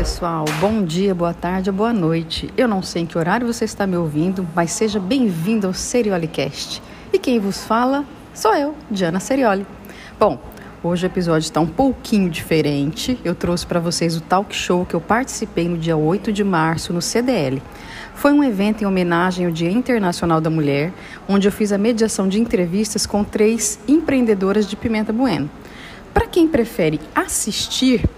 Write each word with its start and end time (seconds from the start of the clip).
pessoal. 0.00 0.46
Bom 0.62 0.82
dia, 0.82 1.14
boa 1.14 1.34
tarde, 1.34 1.70
boa 1.70 1.92
noite. 1.92 2.48
Eu 2.56 2.66
não 2.66 2.82
sei 2.82 3.02
em 3.02 3.06
que 3.06 3.18
horário 3.18 3.46
você 3.46 3.66
está 3.66 3.86
me 3.86 3.98
ouvindo, 3.98 4.48
mas 4.56 4.72
seja 4.72 4.98
bem-vindo 4.98 5.66
ao 5.66 5.74
Seriolicast. 5.74 6.82
E 7.12 7.18
quem 7.18 7.38
vos 7.38 7.62
fala 7.64 8.02
sou 8.32 8.54
eu, 8.54 8.74
Diana 8.90 9.20
Serioli. 9.20 9.66
Bom, 10.18 10.40
hoje 10.82 11.04
o 11.04 11.06
episódio 11.06 11.44
está 11.44 11.60
um 11.60 11.66
pouquinho 11.66 12.30
diferente. 12.30 13.20
Eu 13.22 13.34
trouxe 13.34 13.66
para 13.66 13.78
vocês 13.78 14.16
o 14.16 14.22
talk 14.22 14.56
show 14.56 14.86
que 14.86 14.94
eu 14.94 15.02
participei 15.02 15.68
no 15.68 15.76
dia 15.76 15.98
8 15.98 16.32
de 16.32 16.42
março 16.42 16.94
no 16.94 17.02
CDL. 17.02 17.62
Foi 18.14 18.32
um 18.32 18.42
evento 18.42 18.82
em 18.82 18.86
homenagem 18.86 19.44
ao 19.44 19.52
Dia 19.52 19.70
Internacional 19.70 20.40
da 20.40 20.48
Mulher, 20.48 20.94
onde 21.28 21.46
eu 21.46 21.52
fiz 21.52 21.72
a 21.72 21.78
mediação 21.78 22.26
de 22.26 22.40
entrevistas 22.40 23.04
com 23.04 23.22
três 23.22 23.78
empreendedoras 23.86 24.66
de 24.66 24.76
Pimenta 24.76 25.12
Bueno. 25.12 25.50
Para 26.14 26.26
quem 26.26 26.48
prefere 26.48 26.98
assistir, 27.14 28.08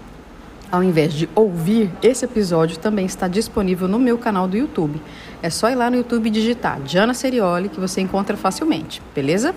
ao 0.73 0.81
invés 0.81 1.13
de 1.13 1.29
ouvir, 1.35 1.91
esse 2.01 2.25
episódio 2.25 2.79
também 2.79 3.05
está 3.05 3.27
disponível 3.27 3.87
no 3.87 3.99
meu 3.99 4.17
canal 4.17 4.47
do 4.47 4.57
YouTube. 4.57 4.99
É 5.39 5.47
só 5.47 5.69
ir 5.69 5.75
lá 5.75 5.87
no 5.87 5.97
YouTube 5.97 6.31
digitar 6.31 6.81
Diana 6.81 7.13
Serioli 7.13 7.69
que 7.69 7.79
você 7.79 8.01
encontra 8.01 8.35
facilmente, 8.35 8.99
beleza? 9.13 9.53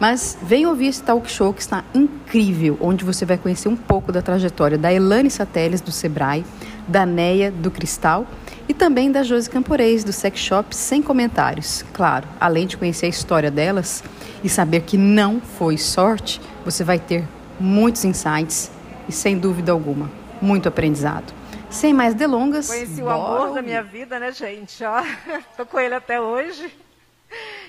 Mas 0.00 0.36
vem 0.42 0.66
ouvir 0.66 0.88
esse 0.88 1.00
talk 1.00 1.30
show 1.30 1.54
que 1.54 1.60
está 1.60 1.84
incrível, 1.94 2.76
onde 2.80 3.04
você 3.04 3.24
vai 3.24 3.38
conhecer 3.38 3.68
um 3.68 3.76
pouco 3.76 4.10
da 4.10 4.20
trajetória 4.20 4.76
da 4.76 4.92
Elane 4.92 5.30
Sateles 5.30 5.80
do 5.80 5.92
Sebrae, 5.92 6.44
da 6.88 7.06
Neia 7.06 7.52
do 7.52 7.70
Cristal 7.70 8.26
e 8.68 8.74
também 8.74 9.12
da 9.12 9.22
Josi 9.22 9.48
Camporês 9.48 10.02
do 10.02 10.12
Sex 10.12 10.40
Shop 10.40 10.74
Sem 10.74 11.00
Comentários. 11.00 11.84
Claro, 11.92 12.26
além 12.40 12.66
de 12.66 12.76
conhecer 12.76 13.06
a 13.06 13.10
história 13.10 13.50
delas 13.50 14.02
e 14.42 14.48
saber 14.48 14.80
que 14.80 14.98
não 14.98 15.40
foi 15.40 15.78
sorte, 15.78 16.40
você 16.64 16.82
vai 16.82 16.98
ter 16.98 17.22
muitos 17.60 18.04
insights 18.04 18.72
e 19.08 19.12
sem 19.12 19.38
dúvida 19.38 19.70
alguma 19.70 20.17
muito 20.40 20.68
aprendizado. 20.68 21.32
Sem 21.70 21.92
mais 21.92 22.14
delongas. 22.14 22.68
Conheci 22.68 23.02
o 23.02 23.10
amor 23.10 23.54
da 23.54 23.62
minha 23.62 23.82
vida, 23.82 24.18
né, 24.18 24.32
gente? 24.32 24.82
Ó, 24.84 25.02
tô 25.56 25.66
com 25.66 25.78
ele 25.78 25.94
até 25.94 26.20
hoje. 26.20 26.72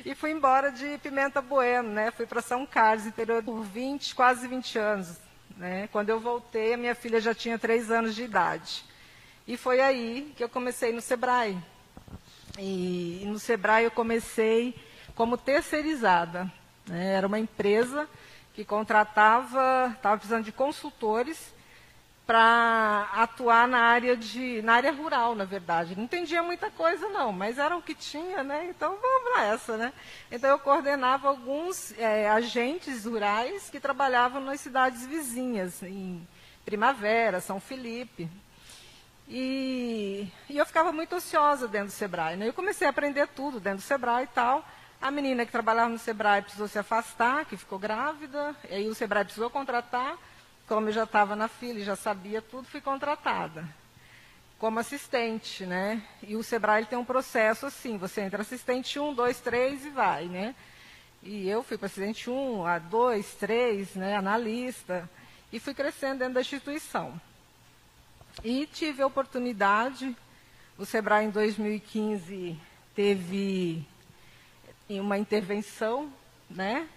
E 0.06 0.16
fui 0.16 0.32
embora 0.32 0.72
de 0.72 0.98
Pimenta 1.00 1.42
Bueno, 1.42 1.90
né? 1.90 2.12
Fui 2.12 2.26
para 2.26 2.42
São 2.42 2.66
Carlos, 2.66 3.06
interior 3.06 3.44
por 3.44 3.62
20, 3.62 4.16
quase 4.16 4.48
20 4.48 4.80
anos. 4.80 5.18
Né? 5.58 5.90
Quando 5.92 6.10
eu 6.10 6.20
voltei, 6.20 6.74
a 6.74 6.78
minha 6.78 6.96
filha 6.96 7.20
já 7.20 7.34
tinha 7.34 7.60
3 7.60 7.92
anos 7.92 8.16
de 8.16 8.24
idade. 8.24 8.86
E 9.46 9.58
foi 9.58 9.82
aí 9.82 10.32
que 10.38 10.44
eu 10.44 10.48
comecei 10.48 10.94
no 10.94 11.02
Sebrae. 11.02 11.58
E, 12.58 13.22
e 13.22 13.26
no 13.26 13.38
Sebrae 13.38 13.84
eu 13.84 13.92
comecei 13.92 14.74
como 15.14 15.38
terceirizada. 15.38 16.50
Né? 16.88 17.14
Era 17.16 17.28
uma 17.28 17.40
empresa 17.40 18.08
que 18.54 18.64
contratava, 18.64 19.92
estava 19.96 20.18
precisando 20.18 20.46
de 20.46 20.52
consultores 20.54 21.54
para 22.30 23.10
atuar 23.16 23.68
na 23.68 23.80
área 23.80 24.16
de 24.16 24.62
na 24.62 24.74
área 24.76 24.92
rural, 24.92 25.34
na 25.34 25.46
verdade. 25.46 25.96
Não 25.96 26.04
entendia 26.04 26.44
muita 26.44 26.70
coisa 26.70 27.10
não, 27.10 27.34
mas 27.34 27.58
era 27.58 27.76
o 27.76 27.82
que 27.82 27.96
tinha, 27.96 28.44
né? 28.44 28.68
Então 28.70 29.00
vamos 29.02 29.32
lá 29.32 29.46
essa, 29.46 29.76
né? 29.76 29.92
Então 30.32 30.48
eu 30.48 30.60
coordenava 30.60 31.28
alguns 31.28 31.92
é, 31.98 32.30
agentes 32.30 33.06
rurais 33.06 33.72
que 33.72 33.80
trabalhavam 33.80 34.42
nas 34.42 34.62
cidades 34.62 35.08
vizinhas, 35.08 35.82
em 35.82 36.28
Primavera, 36.64 37.42
São 37.42 37.60
Felipe. 37.60 38.30
E, 39.28 40.28
e 40.48 40.56
eu 40.56 40.68
ficava 40.68 40.92
muito 40.92 41.16
ociosa 41.16 41.68
dentro 41.68 41.88
do 41.88 41.94
Sebrae. 41.94 42.38
Né? 42.38 42.48
Eu 42.48 42.54
comecei 42.54 42.86
a 42.86 42.92
aprender 42.92 43.28
tudo 43.30 43.60
dentro 43.60 43.80
do 43.80 43.88
Sebrae 43.88 44.26
e 44.26 44.28
tal. 44.28 44.64
A 45.02 45.10
menina 45.10 45.48
que 45.48 45.52
trabalhava 45.52 45.90
no 45.90 45.98
Sebrae 45.98 46.44
precisou 46.44 46.68
se 46.68 46.78
afastar, 46.78 47.46
que 47.46 47.58
ficou 47.58 47.80
grávida, 47.80 48.56
e 48.70 48.76
aí 48.76 48.88
o 48.88 48.94
Sebrae 48.94 49.24
precisou 49.24 49.50
contratar 49.50 50.16
como 50.70 50.88
eu 50.88 50.94
já 50.94 51.04
estava 51.04 51.36
na 51.36 51.48
fila 51.48 51.80
e 51.80 51.84
já 51.84 51.96
sabia 51.96 52.44
tudo, 52.44 52.68
fui 52.68 52.80
contratada 52.80 53.68
como 54.60 54.78
assistente, 54.78 55.66
né? 55.66 56.04
E 56.22 56.36
o 56.36 56.44
Sebrae 56.44 56.86
tem 56.86 57.00
um 57.00 57.04
processo 57.04 57.66
assim, 57.66 57.98
você 57.98 58.22
entra 58.22 58.44
assistente 58.44 59.00
1, 59.00 59.16
2, 59.16 59.40
3 59.40 59.86
e 59.86 59.90
vai, 59.90 60.26
né? 60.26 60.54
E 61.24 61.50
eu 61.50 61.64
fui 61.64 61.76
para 61.76 61.88
assistente 61.88 62.30
1, 62.30 62.66
a 62.66 62.78
2, 62.78 63.36
3, 63.36 63.96
né, 63.96 64.16
analista, 64.16 65.10
e 65.52 65.60
fui 65.60 65.74
crescendo 65.74 66.20
dentro 66.20 66.36
da 66.36 66.42
instituição. 66.42 67.20
E 68.44 68.68
tive 68.68 69.02
a 69.02 69.08
oportunidade, 69.08 70.16
o 70.78 70.86
Sebrae 70.86 71.26
em 71.26 71.32
2015 71.32 72.60
teve 72.94 73.84
uma 74.90 75.18
intervenção, 75.18 76.14
né? 76.50 76.88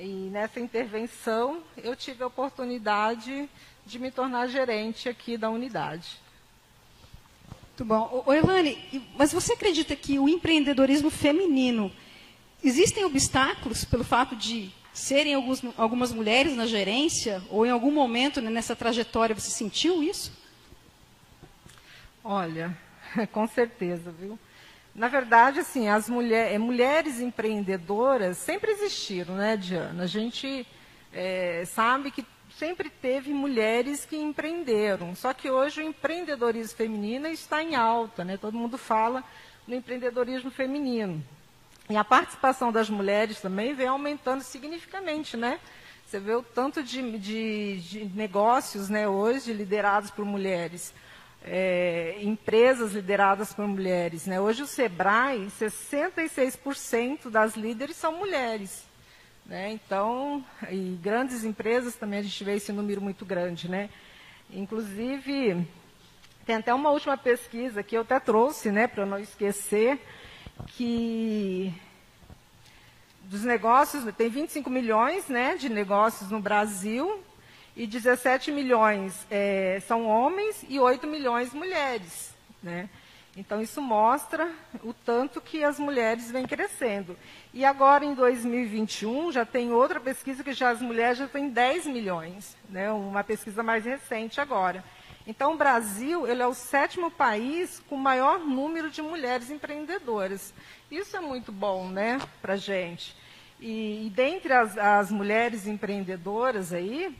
E 0.00 0.30
nessa 0.30 0.60
intervenção, 0.60 1.60
eu 1.76 1.96
tive 1.96 2.22
a 2.22 2.28
oportunidade 2.28 3.48
de 3.84 3.98
me 3.98 4.12
tornar 4.12 4.46
gerente 4.46 5.08
aqui 5.08 5.36
da 5.36 5.50
unidade. 5.50 6.20
Muito 7.68 7.84
bom. 7.84 8.22
O 8.24 8.32
Elane, 8.32 8.78
mas 9.16 9.32
você 9.32 9.54
acredita 9.54 9.96
que 9.96 10.16
o 10.18 10.28
empreendedorismo 10.28 11.10
feminino, 11.10 11.90
existem 12.62 13.04
obstáculos 13.04 13.84
pelo 13.84 14.04
fato 14.04 14.36
de 14.36 14.72
serem 14.92 15.34
alguns, 15.34 15.62
algumas 15.76 16.12
mulheres 16.12 16.54
na 16.54 16.66
gerência, 16.66 17.42
ou 17.50 17.66
em 17.66 17.70
algum 17.70 17.90
momento 17.90 18.40
né, 18.40 18.50
nessa 18.50 18.76
trajetória 18.76 19.34
você 19.34 19.50
sentiu 19.50 20.00
isso? 20.00 20.32
Olha, 22.22 22.76
com 23.32 23.48
certeza, 23.48 24.12
viu? 24.12 24.38
Na 24.98 25.06
verdade, 25.06 25.60
assim, 25.60 25.88
as 25.88 26.08
mulher, 26.08 26.52
é, 26.52 26.58
mulheres 26.58 27.20
empreendedoras 27.20 28.36
sempre 28.36 28.72
existiram, 28.72 29.36
né, 29.36 29.56
Diana? 29.56 30.02
A 30.02 30.06
gente 30.08 30.66
é, 31.12 31.62
sabe 31.66 32.10
que 32.10 32.26
sempre 32.58 32.90
teve 32.90 33.32
mulheres 33.32 34.04
que 34.04 34.16
empreenderam. 34.16 35.14
Só 35.14 35.32
que 35.32 35.48
hoje 35.48 35.80
o 35.80 35.84
empreendedorismo 35.84 36.76
feminino 36.76 37.28
está 37.28 37.62
em 37.62 37.76
alta, 37.76 38.24
né? 38.24 38.36
Todo 38.36 38.58
mundo 38.58 38.76
fala 38.76 39.22
no 39.68 39.76
empreendedorismo 39.76 40.50
feminino. 40.50 41.24
E 41.88 41.96
a 41.96 42.02
participação 42.02 42.72
das 42.72 42.90
mulheres 42.90 43.40
também 43.40 43.74
vem 43.74 43.86
aumentando 43.86 44.42
significativamente, 44.42 45.36
né? 45.36 45.60
Você 46.04 46.18
vê 46.18 46.34
o 46.34 46.42
tanto 46.42 46.82
de, 46.82 47.18
de, 47.18 47.80
de 47.82 48.04
negócios 48.16 48.88
né, 48.88 49.06
hoje 49.06 49.52
liderados 49.52 50.10
por 50.10 50.24
mulheres 50.24 50.92
é, 51.44 52.18
empresas 52.22 52.92
lideradas 52.92 53.52
por 53.52 53.66
mulheres. 53.66 54.26
Né? 54.26 54.40
Hoje 54.40 54.62
o 54.62 54.66
Sebrae, 54.66 55.46
66% 55.46 57.30
das 57.30 57.56
líderes 57.56 57.96
são 57.96 58.16
mulheres. 58.16 58.86
Né? 59.46 59.72
Então, 59.72 60.44
e 60.70 60.98
grandes 61.02 61.44
empresas 61.44 61.96
também 61.96 62.20
a 62.20 62.22
gente 62.22 62.44
vê 62.44 62.56
esse 62.56 62.72
número 62.72 63.00
muito 63.00 63.24
grande. 63.24 63.68
Né? 63.68 63.88
Inclusive, 64.50 65.66
tem 66.44 66.56
até 66.56 66.72
uma 66.72 66.90
última 66.90 67.16
pesquisa 67.16 67.82
que 67.82 67.96
eu 67.96 68.02
até 68.02 68.18
trouxe, 68.18 68.70
né, 68.70 68.86
para 68.86 69.04
não 69.04 69.18
esquecer, 69.18 70.00
que 70.68 71.74
dos 73.24 73.44
negócios, 73.44 74.04
tem 74.16 74.30
25 74.30 74.70
milhões 74.70 75.28
né, 75.28 75.56
de 75.56 75.68
negócios 75.68 76.30
no 76.30 76.40
Brasil, 76.40 77.22
e 77.78 77.86
17 77.86 78.50
milhões 78.50 79.24
é, 79.30 79.80
são 79.86 80.04
homens 80.04 80.64
e 80.68 80.80
8 80.80 81.06
milhões 81.06 81.54
mulheres. 81.54 82.34
Né? 82.60 82.90
Então, 83.36 83.62
isso 83.62 83.80
mostra 83.80 84.50
o 84.82 84.92
tanto 84.92 85.40
que 85.40 85.62
as 85.62 85.78
mulheres 85.78 86.28
vêm 86.28 86.44
crescendo. 86.44 87.16
E 87.54 87.64
agora, 87.64 88.04
em 88.04 88.14
2021, 88.14 89.30
já 89.30 89.46
tem 89.46 89.72
outra 89.72 90.00
pesquisa 90.00 90.42
que 90.42 90.52
já 90.52 90.70
as 90.70 90.82
mulheres 90.82 91.18
já 91.18 91.28
têm 91.28 91.48
10 91.48 91.86
milhões, 91.86 92.56
né? 92.68 92.90
uma 92.90 93.22
pesquisa 93.22 93.62
mais 93.62 93.84
recente 93.84 94.40
agora. 94.40 94.82
Então, 95.24 95.54
o 95.54 95.56
Brasil 95.56 96.26
ele 96.26 96.42
é 96.42 96.46
o 96.48 96.54
sétimo 96.54 97.12
país 97.12 97.80
com 97.88 97.96
maior 97.96 98.40
número 98.40 98.90
de 98.90 99.00
mulheres 99.00 99.50
empreendedoras. 99.50 100.52
Isso 100.90 101.16
é 101.16 101.20
muito 101.20 101.52
bom 101.52 101.88
né, 101.88 102.18
para 102.42 102.54
a 102.54 102.56
gente. 102.56 103.14
E, 103.60 104.06
e 104.06 104.10
dentre 104.10 104.52
as, 104.52 104.76
as 104.76 105.12
mulheres 105.12 105.66
empreendedoras 105.68 106.72
aí, 106.72 107.14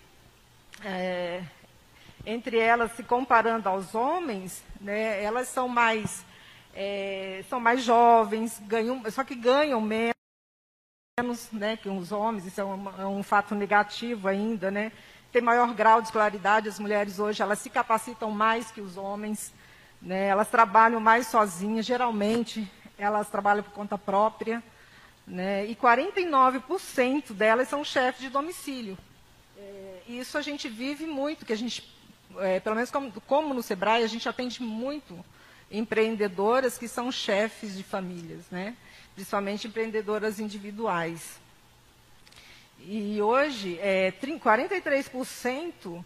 é, 0.84 1.43
entre 2.25 2.58
elas, 2.58 2.93
se 2.93 3.03
comparando 3.03 3.69
aos 3.69 3.94
homens, 3.94 4.62
né, 4.81 5.23
elas 5.23 5.49
são 5.49 5.69
mais, 5.69 6.25
é, 6.75 7.44
são 7.49 7.58
mais 7.58 7.82
jovens, 7.82 8.61
ganham, 8.67 9.03
só 9.11 9.25
que 9.25 9.35
ganham 9.35 9.81
menos 9.81 10.14
né, 11.53 11.76
que 11.76 11.88
os 11.88 12.12
homens, 12.12 12.47
isso 12.47 12.61
é 12.61 12.64
um, 12.64 13.00
é 13.00 13.06
um 13.06 13.23
fato 13.23 13.55
negativo 13.55 14.29
ainda, 14.29 14.70
né? 14.70 14.93
Tem 15.32 15.43
maior 15.43 15.75
grau 15.75 16.00
de 16.00 16.08
escolaridade, 16.08 16.69
as 16.69 16.79
mulheres 16.79 17.19
hoje 17.19 17.43
elas 17.43 17.58
se 17.58 17.69
capacitam 17.69 18.31
mais 18.31 18.70
que 18.70 18.81
os 18.81 18.97
homens, 18.97 19.53
né? 20.00 20.26
Elas 20.26 20.49
trabalham 20.49 21.00
mais 21.00 21.26
sozinhas, 21.26 21.85
geralmente 21.85 22.70
elas 22.97 23.29
trabalham 23.29 23.62
por 23.62 23.73
conta 23.73 23.99
própria, 23.99 24.62
né? 25.26 25.67
E 25.67 25.75
49% 25.76 27.32
delas 27.32 27.69
são 27.69 27.85
chefes 27.85 28.20
de 28.20 28.29
domicílio. 28.29 28.97
Isso 30.08 30.38
a 30.38 30.43
gente 30.43 30.69
vive 30.69 31.06
muito, 31.06 31.44
que 31.44 31.52
a 31.52 31.56
gente, 31.56 31.87
é, 32.38 32.58
pelo 32.60 32.75
menos 32.75 32.90
como, 32.90 33.12
como, 33.22 33.52
no 33.52 33.62
Sebrae, 33.62 34.02
a 34.02 34.06
gente 34.06 34.28
atende 34.28 34.62
muito 34.62 35.22
empreendedoras 35.70 36.78
que 36.78 36.88
são 36.88 37.12
chefes 37.12 37.76
de 37.76 37.82
famílias, 37.82 38.46
né? 38.50 38.75
principalmente 39.14 39.66
empreendedoras 39.66 40.40
individuais. 40.40 41.38
E 42.81 43.20
hoje, 43.20 43.78
é, 43.81 44.12
43% 44.12 46.05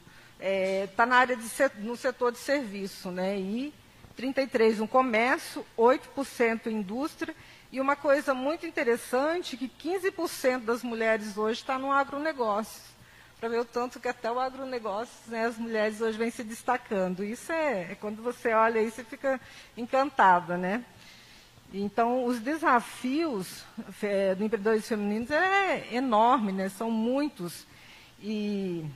está 0.88 1.02
é, 1.02 1.06
na 1.06 1.16
área 1.16 1.36
de, 1.36 1.44
no 1.78 1.96
setor 1.96 2.32
de 2.32 2.38
serviço, 2.38 3.10
né? 3.10 3.38
E 3.38 3.72
33 4.16 4.78
no 4.78 4.88
comércio, 4.88 5.64
8% 5.78 6.66
em 6.66 6.76
indústria 6.76 7.34
e 7.70 7.80
uma 7.80 7.96
coisa 7.96 8.34
muito 8.34 8.66
interessante 8.66 9.56
que 9.56 9.68
15% 9.68 10.64
das 10.64 10.82
mulheres 10.82 11.36
hoje 11.36 11.60
está 11.60 11.78
no 11.78 11.92
agronegócio. 11.92 12.91
Para 13.42 13.48
ver 13.48 13.58
o 13.58 13.64
tanto 13.64 13.98
que 13.98 14.06
até 14.06 14.30
o 14.30 14.38
agronegócio, 14.38 15.18
né, 15.26 15.46
as 15.46 15.58
mulheres 15.58 16.00
hoje 16.00 16.16
vêm 16.16 16.30
se 16.30 16.44
destacando. 16.44 17.24
Isso 17.24 17.50
é, 17.50 17.90
é 17.90 17.94
quando 17.96 18.22
você 18.22 18.52
olha 18.52 18.80
aí, 18.80 18.88
você 18.88 19.02
fica 19.02 19.40
encantada, 19.76 20.56
né? 20.56 20.84
Então, 21.74 22.24
os 22.24 22.38
desafios 22.38 23.64
é, 24.00 24.36
do 24.36 24.44
empreendedorismo 24.44 24.86
femininos 24.86 25.32
é 25.32 25.92
enorme, 25.92 26.52
né? 26.52 26.68
São 26.68 26.88
muitos. 26.88 27.66
E 28.22 28.86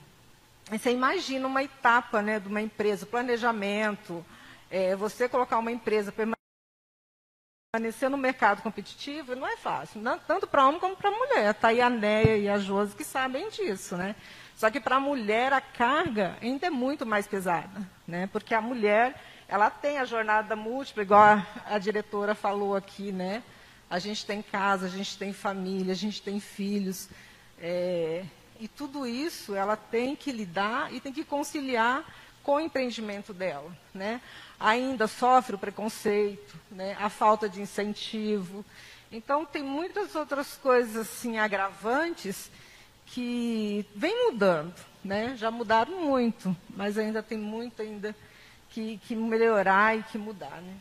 você 0.70 0.92
imagina 0.92 1.44
uma 1.48 1.64
etapa 1.64 2.22
né, 2.22 2.38
de 2.38 2.46
uma 2.46 2.62
empresa, 2.62 3.04
planejamento, 3.04 4.24
é, 4.70 4.94
você 4.94 5.28
colocar 5.28 5.58
uma 5.58 5.72
empresa 5.72 6.12
permanecer 7.76 8.08
no 8.08 8.16
mercado 8.16 8.62
competitivo 8.62 9.36
não 9.36 9.46
é 9.46 9.56
fácil, 9.56 10.00
não, 10.00 10.18
tanto 10.18 10.46
para 10.46 10.66
homem 10.66 10.80
como 10.80 10.96
para 10.96 11.10
mulher. 11.10 11.50
Está 11.50 11.68
aí 11.68 11.80
a 11.80 11.90
Neia 11.90 12.38
e 12.38 12.48
a 12.48 12.58
Josi 12.58 12.96
que 12.96 13.04
sabem 13.04 13.50
disso, 13.50 13.96
né? 13.96 14.16
Só 14.56 14.70
que 14.70 14.80
para 14.80 14.96
a 14.96 15.00
mulher 15.00 15.52
a 15.52 15.60
carga 15.60 16.36
ainda 16.40 16.66
é 16.66 16.70
muito 16.70 17.04
mais 17.04 17.26
pesada, 17.26 17.86
né? 18.08 18.28
Porque 18.32 18.54
a 18.54 18.60
mulher, 18.60 19.20
ela 19.46 19.68
tem 19.68 19.98
a 19.98 20.06
jornada 20.06 20.56
múltipla, 20.56 21.02
igual 21.02 21.20
a, 21.20 21.46
a 21.66 21.78
diretora 21.78 22.34
falou 22.34 22.74
aqui, 22.74 23.12
né? 23.12 23.42
A 23.90 23.98
gente 23.98 24.24
tem 24.24 24.40
casa, 24.40 24.86
a 24.86 24.90
gente 24.90 25.18
tem 25.18 25.34
família, 25.34 25.92
a 25.92 25.96
gente 25.96 26.22
tem 26.22 26.40
filhos. 26.40 27.10
É, 27.58 28.24
e 28.58 28.66
tudo 28.66 29.06
isso 29.06 29.54
ela 29.54 29.76
tem 29.76 30.16
que 30.16 30.32
lidar 30.32 30.92
e 30.94 31.00
tem 31.00 31.12
que 31.12 31.24
conciliar 31.24 32.02
com 32.42 32.54
o 32.54 32.60
empreendimento 32.60 33.34
dela, 33.34 33.70
né? 33.92 34.22
Ainda 34.58 35.06
sofre 35.06 35.56
o 35.56 35.58
preconceito, 35.58 36.56
né, 36.70 36.96
a 36.98 37.08
falta 37.08 37.48
de 37.48 37.60
incentivo. 37.60 38.64
Então, 39.10 39.44
tem 39.44 39.62
muitas 39.62 40.14
outras 40.14 40.56
coisas 40.56 40.96
assim, 40.96 41.38
agravantes 41.38 42.50
que 43.06 43.86
vêm 43.94 44.30
mudando. 44.30 44.74
Né? 45.04 45.36
Já 45.36 45.50
mudaram 45.52 46.00
muito, 46.00 46.56
mas 46.74 46.98
ainda 46.98 47.22
tem 47.22 47.38
muito 47.38 47.80
ainda 47.80 48.14
que, 48.70 48.98
que 49.06 49.14
melhorar 49.14 49.96
e 49.96 50.02
que 50.02 50.18
mudar. 50.18 50.60
Né? 50.60 50.74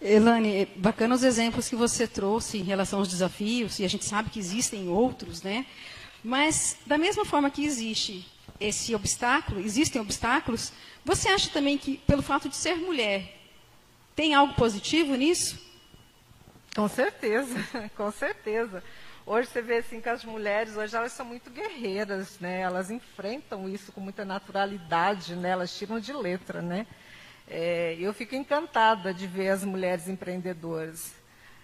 Elane, 0.00 0.62
é 0.62 0.66
bacana 0.76 1.14
os 1.14 1.22
exemplos 1.22 1.68
que 1.68 1.76
você 1.76 2.06
trouxe 2.06 2.58
em 2.58 2.64
relação 2.64 2.98
aos 2.98 3.08
desafios, 3.08 3.78
e 3.78 3.84
a 3.84 3.88
gente 3.88 4.04
sabe 4.04 4.28
que 4.28 4.40
existem 4.40 4.88
outros, 4.88 5.42
né? 5.42 5.64
Mas, 6.22 6.76
da 6.84 6.98
mesma 6.98 7.24
forma 7.24 7.50
que 7.50 7.64
existe 7.64 8.26
esse 8.60 8.94
obstáculo, 8.94 9.60
existem 9.60 10.00
obstáculos, 10.00 10.72
você 11.04 11.28
acha 11.28 11.50
também 11.50 11.76
que, 11.76 11.98
pelo 11.98 12.22
fato 12.22 12.48
de 12.48 12.56
ser 12.56 12.76
mulher, 12.76 13.36
tem 14.14 14.34
algo 14.34 14.54
positivo 14.54 15.14
nisso? 15.14 15.58
Com 16.74 16.88
certeza, 16.88 17.54
com 17.96 18.10
certeza. 18.10 18.82
Hoje 19.26 19.48
você 19.48 19.62
vê 19.62 19.78
assim 19.78 20.00
que 20.00 20.08
as 20.08 20.24
mulheres, 20.24 20.76
hoje 20.76 20.94
elas 20.94 21.12
são 21.12 21.24
muito 21.24 21.50
guerreiras, 21.50 22.38
né? 22.40 22.60
Elas 22.60 22.90
enfrentam 22.90 23.68
isso 23.68 23.90
com 23.90 24.00
muita 24.00 24.24
naturalidade, 24.24 25.34
né? 25.34 25.50
Elas 25.50 25.76
tiram 25.76 25.98
de 25.98 26.12
letra, 26.12 26.60
né? 26.60 26.86
É, 27.48 27.96
eu 27.98 28.12
fico 28.12 28.34
encantada 28.34 29.14
de 29.14 29.26
ver 29.26 29.50
as 29.50 29.64
mulheres 29.64 30.08
empreendedoras. 30.08 31.12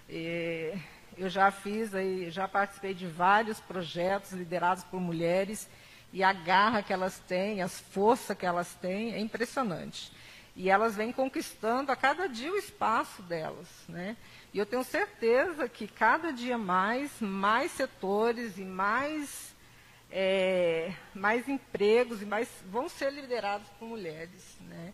É, 0.09 0.77
eu 1.17 1.29
já 1.29 1.51
fiz, 1.51 1.93
aí, 1.93 2.31
já 2.31 2.47
participei 2.47 2.93
de 2.93 3.05
vários 3.05 3.59
projetos 3.59 4.31
liderados 4.31 4.83
por 4.83 4.99
mulheres 4.99 5.67
e 6.13 6.23
a 6.23 6.33
garra 6.33 6.83
que 6.83 6.91
elas 6.91 7.19
têm, 7.19 7.61
as 7.61 7.79
forças 7.79 8.37
que 8.37 8.45
elas 8.45 8.73
têm, 8.75 9.13
é 9.13 9.19
impressionante. 9.19 10.11
E 10.55 10.69
elas 10.69 10.95
vêm 10.95 11.11
conquistando 11.11 11.91
a 11.91 11.95
cada 11.95 12.27
dia 12.27 12.51
o 12.51 12.57
espaço 12.57 13.21
delas. 13.23 13.67
Né? 13.87 14.17
E 14.53 14.57
eu 14.57 14.65
tenho 14.65 14.83
certeza 14.83 15.69
que 15.69 15.87
cada 15.87 16.31
dia 16.31 16.57
mais, 16.57 17.21
mais 17.21 17.71
setores 17.71 18.57
e 18.57 18.65
mais, 18.65 19.55
é, 20.11 20.93
mais 21.15 21.47
empregos 21.47 22.21
e 22.21 22.25
mais 22.25 22.49
vão 22.65 22.89
ser 22.89 23.11
liderados 23.13 23.67
por 23.79 23.87
mulheres. 23.87 24.57
Né? 24.59 24.93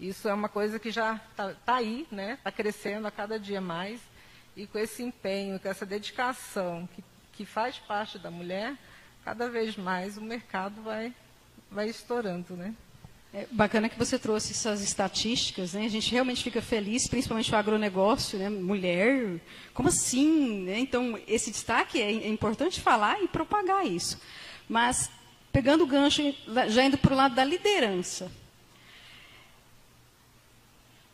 Isso 0.00 0.28
é 0.28 0.32
uma 0.32 0.48
coisa 0.48 0.78
que 0.78 0.90
já 0.90 1.16
está 1.30 1.52
tá 1.52 1.74
aí, 1.76 2.02
está 2.02 2.16
né? 2.16 2.38
Tá 2.42 2.52
crescendo 2.52 3.06
a 3.06 3.10
cada 3.10 3.38
dia 3.38 3.60
mais. 3.60 4.00
E 4.56 4.66
com 4.66 4.78
esse 4.78 5.02
empenho, 5.02 5.60
com 5.60 5.68
essa 5.68 5.84
dedicação 5.84 6.88
que, 6.94 7.04
que 7.32 7.44
faz 7.44 7.78
parte 7.78 8.18
da 8.18 8.30
mulher, 8.30 8.76
cada 9.28 9.46
vez 9.50 9.76
mais 9.76 10.16
o 10.16 10.22
mercado 10.22 10.80
vai, 10.80 11.12
vai 11.70 11.86
estourando, 11.90 12.56
né? 12.56 12.74
É 13.34 13.46
bacana 13.50 13.86
que 13.86 13.98
você 13.98 14.18
trouxe 14.18 14.52
essas 14.52 14.80
estatísticas, 14.80 15.74
né? 15.74 15.84
A 15.84 15.90
gente 15.90 16.10
realmente 16.10 16.42
fica 16.42 16.62
feliz, 16.62 17.06
principalmente 17.06 17.52
o 17.52 17.56
agronegócio, 17.56 18.38
né? 18.38 18.48
Mulher, 18.48 19.38
como 19.74 19.90
assim? 19.90 20.62
Né? 20.62 20.78
Então, 20.78 21.20
esse 21.28 21.50
destaque 21.50 22.00
é, 22.00 22.10
é 22.10 22.28
importante 22.28 22.80
falar 22.80 23.22
e 23.22 23.28
propagar 23.28 23.86
isso. 23.86 24.18
Mas, 24.66 25.10
pegando 25.52 25.84
o 25.84 25.86
gancho, 25.86 26.22
já 26.68 26.82
indo 26.82 26.96
para 26.96 27.12
o 27.12 27.16
lado 27.16 27.34
da 27.34 27.44
liderança. 27.44 28.32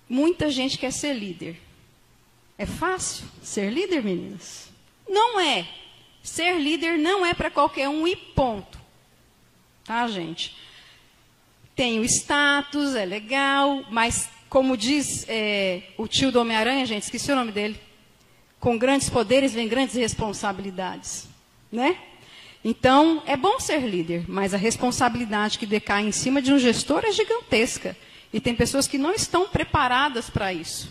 Muita 0.09 0.51
gente 0.51 0.79
quer 0.79 0.93
ser 0.93 1.15
líder. 1.15 1.61
É 2.57 2.65
fácil 2.65 3.27
ser 3.43 3.73
líder, 3.73 4.05
meninas? 4.05 4.71
Não 5.09 5.41
é. 5.41 5.67
Ser 6.25 6.59
líder 6.59 6.97
não 6.97 7.25
é 7.25 7.35
para 7.35 7.51
qualquer 7.51 7.87
um 7.87 8.09
e 8.09 8.17
ponto. 8.17 8.81
Tá, 9.85 10.09
gente? 10.09 10.57
Tem 11.77 12.01
o 12.01 12.05
status, 12.05 12.95
é 12.95 13.05
legal, 13.05 13.85
mas 13.91 14.31
como 14.49 14.75
diz 14.75 15.27
é, 15.29 15.83
o 15.99 16.09
tio 16.09 16.33
do 16.33 16.41
Homem-Aranha, 16.41 16.87
gente, 16.87 17.03
esqueci 17.03 17.31
o 17.31 17.37
nome 17.37 17.53
dele. 17.53 17.79
Com 18.59 18.79
grandes 18.79 19.11
poderes 19.11 19.53
vem 19.53 19.69
grandes 19.69 19.97
responsabilidades. 19.97 21.29
Né? 21.71 21.99
Então, 22.65 23.23
é 23.27 23.37
bom 23.37 23.61
ser 23.61 23.81
líder, 23.87 24.25
mas 24.27 24.55
a 24.55 24.57
responsabilidade 24.57 25.59
que 25.59 25.67
decai 25.67 26.07
em 26.07 26.13
cima 26.13 26.41
de 26.41 26.55
um 26.55 26.59
gestor 26.59 27.05
é 27.05 27.13
gigantesca. 27.13 27.95
E 28.33 28.41
tem 28.41 28.55
pessoas 28.55 28.89
que 28.89 28.97
não 28.97 29.13
estão 29.13 29.47
preparadas 29.47 30.31
para 30.31 30.55
isso, 30.55 30.91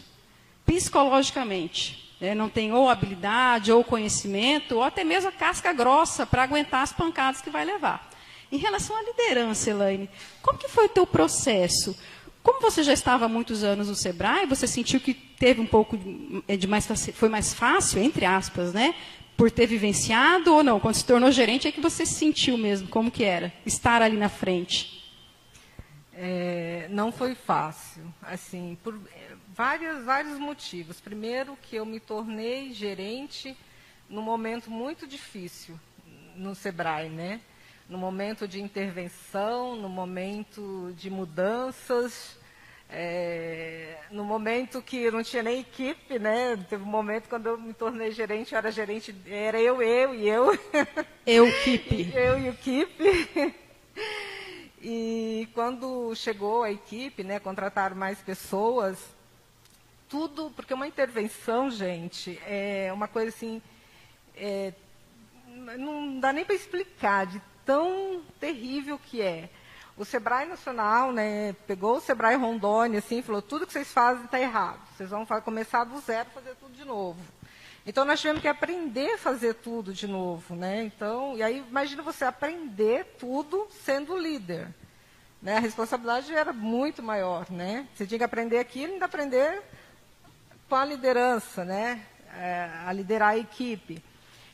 psicologicamente 0.63 2.02
é, 2.23 2.33
não 2.33 2.47
tem 2.47 2.71
ou 2.71 2.89
habilidade, 2.89 3.69
ou 3.69 3.83
conhecimento, 3.83 4.75
ou 4.75 4.83
até 4.83 5.03
mesmo 5.03 5.27
a 5.27 5.31
casca 5.31 5.73
grossa 5.73 6.25
para 6.25 6.43
aguentar 6.43 6.81
as 6.81 6.93
pancadas 6.93 7.41
que 7.41 7.49
vai 7.49 7.65
levar. 7.65 8.09
Em 8.49 8.57
relação 8.57 8.95
à 8.95 9.01
liderança, 9.01 9.69
Elaine, 9.69 10.09
como 10.41 10.57
que 10.57 10.69
foi 10.69 10.85
o 10.85 10.89
teu 10.89 11.05
processo? 11.05 11.97
Como 12.41 12.61
você 12.61 12.81
já 12.81 12.93
estava 12.93 13.25
há 13.25 13.27
muitos 13.27 13.61
anos 13.63 13.89
no 13.89 13.95
Sebrae, 13.95 14.45
você 14.45 14.65
sentiu 14.67 15.01
que 15.01 15.13
teve 15.13 15.59
um 15.59 15.65
pouco 15.65 15.97
de 15.97 16.67
mais 16.67 16.87
foi 17.13 17.27
mais 17.27 17.53
fácil, 17.53 18.01
entre 18.01 18.25
aspas, 18.25 18.73
né? 18.73 18.95
Por 19.35 19.51
ter 19.51 19.65
vivenciado 19.65 20.53
ou 20.53 20.63
não? 20.63 20.79
Quando 20.79 20.95
se 20.95 21.05
tornou 21.05 21.31
gerente, 21.31 21.67
é 21.67 21.71
que 21.71 21.81
você 21.81 22.05
sentiu 22.05 22.57
mesmo 22.57 22.87
como 22.87 23.11
que 23.11 23.23
era 23.23 23.51
estar 23.65 24.01
ali 24.01 24.15
na 24.15 24.29
frente? 24.29 25.03
É, 26.15 26.87
não 26.91 27.11
foi 27.11 27.33
fácil, 27.33 28.03
assim, 28.21 28.77
por, 28.83 28.99
vários, 29.53 30.03
vários 30.03 30.39
motivos. 30.39 30.99
Primeiro, 30.99 31.57
que 31.61 31.75
eu 31.75 31.85
me 31.85 31.99
tornei 31.99 32.73
gerente 32.73 33.55
num 34.09 34.21
momento 34.21 34.69
muito 34.69 35.07
difícil 35.07 35.79
no 36.35 36.55
Sebrae, 36.55 37.09
né? 37.09 37.39
No 37.87 37.97
momento 37.97 38.47
de 38.47 38.61
intervenção, 38.61 39.75
no 39.75 39.89
momento 39.89 40.93
de 40.97 41.09
mudanças, 41.09 42.37
é, 42.89 43.97
no 44.09 44.23
momento 44.23 44.81
que 44.81 45.11
não 45.11 45.21
tinha 45.21 45.43
nem 45.43 45.59
equipe, 45.59 46.17
né? 46.17 46.57
Teve 46.69 46.83
um 46.83 46.87
momento 46.87 47.29
quando 47.29 47.47
eu 47.47 47.57
me 47.57 47.73
tornei 47.73 48.11
gerente, 48.11 48.53
eu 48.53 48.57
era 48.57 48.71
gerente, 48.71 49.15
era 49.27 49.59
eu, 49.59 49.81
eu 49.81 50.15
e 50.15 50.27
eu. 50.27 50.59
Eu, 51.25 51.47
equipe. 51.47 52.11
eu 52.15 52.39
e 52.39 52.49
o 52.49 52.53
equipe. 52.53 53.55
E 54.81 55.47
quando 55.53 56.13
chegou 56.15 56.63
a 56.63 56.71
equipe, 56.71 57.23
né, 57.23 57.39
contrataram 57.39 57.95
mais 57.95 58.19
pessoas, 58.19 58.99
tudo, 60.13 60.51
porque 60.55 60.75
uma 60.75 60.87
intervenção, 60.87 61.71
gente, 61.71 62.39
é 62.45 62.91
uma 62.93 63.07
coisa 63.07 63.29
assim, 63.29 63.59
é, 64.35 64.71
não 65.47 66.19
dá 66.19 66.31
nem 66.31 66.45
para 66.45 66.53
explicar 66.53 67.25
de 67.25 67.41
tão 67.65 68.21
terrível 68.39 68.99
que 68.99 69.23
é. 69.23 69.49
O 69.97 70.05
Sebrae 70.05 70.47
Nacional, 70.47 71.11
né, 71.11 71.55
pegou 71.65 71.97
o 71.97 71.99
Sebrae 71.99 72.35
Rondônia, 72.35 72.99
assim, 72.99 73.23
falou, 73.23 73.41
tudo 73.41 73.65
que 73.65 73.73
vocês 73.73 73.91
fazem 73.91 74.25
está 74.25 74.39
errado. 74.39 74.79
Vocês 74.95 75.09
vão 75.09 75.25
começar 75.25 75.83
do 75.83 75.99
zero, 75.99 76.29
fazer 76.29 76.53
tudo 76.57 76.73
de 76.73 76.85
novo. 76.85 77.19
Então, 77.83 78.05
nós 78.05 78.21
tivemos 78.21 78.39
que 78.39 78.47
aprender 78.47 79.15
a 79.15 79.17
fazer 79.17 79.55
tudo 79.55 79.91
de 79.91 80.05
novo, 80.05 80.55
né? 80.55 80.83
Então, 80.83 81.35
e 81.35 81.41
aí, 81.41 81.65
imagina 81.67 82.03
você 82.03 82.23
aprender 82.23 83.15
tudo 83.17 83.67
sendo 83.83 84.15
líder. 84.15 84.67
Né? 85.41 85.57
A 85.57 85.59
responsabilidade 85.59 86.31
era 86.31 86.53
muito 86.53 87.01
maior, 87.01 87.49
né? 87.49 87.87
Você 87.95 88.05
tinha 88.05 88.19
que 88.19 88.23
aprender 88.23 88.59
aquilo 88.59 88.91
e 88.91 88.93
ainda 88.93 89.05
aprender 89.05 89.63
com 90.73 90.77
a 90.77 90.85
liderança, 90.85 91.63
né? 91.63 92.01
É, 92.35 92.67
a 92.87 92.91
liderar 92.91 93.33
a 93.33 93.37
equipe. 93.37 94.03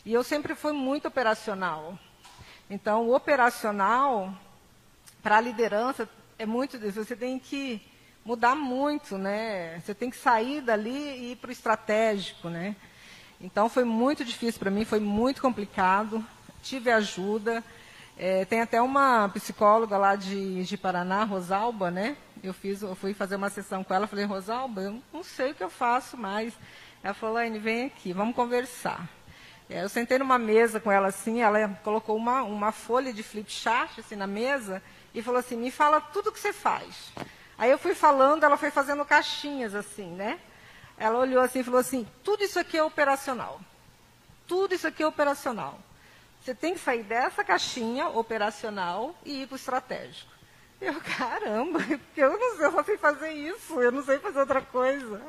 E 0.05 0.11
eu 0.11 0.21
sempre 0.21 0.53
fui 0.53 0.73
muito 0.73 1.07
operacional. 1.07 1.97
Então, 2.69 3.07
o 3.07 3.15
operacional 3.15 4.33
para 5.23 5.37
a 5.37 5.39
liderança 5.41 6.09
é 6.37 6.45
muito 6.45 6.77
disso. 6.77 7.05
Você 7.05 7.15
tem 7.15 7.39
que 7.39 7.81
mudar 8.25 8.53
muito, 8.53 9.17
né? 9.17 9.79
Você 9.79 9.95
tem 9.95 10.09
que 10.09 10.17
sair 10.17 10.59
dali 10.59 10.89
e 10.89 11.31
ir 11.31 11.35
para 11.37 11.47
o 11.47 11.53
estratégico, 11.53 12.49
né? 12.49 12.75
Então 13.39 13.69
foi 13.69 13.85
muito 13.85 14.25
difícil 14.25 14.59
para 14.59 14.69
mim, 14.69 14.83
foi 14.83 14.99
muito 14.99 15.41
complicado. 15.41 16.21
Tive 16.61 16.91
ajuda. 16.91 17.63
É, 18.21 18.43
tem 18.43 18.59
até 18.59 18.81
uma 18.81 19.29
psicóloga 19.29 19.97
lá 19.97 20.13
de, 20.17 20.65
de 20.65 20.75
Paraná, 20.75 21.23
Rosalba, 21.23 21.89
né? 21.89 22.17
Eu, 22.43 22.53
fiz, 22.53 22.81
eu 22.81 22.93
fui 22.93 23.13
fazer 23.13 23.37
uma 23.37 23.49
sessão 23.49 23.81
com 23.81 23.93
ela, 23.93 24.07
falei, 24.07 24.25
Rosalba, 24.25 24.81
eu 24.81 25.01
não 25.13 25.23
sei 25.23 25.51
o 25.51 25.55
que 25.55 25.63
eu 25.63 25.69
faço 25.69 26.17
mais. 26.17 26.53
Ela 27.01 27.13
falou, 27.13 27.35
Laine, 27.35 27.59
vem 27.59 27.85
aqui, 27.85 28.11
vamos 28.11 28.35
conversar. 28.35 29.07
É, 29.69 29.85
eu 29.85 29.87
sentei 29.87 30.19
numa 30.19 30.37
mesa 30.37 30.81
com 30.81 30.91
ela 30.91 31.07
assim, 31.07 31.41
ela 31.41 31.69
colocou 31.81 32.17
uma, 32.17 32.43
uma 32.43 32.73
folha 32.73 33.13
de 33.13 33.23
flip 33.23 33.49
chart 33.49 33.97
assim, 33.99 34.17
na 34.17 34.27
mesa 34.27 34.83
e 35.15 35.21
falou 35.21 35.39
assim, 35.39 35.55
me 35.55 35.71
fala 35.71 36.01
tudo 36.01 36.27
o 36.27 36.33
que 36.33 36.41
você 36.41 36.51
faz. 36.51 37.13
Aí 37.57 37.71
eu 37.71 37.77
fui 37.77 37.95
falando, 37.95 38.43
ela 38.43 38.57
foi 38.57 38.69
fazendo 38.69 39.05
caixinhas 39.05 39.73
assim, 39.73 40.07
né? 40.07 40.41
Ela 40.97 41.19
olhou 41.19 41.41
assim 41.41 41.59
e 41.59 41.63
falou 41.63 41.79
assim, 41.79 42.05
tudo 42.21 42.43
isso 42.43 42.59
aqui 42.59 42.77
é 42.77 42.83
operacional. 42.83 43.61
Tudo 44.45 44.75
isso 44.75 44.85
aqui 44.85 45.03
é 45.03 45.07
operacional. 45.07 45.79
Você 46.41 46.55
tem 46.55 46.73
que 46.73 46.79
sair 46.79 47.03
dessa 47.03 47.43
caixinha 47.43 48.07
operacional 48.07 49.15
e 49.25 49.43
ir 49.43 49.47
para 49.47 49.53
o 49.53 49.57
estratégico. 49.57 50.31
Eu, 50.81 50.95
caramba, 51.17 51.79
eu 52.15 52.37
não 52.37 52.55
sei, 52.55 52.65
eu 52.65 52.71
só 52.71 52.83
sei 52.83 52.97
fazer 52.97 53.31
isso, 53.31 53.81
eu 53.81 53.91
não 53.91 54.03
sei 54.03 54.17
fazer 54.19 54.39
outra 54.39 54.61
coisa. 54.61 55.21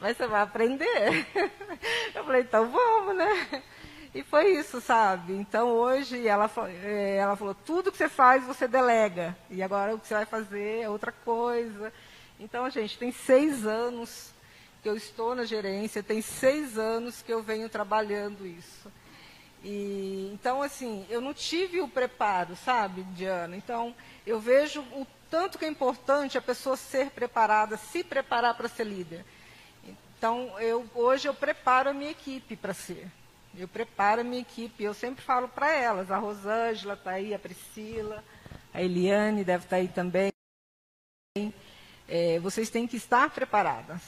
Mas 0.00 0.16
você 0.16 0.26
vai 0.26 0.42
aprender. 0.42 1.26
Eu 2.14 2.24
falei, 2.24 2.42
então 2.42 2.70
vamos, 2.70 3.14
né? 3.14 3.62
E 4.14 4.22
foi 4.22 4.52
isso, 4.52 4.80
sabe? 4.80 5.34
Então 5.34 5.68
hoje 5.68 6.26
ela, 6.26 6.50
eh, 6.82 7.16
ela 7.16 7.36
falou, 7.36 7.54
tudo 7.54 7.92
que 7.92 7.98
você 7.98 8.08
faz 8.08 8.42
você 8.44 8.66
delega. 8.66 9.36
E 9.50 9.62
agora 9.62 9.94
o 9.94 9.98
que 9.98 10.06
você 10.06 10.14
vai 10.14 10.24
fazer 10.24 10.80
é 10.80 10.88
outra 10.88 11.12
coisa. 11.12 11.92
Então, 12.40 12.68
gente, 12.70 12.98
tem 12.98 13.12
seis 13.12 13.66
anos 13.66 14.32
que 14.82 14.88
eu 14.88 14.96
estou 14.96 15.34
na 15.34 15.44
gerência, 15.44 16.02
tem 16.02 16.22
seis 16.22 16.78
anos 16.78 17.20
que 17.20 17.32
eu 17.32 17.42
venho 17.42 17.68
trabalhando 17.68 18.46
isso. 18.46 18.90
E, 19.68 20.30
então, 20.32 20.62
assim, 20.62 21.04
eu 21.10 21.20
não 21.20 21.34
tive 21.34 21.80
o 21.80 21.88
preparo, 21.88 22.54
sabe, 22.54 23.02
Diana? 23.16 23.56
Então, 23.56 23.92
eu 24.24 24.38
vejo 24.38 24.80
o 24.92 25.04
tanto 25.28 25.58
que 25.58 25.64
é 25.64 25.68
importante 25.68 26.38
a 26.38 26.40
pessoa 26.40 26.76
ser 26.76 27.10
preparada, 27.10 27.76
se 27.76 28.04
preparar 28.04 28.54
para 28.54 28.68
ser 28.68 28.84
líder. 28.84 29.24
Então, 30.16 30.56
eu, 30.60 30.86
hoje 30.94 31.26
eu 31.26 31.34
preparo 31.34 31.90
a 31.90 31.92
minha 31.92 32.12
equipe 32.12 32.54
para 32.54 32.72
ser. 32.72 33.10
Eu 33.58 33.66
preparo 33.66 34.20
a 34.20 34.24
minha 34.24 34.40
equipe. 34.40 34.84
Eu 34.84 34.94
sempre 34.94 35.24
falo 35.24 35.48
para 35.48 35.74
elas, 35.74 36.12
a 36.12 36.16
Rosângela 36.16 36.94
está 36.94 37.10
aí, 37.10 37.34
a 37.34 37.38
Priscila, 37.38 38.22
a 38.72 38.80
Eliane 38.80 39.42
deve 39.42 39.64
estar 39.64 39.76
tá 39.76 39.82
aí 39.82 39.88
também. 39.88 40.30
É, 42.08 42.38
vocês 42.38 42.70
têm 42.70 42.86
que 42.86 42.96
estar 42.96 43.30
preparadas 43.30 44.00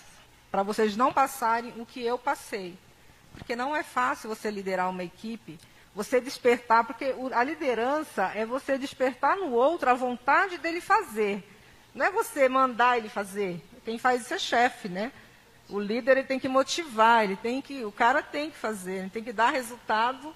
para 0.53 0.63
vocês 0.63 0.97
não 0.97 1.13
passarem 1.13 1.73
o 1.81 1.85
que 1.85 2.01
eu 2.01 2.17
passei. 2.17 2.79
Porque 3.39 3.57
não 3.57 3.75
é 3.75 3.83
fácil 3.83 4.29
você 4.29 4.51
liderar 4.51 4.91
uma 4.91 5.05
equipe, 5.05 5.59
você 5.95 6.21
despertar, 6.21 6.85
porque 6.85 7.15
a 7.33 7.43
liderança 7.43 8.31
é 8.35 8.45
você 8.45 8.77
despertar 8.77 9.37
no 9.37 9.53
outro 9.53 9.91
a 9.91 9.95
vontade 9.95 10.59
dele 10.59 10.81
fazer. 10.81 11.43
Não 11.95 12.05
é 12.05 12.11
você 12.11 12.49
mandar 12.49 12.99
ele 12.99 13.09
fazer. 13.09 13.65
Quem 13.85 13.99
faz 13.99 14.23
isso 14.23 14.35
é 14.35 14.39
chefe, 14.39 14.89
né? 14.89 15.11
O 15.69 15.79
líder 15.79 16.19
ele 16.19 16.27
tem 16.27 16.39
que 16.39 16.49
motivar, 16.49 17.25
ele 17.25 17.37
tem 17.37 17.61
que, 17.61 17.85
o 17.85 17.93
cara 17.93 18.23
tem 18.23 18.51
que 18.51 18.57
fazer, 18.57 18.99
ele 19.01 19.11
tem 19.11 19.25
que 19.25 19.33
dar 19.33 19.51
resultado 19.51 20.35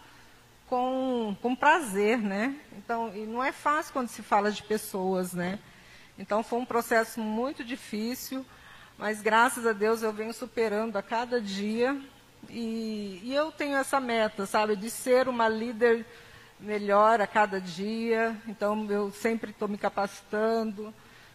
com, 0.66 1.36
com 1.40 1.54
prazer, 1.54 2.18
né? 2.18 2.56
Então, 2.78 3.12
e 3.14 3.26
não 3.26 3.42
é 3.42 3.52
fácil 3.52 3.92
quando 3.92 4.08
se 4.08 4.22
fala 4.22 4.50
de 4.50 4.62
pessoas, 4.62 5.32
né? 5.32 5.58
Então 6.18 6.42
foi 6.42 6.58
um 6.58 6.64
processo 6.64 7.20
muito 7.20 7.64
difícil, 7.64 8.44
mas 8.98 9.20
graças 9.20 9.66
a 9.66 9.72
Deus 9.72 10.02
eu 10.02 10.12
venho 10.12 10.32
superando 10.32 10.96
a 10.96 11.02
cada 11.02 11.40
dia 11.40 11.98
e, 12.48 13.20
e 13.24 13.34
eu 13.34 13.52
tenho 13.52 13.76
essa 13.76 14.00
meta, 14.00 14.46
sabe, 14.46 14.76
de 14.76 14.90
ser 14.90 15.28
uma 15.28 15.48
líder 15.48 16.04
melhor 16.60 17.20
a 17.20 17.26
cada 17.26 17.60
dia. 17.60 18.36
Então, 18.46 18.86
eu 18.90 19.10
sempre 19.10 19.50
estou 19.50 19.68
me 19.68 19.78
capacitando, 19.78 20.92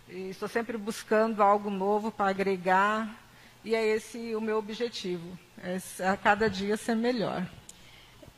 estou 0.09 0.47
sempre 0.47 0.77
buscando 0.77 1.41
algo 1.43 1.69
novo 1.69 2.11
para 2.11 2.29
agregar. 2.29 3.23
E 3.63 3.75
é 3.75 3.85
esse 3.85 4.35
o 4.35 4.41
meu 4.41 4.57
objetivo, 4.57 5.37
é 5.61 5.77
a 6.07 6.15
cada 6.15 6.49
dia 6.49 6.77
ser 6.77 6.95
melhor. 6.95 7.45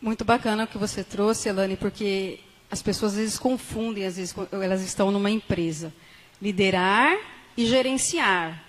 Muito 0.01 0.25
bacana 0.25 0.63
o 0.63 0.67
que 0.67 0.77
você 0.77 1.03
trouxe, 1.03 1.49
Elane, 1.49 1.75
porque 1.75 2.39
as 2.71 2.81
pessoas 2.81 3.11
às 3.13 3.17
vezes 3.19 3.37
confundem, 3.37 4.05
às 4.05 4.15
vezes 4.15 4.33
elas 4.51 4.81
estão 4.81 5.11
numa 5.11 5.29
empresa. 5.29 5.93
Liderar 6.41 7.17
e 7.57 7.65
gerenciar. 7.65 8.63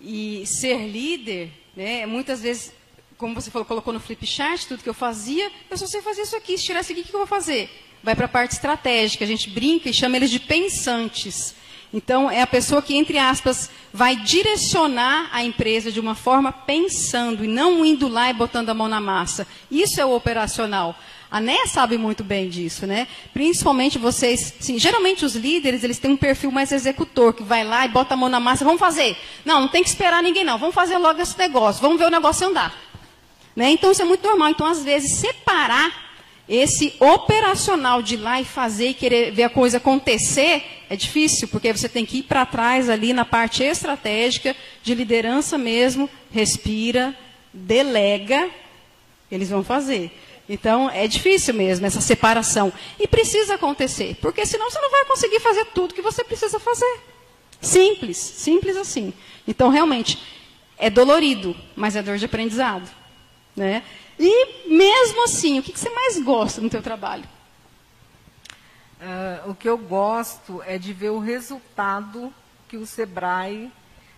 E 0.00 0.44
ser 0.46 0.88
líder, 0.88 1.52
né, 1.76 2.06
muitas 2.06 2.40
vezes 2.40 2.72
como 3.22 3.40
você 3.40 3.52
falou, 3.52 3.64
colocou 3.64 3.92
no 3.92 4.00
flip 4.00 4.26
chart 4.26 4.64
tudo 4.64 4.82
que 4.82 4.88
eu 4.88 4.94
fazia, 4.94 5.48
eu 5.70 5.78
só 5.78 5.86
sei 5.86 6.02
fazer 6.02 6.22
isso 6.22 6.34
aqui. 6.34 6.58
Se 6.58 6.64
tirar 6.64 6.80
isso 6.80 6.90
aqui, 6.90 7.02
o 7.02 7.04
que 7.04 7.14
eu 7.14 7.20
vou 7.20 7.26
fazer? 7.26 7.70
Vai 8.02 8.16
para 8.16 8.26
a 8.26 8.28
parte 8.28 8.50
estratégica. 8.50 9.24
A 9.24 9.28
gente 9.28 9.48
brinca 9.48 9.88
e 9.88 9.94
chama 9.94 10.16
eles 10.16 10.28
de 10.28 10.40
pensantes. 10.40 11.54
Então, 11.94 12.28
é 12.28 12.42
a 12.42 12.46
pessoa 12.48 12.82
que, 12.82 12.96
entre 12.96 13.18
aspas, 13.18 13.70
vai 13.92 14.16
direcionar 14.16 15.28
a 15.30 15.44
empresa 15.44 15.92
de 15.92 16.00
uma 16.00 16.16
forma 16.16 16.50
pensando 16.50 17.44
e 17.44 17.46
não 17.46 17.84
indo 17.84 18.08
lá 18.08 18.28
e 18.28 18.34
botando 18.34 18.70
a 18.70 18.74
mão 18.74 18.88
na 18.88 19.00
massa. 19.00 19.46
Isso 19.70 20.00
é 20.00 20.04
o 20.04 20.16
operacional. 20.16 20.98
A 21.30 21.40
NEA 21.40 21.66
sabe 21.68 21.96
muito 21.96 22.24
bem 22.24 22.48
disso, 22.48 22.88
né? 22.88 23.06
Principalmente 23.32 23.98
vocês, 23.98 24.52
sim, 24.58 24.80
geralmente 24.80 25.24
os 25.24 25.36
líderes, 25.36 25.84
eles 25.84 25.98
têm 25.98 26.10
um 26.10 26.16
perfil 26.16 26.50
mais 26.50 26.72
executor, 26.72 27.32
que 27.34 27.42
vai 27.42 27.62
lá 27.62 27.86
e 27.86 27.88
bota 27.88 28.14
a 28.14 28.16
mão 28.16 28.28
na 28.28 28.40
massa, 28.40 28.64
vamos 28.64 28.80
fazer. 28.80 29.16
Não, 29.44 29.60
não 29.60 29.68
tem 29.68 29.82
que 29.82 29.88
esperar 29.88 30.22
ninguém 30.22 30.44
não, 30.44 30.58
vamos 30.58 30.74
fazer 30.74 30.98
logo 30.98 31.22
esse 31.22 31.38
negócio, 31.38 31.80
vamos 31.80 31.98
ver 31.98 32.06
o 32.06 32.10
negócio 32.10 32.46
andar. 32.48 32.91
Né? 33.54 33.70
Então, 33.70 33.90
isso 33.90 34.02
é 34.02 34.04
muito 34.04 34.26
normal. 34.26 34.50
Então, 34.50 34.66
às 34.66 34.82
vezes, 34.82 35.18
separar 35.18 36.12
esse 36.48 36.94
operacional 36.98 38.02
de 38.02 38.14
ir 38.14 38.18
lá 38.18 38.40
e 38.40 38.44
fazer 38.44 38.88
e 38.88 38.94
querer 38.94 39.30
ver 39.30 39.44
a 39.44 39.50
coisa 39.50 39.76
acontecer 39.76 40.64
é 40.90 40.96
difícil, 40.96 41.48
porque 41.48 41.72
você 41.72 41.88
tem 41.88 42.04
que 42.04 42.18
ir 42.18 42.22
para 42.24 42.44
trás 42.44 42.90
ali 42.90 43.14
na 43.14 43.24
parte 43.24 43.62
estratégica, 43.62 44.54
de 44.82 44.94
liderança 44.94 45.56
mesmo, 45.56 46.10
respira, 46.30 47.16
delega, 47.50 48.50
eles 49.30 49.48
vão 49.48 49.64
fazer. 49.64 50.12
Então, 50.46 50.90
é 50.90 51.06
difícil 51.06 51.54
mesmo 51.54 51.86
essa 51.86 52.02
separação. 52.02 52.70
E 53.00 53.08
precisa 53.08 53.54
acontecer, 53.54 54.16
porque 54.20 54.44
senão 54.44 54.70
você 54.70 54.80
não 54.80 54.90
vai 54.90 55.06
conseguir 55.06 55.40
fazer 55.40 55.64
tudo 55.66 55.94
que 55.94 56.02
você 56.02 56.22
precisa 56.22 56.60
fazer. 56.60 57.00
Simples, 57.58 58.18
simples 58.18 58.76
assim. 58.76 59.14
Então, 59.48 59.70
realmente, 59.70 60.18
é 60.76 60.90
dolorido, 60.90 61.56
mas 61.74 61.96
é 61.96 62.02
dor 62.02 62.18
de 62.18 62.26
aprendizado. 62.26 62.90
Né? 63.54 63.84
E 64.18 64.68
mesmo 64.68 65.24
assim, 65.24 65.58
o 65.58 65.62
que, 65.62 65.72
que 65.72 65.78
você 65.78 65.90
mais 65.90 66.18
gosta 66.18 66.60
no 66.60 66.70
teu 66.70 66.82
trabalho? 66.82 67.24
Uh, 69.00 69.50
o 69.50 69.54
que 69.54 69.68
eu 69.68 69.76
gosto 69.76 70.62
é 70.64 70.78
de 70.78 70.92
ver 70.92 71.10
o 71.10 71.18
resultado 71.18 72.32
que 72.68 72.76
o 72.76 72.86
Sebrae 72.86 73.70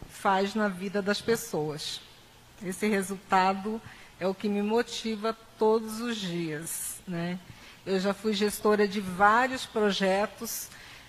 faz 0.09 0.55
na 0.55 0.69
vida 0.69 1.03
das 1.03 1.21
pessoas. 1.21 2.01
Esse 2.63 2.87
resultado 2.87 3.81
é 4.21 4.27
o 4.27 4.35
que 4.35 4.49
me 4.49 4.63
motiva 4.63 5.37
todos 5.59 6.01
os 6.01 6.17
dias. 6.17 7.01
Né? 7.09 7.39
Eu 7.85 7.99
já 7.99 8.15
fui 8.15 8.35
gestora 8.35 8.87
de 8.87 9.01
vários 9.01 9.67
projetos, 9.67 10.69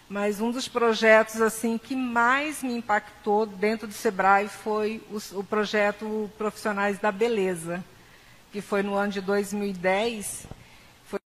mas 0.09 0.39
um 0.39 0.51
dos 0.51 0.67
projetos 0.67 1.41
assim 1.41 1.77
que 1.77 1.95
mais 1.95 2.63
me 2.63 2.73
impactou 2.73 3.45
dentro 3.45 3.87
do 3.87 3.93
Sebrae 3.93 4.47
foi 4.47 5.03
o, 5.11 5.39
o 5.39 5.43
projeto 5.43 6.31
Profissionais 6.37 6.97
da 6.97 7.11
Beleza 7.11 7.83
que 8.55 8.61
foi 8.61 8.81
no 8.81 8.95
ano 8.95 9.11
de 9.11 9.19
2010, 9.19 10.47
foi, 11.03 11.19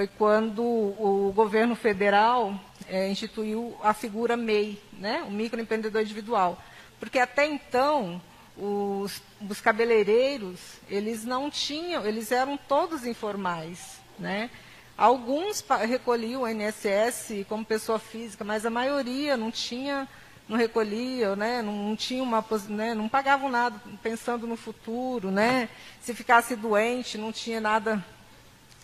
foi 0.00 0.08
quando 0.16 0.62
o 0.62 1.30
governo 1.36 1.76
federal 1.76 2.58
é, 2.88 3.06
instituiu 3.10 3.76
a 3.82 3.92
figura 3.92 4.34
MEI, 4.34 4.80
né, 4.94 5.22
o 5.28 5.30
microempreendedor 5.30 6.00
individual. 6.00 6.56
Porque 6.98 7.18
até 7.18 7.44
então, 7.44 8.18
os, 8.56 9.22
os 9.46 9.60
cabeleireiros, 9.60 10.58
eles 10.88 11.22
não 11.22 11.50
tinham, 11.50 12.06
eles 12.06 12.32
eram 12.32 12.56
todos 12.56 13.04
informais, 13.04 14.00
né? 14.18 14.48
Alguns 14.96 15.62
recolhiam 15.86 16.44
o 16.44 16.48
INSS 16.48 17.44
como 17.46 17.62
pessoa 17.62 17.98
física, 17.98 18.42
mas 18.42 18.64
a 18.64 18.70
maioria 18.70 19.36
não 19.36 19.50
tinha 19.50 20.08
não 20.52 20.58
recolhiam, 20.58 21.34
né? 21.34 21.62
não, 21.62 21.72
não 21.72 21.96
tinham 21.96 22.24
uma 22.24 22.44
né? 22.68 22.94
não 22.94 23.08
pagavam 23.08 23.48
nada 23.48 23.80
pensando 24.02 24.46
no 24.46 24.56
futuro, 24.56 25.30
né? 25.30 25.70
Se 26.02 26.12
ficasse 26.14 26.54
doente, 26.54 27.16
não 27.16 27.32
tinha 27.32 27.58
nada 27.58 28.04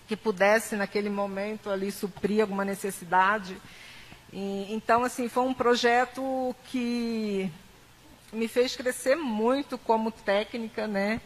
que 0.07 0.17
pudesse 0.17 0.77
naquele 0.77 1.11
momento 1.11 1.69
ali 1.69 1.93
suprir 1.93 2.41
alguma 2.41 2.65
necessidade. 2.65 3.59
E, 4.33 4.67
então, 4.71 5.05
assim, 5.05 5.29
foi 5.29 5.43
um 5.43 5.53
projeto 5.53 6.57
que 6.65 7.51
me 8.33 8.49
fez 8.49 8.75
crescer 8.75 9.15
muito 9.15 9.77
como 9.77 10.11
técnica, 10.11 10.87
né? 10.87 11.21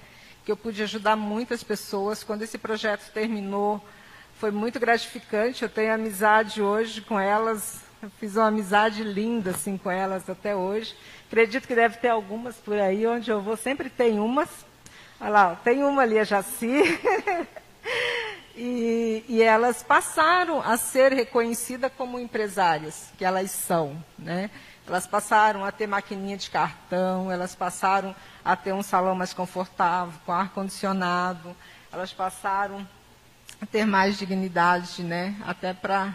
Que 0.45 0.51
eu 0.51 0.57
pude 0.57 0.83
ajudar 0.83 1.15
muitas 1.15 1.63
pessoas. 1.63 2.25
Quando 2.25 2.43
esse 2.43 2.59
projeto 2.59 3.13
terminou, 3.13 3.81
foi 4.41 4.51
muito 4.51 4.81
gratificante. 4.81 5.63
Eu 5.63 5.69
tenho 5.69 5.95
amizade 5.95 6.61
hoje 6.61 7.01
com 7.01 7.21
elas. 7.21 7.82
Eu 8.03 8.11
fiz 8.19 8.37
uma 8.37 8.49
amizade 8.49 9.05
linda 9.05 9.53
assim 9.53 9.79
com 9.79 9.89
elas 9.89 10.29
até 10.29 10.57
hoje. 10.57 10.95
Acredito 11.29 11.69
que 11.69 11.75
deve 11.75 11.99
ter 11.99 12.09
algumas 12.09 12.57
por 12.57 12.77
aí 12.77 13.07
onde 13.07 13.31
eu 13.31 13.41
vou 13.41 13.57
sempre 13.57 13.89
tem 13.89 14.19
umas. 14.19 14.49
Olha 15.21 15.31
lá, 15.31 15.55
tem 15.63 15.85
uma 15.85 16.03
ali 16.03 16.19
a 16.19 16.25
Jaci. 16.25 16.83
e, 18.57 19.25
e, 19.29 19.41
elas 19.41 19.85
passaram 19.85 20.61
a 20.61 20.77
ser 20.77 21.13
reconhecidas 21.13 21.93
como 21.97 22.19
empresárias, 22.19 23.13
que 23.17 23.25
elas 23.25 23.53
são, 23.53 24.03
né? 24.19 24.51
Elas 24.85 25.07
passaram 25.07 25.65
a 25.65 25.71
ter 25.71 25.87
maquininha 25.87 26.37
de 26.37 26.51
cartão, 26.51 27.31
elas 27.31 27.55
passaram 27.55 28.17
a 28.45 28.57
ter 28.57 28.73
um 28.73 28.83
salão 28.83 29.15
mais 29.15 29.33
confortável, 29.33 30.19
com 30.27 30.33
ar 30.33 30.51
condicionado, 30.51 31.55
elas 31.93 32.13
passaram 32.13 32.85
ter 33.71 33.87
mais 33.87 34.19
dignidade, 34.19 35.05
né? 35.05 35.37
Até 35.47 35.73
para 35.73 36.13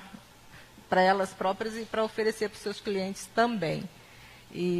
para 0.89 1.01
elas 1.01 1.34
próprias 1.34 1.75
e 1.75 1.86
para 1.86 2.03
oferecer 2.03 2.50
para 2.50 2.56
os 2.56 2.62
seus 2.62 2.79
clientes 2.79 3.27
também. 3.34 3.88
E, 4.51 4.79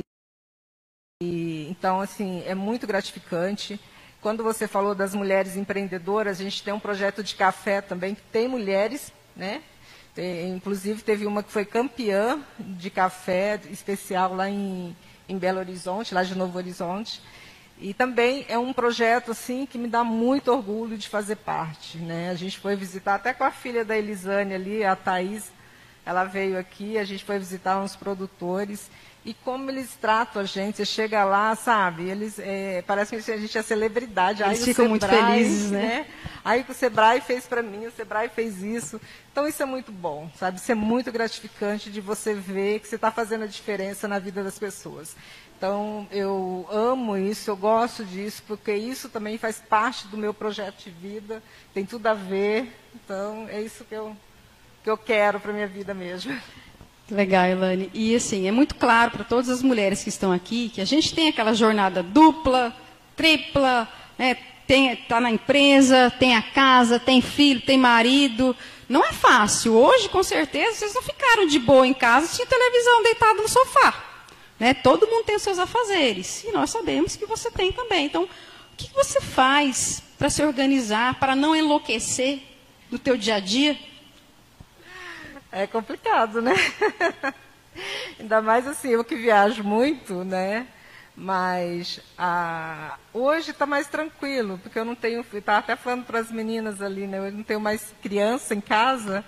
e, 1.22 1.68
então, 1.70 2.00
assim, 2.00 2.44
é 2.46 2.56
muito 2.56 2.88
gratificante. 2.88 3.80
Quando 4.22 4.44
você 4.44 4.68
falou 4.68 4.96
das 4.96 5.14
mulheres 5.14 5.56
empreendedoras, 5.56 6.40
a 6.40 6.44
gente 6.44 6.64
tem 6.64 6.74
um 6.74 6.80
projeto 6.80 7.24
de 7.24 7.36
café 7.36 7.82
também 7.82 8.16
que 8.16 8.22
tem 8.32 8.48
mulheres, 8.48 9.12
né? 9.36 9.62
Tem, 10.16 10.50
inclusive 10.50 11.04
teve 11.04 11.28
uma 11.28 11.44
que 11.44 11.52
foi 11.52 11.64
campeã 11.64 12.42
de 12.60 12.90
café 12.90 13.60
especial 13.70 14.34
lá 14.34 14.50
em, 14.50 14.96
em 15.30 15.38
Belo 15.38 15.60
Horizonte, 15.60 16.14
lá 16.14 16.24
de 16.24 16.36
Novo 16.36 16.58
Horizonte. 16.58 17.22
E 17.80 17.94
também 17.94 18.44
é 18.50 18.58
um 18.58 18.74
projeto 18.74 19.32
assim 19.32 19.66
que 19.68 19.78
me 19.78 19.88
dá 19.88 20.04
muito 20.04 20.52
orgulho 20.52 20.98
de 20.98 21.08
fazer 21.08 21.36
parte. 21.36 22.00
Né? 22.00 22.32
A 22.32 22.36
gente 22.36 22.58
foi 22.58 22.76
visitar 22.76 23.16
até 23.16 23.34
com 23.34 23.44
a 23.44 23.52
filha 23.52 23.86
da 23.86 23.96
Elisane 23.96 24.56
ali, 24.56 24.84
a 24.84 24.96
Thaís, 24.96 25.52
ela 26.08 26.24
veio 26.24 26.58
aqui, 26.58 26.98
a 26.98 27.04
gente 27.04 27.26
foi 27.26 27.38
visitar 27.38 27.80
uns 27.80 27.96
produtores 27.96 28.90
e 29.26 29.34
como 29.34 29.70
eles 29.70 29.94
tratam 30.00 30.42
a 30.42 30.46
gente, 30.46 30.78
você 30.78 30.86
chega 30.86 31.26
lá, 31.26 31.54
sabe, 31.54 32.10
eles 32.10 32.40
é, 32.40 32.82
parece 32.88 33.22
que 33.22 33.30
a 33.30 33.38
gente 33.38 33.58
é 33.58 33.62
celebridade. 33.62 34.42
Eles 34.42 34.60
Aí 34.60 34.66
ficam 34.66 34.86
Sebrae, 34.86 34.90
muito 34.90 35.06
felizes, 35.06 35.70
né? 35.72 35.80
né? 35.80 36.08
Aí 36.46 36.66
o 36.68 36.74
Sebrae 36.74 37.20
fez 37.20 37.46
para 37.46 37.62
mim, 37.62 37.88
o 37.88 37.92
Sebrae 37.92 38.30
fez 38.30 38.64
isso. 38.64 39.02
Então 39.30 39.46
isso 39.46 39.62
é 39.62 39.66
muito 39.66 39.92
bom, 39.92 40.32
sabe? 40.40 40.60
Isso 40.60 40.72
é 40.72 40.76
muito 40.76 41.12
gratificante 41.12 41.92
de 41.92 42.00
você 42.00 42.34
ver 42.34 42.80
que 42.80 42.88
você 42.88 42.96
está 42.96 43.12
fazendo 43.12 43.44
a 43.44 43.48
diferença 43.48 44.08
na 44.08 44.18
vida 44.18 44.42
das 44.42 44.58
pessoas. 44.58 45.14
Então, 45.58 46.08
eu 46.12 46.68
amo 46.72 47.18
isso, 47.18 47.50
eu 47.50 47.58
gosto 47.58 48.06
disso, 48.06 48.44
porque 48.48 48.74
isso 48.76 49.10
também 49.10 49.40
faz 49.40 49.58
parte 49.58 50.08
do 50.08 50.16
meu 50.16 50.32
projeto 50.32 50.84
de 50.84 50.92
vida, 50.92 51.42
tem 51.74 51.84
tudo 51.84 52.06
a 52.06 52.14
ver. 52.14 52.72
Então, 52.94 53.48
é 53.50 53.60
isso 53.60 53.84
que 53.84 53.96
eu, 53.96 54.16
que 54.88 54.92
eu 54.92 54.98
quero 54.98 55.38
para 55.38 55.52
minha 55.52 55.68
vida 55.68 55.94
mesmo. 55.94 56.34
Legal, 57.12 57.46
Elane. 57.46 57.92
E 57.94 58.16
assim, 58.16 58.48
é 58.48 58.52
muito 58.54 58.74
claro 58.76 59.12
para 59.12 59.26
todas 59.26 59.50
as 59.50 59.62
mulheres 59.62 60.02
que 60.02 60.08
estão 60.08 60.32
aqui 60.32 60.70
que 60.70 60.80
a 60.80 60.86
gente 60.86 61.14
tem 61.14 61.28
aquela 61.28 61.54
jornada 61.54 62.02
dupla, 62.02 62.74
tripla, 63.14 63.86
né? 64.18 64.38
está 64.70 65.20
na 65.20 65.30
empresa, 65.30 66.10
tem 66.18 66.38
a 66.38 66.42
casa, 66.42 66.98
tem 67.02 67.22
filho, 67.22 67.60
tem 67.60 67.78
marido. 67.78 68.56
Não 68.88 69.04
é 69.04 69.12
fácil. 69.12 69.74
Hoje, 69.74 70.08
com 70.08 70.24
certeza, 70.24 70.78
vocês 70.78 70.94
não 70.94 71.02
ficaram 71.02 71.46
de 71.46 71.60
boa 71.60 71.86
em 71.86 71.94
casa, 71.94 72.34
tinha 72.34 72.48
televisão 72.48 73.04
deitado 73.04 73.42
no 73.42 73.50
sofá. 73.50 74.06
Né? 74.58 74.74
Todo 74.74 75.06
mundo 75.06 75.26
tem 75.26 75.36
os 75.36 75.42
seus 75.42 75.60
afazeres. 75.60 76.46
E 76.46 76.52
nós 76.54 76.70
sabemos 76.70 77.18
que 77.18 77.26
você 77.26 77.52
tem 77.52 77.74
também. 77.74 78.06
Então, 78.06 78.24
o 78.24 78.30
que 78.78 78.90
você 78.94 79.20
faz 79.20 80.02
para 80.18 80.30
se 80.30 80.42
organizar, 80.42 81.16
para 81.16 81.36
não 81.36 81.54
enlouquecer 81.54 82.40
no 82.90 82.98
teu 82.98 83.18
dia 83.18 83.36
a 83.36 83.40
dia? 83.42 83.78
É 85.52 85.66
complicado, 85.66 86.42
né? 86.42 86.54
Ainda 88.20 88.42
mais 88.42 88.68
assim, 88.68 88.90
eu 88.90 89.04
que 89.04 89.16
viajo 89.16 89.64
muito, 89.64 90.24
né? 90.24 90.68
Mas 91.16 92.00
ah, 92.18 92.98
hoje 93.14 93.52
está 93.52 93.66
mais 93.66 93.88
tranquilo, 93.88 94.60
porque 94.62 94.78
eu 94.78 94.86
não 94.86 94.96
tenho. 94.96 95.26
Estava 95.34 95.60
até 95.60 95.76
falando 95.76 96.06
para 96.06 96.20
as 96.20 96.32
meninas 96.32 96.82
ali, 96.82 97.08
né? 97.08 97.18
Eu 97.18 97.32
não 97.32 97.44
tenho 97.44 97.60
mais 97.60 97.94
criança 98.02 98.54
em 98.54 98.62
casa, 98.62 99.24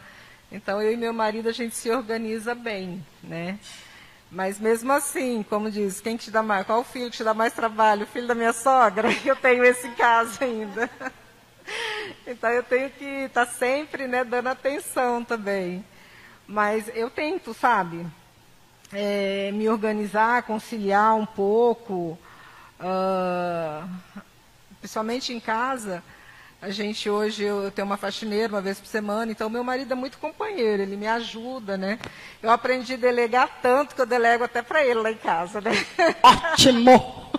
então 0.51 0.81
eu 0.81 0.91
e 0.91 0.97
meu 0.97 1.13
marido 1.13 1.49
a 1.49 1.51
gente 1.51 1.75
se 1.75 1.89
organiza 1.89 2.53
bem, 2.53 3.03
né? 3.23 3.57
Mas 4.31 4.59
mesmo 4.59 4.91
assim, 4.93 5.43
como 5.49 5.71
diz, 5.71 5.99
quem 5.99 6.15
te 6.15 6.29
dá 6.29 6.43
mais, 6.43 6.65
qual 6.65 6.83
filho 6.83 7.09
te 7.09 7.23
dá 7.23 7.33
mais 7.33 7.53
trabalho? 7.53 8.03
O 8.03 8.07
filho 8.07 8.27
da 8.27 8.35
minha 8.35 8.53
sogra? 8.53 9.09
Eu 9.25 9.35
tenho 9.35 9.63
esse 9.65 9.89
caso 9.91 10.43
ainda. 10.43 10.89
Então 12.25 12.49
eu 12.49 12.63
tenho 12.63 12.89
que 12.89 13.05
estar 13.05 13.45
tá 13.45 13.51
sempre 13.51 14.07
né, 14.07 14.23
dando 14.23 14.47
atenção 14.47 15.23
também. 15.23 15.85
Mas 16.49 16.89
eu 16.95 17.11
tento, 17.11 17.53
sabe, 17.53 18.03
é, 18.91 19.51
me 19.53 19.69
organizar, 19.69 20.41
conciliar 20.41 21.15
um 21.15 21.23
pouco, 21.23 22.17
uh, 22.79 23.87
principalmente 24.79 25.31
em 25.31 25.39
casa. 25.39 26.03
A 26.59 26.71
gente 26.71 27.07
hoje, 27.07 27.43
eu 27.43 27.69
tenho 27.69 27.85
uma 27.85 27.97
faxineira 27.97 28.51
uma 28.51 28.61
vez 28.61 28.79
por 28.79 28.87
semana, 28.87 29.31
então 29.31 29.47
meu 29.47 29.63
marido 29.63 29.91
é 29.91 29.95
muito 29.95 30.17
companheiro, 30.17 30.81
ele 30.81 30.97
me 30.97 31.05
ajuda, 31.05 31.77
né? 31.77 31.99
Eu 32.41 32.49
aprendi 32.49 32.95
a 32.95 32.97
delegar 32.97 33.59
tanto 33.61 33.93
que 33.93 34.01
eu 34.01 34.07
delego 34.07 34.43
até 34.43 34.63
para 34.63 34.83
ele 34.83 35.01
lá 35.01 35.11
em 35.11 35.17
casa, 35.17 35.61
né? 35.61 35.69
Ótimo! 36.23 37.29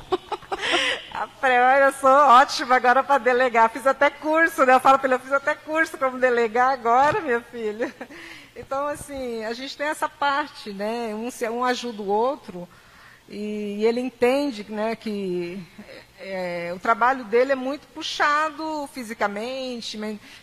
eu 1.81 1.93
sou 1.95 2.11
ótima 2.11 2.77
agora 2.77 3.03
para 3.03 3.19
delegar. 3.19 3.69
Fiz 3.71 3.87
até 3.87 4.09
curso, 4.09 4.65
né? 4.65 4.75
Eu 4.75 4.81
falo 4.81 4.99
para 4.99 5.09
ele, 5.09 5.15
eu 5.15 5.21
fiz 5.21 5.33
até 5.33 5.55
curso 5.55 5.99
como 5.99 6.19
delegar 6.19 6.71
agora, 6.71 7.21
minha 7.21 7.41
filha. 7.41 7.93
Então, 8.57 8.87
assim, 8.87 9.45
a 9.45 9.53
gente 9.53 9.77
tem 9.77 9.87
essa 9.87 10.09
parte, 10.09 10.73
né? 10.73 11.15
Um, 11.15 11.29
um 11.53 11.65
ajuda 11.65 12.03
o 12.03 12.09
outro 12.09 12.69
e 13.33 13.85
ele 13.85 14.01
entende 14.01 14.67
né, 14.69 14.97
que 14.97 15.65
é, 16.19 16.73
o 16.75 16.81
trabalho 16.81 17.25
dele 17.25 17.53
é 17.53 17.55
muito 17.55 17.87
puxado 17.95 18.89
fisicamente, 18.93 19.97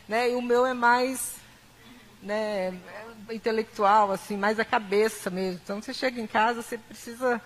né, 0.07 0.31
e 0.31 0.35
o 0.35 0.41
meu 0.41 0.65
é 0.65 0.73
mais 0.73 1.35
né, 2.23 2.73
intelectual, 3.29 4.13
assim, 4.13 4.37
mais 4.37 4.57
a 4.57 4.63
cabeça 4.63 5.29
mesmo. 5.29 5.59
Então, 5.61 5.81
você 5.81 5.93
chega 5.93 6.21
em 6.21 6.27
casa, 6.27 6.61
você 6.61 6.77
precisa, 6.77 7.41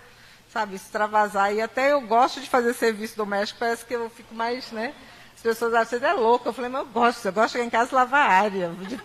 sabe, 0.53 0.75
extravasar. 0.75 1.53
E 1.53 1.59
até 1.59 1.91
eu 1.91 2.01
gosto 2.01 2.39
de 2.39 2.47
fazer 2.47 2.73
serviço 2.73 3.17
doméstico, 3.17 3.59
parece 3.59 3.83
que 3.83 3.95
eu 3.95 4.11
fico 4.11 4.35
mais, 4.35 4.71
né? 4.71 4.93
As 5.35 5.41
pessoas 5.41 5.73
acham 5.73 5.99
você 5.99 6.05
é 6.05 6.13
louco. 6.13 6.47
Eu 6.47 6.53
falei, 6.53 6.69
mas 6.69 6.81
eu 6.81 6.87
gosto, 6.87 7.25
eu 7.25 7.33
gosto 7.33 7.47
de 7.47 7.53
chegar 7.53 7.65
em 7.65 7.69
casa 7.69 7.91
e 7.91 7.95
lavar 7.95 8.29
a 8.29 8.33
área, 8.33 8.69
de 8.87 8.95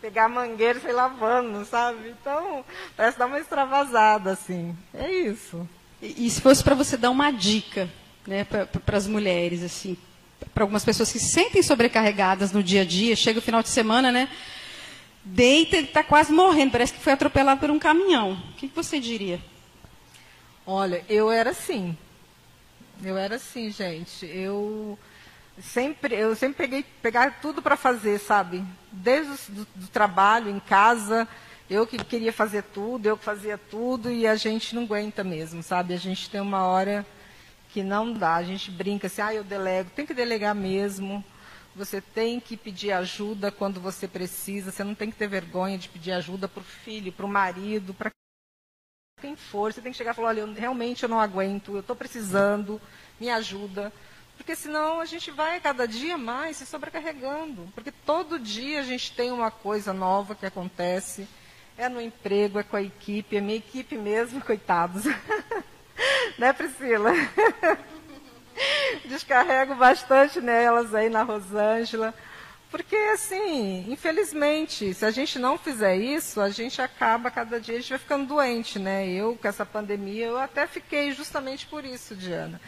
pegar 0.00 0.24
a 0.24 0.28
mangueira 0.28 0.78
e 0.78 0.82
sair 0.82 0.92
lavando, 0.92 1.64
sabe? 1.64 2.10
Então, 2.20 2.64
parece 2.96 3.18
dar 3.18 3.26
uma 3.26 3.38
extravasada, 3.38 4.32
assim. 4.32 4.76
É 4.94 5.10
isso. 5.12 5.68
E, 6.00 6.26
e 6.26 6.30
se 6.30 6.40
fosse 6.40 6.62
para 6.64 6.74
você 6.74 6.96
dar 6.96 7.10
uma 7.10 7.30
dica 7.30 7.88
né, 8.26 8.44
para 8.44 8.96
as 8.96 9.06
mulheres, 9.06 9.62
assim, 9.62 9.96
para 10.54 10.64
algumas 10.64 10.84
pessoas 10.84 11.12
que 11.12 11.18
se 11.18 11.30
sentem 11.30 11.62
sobrecarregadas 11.62 12.52
no 12.52 12.62
dia 12.62 12.82
a 12.82 12.84
dia, 12.84 13.14
chega 13.14 13.38
o 13.38 13.42
final 13.42 13.62
de 13.62 13.68
semana, 13.68 14.10
né? 14.10 14.28
Deita 15.22 15.76
e 15.76 15.84
está 15.84 16.02
quase 16.02 16.32
morrendo, 16.32 16.72
parece 16.72 16.94
que 16.94 17.00
foi 17.00 17.12
atropelado 17.12 17.60
por 17.60 17.70
um 17.70 17.78
caminhão. 17.78 18.32
O 18.32 18.54
que, 18.54 18.68
que 18.68 18.74
você 18.74 18.98
diria? 18.98 19.38
Olha, 20.66 21.04
eu 21.08 21.30
era 21.30 21.50
assim. 21.50 21.96
Eu 23.02 23.16
era 23.16 23.36
assim, 23.36 23.70
gente. 23.70 24.24
Eu 24.26 24.98
sempre, 25.58 26.14
eu 26.14 26.34
sempre 26.34 26.66
peguei 26.66 26.84
pegar 27.02 27.40
tudo 27.40 27.62
para 27.62 27.76
fazer, 27.76 28.18
sabe? 28.18 28.64
Desde 28.92 29.32
o 29.32 29.54
do, 29.54 29.68
do 29.74 29.88
trabalho, 29.88 30.50
em 30.50 30.60
casa, 30.60 31.26
eu 31.68 31.86
que 31.86 31.98
queria 31.98 32.32
fazer 32.32 32.62
tudo, 32.62 33.06
eu 33.06 33.16
que 33.16 33.24
fazia 33.24 33.56
tudo, 33.56 34.10
e 34.10 34.26
a 34.26 34.36
gente 34.36 34.74
não 34.74 34.82
aguenta 34.82 35.22
mesmo, 35.22 35.62
sabe? 35.62 35.94
A 35.94 35.98
gente 35.98 36.28
tem 36.28 36.40
uma 36.40 36.64
hora 36.64 37.06
que 37.72 37.82
não 37.82 38.12
dá. 38.12 38.34
A 38.36 38.42
gente 38.42 38.70
brinca 38.70 39.06
assim, 39.06 39.22
ah, 39.22 39.34
eu 39.34 39.44
delego. 39.44 39.90
Tem 39.90 40.06
que 40.06 40.14
delegar 40.14 40.54
mesmo. 40.54 41.24
Você 41.74 42.00
tem 42.00 42.40
que 42.40 42.56
pedir 42.56 42.92
ajuda 42.92 43.50
quando 43.50 43.80
você 43.80 44.08
precisa. 44.08 44.72
Você 44.72 44.84
não 44.84 44.94
tem 44.94 45.10
que 45.10 45.16
ter 45.16 45.28
vergonha 45.28 45.78
de 45.78 45.88
pedir 45.88 46.12
ajuda 46.12 46.48
para 46.48 46.60
o 46.60 46.64
filho, 46.64 47.12
para 47.12 47.26
o 47.26 47.28
marido, 47.28 47.94
para 47.94 48.10
quem 49.20 49.36
for. 49.36 49.72
Você 49.72 49.80
tem 49.80 49.92
que 49.92 49.98
chegar 49.98 50.12
e 50.12 50.14
falar, 50.14 50.28
olha, 50.28 50.40
eu, 50.40 50.52
realmente 50.52 51.02
eu 51.02 51.08
não 51.08 51.20
aguento, 51.20 51.74
eu 51.74 51.80
estou 51.80 51.94
precisando, 51.94 52.80
me 53.20 53.30
ajuda. 53.30 53.92
Porque 54.40 54.56
senão 54.56 55.00
a 55.00 55.04
gente 55.04 55.30
vai 55.30 55.60
cada 55.60 55.86
dia 55.86 56.16
mais 56.16 56.56
se 56.56 56.64
sobrecarregando. 56.64 57.68
Porque 57.74 57.92
todo 57.92 58.38
dia 58.38 58.80
a 58.80 58.82
gente 58.82 59.12
tem 59.12 59.30
uma 59.30 59.50
coisa 59.50 59.92
nova 59.92 60.34
que 60.34 60.46
acontece 60.46 61.28
é 61.76 61.90
no 61.90 62.00
emprego, 62.00 62.58
é 62.58 62.62
com 62.62 62.74
a 62.74 62.82
equipe, 62.82 63.36
é 63.36 63.40
minha 63.42 63.58
equipe 63.58 63.98
mesmo, 63.98 64.40
coitados. 64.42 65.04
né, 66.38 66.54
Priscila? 66.54 67.12
Descarrego 69.04 69.74
bastante 69.74 70.40
nelas 70.40 70.94
aí 70.94 71.10
na 71.10 71.22
Rosângela. 71.22 72.14
Porque, 72.70 72.96
assim, 72.96 73.92
infelizmente, 73.92 74.94
se 74.94 75.04
a 75.04 75.10
gente 75.10 75.38
não 75.38 75.58
fizer 75.58 75.96
isso, 75.96 76.40
a 76.40 76.48
gente 76.48 76.80
acaba, 76.80 77.30
cada 77.30 77.60
dia, 77.60 77.74
a 77.74 77.78
gente 77.78 77.90
vai 77.90 77.98
ficando 77.98 78.26
doente, 78.26 78.78
né? 78.78 79.06
Eu, 79.06 79.36
com 79.36 79.46
essa 79.46 79.66
pandemia, 79.66 80.28
eu 80.28 80.38
até 80.38 80.66
fiquei 80.66 81.12
justamente 81.12 81.66
por 81.66 81.84
isso, 81.84 82.14
Diana. 82.14 82.58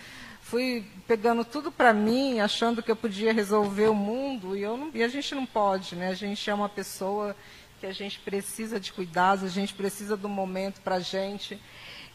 Fui 0.52 0.84
pegando 1.08 1.46
tudo 1.46 1.72
para 1.72 1.94
mim, 1.94 2.38
achando 2.38 2.82
que 2.82 2.90
eu 2.90 2.94
podia 2.94 3.32
resolver 3.32 3.88
o 3.88 3.94
mundo, 3.94 4.54
e, 4.54 4.60
eu 4.60 4.76
não, 4.76 4.90
e 4.92 5.02
a 5.02 5.08
gente 5.08 5.34
não 5.34 5.46
pode, 5.46 5.96
né? 5.96 6.10
A 6.10 6.14
gente 6.14 6.50
é 6.50 6.52
uma 6.52 6.68
pessoa 6.68 7.34
que 7.80 7.86
a 7.86 7.92
gente 7.92 8.18
precisa 8.18 8.78
de 8.78 8.92
cuidados, 8.92 9.44
a 9.44 9.48
gente 9.48 9.72
precisa 9.72 10.14
do 10.14 10.28
momento 10.28 10.82
para 10.82 10.96
a 10.96 11.00
gente. 11.00 11.58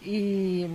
E, 0.04 0.70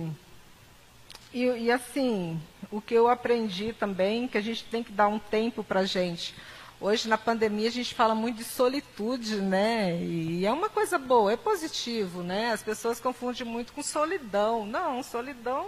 e, 1.33 1.45
e, 1.45 1.71
assim, 1.71 2.37
o 2.69 2.81
que 2.81 2.93
eu 2.93 3.07
aprendi 3.07 3.71
também, 3.71 4.27
que 4.27 4.37
a 4.37 4.41
gente 4.41 4.65
tem 4.65 4.83
que 4.83 4.91
dar 4.91 5.07
um 5.07 5.17
tempo 5.17 5.63
para 5.63 5.79
a 5.79 5.85
gente. 5.85 6.35
Hoje, 6.81 7.07
na 7.07 7.17
pandemia, 7.17 7.69
a 7.69 7.71
gente 7.71 7.95
fala 7.95 8.13
muito 8.13 8.39
de 8.39 8.43
solitude, 8.43 9.37
né? 9.37 9.97
E 10.01 10.45
é 10.45 10.51
uma 10.51 10.67
coisa 10.67 10.99
boa, 10.99 11.31
é 11.31 11.37
positivo, 11.37 12.23
né? 12.23 12.51
As 12.51 12.61
pessoas 12.61 12.99
confundem 12.99 13.47
muito 13.47 13.71
com 13.71 13.81
solidão. 13.81 14.65
Não, 14.65 15.01
solidão 15.01 15.65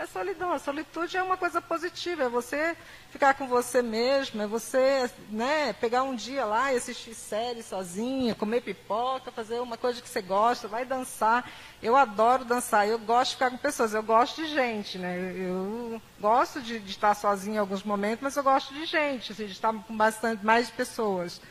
é 0.00 0.06
solidão. 0.06 0.50
A 0.52 0.58
solitude 0.58 1.16
é 1.18 1.22
uma 1.22 1.36
coisa 1.36 1.60
positiva, 1.60 2.24
é 2.24 2.28
você 2.28 2.74
ficar 3.10 3.34
com 3.34 3.46
você 3.46 3.82
mesmo, 3.82 4.40
é 4.40 4.46
você 4.46 5.10
né, 5.28 5.74
pegar 5.74 6.04
um 6.04 6.14
dia 6.14 6.46
lá 6.46 6.72
e 6.72 6.76
assistir 6.76 7.14
série 7.14 7.62
sozinha, 7.62 8.34
comer 8.34 8.62
pipoca, 8.62 9.30
fazer 9.30 9.60
uma 9.60 9.76
coisa 9.76 10.00
que 10.00 10.08
você 10.08 10.22
gosta, 10.22 10.66
vai 10.66 10.86
dançar. 10.86 11.48
Eu 11.82 11.96
adoro 11.96 12.46
dançar, 12.46 12.88
eu 12.88 12.98
gosto 12.98 13.32
de 13.32 13.36
ficar 13.36 13.50
com 13.50 13.58
pessoas, 13.58 13.92
eu 13.92 14.02
gosto 14.02 14.40
de 14.40 14.48
gente, 14.48 14.96
né? 14.96 15.34
Eu 15.36 16.00
gosto 16.18 16.62
de, 16.62 16.78
de 16.78 16.90
estar 16.90 17.14
sozinha 17.14 17.56
em 17.56 17.58
alguns 17.58 17.82
momentos, 17.82 18.22
mas 18.22 18.34
eu 18.36 18.42
gosto 18.42 18.72
de 18.72 18.86
gente, 18.86 19.32
assim, 19.32 19.44
de 19.44 19.52
estar 19.52 19.70
com 19.70 19.94
bastante 19.94 20.44
mais 20.44 20.70
pessoas. 20.70 21.42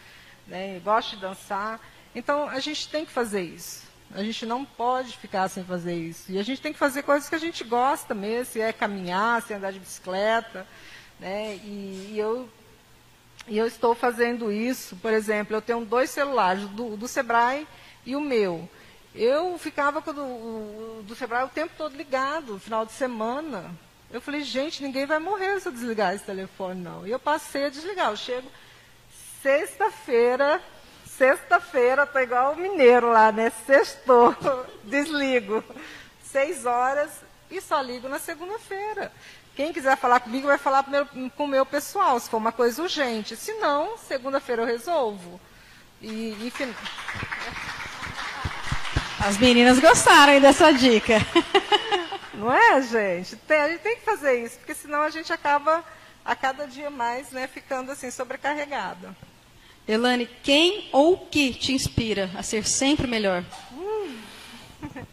Né? 0.48 0.78
Eu 0.78 0.82
gosto 0.82 1.12
de 1.12 1.22
dançar. 1.22 1.80
Então, 2.16 2.50
a 2.50 2.60
gente 2.60 2.90
tem 2.90 3.06
que 3.06 3.12
fazer 3.12 3.42
isso. 3.42 3.89
A 4.14 4.24
gente 4.24 4.46
não 4.46 4.66
pode 4.66 5.16
ficar 5.18 5.48
sem 5.50 5.64
fazer 5.64 5.94
isso. 5.94 6.32
E 6.32 6.40
a 6.40 6.44
gente 6.44 6.62
tem 6.62 6.74
que 6.74 6.80
fazer 6.80 7.04
coisas 7.04 7.30
que 7.30 7.36
a 7.36 7.40
gente 7.40 7.64
gosta 7.64 8.14
mesmo, 8.16 8.54
se 8.54 8.62
é 8.62 8.74
caminhar, 8.74 9.42
se 9.42 9.54
é 9.54 9.58
andar 9.58 9.72
de 9.72 9.80
bicicleta. 9.80 10.66
Né? 11.20 11.56
E, 11.64 12.12
e 12.12 12.16
eu, 12.18 12.50
e 13.48 13.58
eu 13.58 13.68
estou 13.68 13.94
fazendo 13.94 14.52
isso, 14.52 14.96
por 14.96 15.14
exemplo, 15.14 15.56
eu 15.56 15.62
tenho 15.62 15.86
dois 15.86 16.10
celulares, 16.10 16.68
do, 16.70 16.98
do 16.98 17.08
Sebrae 17.08 17.68
e 18.06 18.16
o 18.16 18.22
meu. 18.22 18.68
Eu 19.14 19.58
ficava 19.58 20.02
com 20.02 20.12
o 20.12 21.04
do 21.06 21.16
Sebrae 21.16 21.44
o 21.44 21.50
tempo 21.50 21.74
todo 21.78 21.96
ligado, 21.96 22.60
final 22.60 22.86
de 22.86 22.92
semana. 22.92 23.72
Eu 24.12 24.22
falei, 24.22 24.44
gente, 24.44 24.82
ninguém 24.82 25.06
vai 25.06 25.20
morrer 25.20 25.60
se 25.60 25.68
eu 25.68 25.72
desligar 25.72 26.16
esse 26.16 26.24
telefone, 26.24 26.82
não. 26.82 27.06
E 27.06 27.12
eu 27.12 27.20
passei 27.20 27.66
a 27.66 27.70
desligar. 27.70 28.10
Eu 28.10 28.18
chego 28.18 28.48
sexta-feira, 29.42 30.62
Sexta-feira, 31.20 32.06
tô 32.06 32.18
igual 32.20 32.54
o 32.54 32.56
mineiro 32.56 33.12
lá, 33.12 33.30
né? 33.30 33.52
Sextou, 33.66 34.34
desligo. 34.86 35.62
Seis 36.24 36.66
horas 36.66 37.12
e 37.52 37.60
só 37.60 37.82
ligo 37.82 38.08
na 38.08 38.18
segunda-feira. 38.18 39.12
Quem 39.54 39.74
quiser 39.74 39.98
falar 39.98 40.22
comigo 40.22 40.48
vai 40.48 40.58
falar 40.58 40.86
com 41.36 41.44
o 41.44 41.48
meu 41.48 41.66
pessoal, 41.66 42.18
se 42.22 42.30
for 42.30 42.38
uma 42.38 42.54
coisa 42.54 42.82
urgente. 42.82 43.36
Se 43.36 43.52
não, 43.56 43.98
segunda-feira 43.98 44.62
eu 44.62 44.66
resolvo. 44.66 45.42
E, 46.02 46.38
enfim... 46.48 46.74
As 49.20 49.38
meninas 49.38 49.78
gostaram 49.78 50.40
dessa 50.40 50.72
dica. 50.72 51.16
Não 52.34 52.50
é, 52.54 52.82
gente? 52.82 53.36
Tem, 53.36 53.60
a 53.60 53.68
gente 53.68 53.82
tem 53.82 53.98
que 53.98 54.06
fazer 54.06 54.42
isso, 54.46 54.58
porque 54.60 54.74
senão 54.74 55.02
a 55.02 55.10
gente 55.10 55.34
acaba 55.34 55.84
a 56.24 56.34
cada 56.34 56.66
dia 56.66 56.90
mais 56.90 57.30
né, 57.32 57.46
ficando 57.46 57.92
assim 57.92 58.10
sobrecarregada. 58.10 59.14
Elane, 59.90 60.30
quem 60.44 60.88
ou 60.92 61.14
o 61.14 61.18
que 61.18 61.52
te 61.52 61.74
inspira 61.74 62.30
a 62.38 62.44
ser 62.44 62.64
sempre 62.64 63.08
melhor? 63.08 63.44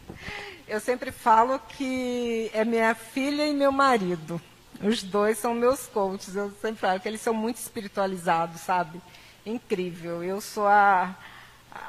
Eu 0.67 0.79
sempre 0.79 1.11
falo 1.11 1.57
que 1.57 2.51
é 2.53 2.63
minha 2.63 2.93
filha 2.93 3.47
e 3.47 3.55
meu 3.55 3.71
marido. 3.71 4.39
Os 4.83 5.01
dois 5.01 5.39
são 5.39 5.55
meus 5.55 5.87
coaches. 5.87 6.35
Eu 6.35 6.51
sempre 6.61 6.79
falo 6.79 6.99
que 6.99 7.07
eles 7.07 7.21
são 7.21 7.33
muito 7.33 7.55
espiritualizados, 7.55 8.61
sabe? 8.61 9.01
Incrível. 9.43 10.23
Eu 10.23 10.39
sou 10.41 10.67
a, 10.67 11.15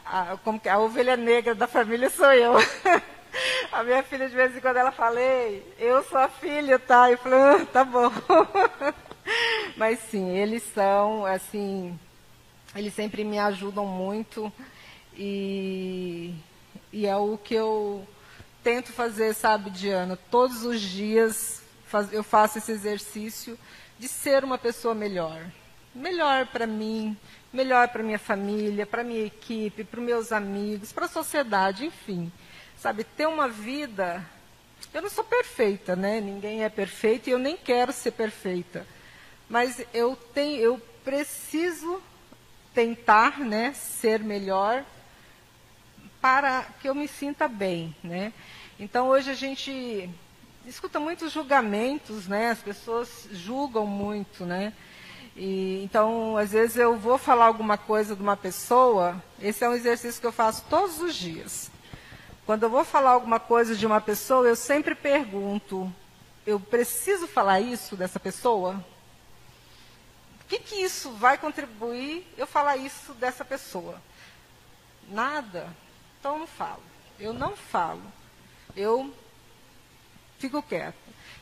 a, 0.06 0.38
como 0.42 0.58
que, 0.58 0.70
a 0.70 0.78
ovelha 0.78 1.14
negra 1.14 1.54
da 1.54 1.66
família, 1.66 2.08
sou 2.08 2.32
eu. 2.32 2.54
a 3.70 3.82
minha 3.82 4.02
filha, 4.02 4.30
de 4.30 4.34
vez 4.34 4.56
em 4.56 4.60
quando, 4.60 4.78
ela 4.78 4.92
fala, 4.92 5.20
eu 5.78 6.02
sou 6.04 6.16
a 6.16 6.28
filha, 6.28 6.78
tá? 6.78 7.10
Eu 7.10 7.18
falei, 7.18 7.38
ah, 7.38 7.66
tá 7.70 7.84
bom. 7.84 8.10
Mas 9.76 9.98
sim, 10.10 10.30
eles 10.30 10.62
são, 10.72 11.26
assim, 11.26 11.98
eles 12.78 12.94
sempre 12.94 13.24
me 13.24 13.38
ajudam 13.38 13.84
muito 13.84 14.52
e, 15.16 16.32
e 16.92 17.06
é 17.06 17.16
o 17.16 17.36
que 17.36 17.54
eu 17.54 18.06
tento 18.62 18.92
fazer, 18.92 19.34
sabe, 19.34 19.68
Diana? 19.70 20.16
Todos 20.30 20.64
os 20.64 20.80
dias 20.80 21.60
faz, 21.86 22.12
eu 22.12 22.22
faço 22.22 22.58
esse 22.58 22.70
exercício 22.70 23.58
de 23.98 24.06
ser 24.06 24.44
uma 24.44 24.56
pessoa 24.56 24.94
melhor. 24.94 25.44
Melhor 25.92 26.46
para 26.46 26.68
mim, 26.68 27.16
melhor 27.52 27.88
para 27.88 28.02
minha 28.02 28.18
família, 28.18 28.86
para 28.86 29.02
minha 29.02 29.26
equipe, 29.26 29.82
para 29.82 30.00
meus 30.00 30.30
amigos, 30.30 30.92
para 30.92 31.06
a 31.06 31.08
sociedade, 31.08 31.84
enfim. 31.84 32.30
Sabe, 32.76 33.02
ter 33.02 33.26
uma 33.26 33.48
vida. 33.48 34.24
Eu 34.94 35.02
não 35.02 35.10
sou 35.10 35.24
perfeita, 35.24 35.96
né? 35.96 36.20
Ninguém 36.20 36.62
é 36.62 36.68
perfeito 36.68 37.28
e 37.28 37.32
eu 37.32 37.40
nem 37.40 37.56
quero 37.56 37.92
ser 37.92 38.12
perfeita. 38.12 38.86
Mas 39.48 39.84
eu 39.92 40.14
tenho, 40.32 40.60
eu 40.60 40.80
preciso 41.04 42.00
tentar 42.78 43.40
né, 43.40 43.72
ser 43.72 44.20
melhor 44.20 44.84
para 46.20 46.62
que 46.80 46.88
eu 46.88 46.94
me 46.94 47.08
sinta 47.08 47.48
bem. 47.48 47.92
Né? 48.04 48.32
Então, 48.78 49.08
hoje 49.08 49.32
a 49.32 49.34
gente 49.34 50.08
escuta 50.64 51.00
muitos 51.00 51.32
julgamentos, 51.32 52.28
né? 52.28 52.50
as 52.50 52.60
pessoas 52.60 53.26
julgam 53.32 53.84
muito. 53.84 54.46
Né? 54.46 54.72
E, 55.36 55.82
então, 55.82 56.36
às 56.36 56.52
vezes 56.52 56.76
eu 56.76 56.96
vou 56.96 57.18
falar 57.18 57.46
alguma 57.46 57.76
coisa 57.76 58.14
de 58.14 58.22
uma 58.22 58.36
pessoa, 58.36 59.20
esse 59.42 59.64
é 59.64 59.68
um 59.68 59.74
exercício 59.74 60.20
que 60.20 60.26
eu 60.28 60.32
faço 60.32 60.64
todos 60.70 61.00
os 61.00 61.16
dias. 61.16 61.72
Quando 62.46 62.62
eu 62.62 62.70
vou 62.70 62.84
falar 62.84 63.10
alguma 63.10 63.40
coisa 63.40 63.74
de 63.74 63.86
uma 63.86 64.00
pessoa, 64.00 64.46
eu 64.46 64.54
sempre 64.54 64.94
pergunto: 64.94 65.92
eu 66.46 66.60
preciso 66.60 67.26
falar 67.26 67.60
isso 67.60 67.96
dessa 67.96 68.20
pessoa? 68.20 68.80
Que, 70.48 70.58
que 70.58 70.74
isso 70.76 71.10
vai 71.12 71.36
contribuir 71.36 72.26
eu 72.36 72.46
falar 72.46 72.76
isso 72.76 73.12
dessa 73.14 73.44
pessoa? 73.44 74.00
Nada. 75.08 75.68
Então 76.18 76.34
eu 76.34 76.38
não 76.40 76.46
falo. 76.46 76.82
Eu 77.20 77.32
não 77.32 77.56
falo. 77.56 78.02
Eu 78.74 79.14
fico 80.38 80.62
quieto. 80.62 80.96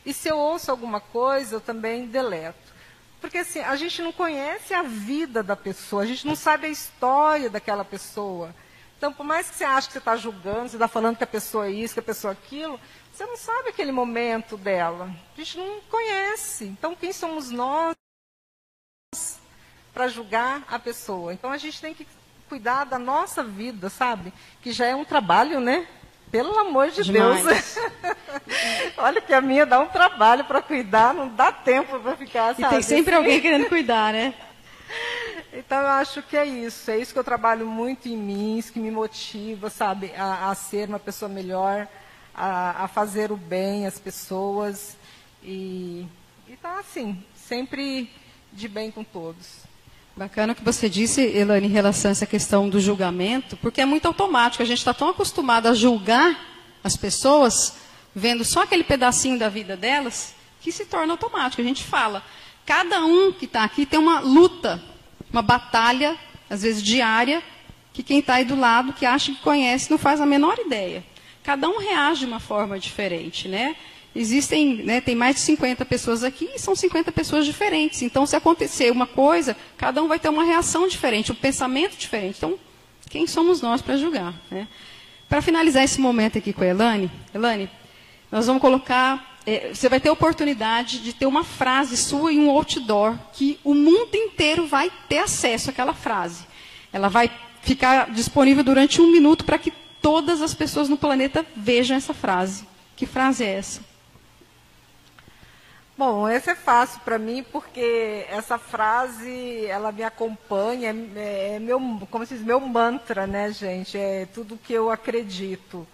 E 0.05 0.13
se 0.13 0.27
eu 0.27 0.37
ouço 0.37 0.69
alguma 0.69 0.99
coisa, 0.99 1.55
eu 1.55 1.61
também 1.61 2.05
deleto. 2.07 2.75
Porque 3.21 3.39
assim, 3.39 3.59
a 3.59 3.75
gente 3.75 4.01
não 4.01 4.11
conhece 4.11 4.73
a 4.73 4.83
vida 4.83 5.41
da 5.41 5.55
pessoa, 5.55 6.03
a 6.03 6.05
gente 6.05 6.27
não 6.27 6.35
sabe 6.35 6.67
a 6.67 6.69
história 6.69 7.49
daquela 7.49 7.83
pessoa. 7.83 8.53
Então, 8.97 9.13
por 9.13 9.23
mais 9.23 9.49
que 9.49 9.55
você 9.55 9.63
ache 9.63 9.87
que 9.87 9.93
você 9.93 9.99
está 9.99 10.15
julgando, 10.15 10.69
você 10.69 10.75
está 10.75 10.87
falando 10.87 11.17
que 11.17 11.23
a 11.23 11.27
pessoa 11.27 11.67
é 11.67 11.71
isso, 11.71 11.93
que 11.93 11.99
a 11.99 12.03
pessoa 12.03 12.31
é 12.31 12.37
aquilo, 12.37 12.79
você 13.11 13.25
não 13.25 13.37
sabe 13.37 13.69
aquele 13.69 13.91
momento 13.91 14.57
dela. 14.57 15.09
A 15.33 15.37
gente 15.37 15.57
não 15.57 15.81
conhece. 15.81 16.65
Então, 16.65 16.95
quem 16.95 17.13
somos 17.13 17.49
nós? 17.49 17.95
Para 19.97 20.07
julgar 20.09 20.63
a 20.69 20.77
pessoa. 20.77 21.33
Então 21.33 21.51
a 21.51 21.57
gente 21.57 21.79
tem 21.81 21.93
que 21.93 22.05
cuidar 22.47 22.83
da 22.83 22.99
nossa 22.99 23.41
vida, 23.41 23.89
sabe? 23.89 24.33
Que 24.61 24.71
já 24.71 24.85
é 24.85 24.95
um 24.95 25.05
trabalho, 25.05 25.59
né? 25.59 25.87
Pelo 26.29 26.57
amor 26.59 26.91
de 26.91 27.03
Demais. 27.03 27.43
Deus. 27.43 27.75
Olha 28.97 29.21
que 29.21 29.33
a 29.33 29.41
minha 29.41 29.65
dá 29.65 29.79
um 29.79 29.87
trabalho 29.87 30.43
para 30.45 30.61
cuidar, 30.61 31.13
não 31.13 31.29
dá 31.29 31.51
tempo 31.51 31.99
para 31.99 32.17
ficar, 32.17 32.53
sabe? 32.55 32.67
E 32.67 32.69
tem 32.69 32.81
sempre 32.81 33.15
alguém 33.15 33.41
querendo 33.41 33.67
cuidar, 33.67 34.13
né? 34.13 34.33
Então 35.53 35.79
eu 35.79 35.87
acho 35.87 36.21
que 36.21 36.37
é 36.37 36.45
isso, 36.45 36.91
é 36.91 36.99
isso 36.99 37.11
que 37.11 37.17
eu 37.17 37.23
trabalho 37.23 37.65
muito 37.65 38.07
em 38.07 38.15
mim, 38.15 38.59
isso 38.59 38.71
que 38.71 38.79
me 38.79 38.91
motiva, 38.91 39.71
sabe, 39.71 40.13
a, 40.15 40.51
a 40.51 40.55
ser 40.55 40.87
uma 40.87 40.99
pessoa 40.99 41.27
melhor, 41.27 41.87
a, 42.35 42.83
a, 42.83 42.87
fazer 42.87 43.31
o 43.31 43.37
bem 43.37 43.87
às 43.87 43.97
pessoas 43.97 44.95
e, 45.41 46.05
e 46.47 46.55
tá 46.57 46.79
assim, 46.79 47.23
sempre 47.33 48.11
de 48.57 48.67
bem 48.67 48.89
com 48.89 49.03
todos. 49.03 49.67
Bacana 50.15 50.53
o 50.53 50.55
que 50.55 50.63
você 50.63 50.89
disse, 50.89 51.21
Elane, 51.21 51.67
em 51.67 51.69
relação 51.69 52.09
a 52.09 52.13
essa 52.13 52.25
questão 52.25 52.67
do 52.67 52.79
julgamento, 52.79 53.55
porque 53.57 53.79
é 53.79 53.85
muito 53.85 54.07
automático. 54.07 54.63
A 54.63 54.65
gente 54.65 54.79
está 54.79 54.95
tão 54.95 55.09
acostumado 55.09 55.67
a 55.67 55.75
julgar 55.75 56.35
as 56.83 56.97
pessoas, 56.97 57.75
vendo 58.15 58.43
só 58.43 58.63
aquele 58.63 58.83
pedacinho 58.83 59.37
da 59.37 59.47
vida 59.47 59.77
delas, 59.77 60.33
que 60.59 60.71
se 60.71 60.85
torna 60.85 61.13
automático. 61.13 61.61
A 61.61 61.65
gente 61.65 61.83
fala. 61.83 62.23
Cada 62.65 63.05
um 63.05 63.31
que 63.31 63.45
está 63.45 63.63
aqui 63.63 63.85
tem 63.85 63.99
uma 63.99 64.21
luta, 64.21 64.83
uma 65.31 65.43
batalha, 65.43 66.17
às 66.49 66.63
vezes 66.63 66.81
diária, 66.81 67.43
que 67.93 68.01
quem 68.01 68.19
está 68.19 68.35
aí 68.35 68.43
do 68.43 68.59
lado, 68.59 68.91
que 68.91 69.05
acha 69.05 69.31
que 69.31 69.39
conhece, 69.39 69.91
não 69.91 69.99
faz 69.99 70.19
a 70.19 70.25
menor 70.25 70.57
ideia. 70.57 71.05
Cada 71.43 71.69
um 71.69 71.77
reage 71.77 72.21
de 72.21 72.25
uma 72.25 72.39
forma 72.39 72.79
diferente, 72.79 73.47
né? 73.47 73.75
Existem, 74.17 74.77
né, 74.77 74.99
tem 74.99 75.15
mais 75.15 75.35
de 75.35 75.41
50 75.41 75.85
pessoas 75.85 76.23
aqui 76.23 76.49
e 76.55 76.59
são 76.59 76.75
50 76.75 77.11
pessoas 77.11 77.45
diferentes. 77.45 78.01
Então, 78.01 78.25
se 78.25 78.35
acontecer 78.35 78.91
uma 78.91 79.05
coisa, 79.05 79.55
cada 79.77 80.01
um 80.01 80.07
vai 80.07 80.19
ter 80.19 80.29
uma 80.29 80.43
reação 80.43 80.87
diferente, 80.87 81.31
um 81.31 81.35
pensamento 81.35 81.95
diferente. 81.95 82.37
Então, 82.37 82.57
quem 83.09 83.27
somos 83.27 83.61
nós 83.61 83.81
para 83.81 83.95
julgar? 83.97 84.33
Né? 84.49 84.67
Para 85.29 85.41
finalizar 85.41 85.83
esse 85.83 86.01
momento 86.01 86.37
aqui 86.37 86.51
com 86.51 86.63
a 86.63 86.67
Elane, 86.67 87.11
Elane, 87.33 87.69
nós 88.31 88.47
vamos 88.47 88.61
colocar 88.61 89.37
é, 89.45 89.73
você 89.73 89.87
vai 89.87 90.01
ter 90.01 90.09
a 90.09 90.13
oportunidade 90.13 90.99
de 90.99 91.13
ter 91.13 91.25
uma 91.25 91.43
frase 91.43 91.95
sua 91.95 92.33
em 92.33 92.39
um 92.39 92.49
outdoor 92.49 93.17
que 93.31 93.57
o 93.63 93.73
mundo 93.73 94.13
inteiro 94.13 94.67
vai 94.67 94.91
ter 95.07 95.19
acesso 95.19 95.69
àquela 95.69 95.93
frase. 95.93 96.45
Ela 96.91 97.07
vai 97.07 97.31
ficar 97.61 98.11
disponível 98.11 98.61
durante 98.61 98.99
um 99.01 99.09
minuto 99.09 99.45
para 99.45 99.57
que 99.57 99.71
todas 100.01 100.41
as 100.41 100.53
pessoas 100.53 100.89
no 100.89 100.97
planeta 100.97 101.45
vejam 101.55 101.95
essa 101.95 102.13
frase. 102.13 102.65
Que 102.97 103.05
frase 103.05 103.45
é 103.45 103.53
essa? 103.53 103.96
Bom, 105.97 106.27
essa 106.27 106.51
é 106.51 106.55
fácil 106.55 107.01
para 107.01 107.17
mim 107.17 107.43
porque 107.51 108.27
essa 108.29 108.59
frase 108.59 109.65
ela 109.65 109.91
me 109.91 110.03
acompanha, 110.03 110.95
é, 111.15 111.55
é, 111.55 111.59
meu, 111.59 111.79
como 112.11 112.23
se 112.23 112.35
diz, 112.35 112.43
meu 112.45 112.59
mantra, 112.59 113.25
né, 113.25 113.51
gente? 113.51 113.97
É 113.97 114.27
tudo 114.27 114.59
que 114.59 114.71
eu 114.71 114.91
acredito. 114.91 115.87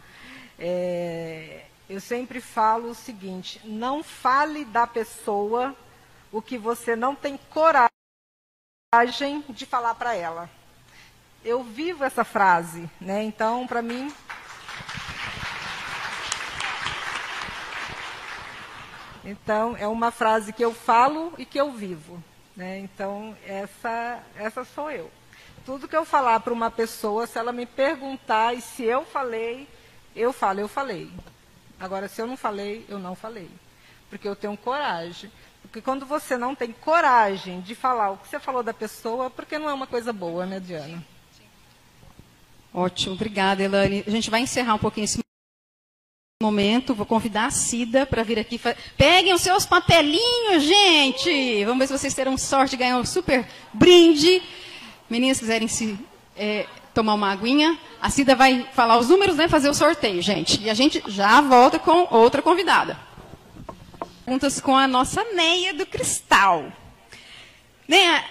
É, 0.60 1.68
eu 1.90 2.02
sempre 2.02 2.42
falo 2.42 2.90
o 2.90 2.96
seguinte: 2.96 3.62
não 3.64 4.04
fale 4.04 4.66
da 4.66 4.86
pessoa 4.86 5.74
o 6.34 6.42
que 6.42 6.58
você 6.58 6.98
não 6.98 7.16
tem 7.16 7.40
coragem 7.50 7.90
de 9.48 9.66
falar 9.66 9.96
para 9.96 10.14
ela. 10.14 10.50
Eu 11.46 11.64
vivo 11.64 12.04
essa 12.04 12.26
frase, 12.26 12.90
né? 13.00 13.24
Então, 13.24 13.66
para 13.66 13.82
mim. 13.82 14.14
Então, 19.26 19.76
é 19.78 19.88
uma 19.88 20.12
frase 20.12 20.52
que 20.52 20.64
eu 20.64 20.74
falo 20.74 21.34
e 21.38 21.46
que 21.46 21.60
eu 21.60 21.72
vivo. 21.72 22.22
Né? 22.56 22.80
Então, 22.80 23.36
essa, 23.46 24.22
essa 24.36 24.64
sou 24.64 24.92
eu. 24.92 25.10
Tudo 25.66 25.88
que 25.88 25.96
eu 25.96 26.06
falar 26.06 26.40
para 26.42 26.54
uma 26.54 26.70
pessoa, 26.70 27.26
se 27.26 27.40
ela 27.40 27.54
me 27.54 27.66
perguntar 27.66 28.54
e 28.54 28.62
se 28.62 28.84
eu 28.84 29.06
falei, 29.06 29.68
eu 30.16 30.34
falo, 30.34 30.60
eu 30.60 30.68
falei. 30.68 31.10
Agora, 31.80 32.08
se 32.08 32.22
eu 32.22 32.28
não 32.28 32.36
falei, 32.36 32.86
eu 32.90 33.00
não 33.00 33.16
falei. 33.16 33.50
Porque 34.10 34.28
eu 34.28 34.36
tenho 34.36 34.58
coragem. 34.58 35.32
Porque 35.62 35.82
quando 35.82 36.06
você 36.06 36.38
não 36.38 36.54
tem 36.54 36.72
coragem 36.72 37.62
de 37.62 37.74
falar 37.74 38.12
o 38.12 38.18
que 38.18 38.28
você 38.28 38.40
falou 38.40 38.62
da 38.62 38.74
pessoa, 38.74 39.30
porque 39.30 39.58
não 39.58 39.70
é 39.70 39.74
uma 39.74 39.88
coisa 39.88 40.12
boa, 40.12 40.46
né, 40.46 40.60
Diana? 40.60 41.04
Ótimo, 42.74 43.16
obrigada, 43.16 43.64
Elane. 43.64 44.04
A 44.06 44.10
gente 44.10 44.30
vai 44.30 44.42
encerrar 44.42 44.76
um 44.76 44.80
pouquinho 44.80 45.06
esse 45.06 45.23
momento. 46.44 46.94
Vou 46.94 47.06
convidar 47.06 47.46
a 47.46 47.52
Cida 47.52 48.06
para 48.06 48.22
vir 48.22 48.38
aqui. 48.38 48.60
Peguem 48.98 49.34
os 49.34 49.42
seus 49.42 49.66
papelinhos, 49.66 50.64
gente! 50.64 51.64
Vamos 51.66 51.80
ver 51.80 51.88
se 51.88 51.98
vocês 51.98 52.14
terão 52.14 52.38
sorte 52.38 52.72
de 52.72 52.78
ganhar 52.78 52.98
um 52.98 53.06
super 53.06 53.48
brinde. 53.74 54.44
Meninas, 55.10 55.40
quiserem 55.40 55.68
se 55.68 55.98
é, 56.36 56.66
tomar 56.94 57.14
uma 57.14 57.32
aguinha. 57.32 57.78
A 58.02 58.10
Cida 58.10 58.36
vai 58.36 58.68
falar 58.74 58.98
os 58.98 59.10
números, 59.10 59.38
né? 59.38 59.48
Fazer 59.48 59.70
o 59.70 59.74
sorteio, 59.74 60.22
gente. 60.22 60.62
E 60.62 60.70
a 60.70 60.74
gente 60.74 61.02
já 61.08 61.40
volta 61.40 61.80
com 61.80 62.08
outra 62.12 62.42
convidada. 62.42 63.00
Perguntas 64.26 64.60
com 64.60 64.76
a 64.76 64.88
nossa 64.88 65.24
Neia 65.34 65.74
do 65.74 65.86
Cristal. 65.86 66.72
Neia. 67.88 68.24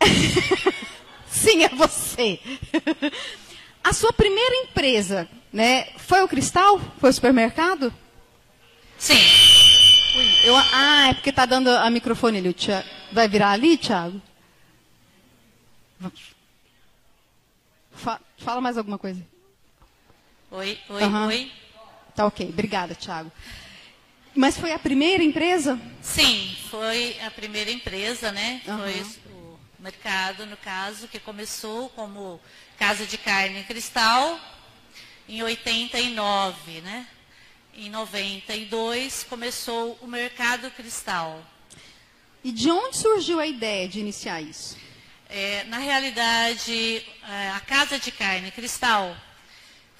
Sim, 1.28 1.64
é 1.64 1.68
você. 1.68 2.40
A 3.82 3.92
sua 3.92 4.12
primeira 4.12 4.54
empresa, 4.56 5.28
né? 5.52 5.86
Foi 5.96 6.22
o 6.22 6.28
Cristal? 6.28 6.80
Foi 6.98 7.10
o 7.10 7.12
supermercado? 7.12 7.92
Sim. 8.98 9.18
Eu, 10.44 10.56
ah, 10.56 11.08
é 11.10 11.14
porque 11.14 11.30
está 11.30 11.46
dando 11.46 11.70
a 11.70 11.88
microfone 11.90 12.38
ali. 12.38 12.54
Vai 13.12 13.28
virar 13.28 13.50
ali, 13.50 13.76
Thiago? 13.76 14.20
Fa 17.92 18.20
fala 18.38 18.60
mais 18.60 18.78
alguma 18.78 18.98
coisa. 18.98 19.24
Oi, 20.50 20.78
oi, 20.88 21.02
uhum. 21.02 21.26
oi. 21.26 21.52
Tá 22.14 22.26
ok, 22.26 22.48
obrigada, 22.48 22.94
Thiago. 22.94 23.30
Mas 24.34 24.56
foi 24.56 24.72
a 24.72 24.78
primeira 24.78 25.22
empresa? 25.22 25.78
Sim, 26.00 26.56
foi 26.70 27.18
a 27.20 27.30
primeira 27.30 27.70
empresa, 27.70 28.32
né? 28.32 28.62
Uhum. 28.66 28.78
Foi 28.78 29.02
o 29.32 29.58
mercado, 29.78 30.46
no 30.46 30.56
caso, 30.56 31.08
que 31.08 31.18
começou 31.18 31.88
como 31.90 32.40
Casa 32.78 33.04
de 33.04 33.18
Carne 33.18 33.64
Cristal 33.64 34.38
em 35.28 35.42
89, 35.42 36.80
né? 36.80 37.06
Em 37.74 37.90
92 37.90 39.24
começou 39.28 39.98
o 40.00 40.06
Mercado 40.06 40.70
Cristal. 40.70 41.44
E 42.42 42.50
de 42.50 42.70
onde 42.70 42.96
surgiu 42.96 43.38
a 43.38 43.46
ideia 43.46 43.86
de 43.86 44.00
iniciar 44.00 44.40
isso? 44.40 44.76
É, 45.28 45.64
na 45.64 45.76
realidade, 45.76 47.06
é, 47.28 47.50
a 47.50 47.60
Casa 47.60 47.98
de 47.98 48.10
Carne 48.10 48.50
Cristal 48.50 49.14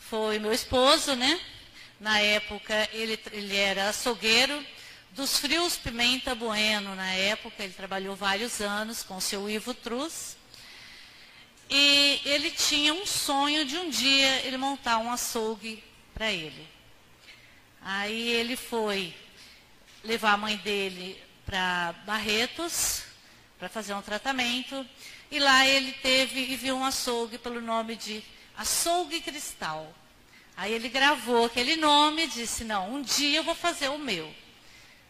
foi 0.09 0.39
meu 0.39 0.53
esposo, 0.53 1.15
né? 1.15 1.39
Na 2.01 2.19
época, 2.19 2.89
ele, 2.95 3.21
ele 3.33 3.55
era 3.55 3.91
açougueiro 3.91 4.65
dos 5.11 5.39
Frios 5.39 5.77
Pimenta 5.77 6.35
Bueno. 6.35 6.95
Na 6.95 7.13
época, 7.13 7.63
ele 7.63 7.75
trabalhou 7.75 8.17
vários 8.17 8.63
anos 8.63 9.03
com 9.03 9.19
o 9.19 9.21
seu 9.21 9.51
Ivo 9.51 9.75
Truz. 9.75 10.38
E 11.71 12.21
ele 12.25 12.51
tinha 12.51 12.95
um 12.95 13.05
sonho 13.05 13.65
de 13.65 13.77
um 13.77 13.91
dia 13.91 14.47
ele 14.47 14.57
montar 14.57 14.99
um 14.99 15.11
açougue 15.11 15.83
para 16.15 16.33
ele. 16.33 16.67
Aí 17.83 18.29
ele 18.29 18.57
foi 18.57 19.15
levar 20.03 20.33
a 20.33 20.37
mãe 20.37 20.57
dele 20.57 21.21
para 21.45 21.95
Barretos 22.07 23.03
para 23.59 23.69
fazer 23.69 23.95
um 23.95 24.03
tratamento. 24.03 24.87
E 25.31 25.39
lá 25.39 25.67
ele 25.67 25.93
teve 25.93 26.41
e 26.41 26.57
viu 26.57 26.77
um 26.77 26.85
açougue 26.85 27.37
pelo 27.37 27.61
nome 27.61 27.97
de 27.97 28.23
Açougue 28.57 29.21
Cristal. 29.21 29.95
Aí 30.57 30.73
ele 30.73 30.89
gravou 30.89 31.45
aquele 31.45 31.77
nome 31.77 32.25
e 32.25 32.29
disse, 32.29 32.65
não, 32.65 32.95
um 32.95 33.03
dia 33.03 33.39
eu 33.39 33.45
vou 33.45 33.55
fazer 33.55 33.89
o 33.89 33.99
meu. 33.99 34.35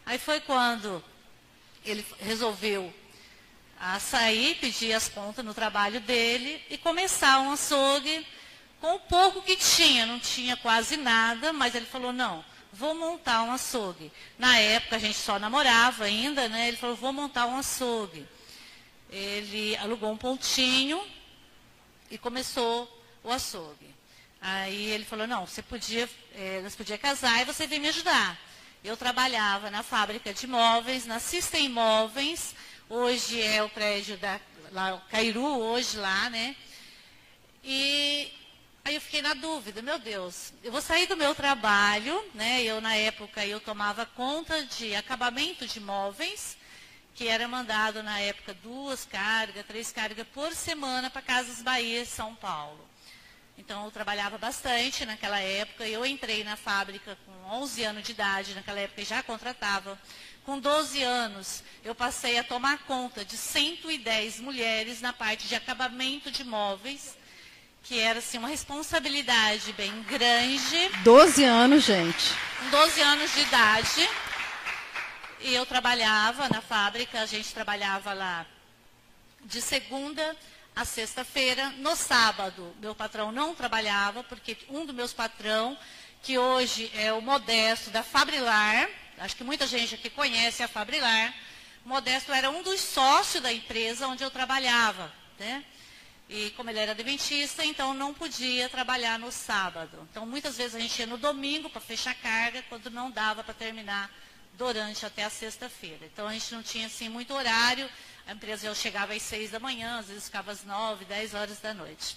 Aí 0.05 0.18
foi 0.18 0.40
quando 0.40 1.03
ele 1.85 2.05
resolveu 2.21 2.92
a 3.80 4.00
sair, 4.00 4.56
pedir 4.56 4.92
as 4.92 5.08
contas 5.08 5.44
no 5.44 5.54
trabalho 5.54 6.00
dele 6.00 6.62
e 6.70 6.78
começar 6.78 7.40
um 7.40 7.52
açougue 7.52 8.26
com 8.80 8.94
o 8.94 9.00
pouco 9.00 9.42
que 9.42 9.56
tinha. 9.56 10.06
Não 10.06 10.18
tinha 10.18 10.56
quase 10.56 10.96
nada, 10.96 11.52
mas 11.52 11.74
ele 11.74 11.86
falou, 11.86 12.12
não, 12.12 12.44
vou 12.72 12.94
montar 12.94 13.42
um 13.42 13.52
açougue. 13.52 14.10
Na 14.38 14.58
época 14.58 14.96
a 14.96 14.98
gente 14.98 15.18
só 15.18 15.38
namorava 15.38 16.04
ainda, 16.04 16.48
né? 16.48 16.68
Ele 16.68 16.76
falou, 16.76 16.96
vou 16.96 17.12
montar 17.12 17.46
um 17.46 17.56
açougue 17.56 18.26
ele 19.10 19.76
alugou 19.76 20.12
um 20.12 20.16
pontinho 20.16 21.02
e 22.10 22.18
começou 22.18 22.88
o 23.24 23.30
açougue. 23.30 23.94
Aí 24.40 24.90
ele 24.90 25.04
falou, 25.04 25.26
não, 25.26 25.46
você 25.46 25.62
podia, 25.62 26.08
é, 26.34 26.60
nós 26.60 26.76
podia 26.76 26.98
casar 26.98 27.40
e 27.40 27.44
você 27.44 27.66
veio 27.66 27.80
me 27.80 27.88
ajudar. 27.88 28.38
Eu 28.84 28.96
trabalhava 28.96 29.70
na 29.70 29.82
fábrica 29.82 30.32
de 30.32 30.46
móveis, 30.46 31.04
na 31.04 31.18
System 31.18 31.66
Imóveis, 31.66 32.54
hoje 32.88 33.42
é 33.42 33.62
o 33.62 33.68
prédio 33.68 34.16
da 34.18 34.40
lá, 34.70 35.03
Cairu, 35.11 35.44
hoje 35.44 35.96
lá, 35.96 36.31
né? 36.31 36.57
E 37.62 38.33
aí 38.85 38.94
eu 38.94 39.01
fiquei 39.01 39.22
na 39.22 39.35
dúvida, 39.35 39.83
meu 39.83 39.98
Deus, 39.98 40.53
eu 40.62 40.72
vou 40.72 40.81
sair 40.81 41.07
do 41.07 41.16
meu 41.16 41.35
trabalho, 41.35 42.24
né? 42.35 42.62
Eu 42.62 42.81
na 42.81 42.94
época 42.94 43.44
eu 43.44 43.61
tomava 43.61 44.07
conta 44.07 44.64
de 44.64 44.94
acabamento 44.94 45.66
de 45.66 45.81
móveis 45.81 46.57
que 47.14 47.27
era 47.27 47.48
mandado 47.48 48.01
na 48.03 48.20
época 48.20 48.55
duas 48.62 49.05
cargas, 49.05 49.66
três 49.66 49.90
cargas 49.90 50.27
por 50.29 50.55
semana 50.55 51.11
para 51.11 51.20
Casas 51.20 51.61
Bahia, 51.61 52.05
São 52.05 52.35
Paulo. 52.37 52.88
Então 53.59 53.85
eu 53.85 53.90
trabalhava 53.90 54.38
bastante 54.38 55.05
naquela 55.05 55.40
época. 55.40 55.85
Eu 55.85 56.07
entrei 56.07 56.44
na 56.44 56.57
fábrica 56.57 57.18
com 57.27 57.57
11 57.57 57.83
anos 57.83 58.03
de 58.05 58.12
idade, 58.12 58.55
naquela 58.55 58.79
época 58.79 59.05
já 59.05 59.20
contratava. 59.20 59.98
Com 60.48 60.58
12 60.58 61.02
anos, 61.02 61.62
eu 61.84 61.94
passei 61.94 62.38
a 62.38 62.42
tomar 62.42 62.78
conta 62.87 63.22
de 63.22 63.37
110 63.37 64.40
mulheres 64.40 65.02
na 65.02 65.12
parte 65.12 65.46
de 65.46 65.54
acabamento 65.54 66.30
de 66.30 66.42
móveis, 66.42 67.18
que 67.82 68.00
era 68.00 68.20
assim, 68.20 68.38
uma 68.38 68.48
responsabilidade 68.48 69.74
bem 69.74 69.92
grande. 70.04 70.88
12 71.04 71.44
anos, 71.44 71.84
gente. 71.84 72.32
Com 72.61 72.70
12 72.70 72.98
anos 72.98 73.34
de 73.34 73.40
idade. 73.42 74.08
E 75.40 75.52
eu 75.54 75.66
trabalhava 75.66 76.48
na 76.48 76.62
fábrica, 76.62 77.20
a 77.20 77.26
gente 77.26 77.52
trabalhava 77.52 78.14
lá 78.14 78.46
de 79.44 79.61
segunda 79.61 80.34
a 80.74 80.87
sexta-feira. 80.87 81.74
No 81.76 81.94
sábado, 81.94 82.74
meu 82.80 82.94
patrão 82.94 83.30
não 83.30 83.54
trabalhava, 83.54 84.24
porque 84.24 84.56
um 84.70 84.87
dos 84.87 84.94
meus 84.94 85.12
patrão, 85.12 85.76
que 86.22 86.38
hoje 86.38 86.90
é 86.94 87.12
o 87.12 87.20
Modesto 87.20 87.90
da 87.90 88.02
Fabrilar, 88.02 88.88
acho 89.20 89.37
que 89.37 89.44
muita 89.44 89.66
gente 89.66 89.94
aqui 89.94 90.11
conhece 90.11 90.62
a 90.62 90.68
Fabrilar, 90.68 91.35
Modesto 91.85 92.33
era 92.33 92.50
um 92.50 92.62
dos 92.62 92.81
sócios 92.81 93.42
da 93.42 93.52
empresa 93.52 94.07
onde 94.07 94.22
eu 94.22 94.31
trabalhava, 94.31 95.12
né? 95.38 95.64
E 96.28 96.50
como 96.50 96.68
ele 96.68 96.78
era 96.78 96.92
adventista, 96.92 97.64
então 97.64 97.94
não 97.94 98.12
podia 98.12 98.68
trabalhar 98.68 99.18
no 99.18 99.33
sábado. 99.33 100.07
Então 100.11 100.26
muitas 100.26 100.59
vezes 100.59 100.74
a 100.74 100.81
gente 100.81 100.98
ia 100.98 101.07
no 101.07 101.16
domingo 101.16 101.70
para 101.70 101.81
fechar 101.81 102.14
carga, 102.14 102.62
quando 102.68 102.90
não 102.90 103.11
dava 103.11 103.42
para 103.42 103.54
terminar 103.54 104.11
durante 104.52 105.07
até 105.07 105.24
a 105.24 105.31
sexta-feira. 105.31 106.04
Então 106.04 106.28
a 106.28 106.33
gente 106.35 106.52
não 106.52 106.62
tinha 106.62 106.87
assim 106.87 107.09
muito 107.09 107.33
horário. 107.33 107.88
A 108.26 108.33
empresa 108.33 108.66
eu 108.66 108.74
chegava 108.74 109.14
às 109.14 109.22
seis 109.22 109.50
da 109.50 109.59
manhã, 109.59 110.00
às 110.00 110.09
vezes 110.09 110.24
ficava 110.24 110.52
às 110.52 110.64
nove, 110.64 111.07
dez 111.07 111.33
horas 111.33 111.59
da 111.61 111.72
noite. 111.72 112.16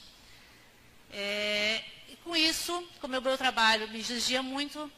É, 1.13 1.81
e 2.09 2.17
com 2.17 2.35
isso, 2.35 2.85
como 2.99 3.17
o 3.17 3.21
meu 3.21 3.37
trabalho 3.37 3.87
me 3.87 3.99
exigia 3.99 4.43
muito, 4.43 4.91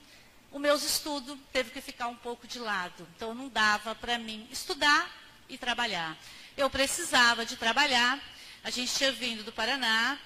os 0.53 0.61
meus 0.61 0.83
estudos 0.83 1.35
teve 1.51 1.71
que 1.71 1.81
ficar 1.81 2.07
um 2.07 2.15
pouco 2.15 2.47
de 2.47 2.59
lado. 2.59 3.07
Então 3.15 3.33
não 3.33 3.49
dava 3.49 3.95
para 3.95 4.19
mim 4.19 4.47
estudar 4.51 5.11
e 5.49 5.57
trabalhar. 5.57 6.15
Eu 6.55 6.69
precisava 6.69 7.43
de 7.43 7.57
trabalhar. 7.57 8.21
A 8.63 8.69
gente 8.69 8.93
tinha 8.93 9.11
vindo 9.11 9.43
do 9.43 9.51
Paraná, 9.51 10.17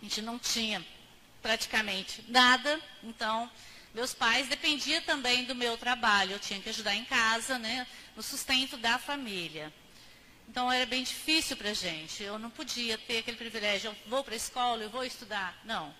a 0.00 0.04
gente 0.04 0.20
não 0.20 0.38
tinha 0.38 0.84
praticamente 1.40 2.24
nada, 2.28 2.80
então 3.02 3.50
meus 3.94 4.12
pais 4.12 4.48
dependiam 4.48 5.00
também 5.02 5.44
do 5.44 5.54
meu 5.54 5.78
trabalho. 5.78 6.32
Eu 6.32 6.40
tinha 6.40 6.60
que 6.60 6.68
ajudar 6.68 6.94
em 6.96 7.04
casa, 7.04 7.58
né, 7.58 7.86
no 8.16 8.22
sustento 8.22 8.76
da 8.76 8.98
família. 8.98 9.72
Então 10.48 10.70
era 10.70 10.84
bem 10.84 11.04
difícil 11.04 11.56
para 11.56 11.70
a 11.70 11.74
gente. 11.74 12.24
Eu 12.24 12.40
não 12.40 12.50
podia 12.50 12.98
ter 12.98 13.18
aquele 13.18 13.36
privilégio, 13.36 13.90
eu 13.90 14.10
vou 14.10 14.24
para 14.24 14.34
a 14.34 14.36
escola, 14.36 14.82
eu 14.82 14.90
vou 14.90 15.04
estudar. 15.04 15.56
Não. 15.64 15.94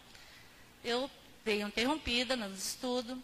Eu 0.84 1.08
dei 1.44 1.60
interrompida 1.62 2.36
nos 2.36 2.66
estudos, 2.66 3.18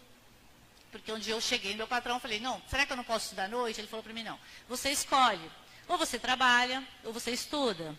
porque 0.91 1.13
um 1.13 1.19
dia 1.19 1.35
eu 1.35 1.41
cheguei, 1.41 1.75
meu 1.75 1.87
patrão, 1.87 2.19
falei, 2.19 2.41
não, 2.41 2.61
será 2.69 2.87
que 2.87 2.93
eu 2.93 2.97
não 2.97 3.05
posso 3.05 3.27
estudar 3.27 3.45
à 3.45 3.49
noite? 3.49 3.81
Ele 3.81 3.89
falou 3.89 4.03
para 4.03 4.13
mim, 4.13 4.23
não, 4.23 4.39
você 4.69 4.91
escolhe, 4.91 5.51
ou 5.87 5.99
você 5.99 6.19
trabalha, 6.19 6.87
ou 7.05 7.13
você 7.13 7.31
estuda. 7.31 7.95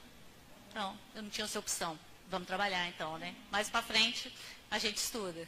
Então, 0.69 0.97
eu 1.15 1.23
não 1.23 1.29
tinha 1.29 1.45
essa 1.45 1.59
opção. 1.59 1.97
Vamos 2.29 2.47
trabalhar 2.47 2.87
então, 2.87 3.17
né? 3.17 3.35
Mais 3.51 3.69
para 3.69 3.81
frente, 3.81 4.33
a 4.69 4.77
gente 4.77 4.97
estuda. 4.97 5.47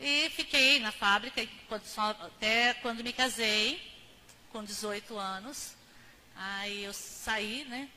E 0.00 0.30
fiquei 0.30 0.80
na 0.80 0.92
fábrica 0.92 1.46
até 2.20 2.74
quando 2.74 3.04
me 3.04 3.12
casei, 3.12 3.80
com 4.52 4.64
18 4.64 5.16
anos. 5.16 5.74
Aí 6.34 6.84
eu 6.84 6.92
saí, 6.92 7.64
né? 7.64 7.88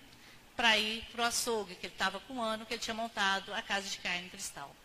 Para 0.55 0.77
ir 0.77 1.03
para 1.11 1.21
o 1.21 1.25
açougue, 1.25 1.75
que 1.75 1.85
ele 1.85 1.93
estava 1.93 2.19
com 2.21 2.35
um 2.35 2.41
ano, 2.41 2.65
que 2.65 2.73
ele 2.73 2.81
tinha 2.81 2.93
montado 2.93 3.53
a 3.53 3.61
casa 3.61 3.87
de 3.89 3.97
carne 3.99 4.29
cristal. 4.29 4.75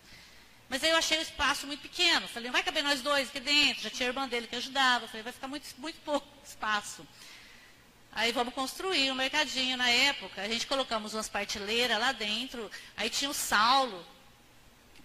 Mas 0.68 0.82
aí 0.82 0.90
eu 0.90 0.96
achei 0.96 1.18
o 1.18 1.22
espaço 1.22 1.66
muito 1.66 1.80
pequeno. 1.80 2.26
Falei, 2.28 2.48
não 2.48 2.52
vai 2.52 2.62
caber 2.62 2.82
nós 2.82 3.00
dois 3.00 3.28
aqui 3.28 3.40
dentro. 3.40 3.82
Já 3.82 3.90
tinha 3.90 4.08
a 4.08 4.10
irmã 4.10 4.28
dele 4.28 4.46
que 4.46 4.56
ajudava. 4.56 5.06
Falei, 5.06 5.22
vai 5.22 5.32
ficar 5.32 5.48
muito, 5.48 5.66
muito 5.78 6.00
pouco 6.00 6.26
espaço. 6.44 7.06
Aí 8.12 8.32
vamos 8.32 8.54
construir 8.54 9.10
um 9.10 9.14
mercadinho 9.14 9.76
na 9.76 9.88
época. 9.88 10.42
A 10.42 10.48
gente 10.48 10.66
colocamos 10.66 11.14
umas 11.14 11.28
partilheiras 11.28 11.98
lá 11.98 12.12
dentro. 12.12 12.70
Aí 12.96 13.10
tinha 13.10 13.30
o 13.30 13.34
Saulo, 13.34 14.04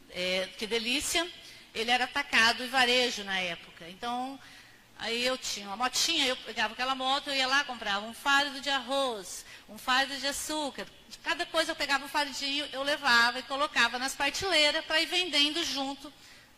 é, 0.10 0.50
que 0.58 0.66
delícia. 0.66 1.30
Ele 1.76 1.92
era 1.92 2.06
atacado 2.06 2.64
e 2.64 2.68
varejo 2.68 3.24
na 3.24 3.38
época. 3.40 3.88
Então, 3.90 4.40
aí 4.98 5.26
eu 5.26 5.38
tinha 5.38 5.68
uma 5.68 5.78
motinha, 5.78 6.26
eu 6.26 6.38
pegava 6.38 6.74
aquela 6.74 6.96
moto, 6.96 7.30
eu 7.30 7.36
ia 7.36 7.48
lá, 7.48 7.64
comprava 7.64 8.06
um 8.06 8.14
fardo 8.14 8.60
de 8.60 8.70
arroz, 8.70 9.46
um 9.72 9.78
fardo 9.78 10.16
de 10.18 10.28
açúcar, 10.28 10.86
Cada 11.24 11.46
coisa 11.46 11.72
eu 11.72 11.76
pegava 11.76 12.06
um 12.06 12.08
fardinho, 12.08 12.66
eu 12.72 12.84
levava 12.84 13.40
e 13.40 13.44
colocava 13.44 14.00
nas 14.00 14.16
partilheiras 14.16 14.84
para 14.86 15.02
ir 15.02 15.06
vendendo 15.06 15.64
junto 15.64 16.12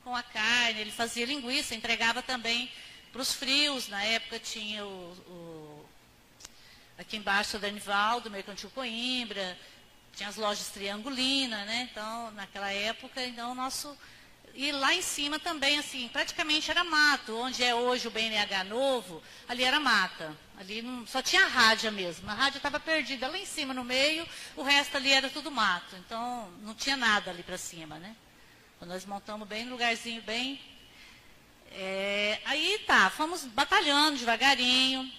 com 0.04 0.16
a 0.16 0.24
carne. 0.24 0.82
Ele 0.82 0.92
fazia 0.92 1.26
linguiça, 1.26 1.76
entregava 1.76 2.22
também 2.22 2.72
para 3.12 3.22
os 3.22 3.34
frios. 3.34 3.88
Na 3.88 4.04
época 4.04 4.40
tinha 4.40 4.86
o, 4.86 5.12
o 5.28 5.86
aqui 6.98 7.18
embaixo 7.18 7.58
o 7.58 7.60
Danival, 7.60 8.22
do 8.22 8.30
Mercantil 8.30 8.70
Coimbra, 8.70 9.58
tinha 10.16 10.30
as 10.30 10.36
lojas 10.36 10.68
Triangulina, 10.70 11.66
né? 11.66 11.90
Então, 11.92 12.32
naquela 12.32 12.72
época, 12.72 13.26
então, 13.26 13.52
o 13.52 13.56
nosso 13.56 13.98
e 14.56 14.72
lá 14.72 14.94
em 14.94 15.02
cima 15.02 15.40
também, 15.40 15.80
assim, 15.80 16.08
praticamente 16.10 16.70
era 16.70 16.84
mato. 16.84 17.36
Onde 17.36 17.64
é 17.64 17.74
hoje 17.74 18.08
o 18.08 18.12
BNH 18.12 18.64
novo, 18.66 19.22
ali 19.48 19.64
era 19.64 19.80
mata. 19.80 20.36
Ali 20.58 20.84
não, 20.84 21.08
só 21.08 21.24
tinha 21.24 21.44
a 21.44 21.48
rádio 21.48 21.92
mesmo. 21.92 22.30
A 22.30 22.34
rádio 22.34 22.58
estava 22.58 22.80
perdida 22.80 23.28
lá 23.28 23.38
em 23.38 23.48
cima, 23.48 23.74
no 23.74 23.84
meio, 23.84 24.28
o 24.56 24.62
resto 24.62 24.96
ali 24.96 25.12
era 25.12 25.28
tudo 25.28 25.50
mato. 25.50 25.96
Então, 25.96 26.52
não 26.62 26.76
tinha 26.76 26.96
nada 26.96 27.32
ali 27.32 27.42
para 27.42 27.58
cima, 27.58 27.98
né? 27.98 28.16
Então, 28.76 28.88
nós 28.88 29.06
montamos 29.06 29.48
bem 29.48 29.66
no 29.66 29.72
lugarzinho, 29.72 30.22
bem... 30.22 30.62
É, 31.72 32.40
aí 32.46 32.84
tá, 32.86 33.10
fomos 33.10 33.46
batalhando 33.46 34.20
devagarinho. 34.20 35.12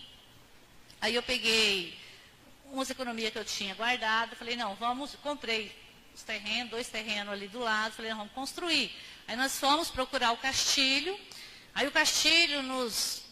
Aí 1.00 1.16
eu 1.16 1.22
peguei 1.22 1.98
umas 2.66 2.88
economias 2.88 3.32
que 3.32 3.38
eu 3.38 3.44
tinha 3.44 3.74
guardado, 3.74 4.36
falei, 4.36 4.54
não, 4.54 4.76
vamos, 4.76 5.16
comprei 5.16 5.74
os 6.14 6.22
terrenos, 6.22 6.70
dois 6.70 6.88
terrenos 6.88 7.32
ali 7.32 7.48
do 7.48 7.58
lado, 7.58 7.94
falei, 7.94 8.12
não, 8.12 8.18
vamos 8.18 8.32
construir. 8.32 8.94
Aí 9.26 9.36
nós 9.36 9.58
fomos 9.58 9.90
procurar 9.90 10.32
o 10.32 10.36
Castilho, 10.36 11.18
aí 11.74 11.86
o 11.86 11.90
Castilho 11.90 12.62
nos 12.62 13.22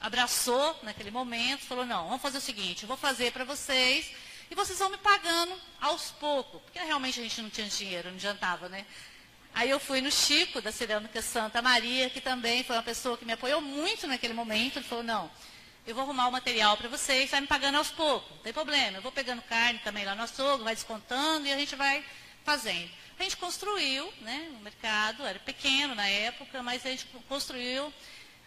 abraçou 0.00 0.78
naquele 0.82 1.12
momento, 1.12 1.64
falou, 1.64 1.86
não, 1.86 2.08
vamos 2.08 2.22
fazer 2.22 2.38
o 2.38 2.40
seguinte, 2.40 2.82
eu 2.82 2.88
vou 2.88 2.96
fazer 2.96 3.32
para 3.32 3.44
vocês 3.44 4.10
e 4.50 4.54
vocês 4.54 4.78
vão 4.78 4.90
me 4.90 4.98
pagando 4.98 5.54
aos 5.80 6.10
poucos, 6.10 6.60
porque 6.62 6.78
realmente 6.80 7.20
a 7.20 7.22
gente 7.22 7.40
não 7.40 7.48
tinha 7.48 7.68
dinheiro, 7.68 8.08
não 8.08 8.16
adiantava, 8.16 8.68
né? 8.68 8.84
Aí 9.54 9.70
eu 9.70 9.78
fui 9.78 10.00
no 10.00 10.10
Chico, 10.10 10.60
da 10.60 10.72
Cerâmica 10.72 11.22
Santa 11.22 11.62
Maria, 11.62 12.10
que 12.10 12.20
também 12.20 12.64
foi 12.64 12.74
uma 12.74 12.82
pessoa 12.82 13.16
que 13.16 13.24
me 13.24 13.32
apoiou 13.32 13.60
muito 13.60 14.08
naquele 14.08 14.34
momento, 14.34 14.78
ele 14.78 14.84
falou, 14.84 15.04
não, 15.04 15.30
eu 15.86 15.94
vou 15.94 16.02
arrumar 16.02 16.26
o 16.26 16.32
material 16.32 16.76
para 16.76 16.88
vocês, 16.88 17.30
vai 17.30 17.40
me 17.40 17.46
pagando 17.46 17.78
aos 17.78 17.90
poucos, 17.90 18.30
não 18.30 18.38
tem 18.38 18.52
problema, 18.52 18.98
eu 18.98 19.02
vou 19.02 19.12
pegando 19.12 19.40
carne 19.42 19.78
também 19.84 20.04
lá 20.04 20.16
no 20.16 20.22
açougue, 20.22 20.64
vai 20.64 20.74
descontando 20.74 21.46
e 21.46 21.52
a 21.52 21.56
gente 21.56 21.76
vai 21.76 22.04
fazendo. 22.44 22.90
A 23.18 23.22
gente 23.22 23.36
construiu, 23.36 24.12
né, 24.20 24.50
o 24.58 24.62
mercado, 24.62 25.24
era 25.24 25.38
pequeno 25.38 25.94
na 25.94 26.06
época, 26.08 26.62
mas 26.62 26.84
a 26.84 26.90
gente 26.90 27.06
construiu. 27.28 27.92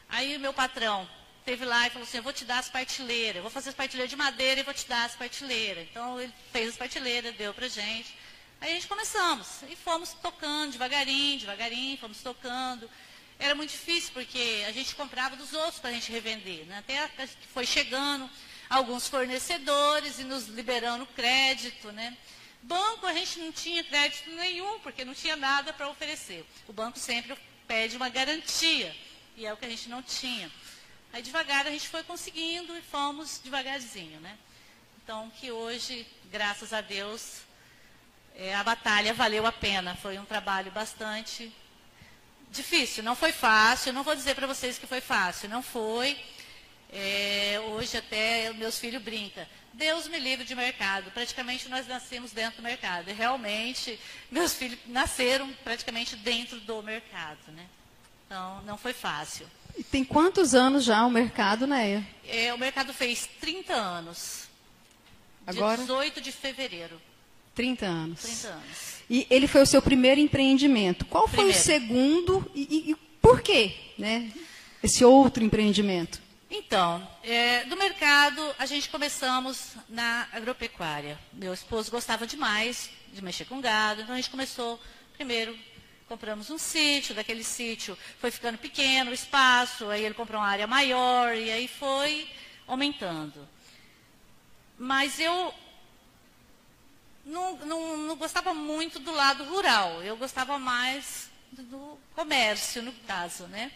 Aí 0.09 0.35
o 0.35 0.39
meu 0.39 0.53
patrão 0.53 1.07
teve 1.45 1.63
lá 1.63 1.87
e 1.87 1.89
falou 1.91 2.07
assim, 2.07 2.17
eu 2.17 2.23
vou 2.23 2.33
te 2.33 2.43
dar 2.43 2.59
as 2.59 2.69
partilheiras, 2.69 3.41
vou 3.41 3.51
fazer 3.51 3.69
as 3.69 3.75
partilheiras 3.75 4.09
de 4.09 4.15
madeira 4.15 4.59
e 4.59 4.63
vou 4.63 4.73
te 4.73 4.87
dar 4.87 5.05
as 5.05 5.15
partilheiras. 5.15 5.87
Então 5.89 6.19
ele 6.19 6.33
fez 6.51 6.69
as 6.69 6.77
partilheiras, 6.77 7.35
deu 7.35 7.53
para 7.53 7.67
gente. 7.67 8.13
Aí 8.59 8.71
a 8.71 8.73
gente 8.73 8.87
começamos 8.87 9.61
e 9.69 9.75
fomos 9.75 10.13
tocando 10.13 10.71
devagarinho, 10.71 11.39
devagarinho, 11.39 11.97
fomos 11.97 12.21
tocando. 12.21 12.89
Era 13.37 13.53
muito 13.53 13.71
difícil 13.71 14.11
porque 14.13 14.63
a 14.67 14.71
gente 14.71 14.95
comprava 14.95 15.35
dos 15.35 15.53
outros 15.53 15.79
para 15.79 15.91
a 15.91 15.93
gente 15.93 16.11
revender. 16.11 16.65
Né? 16.65 16.79
Até 16.79 17.07
que 17.27 17.47
foi 17.53 17.65
chegando 17.65 18.29
alguns 18.69 19.07
fornecedores 19.07 20.19
e 20.19 20.23
nos 20.23 20.47
liberando 20.47 21.05
crédito, 21.07 21.91
né? 21.91 22.17
Banco, 22.65 23.05
a 23.05 23.13
gente 23.13 23.37
não 23.37 23.51
tinha 23.51 23.83
crédito 23.83 24.27
nenhum, 24.31 24.79
porque 24.79 25.05
não 25.05 25.13
tinha 25.13 25.35
nada 25.35 25.71
para 25.71 25.87
oferecer. 25.87 26.43
O 26.67 26.73
banco 26.73 26.97
sempre 26.97 27.37
pede 27.67 27.95
uma 27.95 28.09
garantia, 28.09 28.95
e 29.37 29.45
é 29.45 29.53
o 29.53 29.57
que 29.57 29.65
a 29.65 29.69
gente 29.69 29.87
não 29.87 30.01
tinha. 30.01 30.51
Aí, 31.13 31.21
devagar, 31.21 31.67
a 31.67 31.69
gente 31.69 31.87
foi 31.87 32.01
conseguindo 32.03 32.75
e 32.75 32.81
fomos 32.81 33.39
devagarzinho, 33.43 34.19
né? 34.19 34.35
Então, 35.03 35.29
que 35.39 35.51
hoje, 35.51 36.07
graças 36.31 36.73
a 36.73 36.81
Deus, 36.81 37.41
é, 38.35 38.55
a 38.55 38.63
batalha 38.63 39.13
valeu 39.13 39.45
a 39.45 39.51
pena. 39.51 39.95
Foi 39.95 40.17
um 40.17 40.25
trabalho 40.25 40.71
bastante 40.71 41.53
difícil. 42.49 43.03
Não 43.03 43.15
foi 43.15 43.31
fácil, 43.31 43.93
não 43.93 44.01
vou 44.01 44.15
dizer 44.15 44.33
para 44.33 44.47
vocês 44.47 44.79
que 44.79 44.87
foi 44.87 45.01
fácil, 45.01 45.49
não 45.49 45.61
foi. 45.61 46.19
É, 46.91 47.61
hoje 47.67 47.95
até 47.95 48.51
meus 48.53 48.79
filhos 48.79 49.03
brincam. 49.03 49.45
Deus 49.75 50.07
me 50.07 50.17
livre 50.19 50.45
de 50.45 50.55
mercado. 50.55 51.11
Praticamente 51.11 51.67
nós 51.69 51.87
nascemos 51.87 52.31
dentro 52.31 52.57
do 52.57 52.63
mercado. 52.63 53.09
E 53.09 53.13
realmente, 53.13 53.99
meus 54.31 54.53
filhos 54.53 54.79
nasceram 54.87 55.51
praticamente 55.63 56.15
dentro 56.15 56.59
do 56.61 56.81
mercado. 56.81 57.39
Né? 57.49 57.65
Então, 58.25 58.61
não 58.65 58.77
foi 58.77 58.93
fácil. 58.93 59.45
E 59.77 59.83
tem 59.83 60.03
quantos 60.05 60.55
anos 60.55 60.85
já 60.85 61.05
o 61.05 61.11
mercado, 61.11 61.67
né? 61.67 62.05
É, 62.25 62.53
o 62.53 62.57
mercado 62.57 62.93
fez 62.93 63.27
30 63.41 63.73
anos. 63.73 64.47
Agora? 65.45 65.81
18 65.81 66.21
de 66.21 66.31
fevereiro. 66.31 66.99
30 67.53 67.85
anos. 67.85 68.21
30 68.21 68.47
anos. 68.47 68.95
E 69.09 69.27
ele 69.29 69.47
foi 69.47 69.61
o 69.61 69.65
seu 69.65 69.81
primeiro 69.81 70.19
empreendimento. 70.21 71.05
Qual 71.05 71.27
primeiro. 71.27 71.51
foi 71.53 71.61
o 71.61 71.63
segundo 71.63 72.51
e, 72.55 72.61
e, 72.61 72.91
e 72.91 72.95
por 73.21 73.41
quê, 73.41 73.75
né? 73.97 74.31
Esse 74.81 75.03
outro 75.03 75.43
empreendimento? 75.43 76.21
Então, 76.57 77.05
é, 77.21 77.65
do 77.65 77.75
mercado, 77.75 78.55
a 78.57 78.65
gente 78.65 78.89
começamos 78.89 79.75
na 79.89 80.25
agropecuária. 80.31 81.19
Meu 81.33 81.53
esposo 81.53 81.91
gostava 81.91 82.25
demais 82.25 82.89
de 83.11 83.21
mexer 83.21 83.43
com 83.43 83.59
gado, 83.59 84.01
então 84.01 84.13
a 84.13 84.15
gente 84.15 84.29
começou, 84.29 84.79
primeiro, 85.17 85.59
compramos 86.07 86.49
um 86.49 86.57
sítio, 86.57 87.13
daquele 87.13 87.43
sítio 87.43 87.97
foi 88.21 88.31
ficando 88.31 88.57
pequeno 88.57 89.11
o 89.11 89.13
espaço, 89.13 89.89
aí 89.89 90.05
ele 90.05 90.13
comprou 90.13 90.39
uma 90.39 90.47
área 90.47 90.65
maior, 90.65 91.35
e 91.35 91.51
aí 91.51 91.67
foi 91.67 92.25
aumentando. 92.65 93.45
Mas 94.79 95.19
eu 95.19 95.53
não, 97.25 97.57
não, 97.57 97.97
não 97.97 98.15
gostava 98.15 98.53
muito 98.53 98.97
do 98.97 99.11
lado 99.11 99.43
rural, 99.43 100.01
eu 100.03 100.15
gostava 100.15 100.57
mais 100.57 101.29
do 101.51 101.99
comércio, 102.15 102.81
no 102.81 102.93
caso, 103.05 103.45
né? 103.47 103.73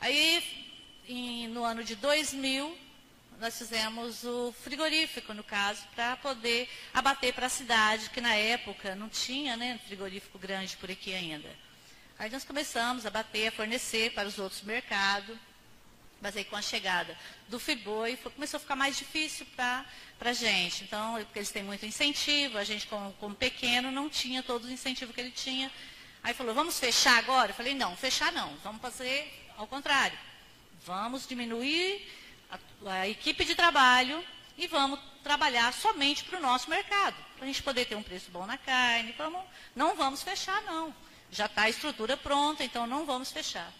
Aí 0.00 0.61
em, 1.08 1.48
no 1.48 1.64
ano 1.64 1.82
de 1.82 1.96
2000, 1.96 2.78
nós 3.40 3.58
fizemos 3.58 4.22
o 4.24 4.52
frigorífico, 4.62 5.34
no 5.34 5.42
caso, 5.42 5.82
para 5.94 6.16
poder 6.16 6.68
abater 6.94 7.32
para 7.34 7.46
a 7.46 7.50
cidade, 7.50 8.10
que 8.10 8.20
na 8.20 8.34
época 8.34 8.94
não 8.94 9.08
tinha 9.08 9.56
né, 9.56 9.80
frigorífico 9.86 10.38
grande 10.38 10.76
por 10.76 10.90
aqui 10.90 11.12
ainda. 11.12 11.48
Aí 12.18 12.30
nós 12.30 12.44
começamos 12.44 13.04
a 13.04 13.10
bater, 13.10 13.48
a 13.48 13.52
fornecer 13.52 14.12
para 14.12 14.28
os 14.28 14.38
outros 14.38 14.62
mercados, 14.62 15.36
mas 16.20 16.36
aí 16.36 16.44
com 16.44 16.54
a 16.54 16.62
chegada 16.62 17.18
do 17.48 17.58
Friboi, 17.58 18.16
começou 18.16 18.58
a 18.58 18.60
ficar 18.60 18.76
mais 18.76 18.96
difícil 18.96 19.44
para 19.56 19.84
a 20.20 20.32
gente. 20.32 20.84
Então, 20.84 21.14
porque 21.24 21.40
eles 21.40 21.50
têm 21.50 21.64
muito 21.64 21.84
incentivo, 21.84 22.58
a 22.58 22.64
gente 22.64 22.86
como, 22.86 23.12
como 23.14 23.34
pequeno 23.34 23.90
não 23.90 24.08
tinha 24.08 24.40
todo 24.40 24.66
o 24.66 24.70
incentivo 24.70 25.12
que 25.12 25.20
ele 25.20 25.32
tinha. 25.32 25.68
Aí 26.22 26.32
falou, 26.32 26.54
vamos 26.54 26.78
fechar 26.78 27.18
agora? 27.18 27.50
Eu 27.50 27.56
falei, 27.56 27.74
não, 27.74 27.96
fechar 27.96 28.30
não, 28.30 28.54
vamos 28.58 28.80
fazer 28.80 29.50
ao 29.56 29.66
contrário. 29.66 30.16
Vamos 30.84 31.26
diminuir 31.26 32.08
a, 32.50 32.58
a 32.92 33.08
equipe 33.08 33.44
de 33.44 33.54
trabalho 33.54 34.24
e 34.58 34.66
vamos 34.66 34.98
trabalhar 35.22 35.72
somente 35.72 36.24
para 36.24 36.38
o 36.38 36.42
nosso 36.42 36.68
mercado, 36.68 37.16
para 37.36 37.44
a 37.44 37.46
gente 37.46 37.62
poder 37.62 37.86
ter 37.86 37.94
um 37.94 38.02
preço 38.02 38.30
bom 38.30 38.44
na 38.44 38.58
carne. 38.58 39.14
Vamos, 39.16 39.42
não 39.76 39.94
vamos 39.94 40.22
fechar, 40.22 40.60
não. 40.62 40.94
Já 41.30 41.46
está 41.46 41.62
a 41.62 41.70
estrutura 41.70 42.16
pronta, 42.16 42.64
então 42.64 42.86
não 42.86 43.06
vamos 43.06 43.30
fechar. 43.30 43.72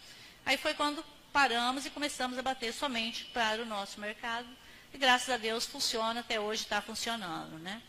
Aí 0.47 0.57
foi 0.57 0.75
quando 0.75 1.05
paramos 1.33 1.87
e 1.87 1.91
começamos 1.91 2.39
a 2.39 2.43
bater 2.43 2.73
somente 2.73 3.25
para 3.27 3.63
o 3.63 3.67
nosso 3.67 4.01
mercado. 4.01 4.49
E 4.93 4.99
graças 4.99 5.29
a 5.29 5.37
Deus 5.37 5.67
funciona, 5.67 6.21
até 6.21 6.39
hoje 6.39 6.63
está 6.63 6.81
funcionando. 6.81 7.59
Né? 7.59 7.83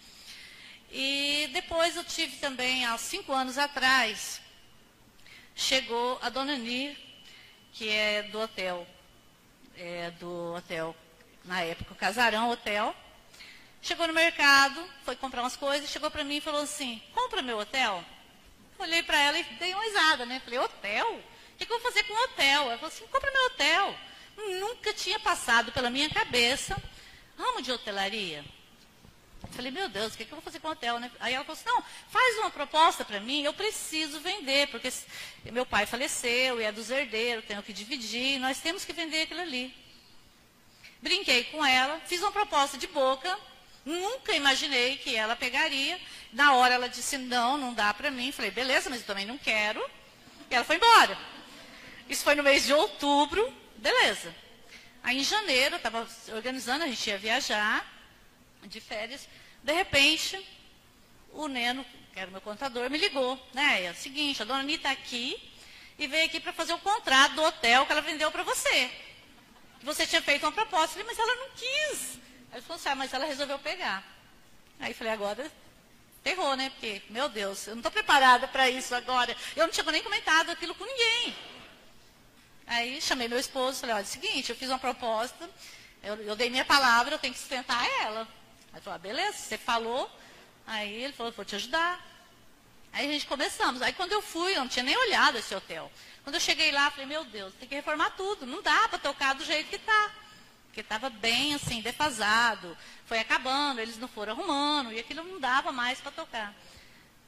E 0.91 1.49
depois 1.53 1.95
eu 1.95 2.03
tive 2.03 2.37
também, 2.37 2.85
há 2.85 2.97
cinco 2.97 3.31
anos 3.31 3.57
atrás, 3.57 4.41
chegou 5.55 6.19
a 6.21 6.29
dona 6.29 6.57
Nir, 6.57 6.97
que 7.73 7.89
é 7.89 8.23
do 8.23 8.39
hotel, 8.39 8.87
é 9.75 10.11
do 10.11 10.55
hotel, 10.55 10.95
na 11.45 11.61
época, 11.61 11.93
o 11.93 11.97
Casarão 11.97 12.49
Hotel. 12.49 12.95
Chegou 13.81 14.07
no 14.07 14.13
mercado, 14.13 14.81
foi 15.03 15.15
comprar 15.15 15.41
umas 15.41 15.57
coisas, 15.57 15.89
chegou 15.89 16.09
para 16.09 16.23
mim 16.23 16.37
e 16.37 16.41
falou 16.41 16.61
assim, 16.61 17.01
compra 17.13 17.41
meu 17.41 17.59
hotel. 17.59 18.03
Olhei 18.79 19.03
para 19.03 19.19
ela 19.19 19.37
e 19.37 19.43
dei 19.43 19.73
uma 19.73 19.83
risada, 19.83 20.25
né? 20.25 20.41
Falei, 20.43 20.59
hotel? 20.59 21.15
O 21.15 21.57
que, 21.57 21.65
que 21.65 21.71
eu 21.71 21.79
vou 21.79 21.91
fazer 21.91 22.03
com 22.03 22.13
o 22.13 22.23
hotel? 22.23 22.63
Ela 22.63 22.77
falou 22.77 22.87
assim, 22.87 23.05
compra 23.07 23.31
meu 23.31 23.45
hotel. 23.47 23.95
Nunca 24.59 24.93
tinha 24.93 25.19
passado 25.19 25.71
pela 25.71 25.89
minha 25.89 26.09
cabeça 26.09 26.81
ramo 27.37 27.61
de 27.61 27.71
hotelaria. 27.71 28.43
Falei, 29.55 29.71
meu 29.71 29.87
Deus, 29.87 30.13
o 30.13 30.17
que, 30.17 30.25
que 30.25 30.31
eu 30.31 30.35
vou 30.35 30.43
fazer 30.43 30.59
com 30.59 30.67
o 30.67 30.71
hotel? 30.71 30.99
Né? 30.99 31.11
Aí 31.19 31.33
ela 31.33 31.45
falou 31.45 31.59
assim, 31.59 31.69
não, 31.69 31.83
faz 32.09 32.37
uma 32.39 32.49
proposta 32.49 33.05
para 33.05 33.19
mim, 33.19 33.43
eu 33.43 33.53
preciso 33.53 34.19
vender, 34.19 34.67
porque 34.67 34.91
meu 35.51 35.65
pai 35.65 35.85
faleceu 35.85 36.59
e 36.59 36.63
é 36.63 36.71
dos 36.71 36.89
herdeiros, 36.89 37.45
tenho 37.45 37.61
que 37.61 37.71
dividir, 37.71 38.39
nós 38.39 38.59
temos 38.59 38.83
que 38.83 38.93
vender 38.93 39.23
aquilo 39.23 39.41
ali. 39.41 39.73
Brinquei 41.01 41.43
com 41.45 41.63
ela, 41.63 42.01
fiz 42.07 42.21
uma 42.21 42.31
proposta 42.31 42.77
de 42.77 42.87
boca, 42.87 43.37
nunca 43.85 44.33
imaginei 44.33 44.97
que 44.97 45.15
ela 45.15 45.35
pegaria. 45.35 45.99
Na 46.31 46.55
hora 46.55 46.75
ela 46.75 46.87
disse, 46.87 47.17
não, 47.17 47.57
não 47.57 47.73
dá 47.73 47.93
para 47.93 48.09
mim. 48.09 48.31
Falei, 48.31 48.51
beleza, 48.51 48.89
mas 48.89 49.01
eu 49.01 49.05
também 49.05 49.25
não 49.25 49.37
quero. 49.37 49.83
E 50.49 50.55
ela 50.55 50.63
foi 50.63 50.77
embora. 50.77 51.17
Isso 52.09 52.23
foi 52.23 52.35
no 52.35 52.43
mês 52.43 52.65
de 52.65 52.73
outubro, 52.73 53.53
beleza. 53.75 54.33
Aí 55.03 55.19
em 55.19 55.23
janeiro, 55.23 55.75
eu 55.75 55.77
estava 55.77 56.07
organizando, 56.33 56.85
a 56.85 56.87
gente 56.87 57.05
ia 57.07 57.17
viajar 57.17 57.85
de 58.63 58.79
férias. 58.79 59.27
De 59.63 59.73
repente, 59.73 60.45
o 61.31 61.47
Neno, 61.47 61.85
que 62.11 62.19
era 62.19 62.29
meu 62.29 62.41
contador, 62.41 62.89
me 62.89 62.97
ligou. 62.97 63.39
Né? 63.53 63.85
É 63.85 63.91
o 63.91 63.95
seguinte, 63.95 64.41
a 64.41 64.45
dona 64.45 64.59
Anitta 64.59 64.89
está 64.89 64.91
aqui 64.91 65.51
e 65.97 66.05
veio 66.07 66.25
aqui 66.25 66.39
para 66.39 66.53
fazer 66.53 66.73
o 66.73 66.79
contrato 66.79 67.33
do 67.35 67.43
hotel 67.43 67.85
que 67.85 67.91
ela 67.91 68.01
vendeu 68.01 68.29
para 68.31 68.43
você. 68.43 68.91
Você 69.81 70.05
tinha 70.05 70.21
feito 70.21 70.45
uma 70.45 70.51
proposta. 70.51 70.99
Eu 70.99 71.05
falei, 71.05 71.07
mas 71.07 71.19
ela 71.19 71.35
não 71.35 71.49
quis. 71.51 72.19
Aí 72.51 72.57
ele 72.57 72.61
falou 72.61 72.75
assim, 72.75 72.89
ah, 72.89 72.95
mas 72.95 73.13
ela 73.13 73.25
resolveu 73.25 73.57
pegar. 73.59 74.03
Aí 74.79 74.91
eu 74.91 74.95
falei, 74.95 75.13
agora 75.13 75.51
ferrou, 76.23 76.55
né? 76.55 76.69
Porque, 76.69 77.01
meu 77.09 77.27
Deus, 77.29 77.67
eu 77.67 77.75
não 77.75 77.79
estou 77.79 77.91
preparada 77.91 78.47
para 78.47 78.69
isso 78.69 78.93
agora. 78.93 79.35
Eu 79.55 79.65
não 79.65 79.73
tinha 79.73 79.83
nem 79.91 80.03
comentado 80.03 80.51
aquilo 80.51 80.75
com 80.75 80.85
ninguém. 80.85 81.35
Aí 82.65 83.01
chamei 83.01 83.27
meu 83.27 83.39
esposo 83.39 83.77
e 83.77 83.81
falei, 83.81 83.95
olha, 83.95 84.03
é 84.03 84.05
o 84.05 84.07
seguinte, 84.07 84.49
eu 84.49 84.55
fiz 84.55 84.69
uma 84.69 84.79
proposta, 84.79 85.49
eu, 86.01 86.15
eu 86.15 86.35
dei 86.35 86.49
minha 86.49 86.63
palavra, 86.63 87.15
eu 87.15 87.19
tenho 87.19 87.33
que 87.33 87.39
sustentar 87.39 87.85
ela. 88.01 88.27
Aí 88.73 88.81
falou, 88.81 88.95
ah, 88.95 88.99
beleza, 88.99 89.37
você 89.37 89.57
falou. 89.57 90.09
Aí 90.65 91.03
ele 91.03 91.13
falou, 91.13 91.31
vou 91.31 91.45
te 91.45 91.55
ajudar. 91.55 92.03
Aí 92.91 93.07
a 93.07 93.11
gente 93.11 93.25
começamos. 93.27 93.81
Aí 93.81 93.93
quando 93.93 94.11
eu 94.11 94.21
fui, 94.21 94.53
eu 94.53 94.61
não 94.61 94.67
tinha 94.67 94.83
nem 94.83 94.97
olhado 94.97 95.37
esse 95.37 95.53
hotel. 95.53 95.91
Quando 96.23 96.35
eu 96.35 96.41
cheguei 96.41 96.71
lá, 96.71 96.89
falei, 96.91 97.05
meu 97.05 97.23
Deus, 97.25 97.53
tem 97.55 97.67
que 97.67 97.75
reformar 97.75 98.11
tudo. 98.11 98.45
Não 98.45 98.61
dá 98.61 98.87
para 98.87 98.99
tocar 98.99 99.33
do 99.33 99.43
jeito 99.45 99.69
que 99.69 99.75
está. 99.75 100.11
Porque 100.65 100.81
estava 100.81 101.09
bem 101.09 101.53
assim, 101.53 101.81
defasado. 101.81 102.75
Foi 103.05 103.19
acabando, 103.19 103.79
eles 103.79 103.97
não 103.97 104.07
foram 104.07 104.33
arrumando, 104.33 104.91
e 104.91 104.99
aquilo 104.99 105.23
não 105.23 105.39
dava 105.39 105.71
mais 105.71 105.99
para 106.01 106.11
tocar. 106.11 106.53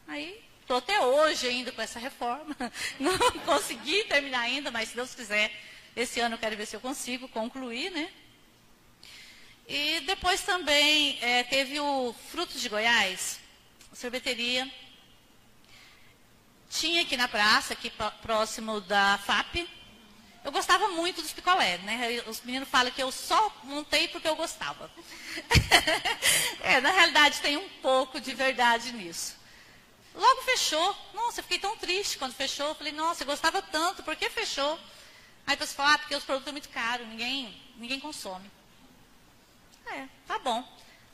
Aí 0.07 0.43
estou 0.61 0.77
até 0.77 0.99
hoje 0.99 1.47
ainda 1.47 1.71
com 1.71 1.81
essa 1.81 1.99
reforma. 1.99 2.55
Não 2.99 3.17
consegui 3.45 4.03
terminar 4.05 4.41
ainda, 4.41 4.71
mas 4.71 4.89
se 4.89 4.95
Deus 4.95 5.13
quiser, 5.13 5.51
esse 5.95 6.19
ano 6.19 6.35
eu 6.35 6.39
quero 6.39 6.57
ver 6.57 6.65
se 6.65 6.75
eu 6.75 6.79
consigo 6.79 7.27
concluir, 7.27 7.91
né? 7.91 8.11
E 9.67 9.99
depois 10.01 10.41
também 10.41 11.17
é, 11.21 11.43
teve 11.43 11.79
o 11.79 12.13
Frutos 12.29 12.61
de 12.61 12.69
Goiás, 12.69 13.39
sorveteria. 13.93 14.71
Tinha 16.69 17.01
aqui 17.01 17.17
na 17.17 17.27
praça, 17.27 17.73
aqui 17.73 17.91
próximo 18.21 18.79
da 18.81 19.17
FAP. 19.25 19.67
Eu 20.43 20.51
gostava 20.51 20.89
muito 20.89 21.23
dos 21.23 21.33
picolé, 21.33 21.79
né? 21.79 22.23
Os 22.27 22.41
meninos 22.41 22.69
falam 22.69 22.91
que 22.91 23.01
eu 23.01 23.11
só 23.11 23.51
montei 23.63 24.07
porque 24.07 24.27
eu 24.27 24.35
gostava. 24.35 24.91
é, 26.61 26.79
na 26.79 26.91
realidade 26.91 27.41
tem 27.41 27.57
um 27.57 27.67
pouco 27.81 28.21
de 28.21 28.35
verdade 28.35 28.91
nisso. 28.91 29.35
Logo 30.13 30.43
fechou. 30.43 30.95
Nossa, 31.15 31.39
eu 31.39 31.43
fiquei 31.43 31.57
tão 31.57 31.75
triste 31.77 32.19
quando 32.19 32.33
fechou. 32.33 32.75
Falei, 32.75 32.93
nossa, 32.93 33.23
eu 33.23 33.27
gostava 33.27 33.63
tanto, 33.63 34.03
por 34.03 34.15
que 34.15 34.29
fechou? 34.29 34.79
Aí 35.47 35.55
você 35.55 35.73
fala, 35.73 35.93
ah, 35.93 35.97
porque 35.97 36.15
os 36.15 36.23
produtos 36.23 36.45
são 36.45 36.53
muito 36.53 36.69
caros, 36.69 37.07
ninguém, 37.07 37.59
ninguém 37.77 37.99
consome. 37.99 38.51
É, 39.87 40.07
tá 40.27 40.39
bom. 40.39 40.63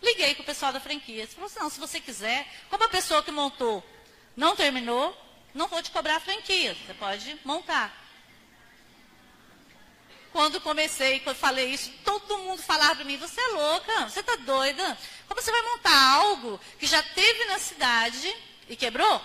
Liguei 0.01 0.33
para 0.33 0.43
o 0.43 0.45
pessoal 0.45 0.73
da 0.73 0.79
franquia. 0.79 1.23
Ele 1.23 1.27
falou 1.27 1.47
assim, 1.47 1.59
não, 1.59 1.69
se 1.69 1.79
você 1.79 1.99
quiser, 1.99 2.47
como 2.69 2.83
a 2.83 2.89
pessoa 2.89 3.21
que 3.21 3.31
montou 3.31 3.83
não 4.35 4.55
terminou, 4.55 5.15
não 5.53 5.67
vou 5.67 5.81
te 5.81 5.91
cobrar 5.91 6.15
a 6.15 6.19
franquia. 6.19 6.75
Você 6.75 6.93
pode 6.93 7.39
montar. 7.45 8.01
Quando 10.31 10.61
comecei, 10.61 11.19
quando 11.19 11.35
falei 11.35 11.71
isso, 11.71 11.91
todo 12.05 12.37
mundo 12.37 12.61
falava 12.61 12.95
para 12.95 13.05
mim, 13.05 13.17
você 13.17 13.39
é 13.39 13.47
louca, 13.47 14.09
você 14.09 14.21
está 14.21 14.37
doida. 14.37 14.97
Como 15.27 15.41
você 15.41 15.51
vai 15.51 15.61
montar 15.61 16.13
algo 16.15 16.59
que 16.79 16.87
já 16.87 17.03
teve 17.03 17.45
na 17.45 17.59
cidade 17.59 18.33
e 18.69 18.75
quebrou? 18.75 19.21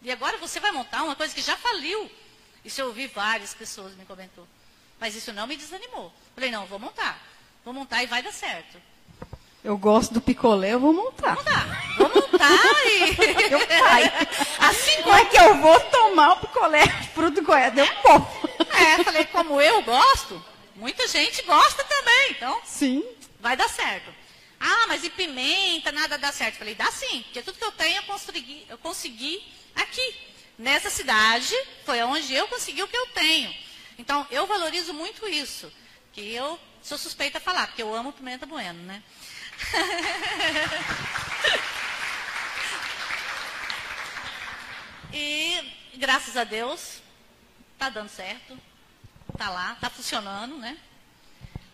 E 0.00 0.10
agora 0.10 0.38
você 0.38 0.58
vai 0.58 0.72
montar 0.72 1.02
uma 1.02 1.14
coisa 1.14 1.34
que 1.34 1.42
já 1.42 1.56
faliu. 1.56 2.10
Isso 2.64 2.80
eu 2.80 2.86
ouvi 2.86 3.06
várias 3.06 3.52
pessoas 3.52 3.94
me 3.94 4.06
comentou. 4.06 4.48
Mas 4.98 5.14
isso 5.14 5.32
não 5.32 5.46
me 5.46 5.56
desanimou. 5.56 6.12
Falei, 6.34 6.50
não, 6.50 6.64
vou 6.66 6.78
montar. 6.78 7.20
Vou 7.66 7.74
montar 7.74 8.00
e 8.04 8.06
vai 8.06 8.22
dar 8.22 8.32
certo. 8.32 8.80
Eu 9.64 9.76
gosto 9.76 10.14
do 10.14 10.20
picolé, 10.20 10.74
eu 10.74 10.78
vou 10.78 10.92
montar. 10.92 11.34
Vou 11.34 11.42
montar. 11.42 11.96
Vou 11.96 12.08
montar 12.14 12.86
e. 12.86 13.16
Pai, 13.82 14.04
assim 14.60 15.02
como 15.02 15.16
é 15.16 15.24
que 15.24 15.36
eu 15.36 15.60
vou 15.60 15.80
tomar 15.80 16.34
o 16.34 16.36
picolé 16.36 16.86
fruto 17.12 17.42
Goiás? 17.42 17.74
Deu 17.74 17.84
bom. 18.04 18.24
É, 18.72 19.02
falei, 19.02 19.24
como 19.24 19.60
eu 19.60 19.82
gosto, 19.82 20.40
muita 20.76 21.08
gente 21.08 21.42
gosta 21.42 21.82
também. 21.82 22.30
Então, 22.30 22.60
sim. 22.64 23.04
vai 23.40 23.56
dar 23.56 23.68
certo. 23.68 24.14
Ah, 24.60 24.84
mas 24.86 25.02
e 25.02 25.10
pimenta, 25.10 25.90
nada 25.90 26.16
dá 26.16 26.30
certo. 26.30 26.58
Falei, 26.58 26.76
dá 26.76 26.88
sim, 26.92 27.22
porque 27.24 27.42
tudo 27.42 27.58
que 27.58 27.64
eu 27.64 27.72
tenho 27.72 27.96
eu 27.96 28.02
consegui, 28.04 28.64
eu 28.68 28.78
consegui 28.78 29.42
aqui. 29.74 30.14
Nessa 30.56 30.88
cidade, 30.88 31.52
foi 31.84 32.00
onde 32.04 32.32
eu 32.32 32.46
consegui 32.46 32.84
o 32.84 32.88
que 32.88 32.96
eu 32.96 33.08
tenho. 33.08 33.52
Então, 33.98 34.24
eu 34.30 34.46
valorizo 34.46 34.94
muito 34.94 35.26
isso. 35.26 35.70
Que 36.12 36.32
eu 36.32 36.58
Sou 36.86 36.96
suspeita 36.96 37.36
a 37.38 37.40
falar, 37.40 37.66
porque 37.66 37.82
eu 37.82 37.92
amo 37.92 38.12
pimenta 38.12 38.46
bueno, 38.46 38.80
né? 38.84 39.02
e 45.12 45.72
graças 45.96 46.36
a 46.36 46.44
Deus, 46.44 47.02
tá 47.76 47.88
dando 47.88 48.08
certo. 48.08 48.56
Tá 49.36 49.50
lá, 49.50 49.76
tá 49.80 49.90
funcionando, 49.90 50.56
né? 50.58 50.78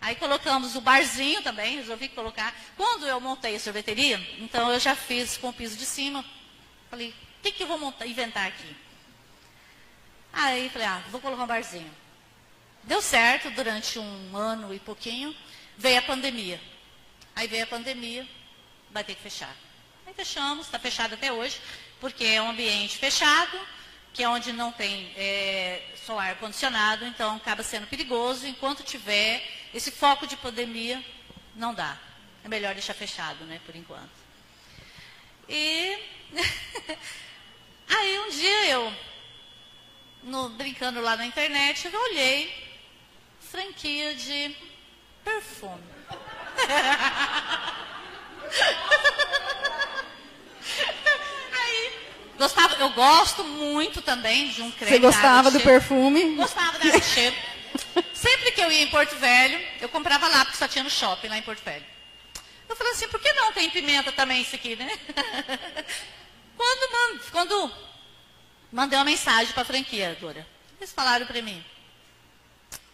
Aí 0.01 0.15
colocamos 0.15 0.75
o 0.75 0.81
barzinho 0.81 1.43
também, 1.43 1.75
resolvi 1.75 2.09
colocar. 2.09 2.51
Quando 2.75 3.05
eu 3.05 3.21
montei 3.21 3.55
a 3.55 3.59
sorveteria, 3.59 4.17
então 4.39 4.71
eu 4.71 4.79
já 4.79 4.95
fiz 4.95 5.37
com 5.37 5.49
o 5.49 5.53
piso 5.53 5.77
de 5.77 5.85
cima. 5.85 6.25
Falei, 6.89 7.11
o 7.11 7.15
que, 7.43 7.51
que 7.51 7.61
eu 7.61 7.67
vou 7.67 7.77
montar, 7.77 8.07
inventar 8.07 8.47
aqui? 8.47 8.75
Aí 10.33 10.71
falei, 10.71 10.87
ah, 10.87 11.03
vou 11.11 11.21
colocar 11.21 11.43
um 11.43 11.47
barzinho. 11.47 12.02
Deu 12.83 13.01
certo 13.01 13.49
durante 13.51 13.97
um 13.97 14.35
ano 14.35 14.73
e 14.73 14.79
pouquinho, 14.79 15.33
veio 15.77 15.99
a 15.99 16.01
pandemia. 16.01 16.59
Aí 17.33 17.47
veio 17.47 17.63
a 17.63 17.67
pandemia, 17.67 18.27
vai 18.91 19.03
ter 19.03 19.15
que 19.15 19.21
fechar. 19.21 19.55
Aí 20.05 20.13
fechamos, 20.13 20.65
está 20.65 20.77
fechado 20.77 21.13
até 21.13 21.31
hoje, 21.31 21.61
porque 22.01 22.25
é 22.25 22.41
um 22.41 22.49
ambiente 22.49 22.97
fechado, 22.97 23.57
que 24.11 24.21
é 24.21 24.27
onde 24.27 24.51
não 24.51 24.71
tem 24.71 25.13
é, 25.15 25.81
só 26.05 26.19
ar 26.19 26.35
condicionado, 26.35 27.05
então 27.05 27.37
acaba 27.37 27.63
sendo 27.63 27.87
perigoso. 27.87 28.45
Enquanto 28.45 28.83
tiver 28.83 29.41
esse 29.73 29.89
foco 29.89 30.27
de 30.27 30.35
pandemia, 30.35 31.03
não 31.55 31.73
dá. 31.73 31.97
É 32.43 32.49
melhor 32.49 32.73
deixar 32.73 32.93
fechado, 32.93 33.45
né, 33.45 33.61
por 33.65 33.75
enquanto. 33.77 34.11
E 35.47 35.97
aí 37.87 38.19
um 38.19 38.29
dia 38.29 38.65
eu, 38.65 38.93
no, 40.23 40.49
brincando 40.49 40.99
lá 40.99 41.15
na 41.15 41.25
internet, 41.25 41.87
eu 41.87 42.01
olhei 42.01 42.72
franquia 43.53 44.15
de 44.15 44.55
perfume. 45.23 45.83
Aí, 51.51 51.93
Gostava, 52.35 52.75
eu 52.77 52.89
gosto 52.89 53.43
muito 53.43 54.01
também 54.01 54.49
de 54.49 54.63
um 54.63 54.71
creme. 54.71 54.93
Você 54.93 54.99
gostava 54.99 55.51
do 55.51 55.59
perfume? 55.59 56.35
Gostava 56.35 56.79
desse 56.79 57.13
cheiro. 57.13 57.35
Sempre 58.11 58.51
que 58.53 58.61
eu 58.61 58.71
ia 58.71 58.81
em 58.81 58.87
Porto 58.87 59.15
Velho, 59.17 59.63
eu 59.79 59.87
comprava 59.87 60.27
lá, 60.27 60.45
porque 60.45 60.57
só 60.57 60.67
tinha 60.67 60.83
no 60.83 60.89
shopping 60.89 61.27
lá 61.27 61.37
em 61.37 61.43
Porto 61.43 61.63
Velho. 61.63 61.85
Eu 62.67 62.75
falei 62.75 62.93
assim, 62.93 63.07
por 63.07 63.19
que 63.19 63.31
não 63.33 63.53
tem 63.53 63.69
pimenta 63.69 64.11
também 64.11 64.41
isso 64.41 64.55
aqui, 64.55 64.75
né? 64.75 64.89
Quando, 66.57 67.21
quando 67.31 67.71
mandei 68.71 68.97
uma 68.97 69.05
mensagem 69.05 69.53
para 69.53 69.63
a 69.63 69.65
franquia, 69.65 70.17
Dora, 70.19 70.47
eles 70.79 70.93
falaram 70.93 71.25
para 71.25 71.41
mim, 71.41 71.63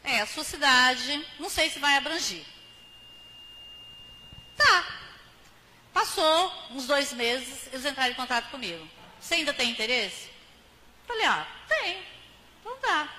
é, 0.09 0.21
a 0.21 0.27
sua 0.27 0.43
cidade, 0.43 1.25
não 1.39 1.49
sei 1.49 1.69
se 1.69 1.79
vai 1.79 1.95
abranger. 1.95 2.43
Tá. 4.57 4.85
Passou 5.93 6.53
uns 6.71 6.87
dois 6.87 7.13
meses, 7.13 7.67
eles 7.71 7.85
entraram 7.85 8.11
em 8.11 8.15
contato 8.15 8.49
comigo. 8.49 8.87
Você 9.19 9.35
ainda 9.35 9.53
tem 9.53 9.69
interesse? 9.69 10.29
Falei, 11.05 11.25
ah, 11.25 11.47
tem. 11.67 12.03
Então 12.59 12.75
tá. 12.77 13.09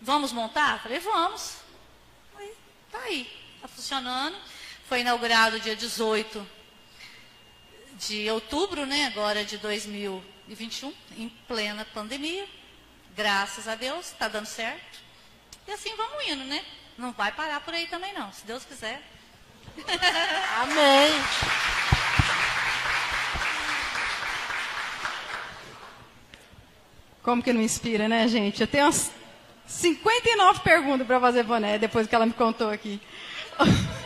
Vamos 0.00 0.32
montar? 0.32 0.80
Falei, 0.82 0.98
vamos. 0.98 1.56
Aí, 2.36 2.52
tá 2.90 2.98
aí, 2.98 3.56
tá 3.60 3.68
funcionando. 3.68 4.36
Foi 4.86 5.00
inaugurado 5.00 5.60
dia 5.60 5.76
18 5.76 6.46
de 7.94 8.30
outubro, 8.30 8.86
né, 8.86 9.06
agora 9.06 9.44
de 9.44 9.58
2021, 9.58 10.92
em 11.16 11.28
plena 11.46 11.84
pandemia. 11.84 12.48
Graças 13.14 13.68
a 13.68 13.74
Deus, 13.74 14.06
está 14.06 14.26
dando 14.28 14.46
certo. 14.46 15.09
E 15.70 15.72
assim 15.72 15.94
vamos 15.94 16.26
indo, 16.26 16.42
né? 16.46 16.64
Não 16.98 17.12
vai 17.12 17.30
parar 17.30 17.60
por 17.60 17.72
aí 17.72 17.86
também 17.86 18.12
não, 18.12 18.32
se 18.32 18.44
Deus 18.44 18.64
quiser. 18.64 19.00
Amém. 20.62 21.12
Como 27.22 27.40
que 27.40 27.52
não 27.52 27.62
inspira, 27.62 28.08
né, 28.08 28.26
gente? 28.26 28.60
Eu 28.60 28.66
tenho 28.66 28.86
umas 28.86 29.12
59 29.64 30.58
perguntas 30.58 31.06
para 31.06 31.20
fazer 31.20 31.44
boné, 31.44 31.78
depois 31.78 32.08
que 32.08 32.16
ela 32.16 32.26
me 32.26 32.32
contou 32.32 32.70
aqui. 32.70 33.00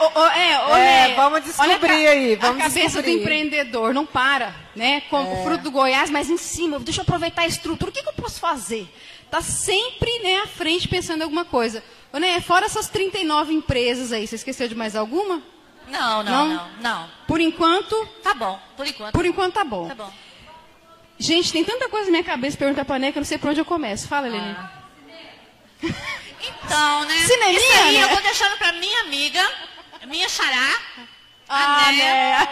É, 0.00 0.04
é, 0.04 0.06
o, 0.06 0.20
o, 0.20 0.26
é, 0.26 0.66
o, 0.66 0.76
É, 0.76 1.14
vamos 1.14 1.44
descobrir 1.44 1.70
olha 1.70 2.08
a 2.08 2.12
aí, 2.12 2.36
vamos 2.36 2.60
a 2.60 2.64
cabeça 2.64 2.80
descobrir. 2.86 3.12
do 3.16 3.20
empreendedor 3.22 3.92
não 3.94 4.06
para, 4.06 4.54
né? 4.74 5.02
Com 5.02 5.40
o 5.40 5.44
fruto 5.44 5.64
do 5.64 5.70
Goiás, 5.70 6.08
mas 6.10 6.30
em 6.30 6.36
cima, 6.36 6.78
deixa 6.78 7.00
eu 7.00 7.02
aproveitar 7.02 7.42
a 7.42 7.46
estrutura, 7.46 7.90
o 7.90 7.92
que, 7.94 8.02
que 8.02 8.08
eu 8.08 8.12
posso 8.14 8.40
fazer? 8.40 8.88
Tá 9.30 9.40
sempre 9.40 10.10
né, 10.20 10.38
à 10.38 10.46
frente 10.46 10.88
pensando 10.88 11.20
em 11.20 11.24
alguma 11.24 11.44
coisa. 11.44 11.84
Ô, 12.12 12.18
né, 12.18 12.40
fora 12.40 12.66
essas 12.66 12.88
39 12.88 13.52
empresas 13.52 14.12
aí, 14.12 14.26
você 14.26 14.34
esqueceu 14.36 14.66
de 14.66 14.74
mais 14.74 14.96
alguma? 14.96 15.42
Não, 15.88 16.22
Não? 16.22 16.46
não, 16.46 16.48
não, 16.54 16.70
não. 16.80 17.10
Por 17.26 17.40
enquanto, 17.40 17.94
Tá 18.22 18.34
bom, 18.34 18.58
por 18.76 18.86
enquanto. 18.86 19.12
por 19.12 19.24
enquanto 19.26 19.54
tá 19.54 19.64
bom. 19.64 19.86
Tá 19.88 19.94
bom. 19.94 20.12
Gente, 21.18 21.52
tem 21.52 21.62
tanta 21.64 21.88
coisa 21.88 22.06
na 22.06 22.12
minha 22.12 22.24
cabeça 22.24 22.56
perguntar 22.56 22.84
pra 22.84 22.98
Né 22.98 23.12
que 23.12 23.18
eu 23.18 23.20
não 23.20 23.26
sei 23.26 23.36
por 23.38 23.50
onde 23.50 23.60
eu 23.60 23.64
começo. 23.64 24.08
Fala, 24.08 24.26
Helene. 24.26 24.56
Então, 25.82 27.04
né? 27.04 27.14
Cineminha, 27.26 27.58
Isso 27.60 27.78
aí 27.82 27.98
né? 27.98 28.04
eu 28.04 28.08
vou 28.08 28.22
deixando 28.22 28.56
pra 28.56 28.72
minha 28.72 29.00
amiga, 29.02 29.46
minha 30.10 30.28
xará. 30.28 30.78
Ah, 31.48 31.88
a 31.88 31.92
Né. 31.92 32.46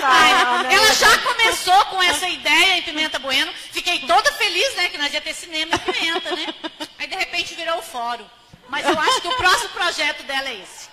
Tá, 0.00 0.62
né? 0.62 0.74
Ela 0.74 0.94
já 0.94 1.18
começou 1.18 1.84
com 1.86 2.02
essa 2.02 2.28
ideia 2.28 2.78
em 2.78 2.82
Pimenta 2.82 3.18
Bueno. 3.18 3.52
Fiquei 3.72 3.98
toda 4.06 4.32
feliz, 4.32 4.76
né? 4.76 4.88
Que 4.88 4.96
nós 4.96 5.12
ia 5.12 5.20
ter 5.20 5.34
cinema 5.34 5.74
em 5.74 5.78
Pimenta, 5.78 6.34
né? 6.34 6.54
Aí 6.98 7.06
de 7.06 7.16
repente 7.16 7.54
virou 7.54 7.78
o 7.78 7.82
fórum. 7.82 8.24
Mas 8.68 8.86
eu 8.86 8.98
acho 8.98 9.20
que 9.20 9.28
o 9.28 9.36
próximo 9.36 9.70
projeto 9.70 10.22
dela 10.22 10.48
é 10.48 10.54
esse. 10.54 10.88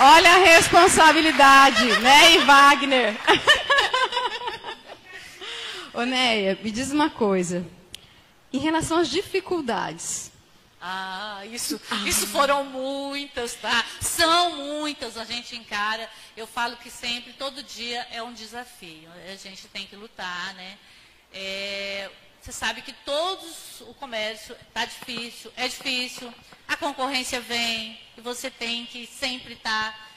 Olha 0.00 0.34
a 0.34 0.38
responsabilidade, 0.38 1.84
né, 1.98 2.34
e 2.34 2.38
Wagner? 2.38 3.16
Ô, 5.92 6.02
Neia, 6.02 6.56
me 6.62 6.70
diz 6.70 6.92
uma 6.92 7.10
coisa. 7.10 7.66
Em 8.52 8.58
relação 8.58 8.98
às 8.98 9.08
dificuldades, 9.08 10.27
Ah, 10.80 11.42
isso, 11.46 11.80
isso 12.06 12.26
foram 12.28 12.64
muitas, 12.64 13.54
tá? 13.54 13.84
São 14.00 14.56
muitas, 14.56 15.16
a 15.16 15.24
gente 15.24 15.56
encara. 15.56 16.08
Eu 16.36 16.46
falo 16.46 16.76
que 16.76 16.90
sempre, 16.90 17.32
todo 17.32 17.62
dia 17.62 18.06
é 18.12 18.22
um 18.22 18.32
desafio. 18.32 19.10
A 19.30 19.36
gente 19.36 19.66
tem 19.68 19.86
que 19.86 19.96
lutar, 19.96 20.54
né? 20.54 20.78
É, 21.32 22.10
você 22.40 22.52
sabe 22.52 22.82
que 22.82 22.92
todos 22.92 23.80
o 23.82 23.94
comércio 23.94 24.56
está 24.68 24.84
difícil, 24.84 25.52
é 25.56 25.66
difícil, 25.68 26.32
a 26.66 26.76
concorrência 26.76 27.40
vem 27.40 28.00
e 28.16 28.20
você 28.20 28.50
tem 28.50 28.86
que 28.86 29.06
sempre 29.06 29.54
estar 29.54 30.08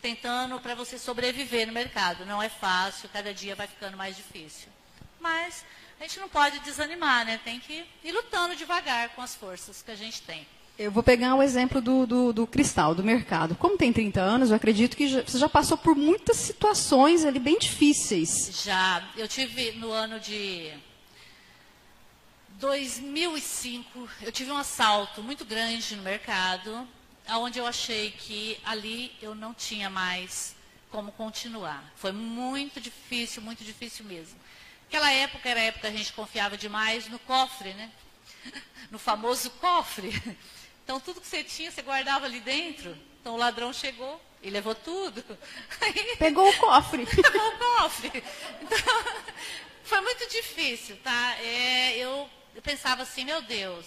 tentando 0.00 0.60
para 0.60 0.74
você 0.74 0.98
sobreviver 0.98 1.66
no 1.66 1.72
mercado. 1.72 2.24
Não 2.24 2.42
é 2.42 2.48
fácil, 2.48 3.08
cada 3.08 3.34
dia 3.34 3.56
vai 3.56 3.66
ficando 3.66 3.96
mais 3.96 4.16
difícil. 4.16 4.68
Mas 5.20 5.64
a 6.00 6.02
gente 6.04 6.18
não 6.20 6.28
pode 6.28 6.58
desanimar, 6.60 7.24
né? 7.26 7.40
Tem 7.44 7.58
que 7.60 7.84
ir 8.04 8.12
lutando 8.12 8.54
devagar 8.56 9.10
com 9.10 9.22
as 9.22 9.34
forças 9.34 9.82
que 9.82 9.90
a 9.90 9.96
gente 9.96 10.22
tem. 10.22 10.46
eu 10.78 10.92
vou 10.92 11.02
pegar 11.02 11.34
o 11.34 11.42
exemplo 11.42 11.80
do, 11.80 12.06
do, 12.06 12.32
do 12.32 12.46
cristal, 12.46 12.94
do 12.94 13.02
mercado. 13.02 13.56
Como 13.56 13.76
tem 13.76 13.92
30 13.92 14.20
anos, 14.20 14.50
eu 14.50 14.56
acredito 14.56 14.96
que 14.96 15.08
já- 15.08 15.22
você 15.22 15.36
já 15.36 15.48
passou 15.48 15.76
por 15.76 15.96
muitas 15.96 16.36
situações 16.36 17.24
ali 17.24 17.40
bem 17.40 17.58
difíceis. 17.58 18.62
Já, 18.62 19.02
eu 19.16 19.26
tive 19.26 19.72
no 19.72 19.90
ano 19.90 20.20
de 20.20 20.70
2005, 22.60 24.08
eu 24.22 24.30
tive 24.32 24.50
um 24.52 24.56
assalto 24.56 25.22
muito 25.22 25.44
grande 25.44 25.96
no 25.96 26.02
mercado, 26.02 26.86
onde 27.30 27.58
eu 27.58 27.66
achei 27.66 28.10
que 28.12 28.58
ali 28.64 29.12
eu 29.20 29.34
não 29.34 29.52
tinha 29.52 29.90
mais 29.90 30.54
como 30.90 31.12
continuar. 31.12 31.84
Foi 31.96 32.12
muito 32.12 32.80
difícil, 32.80 33.42
muito 33.42 33.62
difícil 33.64 34.04
mesmo. 34.04 34.36
Aquela 34.88 35.10
época 35.12 35.48
era 35.48 35.60
a 35.60 35.64
época 35.64 35.88
que 35.88 35.94
a 35.94 35.98
gente 35.98 36.12
confiava 36.12 36.56
demais 36.56 37.06
no 37.08 37.18
cofre, 37.20 37.74
né? 37.74 37.90
No 38.90 38.98
famoso 38.98 39.50
cofre. 39.52 40.10
Então 40.84 40.98
tudo 40.98 41.20
que 41.20 41.26
você 41.26 41.44
tinha, 41.44 41.70
você 41.70 41.82
guardava 41.82 42.24
ali 42.24 42.40
dentro. 42.40 42.96
Então 43.20 43.34
o 43.34 43.36
ladrão 43.36 43.74
chegou 43.74 44.18
e 44.42 44.48
levou 44.48 44.74
tudo. 44.74 45.22
Aí- 45.82 46.16
Pegou 46.16 46.48
o 46.48 46.56
cofre. 46.56 47.04
Pegou 47.04 47.46
o 47.46 47.58
cofre. 47.58 48.24
Então, 48.62 48.78
foi 49.84 50.00
muito 50.00 50.26
difícil, 50.30 50.96
tá? 51.04 51.36
É, 51.42 51.94
eu, 51.98 52.26
eu 52.54 52.62
pensava 52.62 53.02
assim, 53.02 53.22
meu 53.26 53.42
Deus, 53.42 53.84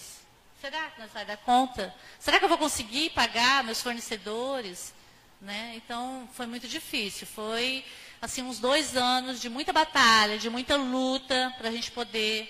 será 0.62 0.92
que 0.92 1.02
nós 1.02 1.12
vai 1.12 1.26
dar 1.26 1.38
conta? 1.38 1.92
Será 2.20 2.38
que 2.38 2.46
eu 2.46 2.50
vou 2.50 2.60
conseguir 2.60 3.10
pagar 3.10 3.64
meus 3.64 3.82
fornecedores? 3.82 4.94
Né? 5.42 5.74
Então, 5.78 6.30
foi 6.36 6.46
muito 6.46 6.68
difícil. 6.68 7.26
Foi, 7.26 7.84
assim, 8.22 8.44
uns 8.44 8.60
dois 8.60 8.96
anos 8.96 9.42
de 9.42 9.50
muita 9.50 9.74
batalha, 9.74 10.38
de 10.38 10.50
muita 10.50 10.76
luta 10.76 11.54
para 11.58 11.70
a 11.70 11.72
gente 11.72 11.92
poder 11.92 12.50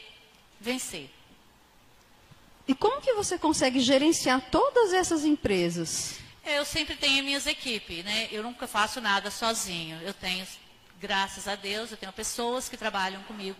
vencer. 0.59 1.09
E 2.67 2.76
como 2.76 3.01
que 3.01 3.13
você 3.13 3.39
consegue 3.39 3.80
gerenciar 3.80 4.41
todas 4.51 4.93
essas 4.93 5.24
empresas? 5.24 6.19
Eu 6.45 6.65
sempre 6.65 6.95
tenho 6.95 7.24
minhas 7.24 7.47
equipes, 7.47 8.03
né? 8.03 8.28
Eu 8.32 8.43
nunca 8.43 8.67
faço 8.67 8.99
nada 8.99 9.32
sozinho. 9.32 9.99
Eu 10.01 10.13
tenho, 10.13 10.45
graças 10.99 11.47
a 11.47 11.55
Deus, 11.55 11.91
eu 11.91 11.97
tenho 11.97 12.11
pessoas 12.11 12.67
que 12.67 12.76
trabalham 12.76 13.24
comigo 13.24 13.57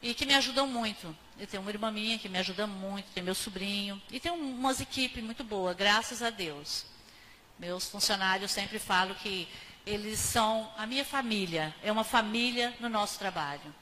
e 0.00 0.14
que 0.14 0.26
me 0.26 0.34
ajudam 0.34 0.66
muito. 0.66 1.14
Eu 1.38 1.46
tenho 1.46 1.62
uma 1.62 1.70
irmã 1.70 1.90
minha 1.90 2.18
que 2.18 2.28
me 2.28 2.38
ajuda 2.38 2.66
muito, 2.66 3.06
tem 3.12 3.22
meu 3.22 3.34
sobrinho 3.34 4.00
e 4.10 4.20
tem 4.20 4.30
umas 4.30 4.80
equipes 4.80 5.22
muito 5.22 5.42
boas, 5.42 5.74
graças 5.76 6.22
a 6.22 6.30
Deus. 6.30 6.84
Meus 7.58 7.88
funcionários 7.88 8.50
sempre 8.50 8.78
falam 8.78 9.14
que 9.14 9.48
eles 9.86 10.18
são 10.18 10.70
a 10.76 10.86
minha 10.86 11.04
família, 11.04 11.74
é 11.82 11.92
uma 11.92 12.04
família 12.04 12.74
no 12.80 12.88
nosso 12.88 13.18
trabalho. 13.18 13.74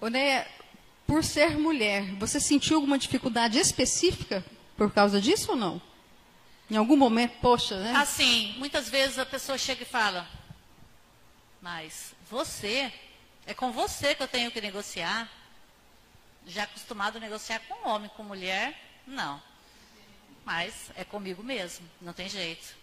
Ô, 0.00 0.08
Neia, 0.08 0.46
por 1.06 1.24
ser 1.24 1.58
mulher, 1.58 2.14
você 2.14 2.40
sentiu 2.40 2.76
alguma 2.76 2.96
dificuldade 2.96 3.58
específica 3.58 4.44
por 4.76 4.92
causa 4.92 5.20
disso 5.20 5.50
ou 5.50 5.56
não? 5.56 5.82
Em 6.70 6.76
algum 6.76 6.96
momento, 6.96 7.36
poxa, 7.40 7.78
né? 7.78 7.92
Assim, 7.96 8.54
muitas 8.56 8.88
vezes 8.88 9.18
a 9.18 9.26
pessoa 9.26 9.58
chega 9.58 9.82
e 9.82 9.86
fala, 9.86 10.26
mas 11.60 12.14
você, 12.30 12.92
é 13.44 13.52
com 13.52 13.72
você 13.72 14.14
que 14.14 14.22
eu 14.22 14.28
tenho 14.28 14.52
que 14.52 14.60
negociar. 14.60 15.28
Já 16.46 16.62
acostumado 16.62 17.16
a 17.16 17.20
negociar 17.20 17.60
com 17.68 17.88
homem, 17.88 18.10
com 18.16 18.22
mulher, 18.22 18.89
não. 19.06 19.42
Mas 20.44 20.90
é 20.96 21.04
comigo 21.04 21.42
mesmo, 21.42 21.88
não 22.00 22.12
tem 22.12 22.28
jeito. 22.28 22.74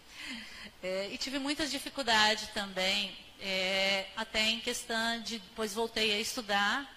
É, 0.81 1.09
e 1.11 1.17
tive 1.17 1.39
muitas 1.39 1.71
dificuldades 1.71 2.49
também, 2.49 3.17
é, 3.39 4.07
até 4.15 4.41
em 4.41 4.59
questão 4.59 5.21
de, 5.21 5.39
depois 5.39 5.73
voltei 5.73 6.13
a 6.13 6.19
estudar, 6.19 6.89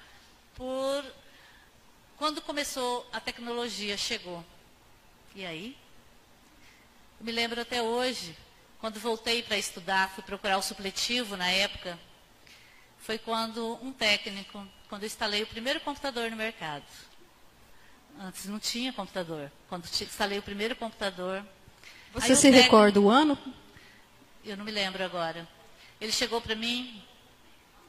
por 0.54 1.04
quando 2.16 2.42
começou 2.42 3.08
a 3.12 3.20
tecnologia, 3.20 3.96
chegou. 3.96 4.44
E 5.34 5.44
aí? 5.46 5.76
Eu 7.18 7.24
me 7.24 7.32
lembro 7.32 7.60
até 7.60 7.82
hoje, 7.82 8.36
quando 8.78 9.00
voltei 9.00 9.42
para 9.42 9.56
estudar, 9.56 10.10
fui 10.10 10.22
procurar 10.22 10.58
o 10.58 10.62
supletivo 10.62 11.36
na 11.36 11.50
época, 11.50 11.98
foi 12.98 13.18
quando 13.18 13.78
um 13.82 13.92
técnico, 13.92 14.66
quando 14.88 15.02
eu 15.02 15.06
instalei 15.06 15.42
o 15.42 15.46
primeiro 15.46 15.80
computador 15.80 16.30
no 16.30 16.36
mercado. 16.36 16.84
Antes 18.22 18.44
não 18.44 18.58
tinha 18.58 18.92
computador. 18.92 19.50
Quando 19.66 19.86
instalei 19.86 20.38
o 20.38 20.42
primeiro 20.42 20.76
computador. 20.76 21.42
Você 22.12 22.36
se 22.36 22.42
técnico, 22.42 22.64
recorda 22.64 23.00
o 23.00 23.08
ano? 23.08 23.38
Eu 24.44 24.58
não 24.58 24.64
me 24.64 24.70
lembro 24.70 25.02
agora. 25.02 25.48
Ele 25.98 26.12
chegou 26.12 26.38
para 26.38 26.54
mim, 26.54 27.02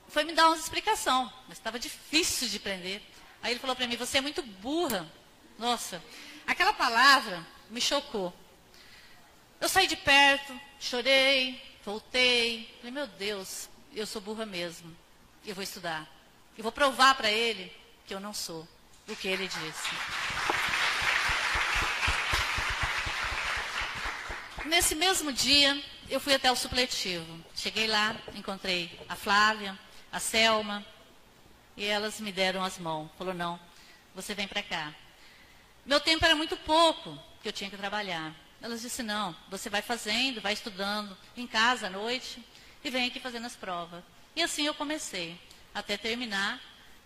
foi 0.08 0.24
me 0.24 0.32
dar 0.32 0.48
uma 0.48 0.56
explicação, 0.56 1.32
mas 1.50 1.58
estava 1.58 1.78
difícil 1.78 2.48
de 2.48 2.58
aprender. 2.58 3.02
Aí 3.44 3.52
ele 3.52 3.60
falou 3.60 3.76
para 3.76 3.86
mim: 3.88 3.98
Você 3.98 4.20
é 4.20 4.22
muito 4.22 4.42
burra. 4.42 5.06
Nossa, 5.60 6.02
aquela 6.48 6.72
palavra 6.72 7.46
me 7.70 7.82
chocou. 7.82 8.34
Eu 9.60 9.68
saí 9.68 9.86
de 9.86 9.98
perto, 9.98 10.58
chorei, 10.80 11.62
voltei. 11.84 12.74
Falei: 12.78 12.92
Meu 12.92 13.08
Deus, 13.08 13.68
eu 13.94 14.08
sou 14.08 14.22
burra 14.22 14.46
mesmo. 14.46 14.96
Eu 15.46 15.56
vou 15.56 15.64
estudar. 15.64 16.08
Eu 16.58 16.64
vou 16.64 16.72
provar 16.72 17.16
para 17.16 17.30
ele 17.30 17.70
que 18.08 18.14
eu 18.14 18.20
não 18.22 18.34
sou 18.34 18.66
o 19.08 19.16
que 19.16 19.28
ele 19.28 19.48
disse. 19.48 19.90
Nesse 24.66 24.96
mesmo 24.96 25.32
dia, 25.34 25.82
eu 26.10 26.20
fui 26.20 26.34
até 26.34 26.52
o 26.52 26.56
supletivo. 26.56 27.40
Cheguei 27.56 27.88
lá, 27.88 28.16
encontrei 28.36 29.00
a 29.10 29.16
Flávia, 29.16 29.78
a 30.12 30.20
Selma, 30.20 30.86
e 31.76 31.86
elas 31.86 32.20
me 32.20 32.32
deram 32.32 32.64
as 32.64 32.78
mãos. 32.78 33.10
Falou, 33.18 33.34
não, 33.34 33.60
você 34.14 34.34
vem 34.34 34.48
para 34.48 34.62
cá. 34.62 34.94
Meu 35.86 36.00
tempo 36.00 36.24
era 36.24 36.36
muito 36.36 36.56
pouco 36.58 37.18
que 37.42 37.48
eu 37.48 37.54
tinha 37.54 37.70
que 37.70 37.78
trabalhar. 37.78 38.34
Elas 38.62 38.82
disseram, 38.82 39.08
não, 39.08 39.36
você 39.50 39.70
vai 39.70 39.82
fazendo, 39.82 40.42
vai 40.42 40.54
estudando 40.54 41.18
em 41.36 41.48
casa 41.48 41.88
à 41.88 41.90
noite 41.90 42.44
e 42.84 42.90
vem 42.90 43.08
aqui 43.08 43.20
fazendo 43.20 43.48
as 43.48 43.56
provas. 43.56 44.04
E 44.36 44.44
assim 44.44 44.66
eu 44.68 44.74
comecei, 44.74 45.40
até 45.74 45.98
terminar 45.98 46.62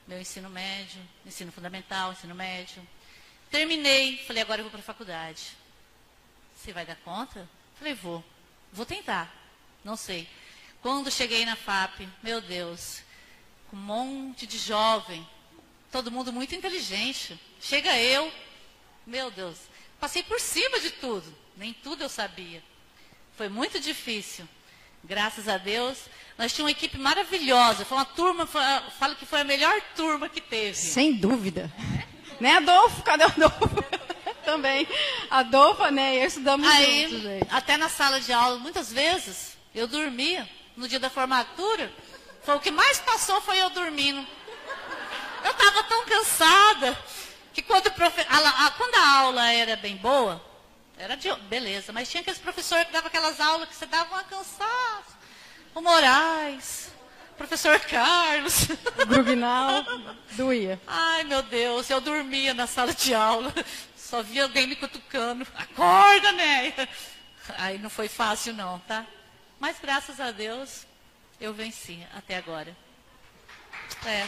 meu 0.07 0.19
ensino 0.19 0.49
médio, 0.49 1.01
ensino 1.25 1.51
fundamental, 1.51 2.11
ensino 2.11 2.35
médio. 2.35 2.85
Terminei, 3.49 4.17
falei, 4.25 4.43
agora 4.43 4.59
eu 4.59 4.65
vou 4.65 4.71
para 4.71 4.79
a 4.79 4.83
faculdade. 4.83 5.51
Você 6.55 6.71
vai 6.73 6.85
dar 6.85 6.95
conta? 6.97 7.47
Falei, 7.75 7.93
vou. 7.93 8.23
Vou 8.71 8.85
tentar. 8.85 9.33
Não 9.83 9.95
sei. 9.95 10.27
Quando 10.81 11.11
cheguei 11.11 11.45
na 11.45 11.55
FAP, 11.55 12.07
meu 12.21 12.41
Deus, 12.41 13.01
um 13.73 13.77
monte 13.77 14.45
de 14.45 14.57
jovem, 14.57 15.27
todo 15.91 16.11
mundo 16.11 16.31
muito 16.31 16.53
inteligente. 16.53 17.39
Chega 17.59 17.97
eu, 17.97 18.31
meu 19.05 19.31
Deus, 19.31 19.57
passei 19.99 20.23
por 20.23 20.39
cima 20.39 20.79
de 20.79 20.91
tudo, 20.91 21.35
nem 21.57 21.73
tudo 21.73 22.03
eu 22.03 22.09
sabia. 22.09 22.63
Foi 23.35 23.49
muito 23.49 23.79
difícil. 23.79 24.47
Graças 25.07 25.47
a 25.47 25.57
Deus, 25.59 25.99
nós 26.35 26.51
tínhamos 26.51 26.71
uma 26.73 26.77
equipe 26.77 26.97
maravilhosa. 26.97 27.85
Foi 27.85 27.95
uma 27.95 28.05
turma, 28.05 28.47
falo 28.47 29.15
que 29.15 29.25
foi 29.25 29.41
a 29.41 29.43
melhor 29.43 29.79
turma 29.95 30.27
que 30.27 30.41
teve. 30.41 30.73
Sem 30.73 31.13
dúvida. 31.13 31.71
Né, 32.39 32.57
Adolfo? 32.57 33.03
Cadê 33.03 33.23
o 33.23 33.27
Adolfo? 33.27 33.69
Também. 34.43 34.87
Adolfo, 35.29 35.85
né? 35.89 36.25
Estudamos 36.25 36.67
Aí, 36.67 37.07
juntos. 37.07 37.25
Aí. 37.27 37.41
Até 37.51 37.77
na 37.77 37.87
sala 37.87 38.19
de 38.19 38.33
aula, 38.33 38.57
muitas 38.57 38.91
vezes, 38.91 39.55
eu 39.75 39.87
dormia. 39.87 40.49
No 40.75 40.87
dia 40.87 40.99
da 40.99 41.09
formatura, 41.09 41.89
foi 42.43 42.55
o 42.55 42.59
que 42.59 42.71
mais 42.71 42.99
passou 42.99 43.39
foi 43.41 43.61
eu 43.61 43.69
dormindo. 43.69 44.25
Eu 45.43 45.51
estava 45.51 45.83
tão 45.83 46.03
cansada 46.05 46.97
que 47.53 47.61
quando, 47.61 47.91
profe... 47.91 48.25
a, 48.27 48.65
a, 48.65 48.71
quando 48.71 48.95
a 48.95 49.17
aula 49.19 49.51
era 49.51 49.75
bem 49.77 49.95
boa, 49.95 50.43
era 50.97 51.15
de 51.15 51.33
beleza, 51.49 51.91
mas 51.91 52.09
tinha 52.09 52.21
aqueles 52.21 52.39
professores 52.39 52.85
que 52.85 52.93
davam 52.93 53.07
aquelas 53.07 53.39
aulas 53.39 53.69
que 53.69 53.75
você 53.75 53.85
dava 53.85 54.13
uma 54.13 54.23
cansaço. 54.23 55.15
O 55.73 55.81
Moraes, 55.81 56.91
o 57.31 57.35
professor 57.35 57.79
Carlos. 57.81 58.69
O 59.01 59.05
Grugnal, 59.05 59.83
doía. 60.31 60.79
Ai, 60.87 61.23
meu 61.25 61.43
Deus, 61.43 61.89
eu 61.89 61.99
dormia 61.99 62.53
na 62.53 62.65
sala 62.65 62.93
de 62.93 63.13
aula. 63.13 63.53
Só 63.97 64.23
via 64.23 64.43
alguém 64.43 64.67
me 64.67 64.75
cutucando. 64.75 65.45
Acorda, 65.55 66.31
né? 66.31 66.73
Aí 67.57 67.77
não 67.77 67.89
foi 67.89 68.07
fácil 68.07 68.53
não, 68.53 68.79
tá? 68.79 69.05
Mas 69.59 69.77
graças 69.81 70.19
a 70.19 70.31
Deus, 70.31 70.85
eu 71.39 71.53
venci 71.53 72.05
até 72.13 72.37
agora. 72.37 72.75
É. 74.05 74.25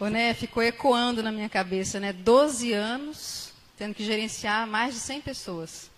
Ô, 0.00 0.06
né, 0.08 0.32
ficou 0.34 0.62
ecoando 0.62 1.22
na 1.22 1.32
minha 1.32 1.48
cabeça, 1.48 1.98
né? 1.98 2.12
12 2.12 2.72
anos, 2.72 3.52
tendo 3.76 3.94
que 3.94 4.04
gerenciar 4.04 4.66
mais 4.66 4.94
de 4.94 5.00
100 5.00 5.20
pessoas. 5.20 5.90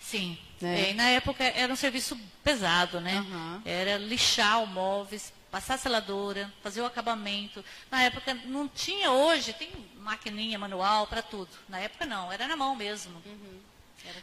Sim. 0.00 0.36
É. 0.62 0.90
É, 0.90 0.94
na 0.94 1.08
época 1.10 1.44
era 1.44 1.72
um 1.72 1.76
serviço 1.76 2.18
pesado, 2.42 3.00
né? 3.00 3.20
Uhum. 3.20 3.62
Era 3.64 3.96
lixar 3.98 4.62
o 4.62 4.66
móveis, 4.66 5.32
passar 5.50 5.78
seladora, 5.78 6.52
fazer 6.62 6.80
o 6.80 6.86
acabamento. 6.86 7.64
Na 7.90 8.02
época 8.02 8.34
não 8.46 8.66
tinha, 8.66 9.10
hoje 9.10 9.52
tem 9.52 9.70
maquininha 10.00 10.58
manual 10.58 11.06
para 11.06 11.22
tudo. 11.22 11.50
Na 11.68 11.78
época 11.78 12.06
não, 12.06 12.32
era 12.32 12.48
na 12.48 12.56
mão 12.56 12.74
mesmo. 12.74 13.22
Uhum. 13.24 13.58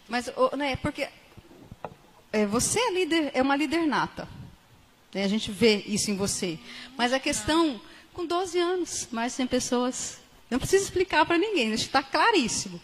Mas, 0.07 0.29
né, 0.57 0.75
porque 0.77 1.07
é, 2.31 2.45
você 2.45 2.79
é, 2.79 2.91
líder, 2.91 3.31
é 3.33 3.41
uma 3.41 3.55
líder 3.55 3.85
nata. 3.85 4.27
Né? 5.13 5.23
A 5.23 5.27
gente 5.27 5.51
vê 5.51 5.77
isso 5.87 6.11
em 6.11 6.17
você. 6.17 6.59
Mas 6.97 7.13
a 7.13 7.19
questão 7.19 7.79
com 8.15 8.25
12 8.25 8.57
anos, 8.57 9.07
mais 9.11 9.33
de 9.33 9.37
100 9.37 9.47
pessoas. 9.47 10.17
Não 10.49 10.57
precisa 10.57 10.83
explicar 10.83 11.25
para 11.25 11.37
ninguém, 11.37 11.71
está 11.73 12.01
claríssimo. 12.01 12.81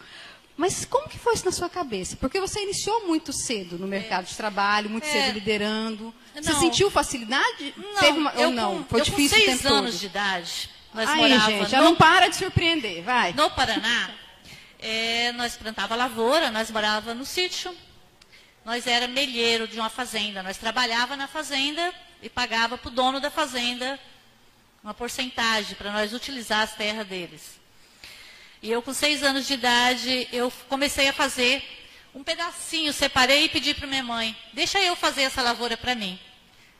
Mas 0.57 0.85
como 0.85 1.09
que 1.09 1.17
foi 1.17 1.33
isso 1.33 1.45
na 1.45 1.51
sua 1.51 1.69
cabeça? 1.69 2.15
Porque 2.17 2.39
você 2.39 2.61
iniciou 2.61 3.07
muito 3.07 3.33
cedo 3.33 3.79
no 3.79 3.87
mercado 3.87 4.25
é. 4.25 4.27
de 4.27 4.35
trabalho, 4.35 4.89
muito 4.89 5.07
é. 5.07 5.11
cedo 5.11 5.33
liderando. 5.33 6.13
Não. 6.35 6.43
Você 6.43 6.53
sentiu 6.55 6.91
facilidade? 6.91 7.73
Não, 7.75 7.99
Teve 7.99 8.19
uma, 8.19 8.33
ou 8.35 8.51
não? 8.51 8.85
Foi 8.85 8.99
eu 8.99 9.05
difícil 9.05 9.39
com 9.39 9.45
seis 9.45 9.59
o 9.59 9.63
tempo 9.63 9.73
anos 9.73 9.91
todo? 9.91 9.99
de 9.99 10.05
idade, 10.05 10.69
nós 10.93 11.09
Aí, 11.09 11.39
gente, 11.39 11.69
já 11.69 11.79
no, 11.79 11.85
não 11.85 11.95
para 11.95 12.27
de 12.27 12.35
surpreender, 12.35 13.01
vai. 13.01 13.33
No 13.33 13.49
Paraná, 13.51 14.11
é, 14.77 15.31
nós 15.37 15.55
plantava 15.55 15.95
lavoura, 15.95 16.51
nós 16.51 16.69
morava 16.69 17.13
no 17.15 17.25
sítio. 17.25 17.75
Nós 18.63 18.85
era 18.85 19.07
melheiro 19.07 19.67
de 19.67 19.79
uma 19.79 19.89
fazenda. 19.89 20.43
Nós 20.43 20.57
trabalhava 20.57 21.15
na 21.15 21.27
fazenda 21.27 21.91
e 22.21 22.29
pagava 22.29 22.77
para 22.77 22.89
o 22.89 22.91
dono 22.91 23.19
da 23.19 23.31
fazenda 23.31 23.99
uma 24.83 24.93
porcentagem 24.93 25.75
para 25.75 25.91
nós 25.91 26.13
utilizar 26.13 26.61
as 26.61 26.75
terras 26.75 27.07
deles. 27.07 27.59
E 28.61 28.71
eu, 28.71 28.81
com 28.81 28.93
seis 28.93 29.23
anos 29.23 29.47
de 29.47 29.53
idade, 29.53 30.27
eu 30.31 30.51
comecei 30.69 31.07
a 31.07 31.13
fazer 31.13 31.63
um 32.13 32.23
pedacinho, 32.23 32.91
separei 32.91 33.45
e 33.45 33.49
pedi 33.49 33.73
para 33.73 33.87
minha 33.87 34.03
mãe, 34.03 34.35
deixa 34.53 34.79
eu 34.79 34.95
fazer 34.95 35.23
essa 35.23 35.41
lavoura 35.41 35.77
para 35.77 35.95
mim. 35.95 36.19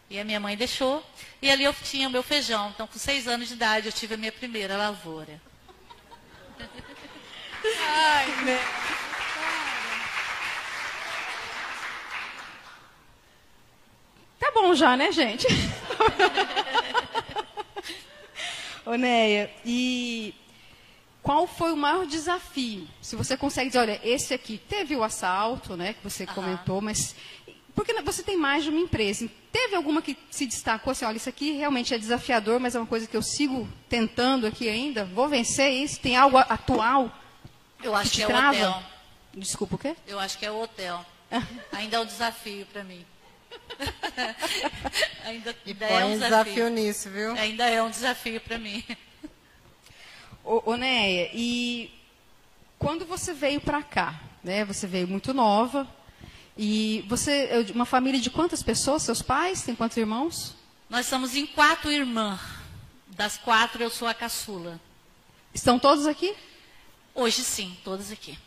E 0.09 0.19
a 0.19 0.23
minha 0.25 0.39
mãe 0.39 0.57
deixou, 0.57 1.03
e 1.41 1.49
ali 1.49 1.63
eu 1.63 1.73
tinha 1.73 2.07
o 2.07 2.11
meu 2.11 2.21
feijão. 2.21 2.69
Então, 2.69 2.85
com 2.85 2.99
seis 2.99 3.27
anos 3.27 3.47
de 3.47 3.53
idade, 3.53 3.87
eu 3.87 3.93
tive 3.93 4.15
a 4.15 4.17
minha 4.17 4.31
primeira 4.31 4.75
lavoura. 4.75 5.41
Ai, 7.63 8.27
né? 8.43 8.59
Tá 14.39 14.51
bom 14.51 14.75
já, 14.75 14.97
né, 14.97 15.11
gente? 15.11 15.47
Ô, 18.85 18.95
Neia, 18.95 19.51
e 19.65 20.33
qual 21.21 21.45
foi 21.45 21.71
o 21.71 21.77
maior 21.77 22.05
desafio? 22.05 22.87
Se 23.01 23.15
você 23.15 23.37
consegue 23.37 23.69
dizer, 23.69 23.79
olha, 23.79 24.01
esse 24.03 24.33
aqui 24.33 24.57
teve 24.57 24.95
o 24.95 25.03
assalto, 25.03 25.77
né, 25.77 25.93
que 25.93 26.03
você 26.03 26.23
uhum. 26.23 26.33
comentou, 26.33 26.81
mas 26.81 27.15
porque 27.75 27.93
você 28.01 28.21
tem 28.21 28.37
mais 28.37 28.63
de 28.63 28.69
uma 28.69 28.79
empresa. 28.79 29.29
Teve 29.51 29.75
alguma 29.75 30.01
que 30.01 30.17
se 30.29 30.45
destacou 30.45 30.91
assim, 30.91 31.05
olha, 31.05 31.17
isso 31.17 31.29
aqui 31.29 31.51
realmente 31.53 31.93
é 31.93 31.97
desafiador, 31.97 32.59
mas 32.59 32.75
é 32.75 32.79
uma 32.79 32.87
coisa 32.87 33.07
que 33.07 33.15
eu 33.15 33.21
sigo 33.21 33.67
tentando 33.87 34.45
aqui 34.45 34.67
ainda, 34.67 35.05
vou 35.05 35.29
vencer 35.29 35.71
isso? 35.71 35.99
Tem 35.99 36.15
algo 36.15 36.37
atual? 36.37 37.11
Eu 37.83 37.95
acho 37.95 38.11
que, 38.11 38.17
que 38.17 38.23
é 38.23 38.27
o 38.27 38.49
hotel. 38.49 38.83
Desculpa, 39.33 39.75
o 39.75 39.77
quê? 39.77 39.95
Eu 40.05 40.19
acho 40.19 40.37
que 40.37 40.45
é 40.45 40.51
o 40.51 40.61
hotel. 40.61 41.05
ainda 41.71 41.97
é 41.97 41.99
um 41.99 42.05
desafio 42.05 42.65
para 42.67 42.83
mim. 42.83 43.05
ainda, 45.25 45.55
ainda 45.65 45.85
é 45.85 46.05
um 46.05 46.11
desafio. 46.13 46.29
desafio 46.29 46.69
nisso, 46.69 47.09
viu? 47.09 47.31
Ainda 47.33 47.69
é 47.69 47.81
um 47.81 47.89
desafio 47.89 48.41
para 48.41 48.57
mim. 48.57 48.83
Ô, 50.43 50.71
ô 50.71 50.75
Neia, 50.75 51.29
e 51.33 51.91
quando 52.77 53.05
você 53.05 53.33
veio 53.33 53.61
para 53.61 53.83
cá, 53.83 54.19
né? 54.43 54.65
Você 54.65 54.87
veio 54.87 55.07
muito 55.07 55.33
nova. 55.33 55.87
E 56.57 57.05
você 57.07 57.47
é 57.49 57.71
uma 57.73 57.85
família 57.85 58.19
de 58.19 58.29
quantas 58.29 58.61
pessoas? 58.61 59.03
Seus 59.03 59.21
pais? 59.21 59.61
Tem 59.61 59.75
quantos 59.75 59.97
irmãos? 59.97 60.55
Nós 60.89 61.05
somos 61.05 61.35
em 61.35 61.45
quatro 61.45 61.91
irmãs. 61.91 62.41
Das 63.07 63.37
quatro, 63.37 63.81
eu 63.81 63.89
sou 63.89 64.07
a 64.07 64.13
caçula. 64.13 64.79
Estão 65.53 65.77
todos 65.77 66.05
aqui? 66.05 66.35
Hoje 67.13 67.43
sim, 67.43 67.77
todos 67.83 68.11
aqui. 68.11 68.37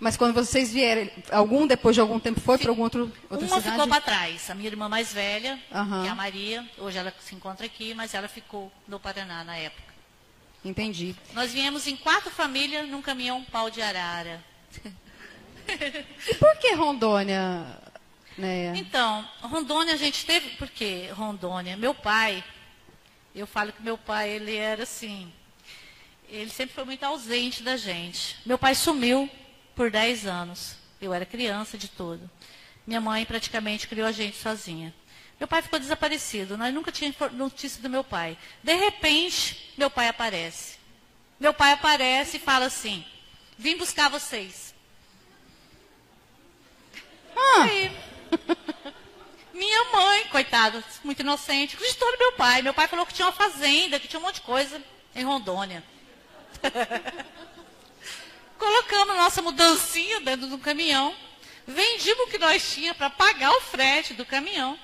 Mas 0.00 0.16
quando 0.16 0.32
vocês 0.32 0.72
vieram, 0.72 1.10
algum 1.30 1.66
depois 1.66 1.94
de 1.94 2.00
algum 2.00 2.18
tempo 2.18 2.40
foi 2.40 2.56
para 2.56 2.70
algum 2.70 2.82
outro 2.82 3.12
outra 3.28 3.46
Uma 3.46 3.58
cidade? 3.58 3.70
ficou 3.70 3.86
para 3.86 4.00
trás. 4.00 4.50
A 4.50 4.54
minha 4.54 4.68
irmã 4.68 4.88
mais 4.88 5.12
velha, 5.12 5.60
uhum. 5.70 6.02
que 6.02 6.08
é 6.08 6.10
a 6.10 6.14
Maria, 6.14 6.66
hoje 6.78 6.96
ela 6.96 7.12
se 7.20 7.34
encontra 7.34 7.66
aqui, 7.66 7.92
mas 7.94 8.14
ela 8.14 8.26
ficou 8.26 8.72
no 8.88 8.98
Paraná 8.98 9.44
na 9.44 9.56
época. 9.56 9.90
Entendi. 10.64 11.14
Nós 11.34 11.52
viemos 11.52 11.86
em 11.86 11.96
quatro 11.96 12.30
famílias 12.30 12.88
num 12.88 13.02
caminhão 13.02 13.44
pau 13.44 13.70
de 13.70 13.82
arara. 13.82 14.42
E 16.28 16.34
por 16.34 16.56
que 16.56 16.74
Rondônia, 16.74 17.64
né? 18.36 18.72
Então, 18.76 19.24
Rondônia 19.42 19.94
a 19.94 19.98
gente 19.98 20.24
teve, 20.26 20.50
por 20.56 20.68
que 20.68 21.08
Rondônia? 21.12 21.76
Meu 21.76 21.94
pai, 21.94 22.42
Eu 23.34 23.46
falo 23.46 23.72
que 23.72 23.82
meu 23.82 23.96
pai, 23.96 24.30
ele 24.30 24.56
era 24.56 24.82
assim, 24.82 25.32
ele 26.28 26.50
sempre 26.50 26.74
foi 26.74 26.84
muito 26.84 27.04
ausente 27.04 27.62
da 27.62 27.76
gente. 27.76 28.36
Meu 28.44 28.58
pai 28.58 28.74
sumiu 28.74 29.30
por 29.80 29.90
10 29.90 30.26
anos. 30.26 30.76
Eu 31.00 31.14
era 31.14 31.24
criança 31.24 31.78
de 31.78 31.88
todo. 31.88 32.30
Minha 32.86 33.00
mãe 33.00 33.24
praticamente 33.24 33.88
criou 33.88 34.06
a 34.06 34.12
gente 34.12 34.36
sozinha. 34.36 34.94
Meu 35.38 35.48
pai 35.48 35.62
ficou 35.62 35.78
desaparecido. 35.78 36.58
Nós 36.58 36.74
nunca 36.74 36.92
tínhamos 36.92 37.16
notícia 37.32 37.80
do 37.80 37.88
meu 37.88 38.04
pai. 38.04 38.36
De 38.62 38.74
repente, 38.74 39.72
meu 39.78 39.88
pai 39.88 40.08
aparece. 40.08 40.76
Meu 41.40 41.54
pai 41.54 41.72
aparece 41.72 42.36
e 42.36 42.40
fala 42.40 42.66
assim: 42.66 43.02
Vim 43.56 43.78
buscar 43.78 44.10
vocês. 44.10 44.74
Ah. 47.34 47.62
Aí, 47.62 47.90
minha 49.54 49.84
mãe, 49.92 50.26
coitada, 50.26 50.84
muito 51.02 51.20
inocente, 51.20 51.74
acreditou 51.74 52.12
no 52.12 52.18
meu 52.18 52.32
pai. 52.32 52.60
Meu 52.60 52.74
pai 52.74 52.86
falou 52.86 53.06
que 53.06 53.14
tinha 53.14 53.28
uma 53.28 53.32
fazenda, 53.32 53.98
que 53.98 54.08
tinha 54.08 54.20
um 54.20 54.24
monte 54.24 54.34
de 54.34 54.42
coisa 54.42 54.78
em 55.14 55.24
Rondônia. 55.24 55.82
Colocamos 58.60 59.16
nossa 59.16 59.40
mudancinha 59.40 60.20
dentro 60.20 60.46
do 60.46 60.58
caminhão. 60.58 61.14
Vendimos 61.66 62.26
o 62.26 62.30
que 62.30 62.36
nós 62.36 62.74
tínhamos 62.74 62.98
para 62.98 63.08
pagar 63.08 63.50
o 63.52 63.60
frete 63.62 64.12
do 64.12 64.26
caminhão. 64.26 64.78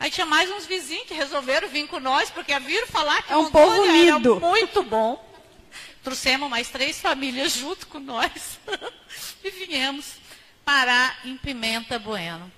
Aí 0.00 0.10
tinha 0.10 0.24
mais 0.24 0.50
uns 0.50 0.64
vizinhos 0.64 1.06
que 1.06 1.12
resolveram 1.12 1.68
vir 1.68 1.86
com 1.88 2.00
nós, 2.00 2.30
porque 2.30 2.58
viram 2.58 2.86
falar 2.86 3.22
que 3.22 3.30
é 3.30 3.36
um 3.36 3.50
povo 3.50 3.82
unido. 3.82 4.40
muito 4.40 4.82
bom. 4.82 5.22
Trouxemos 6.02 6.48
mais 6.48 6.70
três 6.70 6.98
famílias 7.02 7.52
junto 7.52 7.86
com 7.86 8.00
nós 8.00 8.58
e 9.44 9.50
viemos 9.50 10.14
parar 10.64 11.20
em 11.22 11.36
Pimenta 11.36 11.98
Bueno. 11.98 12.50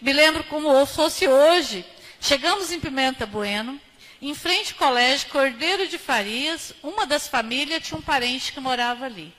Me 0.00 0.12
lembro 0.12 0.42
como 0.44 0.84
fosse 0.84 1.28
hoje. 1.28 1.86
Chegamos 2.20 2.72
em 2.72 2.80
Pimenta 2.80 3.24
Bueno, 3.24 3.80
em 4.20 4.34
frente 4.34 4.72
ao 4.72 4.78
colégio 4.80 5.30
Cordeiro 5.30 5.86
de 5.86 5.96
Farias, 5.96 6.74
uma 6.82 7.06
das 7.06 7.28
famílias 7.28 7.86
tinha 7.86 7.96
um 7.96 8.02
parente 8.02 8.52
que 8.52 8.58
morava 8.58 9.04
ali. 9.04 9.32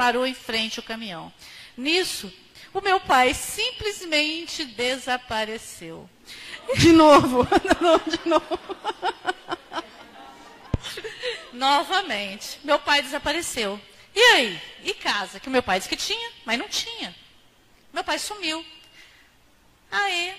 Parou 0.00 0.26
em 0.26 0.32
frente 0.32 0.80
o 0.80 0.82
caminhão. 0.82 1.30
Nisso, 1.76 2.32
o 2.72 2.80
meu 2.80 2.98
pai 3.00 3.34
simplesmente 3.34 4.64
desapareceu. 4.64 6.08
De 6.78 6.90
novo, 6.90 7.46
de 8.08 8.26
novo. 8.26 8.58
Novamente, 11.52 12.58
meu 12.64 12.78
pai 12.78 13.02
desapareceu. 13.02 13.78
E 14.14 14.18
aí? 14.18 14.62
E 14.84 14.94
casa? 14.94 15.38
Que 15.38 15.48
o 15.48 15.50
meu 15.50 15.62
pai 15.62 15.78
disse 15.78 15.90
que 15.90 15.96
tinha, 15.96 16.32
mas 16.46 16.58
não 16.58 16.66
tinha. 16.66 17.14
Meu 17.92 18.02
pai 18.02 18.18
sumiu. 18.18 18.64
Aí, 19.90 20.34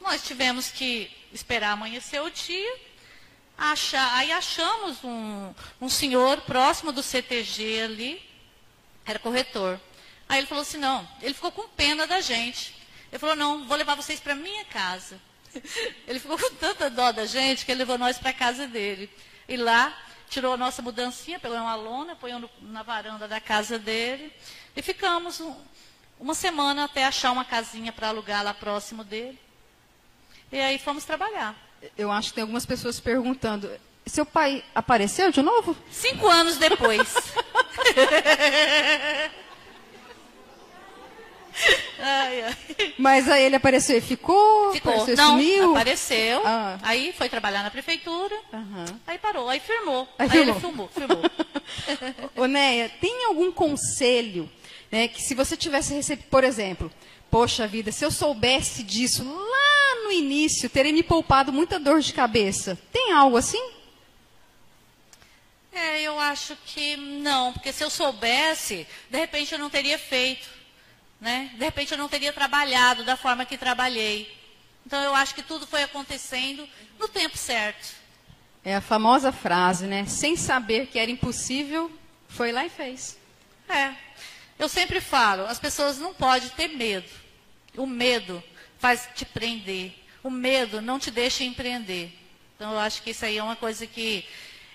nós 0.00 0.24
tivemos 0.24 0.70
que 0.70 1.10
esperar 1.30 1.72
amanhecer 1.72 2.22
o 2.22 2.30
dia. 2.30 2.78
Achar, 3.58 4.14
aí 4.14 4.32
achamos 4.32 5.04
um, 5.04 5.52
um 5.78 5.90
senhor 5.90 6.40
próximo 6.40 6.90
do 6.90 7.02
CTG 7.02 7.82
ali, 7.82 8.33
era 9.04 9.18
corretor. 9.18 9.80
Aí 10.28 10.38
ele 10.38 10.46
falou 10.46 10.62
assim, 10.62 10.78
não, 10.78 11.06
ele 11.20 11.34
ficou 11.34 11.52
com 11.52 11.68
pena 11.68 12.06
da 12.06 12.20
gente. 12.20 12.74
Ele 13.10 13.18
falou, 13.18 13.36
não, 13.36 13.64
vou 13.66 13.76
levar 13.76 13.94
vocês 13.94 14.18
para 14.18 14.34
minha 14.34 14.64
casa. 14.64 15.20
Ele 16.08 16.18
ficou 16.18 16.36
com 16.36 16.50
tanta 16.56 16.90
dó 16.90 17.12
da 17.12 17.26
gente 17.26 17.64
que 17.64 17.70
ele 17.70 17.78
levou 17.78 17.96
nós 17.96 18.18
para 18.18 18.30
a 18.30 18.34
casa 18.34 18.66
dele. 18.66 19.08
E 19.48 19.56
lá 19.56 19.96
tirou 20.28 20.54
a 20.54 20.56
nossa 20.56 20.82
mudancinha, 20.82 21.38
pegou 21.38 21.56
uma 21.56 21.76
lona, 21.76 22.16
põe 22.16 22.32
na 22.60 22.82
varanda 22.82 23.28
da 23.28 23.40
casa 23.40 23.78
dele. 23.78 24.32
E 24.74 24.82
ficamos 24.82 25.40
um, 25.40 25.54
uma 26.18 26.34
semana 26.34 26.84
até 26.84 27.04
achar 27.04 27.30
uma 27.30 27.44
casinha 27.44 27.92
para 27.92 28.08
alugar 28.08 28.42
lá 28.42 28.52
próximo 28.52 29.04
dele. 29.04 29.38
E 30.50 30.58
aí 30.58 30.78
fomos 30.78 31.04
trabalhar. 31.04 31.54
Eu 31.96 32.10
acho 32.10 32.30
que 32.30 32.34
tem 32.34 32.42
algumas 32.42 32.66
pessoas 32.66 32.98
perguntando: 32.98 33.70
seu 34.06 34.26
pai 34.26 34.64
apareceu 34.74 35.30
de 35.30 35.42
novo? 35.42 35.76
Cinco 35.90 36.28
anos 36.28 36.56
depois. 36.56 37.14
ai, 42.00 42.42
ai. 42.42 42.56
Mas 42.98 43.28
aí 43.28 43.44
ele 43.44 43.56
apareceu 43.56 43.96
e 43.96 44.00
ficou? 44.00 44.72
Ficou. 44.72 44.92
Apareceu, 44.92 45.16
Não, 45.16 45.30
sumiu? 45.30 45.70
apareceu. 45.72 46.42
Ah. 46.44 46.78
Aí 46.82 47.12
foi 47.16 47.28
trabalhar 47.28 47.62
na 47.62 47.70
prefeitura. 47.70 48.34
Uhum. 48.52 48.84
Aí 49.06 49.18
parou, 49.18 49.48
aí 49.48 49.60
firmou. 49.60 50.08
Aí, 50.18 50.28
aí 50.30 50.38
ele 50.38 50.54
filmou, 50.54 50.88
filmou. 50.88 51.22
Ô, 52.36 52.46
Neia, 52.46 52.90
tem 53.00 53.26
algum 53.26 53.52
conselho 53.52 54.50
né, 54.90 55.08
que 55.08 55.22
se 55.22 55.34
você 55.34 55.56
tivesse 55.56 55.94
recebido, 55.94 56.26
por 56.28 56.44
exemplo, 56.44 56.90
poxa 57.30 57.66
vida, 57.66 57.90
se 57.90 58.04
eu 58.04 58.10
soubesse 58.10 58.82
disso 58.82 59.24
lá 59.24 60.04
no 60.04 60.12
início, 60.12 60.70
teria 60.70 60.92
me 60.92 61.02
poupado 61.02 61.52
muita 61.52 61.78
dor 61.80 62.00
de 62.00 62.12
cabeça. 62.12 62.78
Tem 62.92 63.12
algo 63.12 63.36
assim? 63.36 63.73
Acho 66.34 66.56
que 66.66 66.96
não, 66.96 67.52
porque 67.52 67.72
se 67.72 67.84
eu 67.84 67.88
soubesse, 67.88 68.88
de 69.08 69.16
repente 69.16 69.52
eu 69.52 69.58
não 69.58 69.70
teria 69.70 69.96
feito. 69.96 70.48
Né? 71.20 71.48
De 71.54 71.64
repente 71.64 71.92
eu 71.92 71.98
não 71.98 72.08
teria 72.08 72.32
trabalhado 72.32 73.04
da 73.04 73.16
forma 73.16 73.44
que 73.44 73.56
trabalhei. 73.56 74.36
Então 74.84 75.00
eu 75.00 75.14
acho 75.14 75.32
que 75.32 75.44
tudo 75.44 75.64
foi 75.64 75.84
acontecendo 75.84 76.68
no 76.98 77.06
tempo 77.06 77.38
certo. 77.38 77.94
É 78.64 78.74
a 78.74 78.80
famosa 78.80 79.30
frase, 79.30 79.86
né? 79.86 80.06
Sem 80.06 80.36
saber 80.36 80.88
que 80.88 80.98
era 80.98 81.08
impossível, 81.08 81.88
foi 82.28 82.50
lá 82.50 82.66
e 82.66 82.68
fez. 82.68 83.16
É. 83.68 83.94
Eu 84.58 84.68
sempre 84.68 85.00
falo, 85.00 85.46
as 85.46 85.60
pessoas 85.60 85.98
não 85.98 86.12
podem 86.12 86.48
ter 86.48 86.66
medo. 86.66 87.08
O 87.76 87.86
medo 87.86 88.42
faz 88.80 89.08
te 89.14 89.24
prender. 89.24 89.94
O 90.20 90.30
medo 90.30 90.82
não 90.82 90.98
te 90.98 91.12
deixa 91.12 91.44
empreender. 91.44 92.12
Então 92.56 92.72
eu 92.72 92.78
acho 92.80 93.02
que 93.02 93.10
isso 93.10 93.24
aí 93.24 93.38
é 93.38 93.42
uma 93.42 93.54
coisa 93.54 93.86
que 93.86 94.26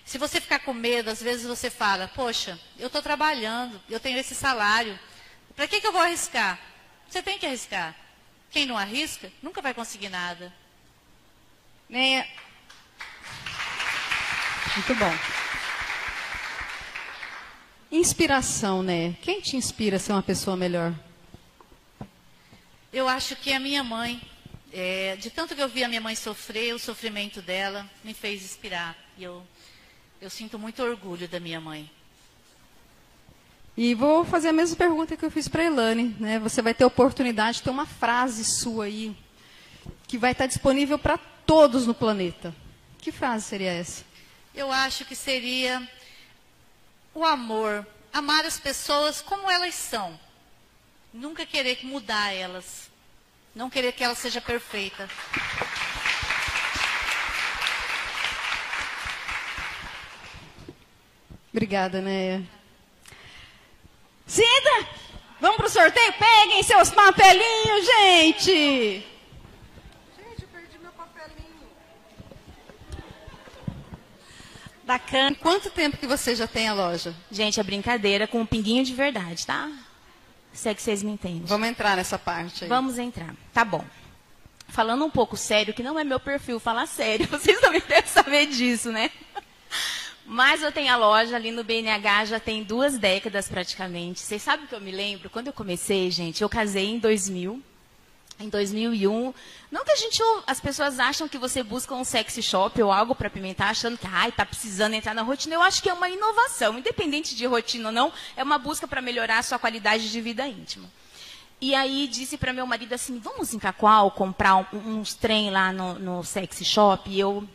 se 0.10 0.18
você 0.18 0.41
ficar 0.41 0.57
com 0.57 0.74
medo, 0.74 1.12
às 1.12 1.22
vezes 1.22 1.45
você 1.45 1.70
fala, 1.70 2.07
poxa, 2.07 2.60
eu 2.80 2.88
estou 2.88 2.99
trabalhando, 2.99 3.80
eu 3.88 3.99
tenho 3.99 4.18
esse 4.18 4.34
salário, 4.34 4.97
para 5.55 5.68
que, 5.68 5.80
que 5.80 5.86
eu 5.86 5.91
vou 5.91 6.01
arriscar? 6.01 6.60
Você 7.07 7.22
tem 7.22 7.38
que 7.38 7.45
arriscar. 7.45 7.95
Quem 8.49 8.66
não 8.66 8.76
arrisca, 8.76 9.32
nunca 9.39 9.62
vai 9.62 9.72
conseguir 9.72 10.10
nada. 10.10 10.51
Nem. 11.88 12.26
Muito 14.78 14.95
bom. 14.95 15.16
Inspiração, 17.91 18.82
né? 18.82 19.16
Quem 19.22 19.39
te 19.41 19.57
inspira 19.57 19.97
a 19.97 19.99
ser 19.99 20.14
uma 20.14 20.24
pessoa 20.24 20.57
melhor? 20.57 20.91
Eu 22.91 23.07
acho 23.07 23.36
que 23.36 23.53
a 23.53 23.60
minha 23.60 23.84
mãe, 23.84 24.20
é, 24.74 25.18
de 25.18 25.30
tanto 25.30 25.55
que 25.55 25.62
eu 25.62 25.70
vi 25.70 25.84
a 25.84 25.88
minha 25.88 26.01
mãe 26.01 26.16
sofrer, 26.16 26.74
o 26.74 26.80
sofrimento 26.80 27.43
dela 27.43 27.88
me 28.03 28.16
fez 28.16 28.43
inspirar. 28.43 28.97
E 29.16 29.24
eu, 29.24 29.45
eu 30.22 30.30
sinto 30.30 30.60
muito 30.60 30.84
orgulho 30.84 31.28
da 31.28 31.40
minha 31.40 31.62
mãe. 31.62 31.90
E 33.78 33.96
vou 33.96 34.26
fazer 34.26 34.50
a 34.50 34.54
mesma 34.54 34.76
pergunta 34.76 35.16
que 35.16 35.24
eu 35.24 35.32
fiz 35.32 35.48
para 35.48 35.62
a 35.62 35.66
Elane. 35.66 36.16
Né? 36.20 36.38
Você 36.40 36.62
vai 36.62 36.74
ter 36.74 36.84
a 36.84 36.88
oportunidade 36.88 37.58
de 37.58 37.64
ter 37.64 37.70
uma 37.70 37.86
frase 37.86 38.44
sua 38.44 38.86
aí, 38.86 39.16
que 40.08 40.18
vai 40.18 40.34
estar 40.34 40.48
disponível 40.48 41.00
para 41.00 41.18
todos 41.18 41.88
no 41.88 41.94
planeta. 41.94 42.54
Que 42.98 43.12
frase 43.12 43.46
seria 43.46 43.72
essa? 43.72 44.04
Eu 44.54 44.72
acho 44.72 45.06
que 45.06 45.16
seria 45.16 45.88
o 47.14 47.24
amor. 47.24 47.88
Amar 48.12 48.44
as 48.44 48.60
pessoas 48.60 49.22
como 49.22 49.50
elas 49.50 49.76
são. 49.76 50.20
Nunca 51.14 51.46
querer 51.46 51.80
mudar 51.84 52.34
elas. 52.34 52.90
Não 53.56 53.70
querer 53.70 53.94
que 53.94 54.04
ela 54.04 54.16
seja 54.16 54.42
perfeita. 54.42 55.08
Obrigada, 61.52 62.02
Néia. 62.02 62.43
Cida, 64.26 64.88
vamos 65.41 65.58
para 65.58 65.66
o 65.66 65.70
sorteio? 65.70 66.14
Peguem 66.14 66.62
seus 66.62 66.91
papelinhos, 66.91 67.86
gente! 67.86 69.04
Gente, 70.16 70.41
eu 70.41 70.47
perdi 70.54 70.78
meu 70.80 70.91
papelinho. 70.91 71.68
Bacana. 74.86 75.36
Quanto 75.36 75.72
tempo 75.72 75.97
que 75.97 76.06
você 76.06 76.36
já 76.36 76.45
tem 76.45 76.68
a 76.68 76.74
loja? 76.74 77.16
Gente, 77.32 77.60
é 77.60 77.64
brincadeira 77.64 78.28
com 78.28 78.41
um 78.41 78.45
pinguinho 78.45 78.86
de 78.86 78.93
verdade, 78.93 79.47
tá? 79.47 79.72
Se 80.54 80.70
é 80.70 80.76
que 80.76 80.82
vocês 80.82 81.02
me 81.02 81.12
entendem. 81.12 81.43
Vamos 81.45 81.68
entrar 81.68 81.97
nessa 81.97 82.20
parte 82.20 82.66
aí. 82.66 82.70
Vamos 82.70 83.00
entrar. 83.00 83.34
Tá 83.52 83.66
bom. 83.66 83.84
Falando 84.68 85.04
um 85.04 85.10
pouco 85.10 85.36
sério, 85.36 85.74
que 85.74 85.82
não 85.82 85.97
é 85.97 86.04
meu 86.04 86.20
perfil 86.20 86.60
falar 86.60 86.86
sério, 86.86 87.26
vocês 87.32 87.60
também 87.60 87.82
devem 87.88 88.10
saber 88.10 88.45
disso, 88.45 88.91
né? 88.91 89.10
Mas 90.32 90.62
eu 90.62 90.72
tenho 90.72 90.94
a 90.94 90.96
loja 90.96 91.36
ali 91.36 91.50
no 91.50 91.64
BNH 91.64 92.26
já 92.26 92.40
tem 92.40 92.62
duas 92.62 93.00
décadas 93.00 93.48
praticamente. 93.48 94.20
Vocês 94.20 94.44
sabem 94.44 94.68
que 94.68 94.76
eu 94.76 94.80
me 94.80 94.92
lembro? 94.92 95.28
Quando 95.28 95.48
eu 95.48 95.54
comecei, 95.54 96.12
gente, 96.12 96.44
eu 96.44 96.48
casei 96.48 96.86
em 96.86 97.00
2000. 97.00 97.60
Em 98.40 98.48
2001, 98.48 99.34
não 99.72 99.84
que 99.84 99.92
a 99.92 99.96
gente, 99.96 100.22
as 100.46 100.62
pessoas 100.62 101.00
acham 101.00 101.28
que 101.28 101.38
você 101.38 101.64
busca 101.64 101.96
um 101.96 102.04
sexy 102.04 102.44
shop 102.44 102.80
ou 102.82 102.92
algo 102.92 103.16
para 103.16 103.30
pimentar, 103.30 103.72
achando 103.72 103.98
que, 103.98 104.08
ai, 104.08 104.32
tá 104.32 104.46
precisando 104.46 104.94
entrar 104.94 105.16
na 105.16 105.24
rotina. 105.24 105.56
Eu 105.56 105.64
acho 105.64 105.82
que 105.82 105.90
é 105.90 105.94
uma 105.94 106.10
inovação, 106.10 106.78
independente 106.78 107.36
de 107.36 107.48
rotina 107.48 107.90
ou 107.90 107.92
não, 107.92 108.14
é 108.38 108.44
uma 108.44 108.60
busca 108.60 108.88
para 108.88 109.02
melhorar 109.02 109.40
a 109.40 109.44
sua 109.44 109.60
qualidade 109.60 110.10
de 110.10 110.22
vida 110.22 110.48
íntima. 110.48 110.88
E 111.60 111.74
aí 111.74 112.08
disse 112.08 112.38
para 112.38 112.54
meu 112.54 112.68
marido 112.68 112.94
assim, 112.94 113.20
vamos 113.20 113.54
em 113.54 113.60
Cacoal 113.60 114.12
comprar 114.12 114.56
um, 114.56 115.00
uns 115.00 115.16
trem 115.16 115.50
lá 115.50 115.74
no, 115.74 116.00
no 116.00 116.24
sexy 116.24 116.64
shop. 116.64 117.10
E 117.10 117.20
eu 117.20 117.46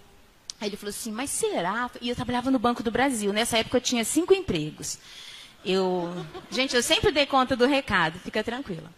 Aí 0.60 0.68
ele 0.68 0.76
falou 0.76 0.90
assim, 0.90 1.12
mas 1.12 1.30
será? 1.30 1.90
E 2.00 2.08
eu 2.08 2.16
trabalhava 2.16 2.50
no 2.50 2.58
Banco 2.58 2.82
do 2.82 2.90
Brasil. 2.90 3.32
Nessa 3.32 3.58
época 3.58 3.76
eu 3.76 3.80
tinha 3.80 4.04
cinco 4.04 4.32
empregos. 4.32 4.98
Eu, 5.64 6.12
gente, 6.50 6.76
eu 6.76 6.82
sempre 6.82 7.10
dei 7.10 7.26
conta 7.26 7.56
do 7.56 7.66
recado, 7.66 8.18
fica 8.18 8.44
tranquila. 8.44 8.90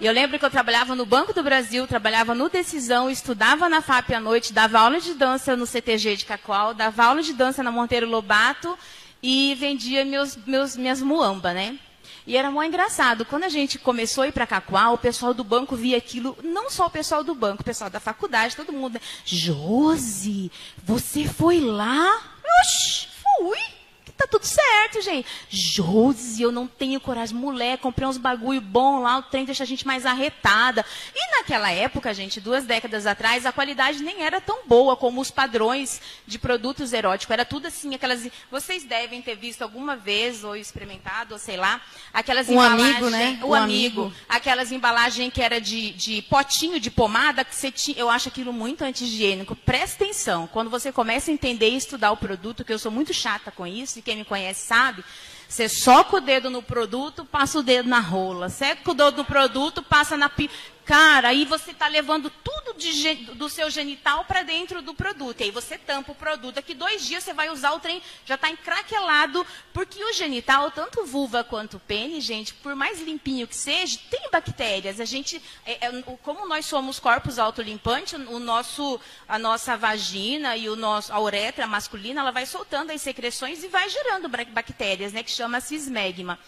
Eu 0.00 0.12
lembro 0.12 0.38
que 0.38 0.44
eu 0.44 0.50
trabalhava 0.50 0.94
no 0.94 1.06
Banco 1.06 1.32
do 1.32 1.42
Brasil, 1.42 1.86
trabalhava 1.86 2.34
no 2.34 2.50
Decisão, 2.50 3.10
estudava 3.10 3.66
na 3.68 3.80
FAP 3.80 4.12
à 4.12 4.20
noite, 4.20 4.52
dava 4.52 4.78
aula 4.78 5.00
de 5.00 5.14
dança 5.14 5.56
no 5.56 5.66
CTG 5.66 6.16
de 6.16 6.24
Cacoal, 6.26 6.74
dava 6.74 7.04
aula 7.04 7.22
de 7.22 7.32
dança 7.32 7.62
na 7.62 7.70
Monteiro 7.72 8.06
Lobato 8.06 8.78
e 9.22 9.54
vendia 9.54 10.04
meus, 10.04 10.36
meus, 10.36 10.76
minhas 10.76 11.00
muamba, 11.00 11.54
né? 11.54 11.78
E 12.26 12.36
era 12.36 12.50
muito 12.50 12.68
engraçado. 12.68 13.24
Quando 13.24 13.44
a 13.44 13.48
gente 13.48 13.78
começou 13.78 14.24
a 14.24 14.28
ir 14.28 14.32
para 14.32 14.46
Cacoal, 14.46 14.94
o 14.94 14.98
pessoal 14.98 15.32
do 15.32 15.44
banco 15.44 15.76
via 15.76 15.96
aquilo, 15.96 16.36
não 16.42 16.68
só 16.68 16.86
o 16.86 16.90
pessoal 16.90 17.22
do 17.22 17.34
banco, 17.34 17.62
o 17.62 17.64
pessoal 17.64 17.88
da 17.88 18.00
faculdade, 18.00 18.56
todo 18.56 18.72
mundo. 18.72 18.94
Né? 18.94 19.00
Josi, 19.24 20.50
você 20.82 21.24
foi 21.24 21.60
lá? 21.60 22.20
Oxi, 22.62 23.08
fui 23.38 23.75
tá 24.16 24.26
tudo 24.26 24.44
certo, 24.44 25.02
gente. 25.02 25.28
Josi, 25.48 26.42
eu 26.42 26.50
não 26.50 26.66
tenho 26.66 27.00
coragem. 27.00 27.36
Mulher, 27.36 27.78
comprei 27.78 28.08
uns 28.08 28.16
bagulho 28.16 28.60
bom 28.60 29.00
lá, 29.00 29.18
o 29.18 29.22
trem 29.22 29.44
deixa 29.44 29.62
a 29.62 29.66
gente 29.66 29.86
mais 29.86 30.06
arretada. 30.06 30.84
E 31.14 31.36
naquela 31.36 31.70
época, 31.70 32.14
gente, 32.14 32.40
duas 32.40 32.64
décadas 32.64 33.06
atrás, 33.06 33.46
a 33.46 33.52
qualidade 33.52 34.02
nem 34.02 34.22
era 34.22 34.40
tão 34.40 34.66
boa 34.66 34.96
como 34.96 35.20
os 35.20 35.30
padrões 35.30 36.00
de 36.26 36.38
produtos 36.38 36.92
eróticos. 36.92 37.32
Era 37.32 37.44
tudo 37.44 37.66
assim, 37.66 37.94
aquelas. 37.94 38.26
Vocês 38.50 38.84
devem 38.84 39.20
ter 39.20 39.36
visto 39.36 39.62
alguma 39.62 39.96
vez, 39.96 40.44
ou 40.44 40.56
experimentado, 40.56 41.34
ou 41.34 41.38
sei 41.38 41.56
lá, 41.56 41.80
aquelas 42.12 42.48
um 42.48 42.52
embalagens. 42.52 42.96
Amigo, 42.96 43.10
né? 43.10 43.38
O, 43.42 43.54
amigo, 43.54 44.02
amigo. 44.02 44.14
Aquelas 44.28 44.72
embalagens 44.72 45.32
que 45.32 45.42
era 45.42 45.60
de, 45.60 45.92
de 45.92 46.22
potinho 46.22 46.80
de 46.80 46.90
pomada, 46.90 47.44
que 47.44 47.54
você 47.54 47.70
tinha. 47.70 47.98
Eu 47.98 48.08
acho 48.08 48.28
aquilo 48.28 48.52
muito 48.52 48.82
anti-higiênico. 48.82 49.54
Presta 49.54 50.04
atenção. 50.04 50.46
Quando 50.46 50.70
você 50.70 50.90
começa 50.90 51.30
a 51.30 51.34
entender 51.34 51.70
e 51.70 51.76
estudar 51.76 52.12
o 52.12 52.16
produto, 52.16 52.64
que 52.64 52.72
eu 52.72 52.78
sou 52.78 52.90
muito 52.90 53.12
chata 53.12 53.50
com 53.50 53.66
isso, 53.66 53.98
quem 54.06 54.16
me 54.16 54.24
conhece 54.24 54.64
sabe, 54.64 55.04
você 55.48 55.68
soca 55.68 56.16
o 56.16 56.20
dedo 56.20 56.48
no 56.48 56.62
produto, 56.62 57.24
passa 57.24 57.58
o 57.58 57.62
dedo 57.62 57.88
na 57.88 57.98
rola. 57.98 58.48
Seca 58.48 58.90
o 58.90 58.94
dedo 58.94 59.18
no 59.18 59.24
produto, 59.24 59.82
passa 59.82 60.16
na 60.16 60.28
pi... 60.28 60.48
Cara, 60.86 61.30
aí 61.30 61.44
você 61.44 61.72
está 61.72 61.88
levando 61.88 62.30
tudo 62.30 62.78
de, 62.78 63.14
do 63.34 63.48
seu 63.48 63.68
genital 63.68 64.24
para 64.24 64.44
dentro 64.44 64.80
do 64.80 64.94
produto. 64.94 65.40
E 65.40 65.44
aí 65.44 65.50
você 65.50 65.76
tampa 65.76 66.12
o 66.12 66.14
produto. 66.14 66.54
Daqui 66.54 66.74
dois 66.74 67.04
dias 67.04 67.24
você 67.24 67.34
vai 67.34 67.50
usar 67.50 67.72
o 67.72 67.80
trem, 67.80 68.00
já 68.24 68.36
está 68.36 68.48
encraquelado. 68.48 69.44
Porque 69.72 70.02
o 70.04 70.12
genital, 70.12 70.70
tanto 70.70 71.04
vulva 71.04 71.42
quanto 71.42 71.80
pênis, 71.80 72.22
gente, 72.22 72.54
por 72.54 72.76
mais 72.76 73.00
limpinho 73.00 73.48
que 73.48 73.56
seja, 73.56 73.98
tem 74.08 74.30
bactérias. 74.30 75.00
A 75.00 75.04
gente, 75.04 75.42
é, 75.66 75.86
é, 75.86 76.02
como 76.22 76.46
nós 76.46 76.66
somos 76.66 77.00
corpos 77.00 77.40
autolimpantes, 77.40 78.12
o 78.12 78.38
nosso, 78.38 79.00
a 79.26 79.40
nossa 79.40 79.76
vagina 79.76 80.56
e 80.56 80.68
o 80.68 80.76
nosso, 80.76 81.12
a 81.12 81.18
uretra 81.18 81.66
masculina, 81.66 82.20
ela 82.20 82.30
vai 82.30 82.46
soltando 82.46 82.92
as 82.92 83.02
secreções 83.02 83.64
e 83.64 83.68
vai 83.68 83.88
gerando 83.88 84.28
bactérias, 84.28 85.12
né, 85.12 85.24
que 85.24 85.32
chama-se 85.32 85.74
esmegma. 85.74 86.38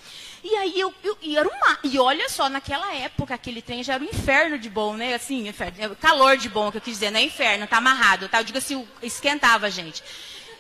E 0.51 0.57
aí 0.57 0.81
eu, 0.81 0.95
eu 1.05 1.19
e 1.21 1.37
era 1.37 1.47
uma, 1.47 1.79
e 1.85 1.99
olha 1.99 2.27
só, 2.31 2.49
naquela 2.49 2.95
época 2.95 3.35
aquele 3.35 3.61
trem 3.61 3.83
já 3.85 3.95
era 3.95 4.03
um 4.03 4.07
inferno 4.07 4.59
de 4.59 4.71
bom, 4.71 4.95
né? 4.95 5.13
Assim, 5.13 5.47
inferno, 5.47 5.77
é, 5.79 5.95
calor 5.97 6.39
de 6.39 6.49
bom 6.49 6.71
que 6.71 6.79
eu 6.79 6.81
quis 6.81 6.95
dizer, 6.95 7.11
não 7.11 7.21
é 7.21 7.25
inferno, 7.25 7.67
tá 7.67 7.77
amarrado, 7.77 8.31
tá? 8.31 8.41
Eu 8.41 8.45
digo 8.45 8.57
assim, 8.57 8.89
esquentava 9.03 9.67
a 9.67 9.71
gente. 9.71 10.03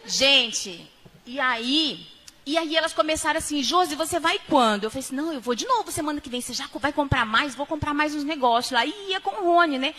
Gente, 0.05 0.86
e 1.24 1.41
aí, 1.41 2.07
e 2.45 2.59
aí 2.59 2.76
elas 2.76 2.93
começaram 2.93 3.39
assim, 3.39 3.62
Josi, 3.62 3.95
você 3.95 4.20
vai 4.20 4.39
quando? 4.47 4.84
Eu 4.84 4.91
falei 4.91 5.07
assim, 5.07 5.16
não, 5.16 5.32
eu 5.32 5.41
vou 5.41 5.55
de 5.55 5.66
novo 5.66 5.91
semana 5.91 6.20
que 6.20 6.28
vem, 6.28 6.43
você 6.43 6.53
já 6.53 6.68
vai 6.74 6.93
comprar 6.93 7.24
mais? 7.24 7.55
Vou 7.55 7.64
comprar 7.64 7.95
mais 7.95 8.14
uns 8.14 8.24
negócios 8.24 8.72
lá. 8.72 8.84
E 8.84 8.93
ia 9.09 9.22
com 9.22 9.30
o 9.30 9.45
Rony, 9.45 9.78
né? 9.78 9.95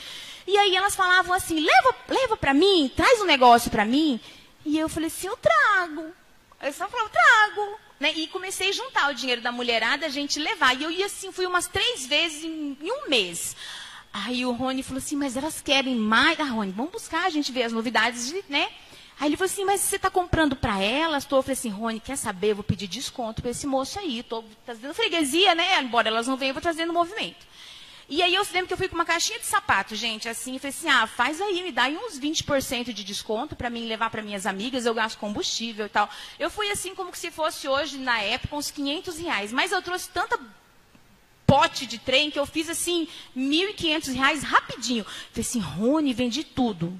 E 0.46 0.56
aí 0.56 0.76
elas 0.76 0.96
falavam 0.96 1.34
assim, 1.34 1.60
leva, 1.60 1.96
leva 2.08 2.38
para 2.38 2.54
mim, 2.54 2.92
traz 2.96 3.22
um 3.22 3.26
negócio 3.26 3.72
para 3.72 3.86
mim. 3.86 4.20
E 4.64 4.78
eu 4.78 4.88
falei 4.88 5.08
assim, 5.08 5.26
eu 5.26 5.38
trago. 5.38 6.14
Eu 6.62 6.74
só 6.74 6.88
falava, 6.88 7.10
trago. 7.10 7.89
Né? 8.00 8.14
E 8.16 8.28
comecei 8.28 8.70
a 8.70 8.74
juntar 8.74 9.12
o 9.12 9.14
dinheiro 9.14 9.42
da 9.42 9.52
mulherada, 9.52 10.06
a 10.06 10.10
gente 10.10 10.40
levar. 10.40 10.76
E 10.76 10.84
eu 10.84 10.92
ia 10.92 11.08
assim, 11.08 11.32
fui 11.32 11.46
umas 11.46 11.68
três 11.68 12.06
vezes 12.06 12.44
em, 12.44 12.78
em 12.82 12.92
um 12.92 13.10
mês. 13.10 13.56
Aí 14.12 14.46
o 14.46 14.52
Rony 14.52 14.82
falou 14.82 15.00
assim, 15.00 15.16
mas 15.16 15.36
elas 15.36 15.62
querem 15.62 15.96
mais. 15.96 16.40
Ah, 16.40 16.46
Rony, 16.46 16.72
vamos 16.72 16.92
buscar, 16.92 17.26
a 17.26 17.30
gente 17.30 17.52
vê 17.52 17.64
as 17.64 17.74
novidades, 17.74 18.28
de, 18.28 18.44
né? 18.48 18.70
Aí 19.20 19.28
ele 19.28 19.36
falou 19.36 19.52
assim, 19.52 19.66
mas 19.66 19.82
você 19.82 19.98
está 19.98 20.10
comprando 20.10 20.56
para 20.56 20.82
elas? 20.82 21.26
Tô. 21.26 21.38
Eu 21.38 21.44
falei 21.44 21.54
assim, 21.54 21.70
Rony, 21.70 22.00
quer 22.00 22.16
saber? 22.16 22.52
Eu 22.52 22.56
vou 22.56 22.64
pedir 22.64 22.88
desconto 22.88 23.42
para 23.42 23.52
esse 23.52 23.68
moço 23.68 24.00
aí. 24.00 24.20
Estou 24.20 24.46
trazendo 24.66 24.94
freguesia, 24.94 25.54
né? 25.54 25.82
Embora 25.82 26.08
elas 26.08 26.26
não 26.26 26.38
venham, 26.38 26.52
eu 26.52 26.54
vou 26.54 26.62
trazendo 26.62 26.94
movimento. 26.94 27.46
E 28.10 28.24
aí 28.24 28.34
eu 28.34 28.44
lembro 28.52 28.68
que 28.68 28.74
eu 28.74 28.78
fui 28.78 28.88
com 28.88 28.96
uma 28.96 29.06
caixinha 29.06 29.38
de 29.38 29.46
sapato, 29.46 29.96
gente, 29.96 30.28
assim, 30.28 30.56
e 30.56 30.60
falei 30.60 30.76
assim, 30.76 30.90
ah, 30.90 31.06
faz 31.06 31.40
aí, 31.40 31.62
me 31.62 31.72
dá 31.72 31.84
aí 31.84 31.96
uns 31.96 32.20
20% 32.20 32.92
de 32.92 33.04
desconto 33.04 33.56
para 33.56 33.70
mim 33.70 33.86
levar 33.86 34.10
para 34.10 34.24
minhas 34.24 34.48
amigas, 34.48 34.88
eu 34.88 34.96
gasto 34.96 35.20
combustível 35.20 35.86
e 35.86 35.90
tal. 35.90 36.10
Eu 36.40 36.50
fui 36.50 36.72
assim 36.72 36.96
como 36.96 37.16
se 37.16 37.30
fosse 37.30 37.68
hoje, 37.68 38.00
na 38.00 38.20
época, 38.20 38.56
uns 38.56 38.72
500 38.72 39.20
reais. 39.20 39.52
Mas 39.52 39.72
eu 39.72 39.82
trouxe 39.84 40.10
tanta 40.10 40.40
pote 41.46 41.86
de 41.86 42.00
trem 42.00 42.32
que 42.32 42.40
eu 42.40 42.48
fiz 42.48 42.68
assim, 42.68 43.08
1.500 43.38 44.14
reais 44.16 44.42
rapidinho. 44.42 45.04
Falei 45.04 45.42
assim, 45.42 45.60
Rony, 45.60 46.12
vendi 46.12 46.44
tudo. 46.44 47.00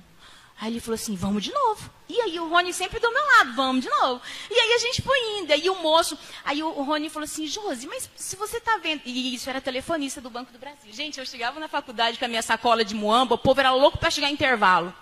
Aí 0.62 0.74
ele 0.74 0.82
falou 0.82 0.96
assim, 0.96 1.16
vamos 1.16 1.44
de 1.44 1.54
novo. 1.54 1.90
E 2.10 2.20
aí 2.20 2.38
o 2.38 2.50
Rony 2.50 2.74
sempre 2.74 3.00
do 3.00 3.10
meu 3.12 3.26
lado, 3.38 3.56
vamos 3.56 3.82
de 3.82 3.90
novo. 3.90 4.22
E 4.52 4.54
aí 4.54 4.74
a 4.74 4.78
gente 4.78 5.02
foi 5.02 5.18
indo. 5.38 5.54
Aí 5.54 5.70
o 5.70 5.76
moço, 5.76 6.18
aí 6.44 6.62
o 6.62 6.84
Rony 6.84 7.10
falou 7.10 7.24
assim, 7.24 7.48
Josi, 7.48 7.88
mas 7.88 8.10
se 8.16 8.36
você 8.36 8.58
está 8.58 8.78
vendo. 8.78 9.02
E 9.06 9.34
isso 9.34 9.50
era 9.50 9.62
telefonista 9.62 10.20
do 10.20 10.30
Banco 10.30 10.52
do 10.52 10.60
Brasil. 10.60 10.92
Gente, 10.92 11.18
eu 11.18 11.26
chegava 11.26 11.60
na 11.62 11.70
faculdade 11.70 12.20
com 12.20 12.26
a 12.26 12.28
minha 12.28 12.42
sacola 12.42 12.84
de 12.84 12.94
muamba, 12.94 13.36
o 13.36 13.38
povo 13.38 13.60
era 13.62 13.72
louco 13.72 13.98
para 13.98 14.10
chegar 14.10 14.30
em 14.30 14.34
intervalo. 14.34 14.94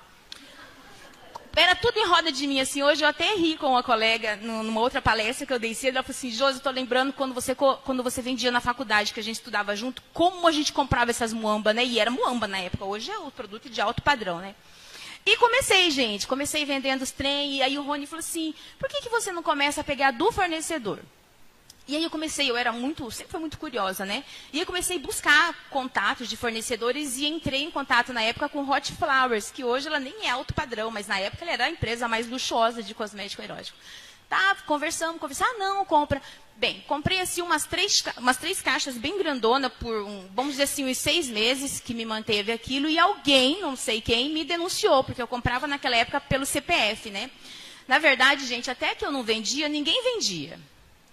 Era 1.56 1.74
tudo 1.74 1.98
em 1.98 2.06
roda 2.06 2.32
de 2.32 2.46
mim, 2.46 2.60
assim. 2.60 2.84
Hoje 2.84 3.04
eu 3.04 3.10
até 3.10 3.34
ri 3.34 3.58
com 3.58 3.72
uma 3.72 3.82
colega 3.82 4.36
numa 4.36 4.80
outra 4.80 5.02
palestra 5.02 5.44
que 5.44 5.52
eu 5.52 5.58
dei 5.58 5.74
cedo. 5.74 5.96
Ela 5.96 6.04
falou 6.04 6.16
assim, 6.16 6.30
Josi, 6.30 6.58
estou 6.58 6.72
lembrando 6.72 7.12
quando 7.12 7.34
você, 7.34 7.56
quando 7.56 8.04
você 8.04 8.22
vendia 8.22 8.52
na 8.52 8.62
faculdade, 8.62 9.12
que 9.12 9.20
a 9.20 9.24
gente 9.24 9.38
estudava 9.38 9.76
junto, 9.76 10.04
como 10.14 10.48
a 10.48 10.52
gente 10.52 10.72
comprava 10.72 11.10
essas 11.10 11.34
muamba, 11.34 11.74
né? 11.74 11.84
E 11.84 12.00
era 12.00 12.12
muamba 12.12 12.48
na 12.48 12.60
época. 12.60 12.86
Hoje 12.86 13.10
é 13.10 13.18
o 13.18 13.32
produto 13.32 13.72
de 13.72 13.82
alto 13.82 14.04
padrão, 14.04 14.38
né? 14.38 14.54
E 15.28 15.36
comecei, 15.36 15.92
gente. 15.92 16.26
Comecei 16.26 16.64
vendendo 16.64 17.02
os 17.02 17.12
trem. 17.12 17.58
E 17.58 17.62
aí 17.62 17.78
o 17.78 17.82
Rony 17.82 18.08
falou 18.08 18.22
assim: 18.22 18.54
por 18.80 18.88
que, 18.88 19.02
que 19.02 19.10
você 19.10 19.30
não 19.30 19.44
começa 19.44 19.82
a 19.82 19.84
pegar 19.84 20.12
do 20.12 20.32
fornecedor? 20.32 21.00
E 21.86 21.98
aí 21.98 22.04
eu 22.04 22.10
comecei, 22.10 22.50
eu 22.50 22.58
era 22.58 22.74
muito, 22.74 23.10
sempre 23.12 23.32
foi 23.32 23.40
muito 23.40 23.58
curiosa, 23.58 24.06
né? 24.06 24.24
E 24.52 24.60
eu 24.60 24.66
comecei 24.66 24.98
a 24.98 25.00
buscar 25.00 25.54
contatos 25.70 26.28
de 26.28 26.36
fornecedores 26.36 27.18
e 27.18 27.26
entrei 27.26 27.64
em 27.64 27.72
contato 27.72 28.12
na 28.12 28.22
época 28.22 28.50
com 28.50 28.70
Hot 28.70 28.92
Flowers, 28.94 29.52
que 29.52 29.64
hoje 29.64 29.88
ela 29.88 30.00
nem 30.00 30.26
é 30.26 30.30
alto 30.30 30.54
padrão, 30.54 30.92
mas 30.92 31.08
na 31.08 31.18
época 31.18 31.46
ela 31.46 31.54
era 31.54 31.66
a 31.66 31.70
empresa 31.70 32.08
mais 32.08 32.28
luxuosa 32.28 32.84
de 32.84 32.94
cosmético 32.94 33.42
erótico. 33.42 33.78
Tá, 34.30 34.58
conversamos, 34.66 35.20
conversamos, 35.20 35.54
ah, 35.56 35.58
não, 35.58 35.86
compra. 35.86 36.22
Bem, 36.58 36.84
comprei 36.88 37.22
assim 37.22 37.42
umas 37.42 37.66
três, 37.66 38.04
umas 38.18 38.38
três 38.38 38.62
caixas 38.62 38.98
bem 38.98 39.18
grandona 39.18 39.70
por, 39.70 40.04
um, 40.04 40.28
vamos 40.34 40.54
dizer 40.54 40.64
assim, 40.64 40.90
uns 40.90 40.98
seis 40.98 41.28
meses 41.28 41.80
que 41.80 41.94
me 41.94 42.04
manteve 42.04 42.52
aquilo 42.52 42.90
e 42.90 42.98
alguém, 42.98 43.62
não 43.62 43.76
sei 43.76 44.02
quem, 44.02 44.30
me 44.34 44.44
denunciou, 44.44 45.04
porque 45.04 45.22
eu 45.22 45.28
comprava 45.28 45.68
naquela 45.68 45.96
época 45.96 46.20
pelo 46.20 46.46
CPF, 46.46 47.12
né? 47.12 47.30
Na 47.88 48.00
verdade, 48.00 48.46
gente, 48.46 48.70
até 48.72 48.96
que 48.96 49.06
eu 49.06 49.12
não 49.12 49.24
vendia, 49.24 49.70
ninguém 49.70 50.04
vendia. 50.04 50.60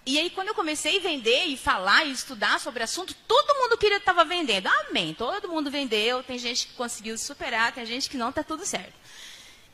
E 0.06 0.18
aí, 0.18 0.28
quando 0.28 0.48
eu 0.48 0.54
comecei 0.54 0.98
a 0.98 1.00
vender 1.00 1.44
e 1.44 1.56
falar 1.56 2.04
e 2.04 2.12
estudar 2.12 2.60
sobre 2.60 2.80
o 2.80 2.84
assunto, 2.84 3.14
todo 3.26 3.54
mundo 3.58 3.78
queria 3.78 3.96
estava 3.96 4.22
vendendo. 4.24 4.66
Amém. 4.66 5.14
Todo 5.14 5.48
mundo 5.48 5.70
vendeu, 5.70 6.22
tem 6.22 6.38
gente 6.38 6.66
que 6.66 6.74
conseguiu 6.74 7.16
superar, 7.16 7.72
tem 7.72 7.86
gente 7.86 8.10
que 8.10 8.16
não, 8.16 8.28
está 8.28 8.42
tudo 8.42 8.66
certo. 8.66 8.92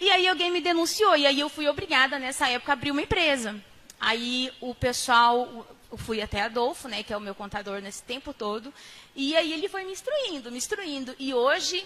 E 0.00 0.10
aí 0.10 0.26
alguém 0.26 0.50
me 0.50 0.62
denunciou, 0.62 1.14
e 1.14 1.26
aí 1.26 1.38
eu 1.38 1.50
fui 1.50 1.68
obrigada, 1.68 2.18
nessa 2.18 2.48
época, 2.48 2.72
a 2.72 2.74
abrir 2.74 2.90
uma 2.90 3.02
empresa. 3.02 3.54
Aí 4.00 4.50
o 4.58 4.74
pessoal, 4.74 5.66
eu 5.92 5.98
fui 5.98 6.22
até 6.22 6.40
Adolfo, 6.40 6.88
né, 6.88 7.02
que 7.02 7.12
é 7.12 7.16
o 7.16 7.20
meu 7.20 7.34
contador 7.34 7.82
nesse 7.82 8.02
tempo 8.02 8.32
todo, 8.32 8.72
e 9.14 9.36
aí 9.36 9.52
ele 9.52 9.68
foi 9.68 9.84
me 9.84 9.92
instruindo, 9.92 10.50
me 10.50 10.56
instruindo. 10.56 11.14
E 11.18 11.34
hoje 11.34 11.84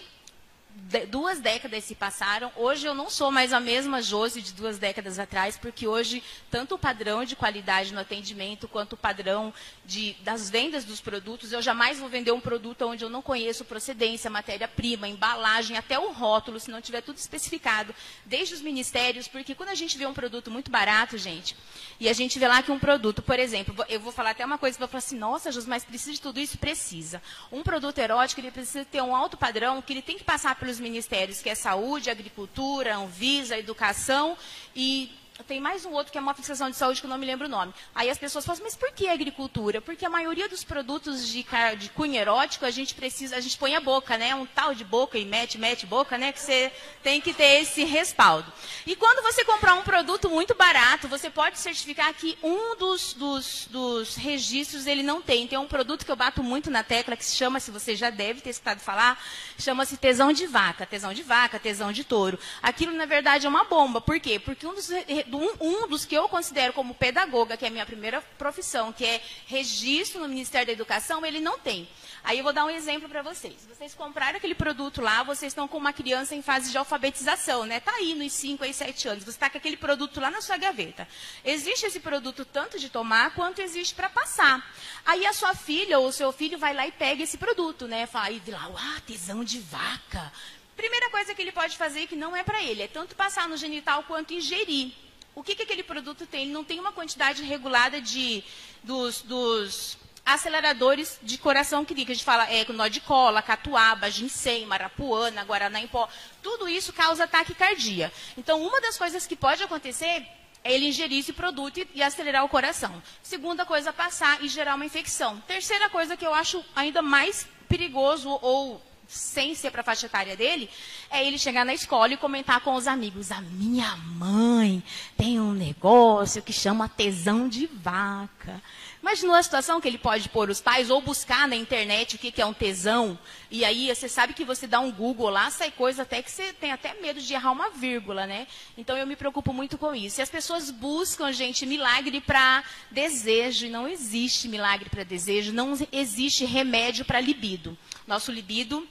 duas 1.09 1.39
décadas 1.39 1.83
se 1.83 1.95
passaram. 1.95 2.51
Hoje 2.55 2.85
eu 2.85 2.93
não 2.93 3.09
sou 3.09 3.31
mais 3.31 3.53
a 3.53 3.59
mesma 3.59 4.01
Josi 4.01 4.41
de 4.41 4.53
duas 4.53 4.77
décadas 4.77 5.17
atrás, 5.17 5.57
porque 5.57 5.87
hoje 5.87 6.21
tanto 6.51 6.75
o 6.75 6.77
padrão 6.77 7.23
de 7.23 7.35
qualidade 7.35 7.93
no 7.93 7.99
atendimento 7.99 8.67
quanto 8.67 8.93
o 8.93 8.97
padrão 8.97 9.53
de, 9.85 10.15
das 10.21 10.49
vendas 10.49 10.83
dos 10.83 11.01
produtos, 11.01 11.51
eu 11.51 11.61
jamais 11.61 11.99
vou 11.99 12.09
vender 12.09 12.31
um 12.31 12.39
produto 12.39 12.85
onde 12.85 13.03
eu 13.03 13.09
não 13.09 13.21
conheço 13.21 13.65
procedência, 13.65 14.29
matéria-prima, 14.29 15.07
embalagem, 15.07 15.77
até 15.77 15.97
o 15.97 16.11
rótulo, 16.11 16.59
se 16.59 16.71
não 16.71 16.81
tiver 16.81 17.01
tudo 17.01 17.17
especificado, 17.17 17.93
desde 18.25 18.53
os 18.53 18.61
ministérios, 18.61 19.27
porque 19.27 19.55
quando 19.55 19.69
a 19.69 19.75
gente 19.75 19.97
vê 19.97 20.05
um 20.05 20.13
produto 20.13 20.51
muito 20.51 20.69
barato, 20.69 21.17
gente, 21.17 21.55
e 21.99 22.09
a 22.09 22.13
gente 22.13 22.37
vê 22.37 22.47
lá 22.47 22.61
que 22.61 22.71
um 22.71 22.79
produto, 22.79 23.21
por 23.21 23.39
exemplo, 23.39 23.85
eu 23.87 23.99
vou 23.99 24.11
falar 24.11 24.31
até 24.31 24.45
uma 24.45 24.57
coisa, 24.57 24.77
vou 24.77 24.87
falar 24.87 24.99
assim, 24.99 25.17
nossa, 25.17 25.51
Josi, 25.51 25.67
mas 25.67 25.83
precisa 25.83 26.11
de 26.11 26.21
tudo 26.21 26.39
isso? 26.39 26.57
Precisa. 26.57 27.21
Um 27.51 27.63
produto 27.63 27.97
erótico, 27.97 28.41
ele 28.41 28.51
precisa 28.51 28.85
ter 28.85 29.01
um 29.01 29.15
alto 29.15 29.37
padrão, 29.37 29.81
que 29.81 29.93
ele 29.93 30.01
tem 30.01 30.17
que 30.17 30.23
passar 30.23 30.55
pelos 30.65 30.79
ministérios, 30.79 31.43
que 31.43 31.49
é 31.49 31.53
saúde, 31.53 32.09
agricultura, 32.09 32.97
Anvisa, 32.97 33.55
educação 33.55 34.35
e 34.75 35.11
tem 35.43 35.59
mais 35.59 35.85
um 35.85 35.91
outro 35.91 36.11
que 36.11 36.17
é 36.17 36.21
uma 36.21 36.33
fixação 36.33 36.69
de 36.69 36.77
saúde 36.77 37.01
que 37.01 37.05
eu 37.05 37.09
não 37.09 37.17
me 37.17 37.25
lembro 37.25 37.47
o 37.47 37.49
nome. 37.49 37.73
Aí 37.93 38.09
as 38.09 38.17
pessoas 38.17 38.45
falam, 38.45 38.63
mas 38.63 38.75
por 38.75 38.91
que 38.93 39.07
agricultura? 39.09 39.81
Porque 39.81 40.05
a 40.05 40.09
maioria 40.09 40.47
dos 40.47 40.63
produtos 40.63 41.27
de, 41.27 41.45
de 41.77 41.89
cunho 41.89 42.15
erótico 42.15 42.65
a 42.65 42.71
gente 42.71 42.95
precisa, 42.95 43.35
a 43.35 43.41
gente 43.41 43.57
põe 43.57 43.75
a 43.75 43.81
boca, 43.81 44.17
né? 44.17 44.33
Um 44.33 44.45
tal 44.45 44.73
de 44.73 44.85
boca 44.85 45.17
e 45.17 45.25
mete, 45.25 45.57
mete 45.57 45.85
boca, 45.85 46.17
né? 46.17 46.31
Que 46.31 46.39
você 46.39 46.71
tem 47.03 47.19
que 47.19 47.33
ter 47.33 47.61
esse 47.61 47.83
respaldo. 47.83 48.51
E 48.87 48.95
quando 48.95 49.21
você 49.21 49.43
comprar 49.43 49.73
um 49.73 49.83
produto 49.83 50.29
muito 50.29 50.55
barato, 50.55 51.07
você 51.07 51.29
pode 51.29 51.59
certificar 51.59 52.13
que 52.13 52.37
um 52.41 52.75
dos, 52.77 53.13
dos, 53.13 53.67
dos 53.69 54.15
registros 54.15 54.87
ele 54.87 55.03
não 55.03 55.21
tem. 55.21 55.47
Tem 55.47 55.59
um 55.59 55.67
produto 55.67 56.05
que 56.05 56.11
eu 56.11 56.15
bato 56.15 56.41
muito 56.41 56.71
na 56.71 56.83
tecla 56.83 57.17
que 57.17 57.25
se 57.25 57.35
chama, 57.35 57.59
se 57.59 57.71
você 57.71 57.95
já 57.95 58.09
deve 58.09 58.39
ter 58.39 58.51
escutado 58.51 58.79
falar, 58.79 59.21
chama-se 59.59 59.97
tesão 59.97 60.31
de 60.31 60.47
vaca, 60.47 60.85
tesão 60.85 61.13
de 61.13 61.23
vaca, 61.23 61.59
tesão 61.59 61.91
de 61.91 62.03
touro. 62.03 62.39
Aquilo 62.61 62.93
na 62.93 63.05
verdade 63.05 63.45
é 63.45 63.49
uma 63.49 63.65
bomba. 63.65 63.99
Por 63.99 64.19
quê? 64.19 64.39
Porque 64.39 64.65
um 64.65 64.73
dos 64.73 64.89
um, 65.31 65.87
dos 65.87 66.05
que 66.05 66.15
eu 66.15 66.27
considero 66.27 66.73
como 66.73 66.93
pedagoga, 66.93 67.57
que 67.57 67.65
é 67.65 67.67
a 67.67 67.71
minha 67.71 67.85
primeira 67.85 68.21
profissão, 68.37 68.91
que 68.91 69.05
é 69.05 69.21
registro 69.47 70.21
no 70.21 70.27
Ministério 70.27 70.67
da 70.67 70.73
Educação, 70.73 71.25
ele 71.25 71.39
não 71.39 71.57
tem. 71.57 71.87
Aí 72.25 72.39
eu 72.39 72.43
vou 72.43 72.51
dar 72.51 72.65
um 72.65 72.69
exemplo 72.71 73.07
para 73.07 73.21
vocês. 73.21 73.53
Vocês 73.69 73.93
compraram 73.93 74.37
aquele 74.37 74.55
produto 74.55 74.99
lá, 74.99 75.21
vocês 75.21 75.51
estão 75.51 75.67
com 75.67 75.77
uma 75.77 75.93
criança 75.93 76.33
em 76.33 76.41
fase 76.41 76.71
de 76.71 76.77
alfabetização, 76.77 77.65
né? 77.65 77.77
Está 77.77 77.91
aí 77.91 78.15
nos 78.15 78.33
5 78.33 78.63
a 78.63 78.73
7 78.73 79.07
anos. 79.07 79.23
Você 79.23 79.29
está 79.29 79.47
com 79.47 79.59
aquele 79.59 79.77
produto 79.77 80.19
lá 80.19 80.31
na 80.31 80.41
sua 80.41 80.57
gaveta. 80.57 81.07
Existe 81.43 81.85
esse 81.85 81.99
produto 81.99 82.43
tanto 82.43 82.79
de 82.79 82.89
tomar 82.89 83.35
quanto 83.35 83.61
existe 83.61 83.93
para 83.93 84.09
passar. 84.09 84.67
Aí 85.05 85.23
a 85.25 85.33
sua 85.33 85.53
filha 85.53 85.99
ou 85.99 86.07
o 86.07 86.11
seu 86.11 86.31
filho 86.31 86.57
vai 86.57 86.73
lá 86.73 86.87
e 86.87 86.91
pega 86.91 87.21
esse 87.21 87.37
produto, 87.37 87.87
né? 87.87 88.07
Fala, 88.07 88.25
aí 88.25 88.41
lá, 88.47 88.71
ah, 88.75 89.01
tesão 89.05 89.43
de 89.43 89.59
vaca. 89.59 90.33
Primeira 90.75 91.11
coisa 91.11 91.35
que 91.35 91.41
ele 91.43 91.51
pode 91.51 91.77
fazer 91.77 92.07
que 92.07 92.15
não 92.15 92.35
é 92.35 92.43
para 92.43 92.61
ele, 92.63 92.81
é 92.81 92.87
tanto 92.87 93.15
passar 93.15 93.47
no 93.47 93.55
genital 93.55 94.03
quanto 94.03 94.33
ingerir 94.33 94.91
o 95.35 95.43
que, 95.43 95.53
que 95.53 95.63
aquele 95.63 95.83
produto 95.83 96.25
tem? 96.25 96.43
Ele 96.43 96.53
não 96.53 96.63
tem 96.63 96.79
uma 96.79 96.93
quantidade 96.93 97.43
regulada 97.43 98.01
de, 98.01 98.43
dos, 98.81 99.21
dos 99.21 99.97
aceleradores 100.25 101.19
de 101.21 101.37
coração 101.37 101.85
que 101.85 101.93
a 101.93 101.97
gente 101.97 102.23
fala 102.23 102.49
é 102.49 102.65
nó 102.71 102.87
de 102.87 103.01
cola, 103.01 103.41
catuaba, 103.41 104.09
ginseng, 104.09 104.65
marapuana, 104.65 105.43
guaraná 105.43 105.79
em 105.79 105.87
pó. 105.87 106.09
Tudo 106.41 106.67
isso 106.67 106.93
causa 106.93 107.27
taquicardia. 107.27 108.11
Então, 108.37 108.63
uma 108.63 108.79
das 108.81 108.97
coisas 108.97 109.27
que 109.27 109.35
pode 109.35 109.61
acontecer 109.61 110.25
é 110.63 110.73
ele 110.73 110.87
ingerir 110.87 111.19
esse 111.19 111.33
produto 111.33 111.77
e, 111.77 111.87
e 111.93 112.01
acelerar 112.01 112.43
o 112.43 112.49
coração. 112.49 113.03
Segunda 113.21 113.65
coisa, 113.65 113.93
passar 113.93 114.43
e 114.43 114.47
gerar 114.47 114.75
uma 114.75 114.85
infecção. 114.85 115.39
Terceira 115.41 115.89
coisa 115.89 116.17
que 116.17 116.25
eu 116.25 116.33
acho 116.33 116.63
ainda 116.75 117.01
mais 117.01 117.45
perigoso 117.67 118.29
ou 118.41 118.81
sem 119.07 119.55
ser 119.55 119.71
para 119.71 119.81
a 119.81 119.83
faixa 119.83 120.05
etária 120.05 120.35
dele, 120.35 120.69
é 121.09 121.25
ele 121.25 121.37
chegar 121.37 121.65
na 121.65 121.73
escola 121.73 122.13
e 122.13 122.17
comentar 122.17 122.61
com 122.61 122.75
os 122.75 122.87
amigos: 122.87 123.31
a 123.31 123.41
minha 123.41 123.95
mãe 123.95 124.83
tem 125.17 125.39
um 125.39 125.53
negócio 125.53 126.41
que 126.41 126.53
chama 126.53 126.89
tesão 126.89 127.47
de 127.47 127.67
vaca. 127.67 128.61
Imagina 129.05 129.33
uma 129.33 129.43
situação 129.43 129.79
que 129.79 129.87
ele 129.87 129.99
pode 129.99 130.29
pôr 130.29 130.49
os 130.49 130.59
pais 130.59 130.89
ou 130.89 130.99
buscar 130.99 131.47
na 131.47 131.55
internet 131.55 132.15
o 132.15 132.17
que, 132.17 132.31
que 132.31 132.41
é 132.41 132.45
um 132.45 132.55
tesão. 132.55 133.15
E 133.51 133.63
aí 133.63 133.93
você 133.93 134.09
sabe 134.09 134.33
que 134.33 134.43
você 134.43 134.65
dá 134.65 134.79
um 134.79 134.91
Google 134.91 135.29
lá, 135.29 135.51
sai 135.51 135.69
coisa 135.69 136.01
até 136.01 136.23
que 136.23 136.31
você 136.31 136.51
tem 136.53 136.71
até 136.71 136.95
medo 136.99 137.21
de 137.21 137.31
errar 137.31 137.51
uma 137.51 137.69
vírgula, 137.69 138.25
né? 138.25 138.47
Então 138.75 138.97
eu 138.97 139.05
me 139.05 139.15
preocupo 139.15 139.53
muito 139.53 139.77
com 139.77 139.93
isso. 139.93 140.19
E 140.19 140.23
as 140.23 140.29
pessoas 140.31 140.71
buscam, 140.71 141.31
gente, 141.31 141.67
milagre 141.67 142.19
para 142.19 142.63
desejo. 142.89 143.67
E 143.67 143.69
não 143.69 143.87
existe 143.87 144.47
milagre 144.47 144.89
para 144.89 145.03
desejo, 145.03 145.53
não 145.53 145.77
existe 145.91 146.43
remédio 146.43 147.05
para 147.05 147.21
libido. 147.21 147.77
Nosso 148.07 148.31
libido 148.31 148.87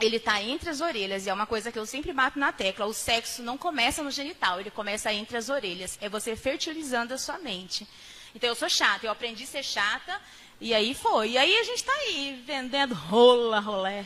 ele 0.00 0.16
está 0.16 0.40
entre 0.40 0.70
as 0.70 0.80
orelhas, 0.80 1.26
e 1.26 1.30
é 1.30 1.34
uma 1.34 1.46
coisa 1.46 1.72
que 1.72 1.78
eu 1.78 1.84
sempre 1.84 2.12
bato 2.12 2.38
na 2.38 2.52
tecla. 2.52 2.86
O 2.86 2.94
sexo 2.94 3.42
não 3.42 3.58
começa 3.58 4.02
no 4.02 4.10
genital, 4.10 4.60
ele 4.60 4.70
começa 4.70 5.12
entre 5.12 5.36
as 5.36 5.48
orelhas. 5.48 5.98
É 6.00 6.08
você 6.08 6.36
fertilizando 6.36 7.12
a 7.12 7.18
sua 7.18 7.38
mente. 7.38 7.86
Então 8.34 8.48
eu 8.48 8.54
sou 8.54 8.68
chata, 8.68 9.06
eu 9.06 9.10
aprendi 9.10 9.42
a 9.42 9.46
ser 9.46 9.64
chata, 9.64 10.20
e 10.60 10.72
aí 10.72 10.94
foi. 10.94 11.30
E 11.30 11.38
aí 11.38 11.58
a 11.58 11.64
gente 11.64 11.78
está 11.78 11.92
aí, 11.92 12.42
vendendo 12.46 12.94
rola, 12.94 13.58
rolé. 13.58 14.04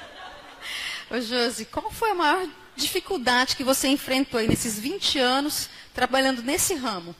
Ô 1.10 1.20
Josi, 1.20 1.64
qual 1.64 1.90
foi 1.90 2.10
a 2.10 2.14
maior 2.14 2.48
dificuldade 2.74 3.56
que 3.56 3.64
você 3.64 3.88
enfrentou 3.88 4.38
aí 4.38 4.46
nesses 4.46 4.78
20 4.78 5.18
anos 5.18 5.70
trabalhando 5.94 6.42
nesse 6.42 6.74
ramo? 6.74 7.16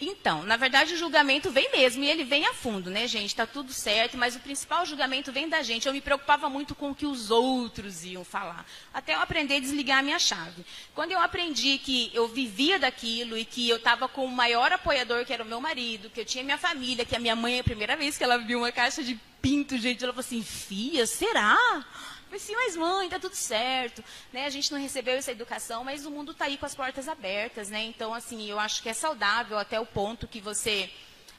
Então, 0.00 0.42
na 0.42 0.56
verdade, 0.56 0.92
o 0.92 0.96
julgamento 0.96 1.50
vem 1.50 1.70
mesmo, 1.72 2.04
e 2.04 2.08
ele 2.08 2.22
vem 2.22 2.46
a 2.46 2.52
fundo, 2.52 2.90
né, 2.90 3.06
gente? 3.06 3.26
Está 3.26 3.46
tudo 3.46 3.72
certo, 3.72 4.18
mas 4.18 4.36
o 4.36 4.40
principal 4.40 4.84
julgamento 4.84 5.32
vem 5.32 5.48
da 5.48 5.62
gente. 5.62 5.86
Eu 5.86 5.92
me 5.92 6.02
preocupava 6.02 6.50
muito 6.50 6.74
com 6.74 6.90
o 6.90 6.94
que 6.94 7.06
os 7.06 7.30
outros 7.30 8.04
iam 8.04 8.24
falar, 8.24 8.66
até 8.92 9.14
eu 9.14 9.20
aprender 9.20 9.56
a 9.56 9.60
desligar 9.60 9.98
a 9.98 10.02
minha 10.02 10.18
chave. 10.18 10.64
Quando 10.94 11.12
eu 11.12 11.18
aprendi 11.18 11.78
que 11.78 12.10
eu 12.12 12.28
vivia 12.28 12.78
daquilo 12.78 13.38
e 13.38 13.44
que 13.44 13.68
eu 13.68 13.76
estava 13.76 14.06
com 14.06 14.26
o 14.26 14.30
maior 14.30 14.70
apoiador, 14.70 15.24
que 15.24 15.32
era 15.32 15.42
o 15.42 15.46
meu 15.46 15.60
marido, 15.60 16.10
que 16.10 16.20
eu 16.20 16.24
tinha 16.26 16.44
minha 16.44 16.58
família, 16.58 17.04
que 17.04 17.16
a 17.16 17.18
minha 17.18 17.36
mãe, 17.36 17.58
a 17.58 17.64
primeira 17.64 17.96
vez 17.96 18.18
que 18.18 18.24
ela 18.24 18.36
viu 18.36 18.58
uma 18.58 18.72
caixa 18.72 19.02
de 19.02 19.18
pinto, 19.40 19.78
gente, 19.78 20.02
ela 20.02 20.12
falou 20.12 20.26
assim: 20.26 20.42
Fia, 20.42 21.06
será? 21.06 21.56
Falei 22.26 22.40
assim, 22.40 22.54
mas 22.54 22.76
mãe, 22.76 23.08
tá 23.08 23.18
tudo 23.18 23.34
certo. 23.34 24.02
Né? 24.32 24.46
A 24.46 24.50
gente 24.50 24.72
não 24.72 24.80
recebeu 24.80 25.14
essa 25.14 25.32
educação, 25.32 25.84
mas 25.84 26.04
o 26.04 26.10
mundo 26.10 26.32
está 26.32 26.46
aí 26.46 26.58
com 26.58 26.66
as 26.66 26.74
portas 26.74 27.08
abertas, 27.08 27.68
né? 27.68 27.84
Então, 27.84 28.12
assim, 28.12 28.48
eu 28.50 28.58
acho 28.58 28.82
que 28.82 28.88
é 28.88 28.92
saudável 28.92 29.56
até 29.58 29.78
o 29.78 29.86
ponto 29.86 30.26
que 30.26 30.40
você 30.40 30.90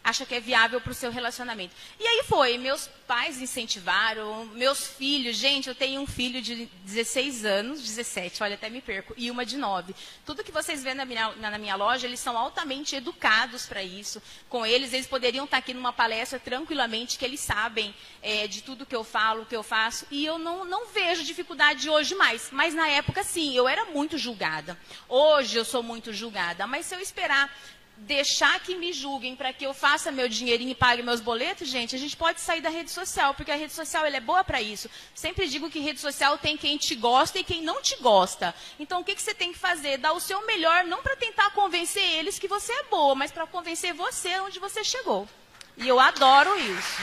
acha 0.08 0.26
que 0.26 0.36
é 0.36 0.40
viável 0.40 0.80
para 0.80 0.92
o 0.92 0.96
seu 0.96 1.12
relacionamento. 1.12 1.76
E 2.00 2.08
aí 2.08 2.24
foi, 2.24 2.58
meus 2.58 2.88
pais 3.06 3.42
incentivaram, 3.42 4.46
meus 4.54 4.88
filhos, 4.88 5.36
gente, 5.36 5.68
eu 5.68 5.76
tenho 5.76 6.00
um 6.00 6.08
filho 6.08 6.42
de 6.42 6.66
16 6.86 7.44
anos, 7.44 7.82
17, 7.82 8.42
olha, 8.42 8.56
até 8.56 8.70
me 8.70 8.82
perco, 8.82 9.14
e 9.18 9.30
uma 9.30 9.46
de 9.46 9.58
9. 9.58 9.94
Tudo 10.26 10.46
que 10.46 10.52
vocês 10.52 10.82
vêem 10.82 10.96
na 10.96 11.04
minha, 11.04 11.36
na 11.36 11.58
minha 11.58 11.76
loja, 11.76 12.08
eles 12.08 12.22
são 12.22 12.38
altamente 12.38 12.96
educados 12.96 13.66
para 13.66 13.84
isso. 13.84 14.22
Com 14.48 14.66
eles, 14.66 14.94
eles 14.94 15.08
poderiam 15.08 15.44
estar 15.44 15.58
aqui 15.58 15.74
numa 15.74 15.92
palestra 15.92 16.40
tranquilamente, 16.40 17.18
que 17.18 17.26
eles 17.26 17.42
sabem 17.42 17.94
é, 18.22 18.48
de 18.48 18.62
tudo 18.62 18.86
que 18.86 18.96
eu 18.96 19.04
falo, 19.04 19.46
que 19.46 19.56
eu 19.56 19.64
faço, 19.64 20.08
e 20.10 20.26
eu 20.26 20.38
não, 20.38 20.64
não 20.64 20.88
vejo 20.88 21.22
dificuldade 21.26 21.90
hoje 21.90 22.16
mais. 22.16 22.48
Mas 22.54 22.74
na 22.74 22.88
época, 22.88 23.26
sim, 23.26 23.54
eu 23.54 23.68
era 23.68 23.84
muito 23.86 24.18
julgada. 24.18 24.80
Hoje 25.10 25.58
eu 25.58 25.66
sou 25.66 25.84
muito 25.84 26.14
julgada, 26.14 26.66
mas 26.66 26.86
se 26.86 26.96
eu 26.96 27.02
esperar 27.02 27.54
deixar 28.00 28.60
que 28.60 28.76
me 28.76 28.94
julguem 28.94 29.36
para 29.36 29.52
que 29.52 29.66
eu 29.66 29.74
faça 29.74 30.12
meu 30.12 30.30
dinheirinho 30.30 30.72
e 30.72 30.76
pague 30.76 31.02
meus 31.02 31.20
boletos, 31.20 31.68
gente, 31.68 31.96
a 31.96 32.00
gente 32.00 32.16
pode 32.16 32.40
sair 32.40 32.62
da 32.62 32.70
rede 32.70 32.92
social, 32.92 33.34
porque 33.34 33.52
a 33.52 33.56
rede 33.56 33.74
social 33.74 34.06
é 34.06 34.20
boa 34.20 34.44
para 34.44 34.62
isso. 34.62 34.90
Sempre 35.16 35.48
digo 35.48 35.70
que 35.70 35.80
rede 35.80 36.00
social 36.00 36.38
tem 36.38 36.56
quem 36.56 36.78
te 36.78 36.96
gosta 36.96 37.40
e 37.40 37.44
quem 37.44 37.62
não 37.62 37.82
te 37.82 37.96
gosta. 37.98 38.54
Então, 38.80 39.02
o 39.02 39.04
que, 39.04 39.16
que 39.16 39.22
você 39.22 39.34
tem 39.34 39.52
que 39.52 39.60
fazer? 39.60 39.98
Dar 39.98 40.14
o 40.14 40.20
seu 40.20 40.46
melhor, 40.46 40.86
não 40.86 41.02
para 41.02 41.16
tentar 41.16 41.50
convencer 41.52 42.04
eles 42.04 42.38
que 42.38 42.48
você 42.48 42.72
é 42.72 42.84
boa, 42.84 43.16
mas 43.16 43.32
para 43.32 43.48
convencer 43.48 43.94
você 43.94 44.40
onde 44.42 44.60
você 44.60 44.84
chegou. 44.84 45.28
E 45.76 45.88
eu 45.88 46.00
adoro 46.00 46.58
isso. 46.58 47.02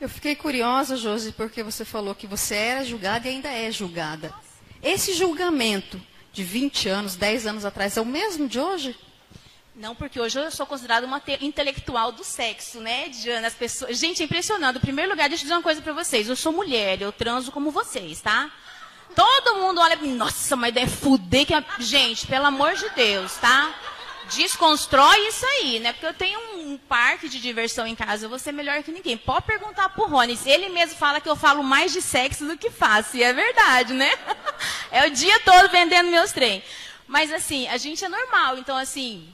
Eu 0.00 0.08
fiquei 0.08 0.34
curiosa, 0.34 0.96
Josi, 0.96 1.32
porque 1.32 1.62
você 1.62 1.84
falou 1.84 2.14
que 2.14 2.26
você 2.26 2.56
era 2.56 2.84
julgada 2.84 3.28
e 3.28 3.30
ainda 3.30 3.48
é 3.50 3.70
julgada. 3.70 4.34
Esse 4.82 5.14
julgamento 5.14 6.00
de 6.32 6.42
20 6.42 6.88
anos, 6.88 7.16
10 7.16 7.46
anos 7.46 7.64
atrás, 7.64 7.96
é 7.96 8.00
o 8.00 8.06
mesmo 8.06 8.48
de 8.48 8.58
hoje? 8.58 8.96
Não, 9.74 9.94
porque 9.94 10.20
hoje 10.20 10.38
eu 10.38 10.50
sou 10.50 10.66
considerada 10.66 11.06
uma 11.06 11.22
intelectual 11.40 12.12
do 12.12 12.22
sexo, 12.22 12.78
né, 12.80 13.08
Diana? 13.08 13.46
As 13.46 13.54
pessoas... 13.54 13.98
Gente, 13.98 14.22
é 14.22 14.26
impressionante. 14.26 14.76
Em 14.76 14.80
primeiro 14.80 15.10
lugar, 15.10 15.28
deixa 15.28 15.42
eu 15.42 15.46
dizer 15.46 15.54
uma 15.54 15.62
coisa 15.62 15.80
para 15.80 15.92
vocês. 15.94 16.28
Eu 16.28 16.36
sou 16.36 16.52
mulher, 16.52 17.00
eu 17.00 17.10
transo 17.10 17.50
como 17.50 17.70
vocês, 17.70 18.20
tá? 18.20 18.50
Todo 19.14 19.56
mundo 19.56 19.80
olha 19.80 19.96
nossa, 19.96 20.56
mas 20.56 20.74
deve 20.74 20.90
fuder 20.90 21.46
que... 21.46 21.54
Gente, 21.82 22.26
pelo 22.26 22.46
amor 22.46 22.74
de 22.74 22.88
Deus, 22.90 23.34
tá? 23.36 23.74
Desconstrói 24.34 25.28
isso 25.28 25.44
aí, 25.44 25.80
né? 25.80 25.92
Porque 25.92 26.06
eu 26.06 26.14
tenho 26.14 26.40
um 26.56 26.78
parque 26.78 27.28
de 27.28 27.40
diversão 27.40 27.86
em 27.86 27.94
casa, 27.94 28.28
vou 28.28 28.38
ser 28.38 28.52
melhor 28.52 28.82
que 28.82 28.92
ninguém. 28.92 29.16
Pode 29.16 29.46
perguntar 29.46 29.88
pro 29.90 30.06
Rony. 30.06 30.38
Ele 30.46 30.68
mesmo 30.68 30.96
fala 30.96 31.20
que 31.20 31.28
eu 31.28 31.36
falo 31.36 31.62
mais 31.62 31.92
de 31.92 32.00
sexo 32.00 32.46
do 32.46 32.56
que 32.56 32.70
faço. 32.70 33.16
E 33.16 33.22
é 33.22 33.32
verdade, 33.32 33.92
né? 33.92 34.10
É 34.90 35.06
o 35.06 35.10
dia 35.10 35.40
todo 35.40 35.70
vendendo 35.70 36.10
meus 36.10 36.32
trem. 36.32 36.62
Mas 37.06 37.32
assim, 37.32 37.66
a 37.68 37.78
gente 37.78 38.04
é 38.04 38.08
normal. 38.10 38.58
Então, 38.58 38.76
assim, 38.76 39.26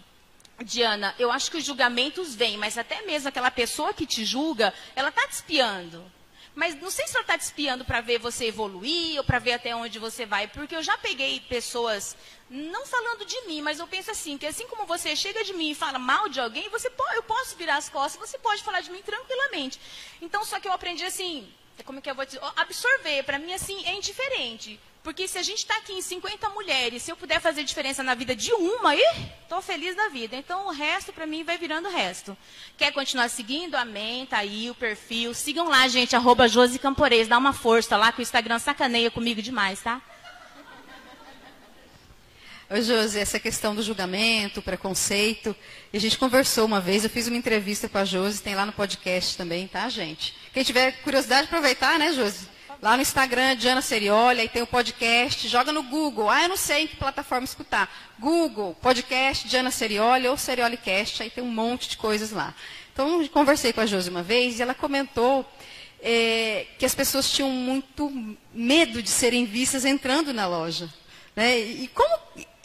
Diana, 0.65 1.15
eu 1.19 1.31
acho 1.31 1.51
que 1.51 1.57
os 1.57 1.65
julgamentos 1.65 2.35
vêm, 2.35 2.57
mas 2.57 2.79
até 2.79 3.03
mesmo 3.03 3.29
aquela 3.29 3.51
pessoa 3.51 3.93
que 3.93 4.07
te 4.07 4.25
julga, 4.25 4.73
ela 4.95 5.09
está 5.09 5.27
te 5.27 5.33
espiando. 5.33 6.05
Mas 6.59 6.75
não 6.75 6.91
sei 6.91 7.07
se 7.07 7.15
ela 7.15 7.23
está 7.23 7.39
te 7.39 7.43
espiando 7.43 7.85
para 7.85 8.01
ver 8.01 8.19
você 8.19 8.47
evoluir 8.47 9.17
ou 9.17 9.23
para 9.23 9.39
ver 9.39 9.53
até 9.53 9.77
onde 9.77 9.97
você 10.01 10.27
vai, 10.27 10.49
porque 10.49 10.75
eu 10.75 10.83
já 10.83 10.99
peguei 10.99 11.39
pessoas, 11.39 12.17
não 12.51 12.85
falando 12.85 13.25
de 13.25 13.41
mim, 13.43 13.63
mas 13.63 13.79
eu 13.79 13.87
penso 13.87 14.11
assim, 14.11 14.37
que 14.37 14.45
assim 14.45 14.67
como 14.67 14.85
você 14.85 15.15
chega 15.15 15.45
de 15.45 15.53
mim 15.53 15.71
e 15.71 15.75
fala 15.77 16.01
mal 16.01 16.29
de 16.29 16.41
alguém, 16.41 16.69
você 16.69 16.91
eu 17.15 17.23
posso 17.23 17.55
virar 17.57 17.77
as 17.77 17.89
costas, 17.89 18.29
você 18.29 18.37
pode 18.39 18.65
falar 18.65 18.81
de 18.81 18.91
mim 18.91 19.01
tranquilamente. 19.03 19.79
Então, 20.21 20.45
só 20.45 20.59
que 20.59 20.67
eu 20.67 20.73
aprendi 20.73 21.05
assim, 21.05 21.49
como 21.85 22.01
é 22.01 22.03
que 22.03 22.11
eu 22.11 22.15
vou 22.17 22.27
dizer, 22.27 22.41
absorver, 22.57 23.23
para 23.23 23.39
mim 23.39 23.53
assim, 23.53 23.87
é 23.87 23.93
indiferente. 23.93 24.81
Porque 25.09 25.27
se 25.27 25.39
a 25.39 25.43
gente 25.43 25.61
está 25.61 25.75
aqui 25.79 25.95
em 25.95 26.03
50 26.03 26.51
mulheres, 26.51 27.03
se 27.03 27.11
eu 27.11 27.17
puder 27.17 27.41
fazer 27.41 27.65
diferença 27.65 28.03
na 28.03 28.15
vida 28.15 28.37
de 28.37 28.53
uma, 28.53 28.95
estou 28.95 29.63
feliz 29.63 29.97
da 29.97 30.11
vida. 30.11 30.37
Então 30.37 30.67
o 30.67 30.71
resto 30.71 31.15
para 31.15 31.27
mim 31.27 31.43
vai 31.43 31.57
virando 31.57 31.89
resto. 31.89 32.37
Quer 32.77 32.93
continuar 32.93 33.31
seguindo? 33.31 33.75
Amém, 33.75 34.27
tá 34.27 34.37
aí 34.37 34.69
o 34.69 34.75
perfil. 34.75 35.33
Sigam 35.33 35.67
lá, 35.67 35.89
gente, 35.89 36.15
arroba 36.15 36.47
Josi 36.47 36.79
Camporês. 36.79 37.27
Dá 37.27 37.39
uma 37.39 37.55
força 37.55 37.97
lá 37.97 38.13
que 38.13 38.21
o 38.21 38.23
Instagram 38.23 38.59
sacaneia 38.59 39.11
comigo 39.11 39.41
demais, 39.41 39.81
tá? 39.81 39.99
Oi, 42.69 42.83
Josi, 42.83 43.19
essa 43.19 43.41
questão 43.41 43.75
do 43.75 43.83
julgamento, 43.83 44.61
preconceito. 44.61 45.57
A 45.91 45.99
gente 45.99 46.19
conversou 46.19 46.67
uma 46.67 46.83
vez, 46.83 47.03
eu 47.03 47.09
fiz 47.09 47.27
uma 47.29 47.37
entrevista 47.39 47.89
com 47.89 47.97
a 47.97 48.05
Josi, 48.05 48.43
tem 48.43 48.55
lá 48.55 48.67
no 48.67 48.75
podcast 48.75 49.39
também, 49.39 49.67
tá, 49.69 49.89
gente? 49.89 50.35
Quem 50.53 50.63
tiver 50.63 50.93
curiosidade, 51.01 51.47
aproveitar, 51.47 51.99
né, 51.99 52.13
Josi? 52.13 52.58
Lá 52.81 52.95
no 52.95 53.03
Instagram, 53.03 53.57
Diana 53.57 53.83
Serioli, 53.83 54.41
aí 54.41 54.49
tem 54.49 54.63
o 54.63 54.67
podcast, 54.67 55.49
joga 55.49 55.73
no 55.73 55.83
Google. 55.83 56.31
Ah, 56.31 56.45
eu 56.45 56.49
não 56.49 56.57
sei 56.57 56.85
em 56.85 56.87
que 56.87 56.95
plataforma 56.95 57.45
escutar. 57.45 57.93
Google, 58.21 58.77
podcast, 58.81 59.49
Diana 59.49 59.73
Serioli 59.73 60.29
ou 60.29 60.37
Seriolicast, 60.37 61.25
aí 61.25 61.29
tem 61.29 61.43
um 61.43 61.51
monte 61.51 61.89
de 61.89 61.97
coisas 61.97 62.31
lá. 62.31 62.55
Então, 62.93 63.27
conversei 63.29 63.73
com 63.73 63.81
a 63.81 63.87
Josi 63.87 64.11
uma 64.11 64.23
vez 64.23 64.59
e 64.59 64.63
ela 64.63 64.75
comentou 64.75 65.45
é, 66.01 66.67
que 66.79 66.87
as 66.87 66.95
pessoas 66.95 67.31
tinham 67.33 67.51
muito 67.51 68.13
medo 68.55 69.03
de 69.03 69.11
serem 69.11 69.45
vistas 69.45 69.85
entrando 69.85 70.33
na 70.33 70.47
loja. 70.47 70.89
Né? 71.35 71.59
E 71.59 71.89
como 71.89 72.17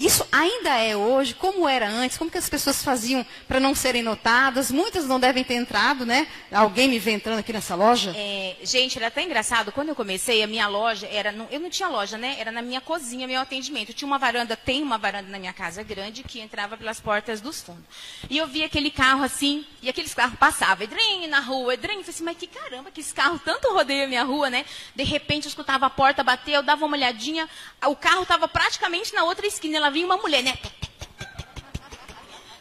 isso 0.05 0.27
ainda 0.31 0.77
é 0.77 0.97
hoje, 0.97 1.33
como 1.33 1.67
era 1.67 1.87
antes, 1.87 2.17
como 2.17 2.29
que 2.29 2.37
as 2.37 2.49
pessoas 2.49 2.83
faziam 2.83 3.25
para 3.47 3.57
não 3.57 3.73
serem 3.73 4.03
notadas? 4.03 4.69
Muitas 4.69 5.07
não 5.07 5.17
devem 5.17 5.45
ter 5.45 5.53
entrado, 5.53 6.05
né? 6.05 6.27
Alguém 6.51 6.89
me 6.89 6.99
vê 6.99 7.11
entrando 7.11 7.39
aqui 7.39 7.53
nessa 7.53 7.73
loja? 7.73 8.13
É, 8.13 8.57
gente, 8.63 8.97
era 8.97 9.07
até 9.07 9.23
engraçado. 9.23 9.71
Quando 9.71 9.89
eu 9.89 9.95
comecei, 9.95 10.43
a 10.43 10.47
minha 10.47 10.67
loja 10.67 11.07
era. 11.07 11.31
No, 11.31 11.47
eu 11.49 11.59
não 11.59 11.69
tinha 11.69 11.87
loja, 11.87 12.17
né? 12.17 12.35
Era 12.37 12.51
na 12.51 12.61
minha 12.61 12.81
cozinha, 12.81 13.25
meu 13.25 13.39
atendimento. 13.39 13.89
Eu 13.89 13.95
tinha 13.95 14.05
uma 14.05 14.19
varanda, 14.19 14.57
tem 14.57 14.83
uma 14.83 14.97
varanda 14.97 15.29
na 15.29 15.39
minha 15.39 15.53
casa 15.53 15.81
grande 15.83 16.21
que 16.21 16.41
entrava 16.41 16.75
pelas 16.75 16.99
portas 16.99 17.39
dos 17.39 17.61
fundos. 17.61 17.83
E 18.29 18.37
eu 18.37 18.45
via 18.45 18.65
aquele 18.65 18.91
carro 18.91 19.23
assim, 19.23 19.65
e 19.81 19.87
aqueles 19.87 20.13
carros 20.13 20.37
passavam, 20.37 20.83
Edrinho 20.83 21.29
na 21.29 21.39
rua, 21.39 21.75
Edrinho. 21.75 21.99
Eu 21.99 22.03
falei 22.03 22.15
assim, 22.15 22.23
mas 22.25 22.37
que 22.37 22.47
caramba, 22.47 22.91
que 22.91 22.99
esse 22.99 23.13
carro 23.13 23.39
tanto 23.39 23.71
rodeia 23.71 24.03
a 24.03 24.07
minha 24.07 24.23
rua, 24.23 24.49
né? 24.49 24.65
De 24.93 25.03
repente 25.03 25.45
eu 25.45 25.49
escutava 25.49 25.85
a 25.85 25.89
porta 25.89 26.23
bater, 26.23 26.55
eu 26.55 26.63
dava 26.63 26.85
uma 26.85 26.97
olhadinha, 26.97 27.49
o 27.85 27.95
carro 27.95 28.23
estava 28.23 28.49
praticamente 28.49 29.13
na 29.13 29.23
outra 29.23 29.47
esquina. 29.47 29.77
Ela 29.77 29.92
vinha 29.93 30.05
uma 30.05 30.17
mulher, 30.17 30.43
né? 30.43 30.57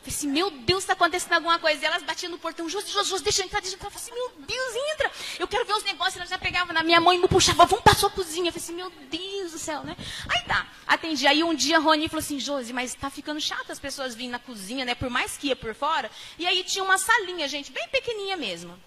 Falei 0.03 0.17
assim, 0.17 0.29
meu 0.29 0.51
Deus, 0.51 0.83
está 0.83 0.93
acontecendo 0.93 1.35
alguma 1.35 1.59
coisa. 1.59 1.83
E 1.83 1.85
elas 1.85 2.03
batiam 2.03 2.31
no 2.31 2.39
portão, 2.39 2.69
Jus, 2.69 2.89
Jus, 2.89 3.07
Jus, 3.07 3.23
deixa 3.23 3.41
eu 3.41 3.47
entrar, 3.47 3.61
deixa 3.61 3.77
eu 3.77 3.79
entrar. 3.79 3.91
Falei 3.91 4.05
assim, 4.05 4.15
meu 4.15 4.47
Deus, 4.47 4.93
entra. 4.93 5.11
Eu 5.39 5.49
quero 5.49 5.65
ver 5.65 5.73
os 5.73 5.85
negócios. 5.85 6.17
Ela 6.17 6.27
já 6.27 6.39
pegava 6.39 6.73
na 6.73 6.83
minha 6.83 7.01
mão 7.01 7.13
e 7.13 7.19
me 7.19 7.29
puxava, 7.29 7.65
vamos 7.65 7.83
para 7.83 7.95
sua 7.95 8.11
cozinha. 8.11 8.49
Eu 8.49 8.53
falei 8.53 8.65
assim, 8.65 8.75
meu 8.75 8.91
Deus 9.11 9.53
do 9.53 9.59
céu, 9.59 9.83
né? 9.83 9.97
Aí 10.29 10.43
tá, 10.43 10.67
atendi. 10.87 11.27
Aí 11.27 11.43
um 11.43 11.55
dia 11.55 11.79
a 11.79 11.81
Rony 11.81 12.09
falou 12.09 12.23
assim, 12.23 12.39
Josi, 12.39 12.73
mas 12.73 12.95
tá 12.95 13.11
ficando 13.11 13.41
chato 13.41 13.73
as 13.73 13.79
pessoas 13.79 14.15
virem 14.15 14.31
na 14.31 14.39
cozinha, 14.39 14.85
né? 14.85 14.95
Por 14.95 15.09
mais 15.09 15.37
que 15.37 15.49
ia 15.49 15.57
por 15.57 15.75
fora. 15.75 16.11
E 16.39 16.47
aí 16.47 16.63
tinha 16.65 16.85
uma 16.85 16.99
salinha, 16.99 17.49
gente, 17.49 17.73
bem 17.73 17.89
pequenininha 17.89 18.37
mesmo 18.37 18.79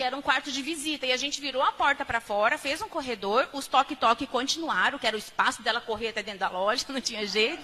que 0.00 0.04
era 0.04 0.16
um 0.16 0.22
quarto 0.22 0.50
de 0.50 0.62
visita. 0.62 1.04
E 1.04 1.12
a 1.12 1.16
gente 1.18 1.42
virou 1.42 1.62
a 1.62 1.72
porta 1.72 2.06
para 2.06 2.22
fora, 2.22 2.56
fez 2.56 2.80
um 2.80 2.88
corredor, 2.88 3.46
os 3.52 3.66
toque-toque 3.66 4.26
continuaram, 4.26 4.98
que 4.98 5.06
era 5.06 5.14
o 5.14 5.18
espaço 5.18 5.60
dela 5.60 5.78
correr 5.78 6.08
até 6.08 6.22
dentro 6.22 6.40
da 6.40 6.48
loja, 6.48 6.86
não 6.88 7.02
tinha 7.02 7.26
jeito. 7.26 7.62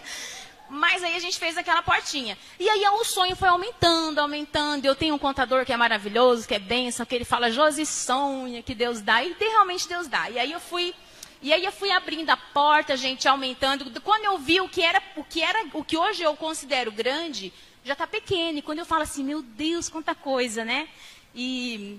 Mas 0.68 1.02
aí 1.02 1.16
a 1.16 1.18
gente 1.18 1.38
fez 1.38 1.56
aquela 1.56 1.82
portinha. 1.82 2.36
E 2.60 2.68
aí 2.68 2.84
o 2.88 3.04
sonho 3.04 3.34
foi 3.34 3.48
aumentando, 3.48 4.18
aumentando. 4.18 4.84
Eu 4.84 4.94
tenho 4.94 5.14
um 5.14 5.18
contador 5.18 5.64
que 5.64 5.72
é 5.72 5.78
maravilhoso, 5.78 6.46
que 6.46 6.54
é 6.54 6.58
benção, 6.58 7.06
que 7.06 7.14
ele 7.14 7.24
fala, 7.24 7.50
Josi, 7.50 7.86
sonha 7.86 8.62
que 8.62 8.74
Deus 8.74 9.00
dá. 9.00 9.24
E 9.24 9.34
realmente 9.38 9.88
Deus 9.88 10.06
dá. 10.06 10.28
E 10.28 10.38
aí 10.38 10.52
eu 10.52 10.60
fui. 10.60 10.94
E 11.40 11.54
aí 11.54 11.64
eu 11.64 11.72
fui 11.72 11.90
abrindo 11.90 12.28
a 12.28 12.36
porta, 12.36 12.98
gente, 12.98 13.26
aumentando. 13.26 13.98
Quando 14.02 14.24
eu 14.26 14.36
vi 14.36 14.60
o 14.60 14.68
que 14.68 14.82
era, 14.82 15.02
o 15.16 15.24
que 15.24 15.40
era, 15.40 15.64
o 15.72 15.82
que 15.82 15.96
hoje 15.96 16.22
eu 16.22 16.36
considero 16.36 16.92
grande, 16.92 17.50
já 17.82 17.94
está 17.94 18.06
pequeno. 18.06 18.58
E 18.58 18.62
quando 18.62 18.80
eu 18.80 18.84
falo 18.84 19.04
assim, 19.04 19.24
meu 19.24 19.40
Deus, 19.40 19.88
quanta 19.88 20.14
coisa, 20.14 20.66
né? 20.66 20.86
E 21.34 21.98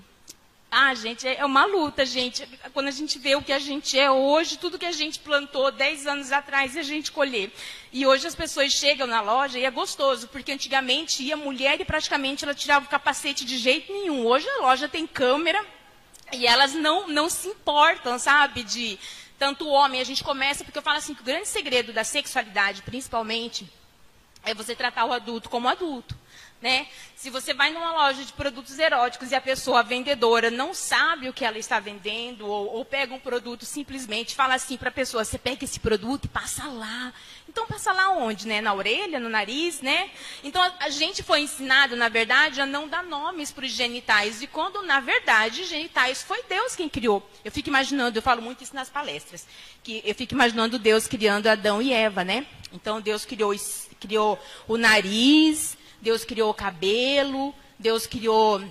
ah, 0.70 0.94
gente, 0.94 1.26
é 1.26 1.44
uma 1.46 1.64
luta, 1.64 2.04
gente. 2.04 2.46
Quando 2.74 2.88
a 2.88 2.92
gente 2.92 3.18
vê 3.18 3.34
o 3.34 3.42
que 3.42 3.52
a 3.52 3.58
gente 3.58 3.98
é 3.98 4.10
hoje, 4.10 4.58
tudo 4.58 4.78
que 4.78 4.84
a 4.84 4.92
gente 4.92 5.18
plantou 5.18 5.72
10 5.72 6.06
anos 6.06 6.30
atrás 6.30 6.74
e 6.74 6.78
a 6.78 6.82
gente 6.82 7.10
colher. 7.10 7.50
E 7.90 8.06
hoje 8.06 8.26
as 8.26 8.34
pessoas 8.34 8.72
chegam 8.72 9.06
na 9.06 9.22
loja 9.22 9.58
e 9.58 9.64
é 9.64 9.70
gostoso, 9.70 10.28
porque 10.28 10.52
antigamente 10.52 11.22
ia 11.22 11.38
mulher 11.38 11.80
e 11.80 11.86
praticamente 11.86 12.44
ela 12.44 12.54
tirava 12.54 12.84
o 12.84 12.88
capacete 12.88 13.46
de 13.46 13.56
jeito 13.56 13.90
nenhum. 13.90 14.26
Hoje 14.26 14.46
a 14.46 14.58
loja 14.58 14.86
tem 14.86 15.06
câmera 15.06 15.64
e 16.32 16.46
elas 16.46 16.74
não, 16.74 17.08
não 17.08 17.30
se 17.30 17.48
importam, 17.48 18.18
sabe, 18.18 18.62
de 18.62 18.98
tanto 19.38 19.66
homem. 19.68 20.02
A 20.02 20.04
gente 20.04 20.22
começa, 20.22 20.64
porque 20.64 20.78
eu 20.78 20.82
falo 20.82 20.98
assim, 20.98 21.14
que 21.14 21.22
o 21.22 21.24
grande 21.24 21.48
segredo 21.48 21.94
da 21.94 22.04
sexualidade, 22.04 22.82
principalmente, 22.82 23.66
é 24.44 24.52
você 24.52 24.74
tratar 24.74 25.06
o 25.06 25.14
adulto 25.14 25.48
como 25.48 25.66
adulto. 25.66 26.14
Né? 26.60 26.88
Se 27.14 27.30
você 27.30 27.54
vai 27.54 27.70
numa 27.70 27.92
loja 27.92 28.24
de 28.24 28.32
produtos 28.32 28.80
eróticos 28.80 29.30
e 29.30 29.34
a 29.34 29.40
pessoa, 29.40 29.78
a 29.78 29.82
vendedora, 29.82 30.50
não 30.50 30.74
sabe 30.74 31.28
o 31.28 31.32
que 31.32 31.44
ela 31.44 31.56
está 31.56 31.78
vendendo, 31.78 32.48
ou, 32.48 32.74
ou 32.74 32.84
pega 32.84 33.14
um 33.14 33.18
produto 33.20 33.64
simplesmente 33.64 34.34
fala 34.34 34.54
assim 34.54 34.76
para 34.76 34.88
a 34.88 34.92
pessoa, 34.92 35.24
você 35.24 35.38
pega 35.38 35.64
esse 35.64 35.78
produto 35.78 36.24
e 36.24 36.28
passa 36.28 36.66
lá. 36.66 37.12
Então 37.48 37.64
passa 37.66 37.92
lá 37.92 38.10
onde? 38.10 38.48
Né? 38.48 38.60
Na 38.60 38.74
orelha, 38.74 39.20
no 39.20 39.28
nariz, 39.28 39.80
né? 39.80 40.10
Então 40.42 40.60
a, 40.60 40.72
a 40.80 40.90
gente 40.90 41.22
foi 41.22 41.42
ensinado, 41.42 41.94
na 41.94 42.08
verdade, 42.08 42.60
a 42.60 42.66
não 42.66 42.88
dar 42.88 43.04
nomes 43.04 43.52
para 43.52 43.64
os 43.64 43.70
genitais. 43.70 44.42
E 44.42 44.48
quando, 44.48 44.82
na 44.82 44.98
verdade, 44.98 45.64
genitais 45.64 46.22
foi 46.22 46.42
Deus 46.42 46.74
quem 46.74 46.88
criou. 46.88 47.28
Eu 47.44 47.52
fico 47.52 47.68
imaginando, 47.68 48.18
eu 48.18 48.22
falo 48.22 48.42
muito 48.42 48.64
isso 48.64 48.74
nas 48.74 48.90
palestras, 48.90 49.46
que 49.84 50.02
eu 50.04 50.14
fico 50.14 50.34
imaginando 50.34 50.76
Deus 50.76 51.06
criando 51.06 51.46
Adão 51.46 51.80
e 51.80 51.92
Eva, 51.92 52.24
né? 52.24 52.46
Então 52.72 53.00
Deus 53.00 53.24
criou, 53.24 53.54
criou 54.00 54.38
o 54.66 54.76
nariz, 54.76 55.77
Deus 56.00 56.24
criou 56.24 56.50
o 56.50 56.54
cabelo, 56.54 57.54
Deus 57.78 58.06
criou 58.06 58.62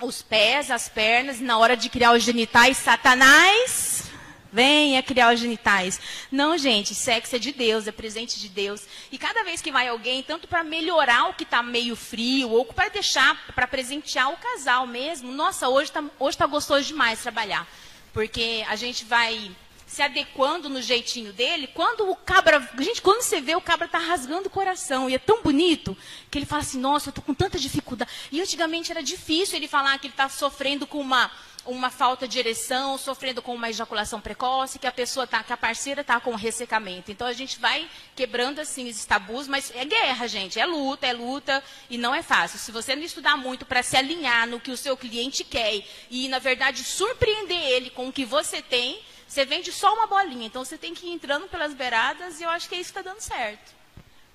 os 0.00 0.22
pés, 0.22 0.70
as 0.70 0.88
pernas, 0.88 1.40
e 1.40 1.44
na 1.44 1.58
hora 1.58 1.76
de 1.76 1.88
criar 1.88 2.12
os 2.12 2.22
genitais, 2.22 2.76
Satanás 2.76 4.10
venha 4.52 5.02
criar 5.02 5.32
os 5.32 5.40
genitais. 5.40 6.00
Não, 6.30 6.58
gente, 6.58 6.94
sexo 6.94 7.36
é 7.36 7.38
de 7.38 7.52
Deus, 7.52 7.86
é 7.86 7.92
presente 7.92 8.40
de 8.40 8.48
Deus. 8.48 8.82
E 9.10 9.18
cada 9.18 9.44
vez 9.44 9.60
que 9.60 9.70
vai 9.70 9.88
alguém, 9.88 10.22
tanto 10.22 10.48
para 10.48 10.64
melhorar 10.64 11.28
o 11.28 11.34
que 11.34 11.44
está 11.44 11.62
meio 11.62 11.94
frio, 11.94 12.50
ou 12.50 12.64
para 12.64 12.88
deixar, 12.88 13.36
para 13.54 13.66
presentear 13.66 14.32
o 14.32 14.36
casal 14.36 14.86
mesmo, 14.86 15.30
nossa, 15.32 15.68
hoje 15.68 15.90
está 15.90 16.04
hoje 16.18 16.36
tá 16.36 16.46
gostoso 16.46 16.84
demais 16.84 17.22
trabalhar. 17.22 17.66
Porque 18.12 18.64
a 18.68 18.74
gente 18.74 19.04
vai 19.04 19.50
se 19.90 20.02
adequando 20.02 20.68
no 20.68 20.80
jeitinho 20.80 21.32
dele, 21.32 21.66
quando 21.66 22.08
o 22.08 22.14
cabra. 22.14 22.60
Gente, 22.78 23.02
quando 23.02 23.22
você 23.22 23.40
vê, 23.40 23.56
o 23.56 23.60
cabra 23.60 23.88
tá 23.88 23.98
rasgando 23.98 24.46
o 24.46 24.50
coração. 24.50 25.10
E 25.10 25.16
é 25.16 25.18
tão 25.18 25.42
bonito 25.42 25.98
que 26.30 26.38
ele 26.38 26.46
fala 26.46 26.62
assim: 26.62 26.78
Nossa, 26.78 27.08
eu 27.08 27.12
tô 27.12 27.20
com 27.20 27.34
tanta 27.34 27.58
dificuldade. 27.58 28.08
E 28.30 28.40
antigamente 28.40 28.92
era 28.92 29.02
difícil 29.02 29.56
ele 29.56 29.66
falar 29.66 29.98
que 29.98 30.06
ele 30.06 30.12
está 30.12 30.28
sofrendo 30.28 30.86
com 30.86 31.00
uma, 31.00 31.28
uma 31.66 31.90
falta 31.90 32.28
de 32.28 32.38
ereção, 32.38 32.96
sofrendo 32.98 33.42
com 33.42 33.52
uma 33.52 33.68
ejaculação 33.68 34.20
precoce, 34.20 34.78
que 34.78 34.86
a 34.86 34.92
pessoa 34.92 35.26
tá, 35.26 35.42
que 35.42 35.52
a 35.52 35.56
parceira 35.56 36.04
tá 36.04 36.20
com 36.20 36.36
ressecamento. 36.36 37.10
Então 37.10 37.26
a 37.26 37.32
gente 37.32 37.58
vai 37.58 37.90
quebrando 38.14 38.60
assim 38.60 38.86
esses 38.86 39.04
tabus, 39.04 39.48
mas 39.48 39.72
é 39.74 39.84
guerra, 39.84 40.28
gente, 40.28 40.60
é 40.60 40.66
luta, 40.66 41.04
é 41.04 41.12
luta 41.12 41.64
e 41.90 41.98
não 41.98 42.14
é 42.14 42.22
fácil. 42.22 42.60
Se 42.60 42.70
você 42.70 42.94
não 42.94 43.02
estudar 43.02 43.36
muito 43.36 43.66
para 43.66 43.82
se 43.82 43.96
alinhar 43.96 44.46
no 44.46 44.60
que 44.60 44.70
o 44.70 44.76
seu 44.76 44.96
cliente 44.96 45.42
quer 45.42 45.82
e 46.08 46.28
na 46.28 46.38
verdade 46.38 46.84
surpreender 46.84 47.60
ele 47.60 47.90
com 47.90 48.06
o 48.06 48.12
que 48.12 48.24
você 48.24 48.62
tem, 48.62 49.02
você 49.30 49.44
vende 49.44 49.70
só 49.70 49.94
uma 49.94 50.08
bolinha, 50.08 50.44
então 50.48 50.64
você 50.64 50.76
tem 50.76 50.92
que 50.92 51.06
ir 51.06 51.12
entrando 51.12 51.46
pelas 51.46 51.72
beiradas 51.72 52.40
e 52.40 52.42
eu 52.42 52.50
acho 52.50 52.68
que 52.68 52.74
é 52.74 52.80
isso 52.80 52.92
que 52.92 52.98
está 52.98 53.08
dando 53.08 53.20
certo. 53.20 53.72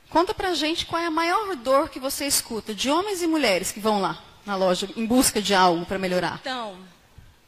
Conta 0.10 0.34
pra 0.34 0.54
gente 0.54 0.86
qual 0.86 1.02
é 1.02 1.06
a 1.06 1.12
maior 1.12 1.54
dor 1.58 1.90
que 1.90 2.00
você 2.00 2.26
escuta 2.26 2.74
de 2.74 2.90
homens 2.90 3.22
e 3.22 3.28
mulheres 3.28 3.74
que 3.74 3.80
vão 3.82 4.00
lá 4.00 4.24
na 4.46 4.56
loja 4.56 4.90
em 4.96 5.06
busca 5.06 5.42
de 5.42 5.54
algo 5.54 5.86
para 5.86 6.00
melhorar. 6.00 6.40
Então, 6.40 6.80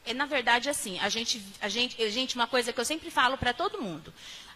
é 0.04 0.12
na 0.12 0.26
verdade 0.26 0.68
assim, 0.68 0.98
a 0.98 1.08
gente, 1.08 1.42
a 1.58 1.70
gente, 1.70 2.02
a 2.02 2.10
gente 2.10 2.34
uma 2.34 2.46
coisa 2.46 2.70
que 2.70 2.78
eu 2.78 2.84
sempre 2.84 3.10
falo 3.10 3.38
para 3.38 3.54
todo 3.54 3.80
mundo. 3.80 4.12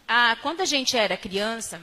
Ah, 0.07 0.37
quando 0.43 0.61
a 0.61 0.67
gente 0.67 0.95
era 0.95 1.17
criança, 1.17 1.81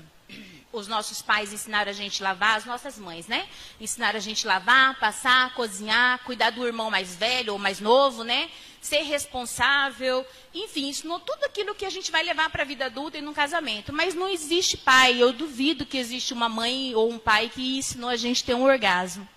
os 0.71 0.87
nossos 0.87 1.23
pais 1.23 1.51
ensinaram 1.51 1.89
a 1.89 1.93
gente 1.93 2.23
a 2.23 2.29
lavar, 2.29 2.57
as 2.57 2.65
nossas 2.65 2.99
mães, 2.99 3.25
né? 3.25 3.47
Ensinaram 3.81 4.17
a 4.17 4.21
gente 4.21 4.47
a 4.47 4.53
lavar, 4.53 4.99
passar, 4.99 5.55
cozinhar, 5.55 6.19
cuidar 6.19 6.51
do 6.51 6.67
irmão 6.67 6.91
mais 6.91 7.15
velho 7.15 7.53
ou 7.53 7.57
mais 7.57 7.79
novo, 7.79 8.23
né? 8.23 8.47
Ser 8.81 9.01
responsável, 9.03 10.25
enfim, 10.53 10.87
ensinou 10.87 11.19
tudo 11.19 11.43
aquilo 11.43 11.75
que 11.75 11.85
a 11.85 11.89
gente 11.89 12.11
vai 12.11 12.23
levar 12.23 12.49
para 12.49 12.63
a 12.63 12.65
vida 12.65 12.85
adulta 12.85 13.17
e 13.17 13.21
no 13.21 13.33
casamento. 13.33 13.93
Mas 13.93 14.13
não 14.13 14.27
existe 14.27 14.77
pai, 14.77 15.21
eu 15.21 15.33
duvido 15.33 15.85
que 15.85 15.97
existe 15.97 16.33
uma 16.33 16.49
mãe 16.49 16.95
ou 16.95 17.09
um 17.09 17.19
pai 17.19 17.49
que 17.49 17.77
ensinou 17.77 18.09
a 18.09 18.15
gente 18.15 18.43
a 18.43 18.45
ter 18.45 18.53
um 18.53 18.63
orgasmo. 18.63 19.27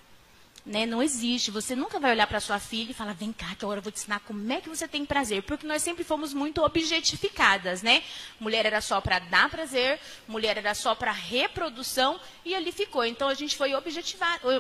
Né? 0.65 0.87
Não 0.87 1.03
existe. 1.03 1.51
Você 1.51 1.75
nunca 1.75 1.99
vai 1.99 2.13
olhar 2.13 2.27
para 2.29 2.39
sua 2.39 2.61
filha 2.61 2.93
e 2.93 2.95
falar, 2.95 3.15
vem 3.15 3.33
cá, 3.33 3.49
que 3.59 3.65
agora 3.65 3.81
eu 3.81 3.83
vou 3.83 3.91
te 3.91 3.99
ensinar 3.99 4.21
como 4.21 4.53
é 4.53 4.61
que 4.61 4.69
você 4.69 4.87
tem 4.87 5.05
prazer. 5.05 5.43
Porque 5.43 5.67
nós 5.67 5.83
sempre 5.83 6.05
fomos 6.05 6.33
muito 6.33 6.63
objetificadas, 6.63 7.83
né? 7.83 8.05
Mulher 8.39 8.65
era 8.65 8.81
só 8.81 9.01
para 9.01 9.19
dar 9.19 9.51
prazer, 9.51 9.99
mulher 10.29 10.57
era 10.57 10.73
só 10.73 10.95
para 10.95 11.11
reprodução, 11.11 12.21
e 12.45 12.55
ali 12.55 12.71
ficou. 12.71 13.05
Então 13.05 13.29
a 13.29 13.35
gente 13.35 13.57
foi 13.57 13.73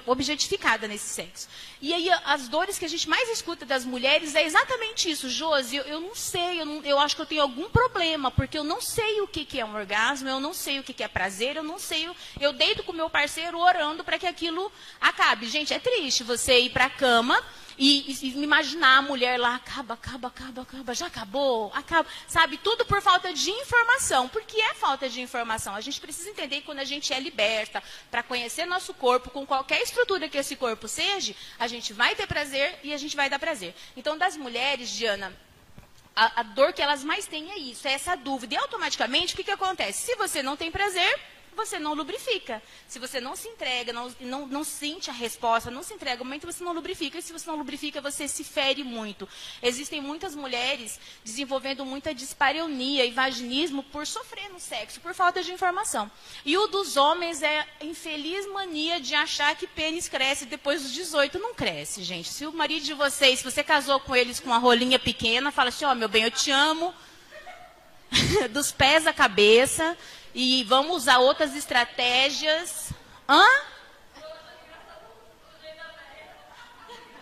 objetificada 0.04 0.88
nesse 0.88 1.08
sexo. 1.08 1.48
E 1.80 1.94
aí 1.94 2.10
as 2.24 2.48
dores 2.48 2.80
que 2.80 2.84
a 2.84 2.88
gente 2.88 3.08
mais 3.08 3.28
escuta 3.28 3.64
das 3.64 3.84
mulheres 3.84 4.34
é 4.34 4.44
exatamente 4.44 5.08
isso. 5.08 5.30
Josi, 5.30 5.76
eu, 5.76 5.84
eu 5.84 6.00
não 6.00 6.16
sei, 6.16 6.60
eu, 6.60 6.66
não, 6.66 6.82
eu, 6.82 6.98
acho 6.98 7.14
que 7.14 7.22
eu 7.22 7.26
tenho 7.26 7.42
algum 7.42 7.70
problema, 7.70 8.28
porque 8.28 8.58
eu 8.58 8.64
não 8.64 8.80
sei 8.80 9.20
o 9.20 9.28
que, 9.28 9.44
que 9.44 9.60
é 9.60 9.64
um 9.64 9.76
orgasmo, 9.76 10.28
eu 10.28 10.40
não 10.40 10.52
sei 10.52 10.80
o 10.80 10.82
que, 10.82 10.92
que 10.92 11.04
é 11.04 11.08
prazer, 11.08 11.54
eu 11.54 11.62
não 11.62 11.78
sei. 11.78 12.10
Eu 12.40 12.52
deito 12.52 12.82
com 12.82 12.92
meu 12.92 13.08
parceiro 13.08 13.56
orando 13.56 14.02
para 14.02 14.18
que 14.18 14.26
aquilo 14.26 14.72
acabe. 15.00 15.46
Gente, 15.46 15.72
é 15.72 15.78
triste 15.78 15.91
triste 15.96 16.24
você 16.24 16.58
ir 16.60 16.70
para 16.70 16.86
a 16.86 16.90
cama 16.90 17.42
e, 17.78 18.12
e, 18.22 18.42
imaginar 18.42 18.98
a 18.98 19.02
mulher 19.02 19.38
lá, 19.38 19.56
acaba, 19.56 19.94
acaba, 19.94 20.28
acaba, 20.28 20.62
acaba, 20.62 20.94
já 20.94 21.06
acabou, 21.06 21.70
acaba, 21.74 22.08
sabe? 22.28 22.56
Tudo 22.58 22.84
por 22.84 23.00
falta 23.02 23.32
de 23.32 23.50
informação. 23.50 24.28
Por 24.28 24.42
que 24.42 24.60
é 24.60 24.74
falta 24.74 25.08
de 25.08 25.20
informação? 25.20 25.74
A 25.74 25.80
gente 25.80 26.00
precisa 26.00 26.30
entender 26.30 26.56
que 26.56 26.66
quando 26.66 26.78
a 26.78 26.84
gente 26.84 27.12
é 27.12 27.20
liberta 27.20 27.82
para 28.10 28.22
conhecer 28.22 28.66
nosso 28.66 28.94
corpo, 28.94 29.30
com 29.30 29.46
qualquer 29.46 29.82
estrutura 29.82 30.28
que 30.28 30.38
esse 30.38 30.56
corpo 30.56 30.86
seja, 30.88 31.34
a 31.58 31.66
gente 31.66 31.92
vai 31.92 32.14
ter 32.14 32.26
prazer 32.26 32.78
e 32.82 32.92
a 32.92 32.96
gente 32.96 33.16
vai 33.16 33.28
dar 33.28 33.38
prazer. 33.38 33.74
Então, 33.96 34.16
das 34.16 34.36
mulheres, 34.36 34.90
Diana, 34.90 35.34
a, 36.14 36.40
a 36.40 36.42
dor 36.42 36.72
que 36.72 36.82
elas 36.82 37.02
mais 37.02 37.26
têm 37.26 37.50
é 37.50 37.58
isso, 37.58 37.88
é 37.88 37.92
essa 37.92 38.14
dúvida. 38.14 38.54
E 38.54 38.58
automaticamente, 38.58 39.34
o 39.34 39.36
que, 39.36 39.44
que 39.44 39.50
acontece? 39.50 40.06
Se 40.06 40.16
você 40.16 40.42
não 40.42 40.56
tem 40.56 40.70
prazer, 40.70 41.18
você 41.54 41.78
não 41.78 41.94
lubrifica. 41.94 42.62
Se 42.88 42.98
você 42.98 43.20
não 43.20 43.36
se 43.36 43.48
entrega, 43.48 43.92
não, 43.92 44.14
não, 44.20 44.46
não 44.46 44.64
sente 44.64 45.10
a 45.10 45.12
resposta, 45.12 45.70
não 45.70 45.82
se 45.82 45.94
entrega, 45.94 46.18
no 46.18 46.24
momento 46.24 46.46
você 46.46 46.62
não 46.64 46.72
lubrifica. 46.72 47.18
E 47.18 47.22
se 47.22 47.32
você 47.32 47.48
não 47.48 47.56
lubrifica, 47.56 48.00
você 48.00 48.26
se 48.26 48.44
fere 48.44 48.82
muito. 48.82 49.28
Existem 49.62 50.00
muitas 50.00 50.34
mulheres 50.34 50.98
desenvolvendo 51.24 51.84
muita 51.84 52.14
dispareunia 52.14 53.04
e 53.04 53.10
vaginismo 53.10 53.82
por 53.82 54.06
sofrer 54.06 54.48
no 54.50 54.58
sexo, 54.58 55.00
por 55.00 55.14
falta 55.14 55.42
de 55.42 55.52
informação. 55.52 56.10
E 56.44 56.56
o 56.56 56.66
dos 56.66 56.96
homens 56.96 57.42
é 57.42 57.66
a 57.80 57.84
infeliz 57.84 58.46
mania 58.46 59.00
de 59.00 59.14
achar 59.14 59.54
que 59.56 59.66
pênis 59.66 60.08
cresce 60.08 60.46
depois 60.46 60.82
dos 60.82 60.92
18. 60.92 61.38
Não 61.38 61.54
cresce, 61.54 62.02
gente. 62.02 62.28
Se 62.28 62.46
o 62.46 62.52
marido 62.52 62.84
de 62.84 62.94
vocês, 62.94 63.38
se 63.38 63.44
você 63.44 63.62
casou 63.62 64.00
com 64.00 64.16
eles 64.16 64.40
com 64.40 64.46
uma 64.46 64.58
rolinha 64.58 64.98
pequena, 64.98 65.52
fala 65.52 65.68
assim, 65.68 65.84
ó, 65.84 65.92
oh, 65.92 65.94
meu 65.94 66.08
bem, 66.08 66.24
eu 66.24 66.30
te 66.30 66.50
amo. 66.50 66.94
dos 68.50 68.70
pés 68.72 69.06
à 69.06 69.12
cabeça 69.12 69.96
e 70.34 70.64
vamos 70.64 70.96
usar 70.96 71.18
outras 71.18 71.54
estratégias. 71.54 72.90
Hã? 73.28 73.44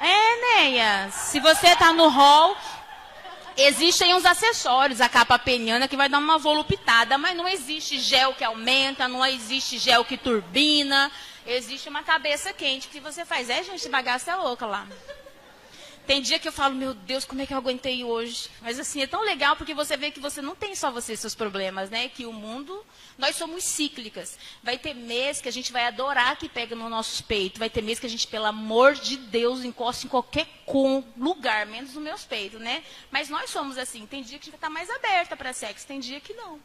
É, 0.00 0.40
Neia. 0.40 1.10
Se 1.10 1.38
você 1.40 1.68
está 1.68 1.92
no 1.92 2.08
hall, 2.08 2.56
existem 3.56 4.14
uns 4.14 4.24
acessórios, 4.24 5.00
a 5.00 5.08
capa 5.08 5.38
peniana 5.38 5.86
que 5.86 5.96
vai 5.96 6.08
dar 6.08 6.18
uma 6.18 6.38
voluptada, 6.38 7.18
mas 7.18 7.36
não 7.36 7.46
existe 7.46 7.98
gel 7.98 8.34
que 8.34 8.44
aumenta, 8.44 9.06
não 9.06 9.24
existe 9.24 9.78
gel 9.78 10.04
que 10.04 10.16
turbina, 10.16 11.10
existe 11.46 11.88
uma 11.88 12.02
cabeça 12.02 12.52
quente 12.52 12.88
que 12.88 13.00
você 13.00 13.24
faz. 13.24 13.50
É, 13.50 13.62
gente, 13.62 13.88
bagaça 13.88 14.36
louca 14.36 14.64
lá. 14.64 14.86
Tem 16.06 16.20
dia 16.20 16.38
que 16.38 16.48
eu 16.48 16.52
falo, 16.52 16.74
meu 16.74 16.92
Deus, 16.92 17.24
como 17.24 17.40
é 17.40 17.46
que 17.46 17.52
eu 17.52 17.58
aguentei 17.58 18.02
hoje? 18.02 18.48
Mas 18.60 18.78
assim, 18.80 19.00
é 19.00 19.06
tão 19.06 19.22
legal 19.22 19.54
porque 19.56 19.72
você 19.74 19.96
vê 19.96 20.10
que 20.10 20.18
você 20.18 20.42
não 20.42 20.56
tem 20.56 20.74
só 20.74 20.90
você 20.90 21.16
seus 21.16 21.34
problemas, 21.34 21.88
né? 21.88 22.08
Que 22.08 22.26
o 22.26 22.32
mundo, 22.32 22.84
nós 23.16 23.36
somos 23.36 23.62
cíclicas. 23.62 24.36
Vai 24.62 24.76
ter 24.76 24.92
mês 24.92 25.40
que 25.40 25.48
a 25.48 25.52
gente 25.52 25.72
vai 25.72 25.86
adorar 25.86 26.36
que 26.36 26.48
pega 26.48 26.74
no 26.74 26.88
nosso 26.88 27.22
peito. 27.24 27.58
Vai 27.58 27.70
ter 27.70 27.82
mês 27.82 28.00
que 28.00 28.06
a 28.06 28.10
gente, 28.10 28.26
pelo 28.26 28.46
amor 28.46 28.94
de 28.94 29.16
Deus, 29.16 29.64
encosta 29.64 30.06
em 30.06 30.08
qualquer 30.08 30.48
lugar, 31.16 31.66
menos 31.66 31.94
nos 31.94 32.02
meus 32.02 32.24
peitos, 32.24 32.60
né? 32.60 32.82
Mas 33.10 33.28
nós 33.28 33.50
somos 33.50 33.78
assim. 33.78 34.06
Tem 34.06 34.22
dia 34.22 34.38
que 34.38 34.44
a 34.44 34.46
gente 34.46 34.50
vai 34.50 34.58
estar 34.58 34.70
mais 34.70 34.90
aberta 34.90 35.36
para 35.36 35.52
sexo, 35.52 35.86
tem 35.86 36.00
dia 36.00 36.20
que 36.20 36.34
não. 36.34 36.60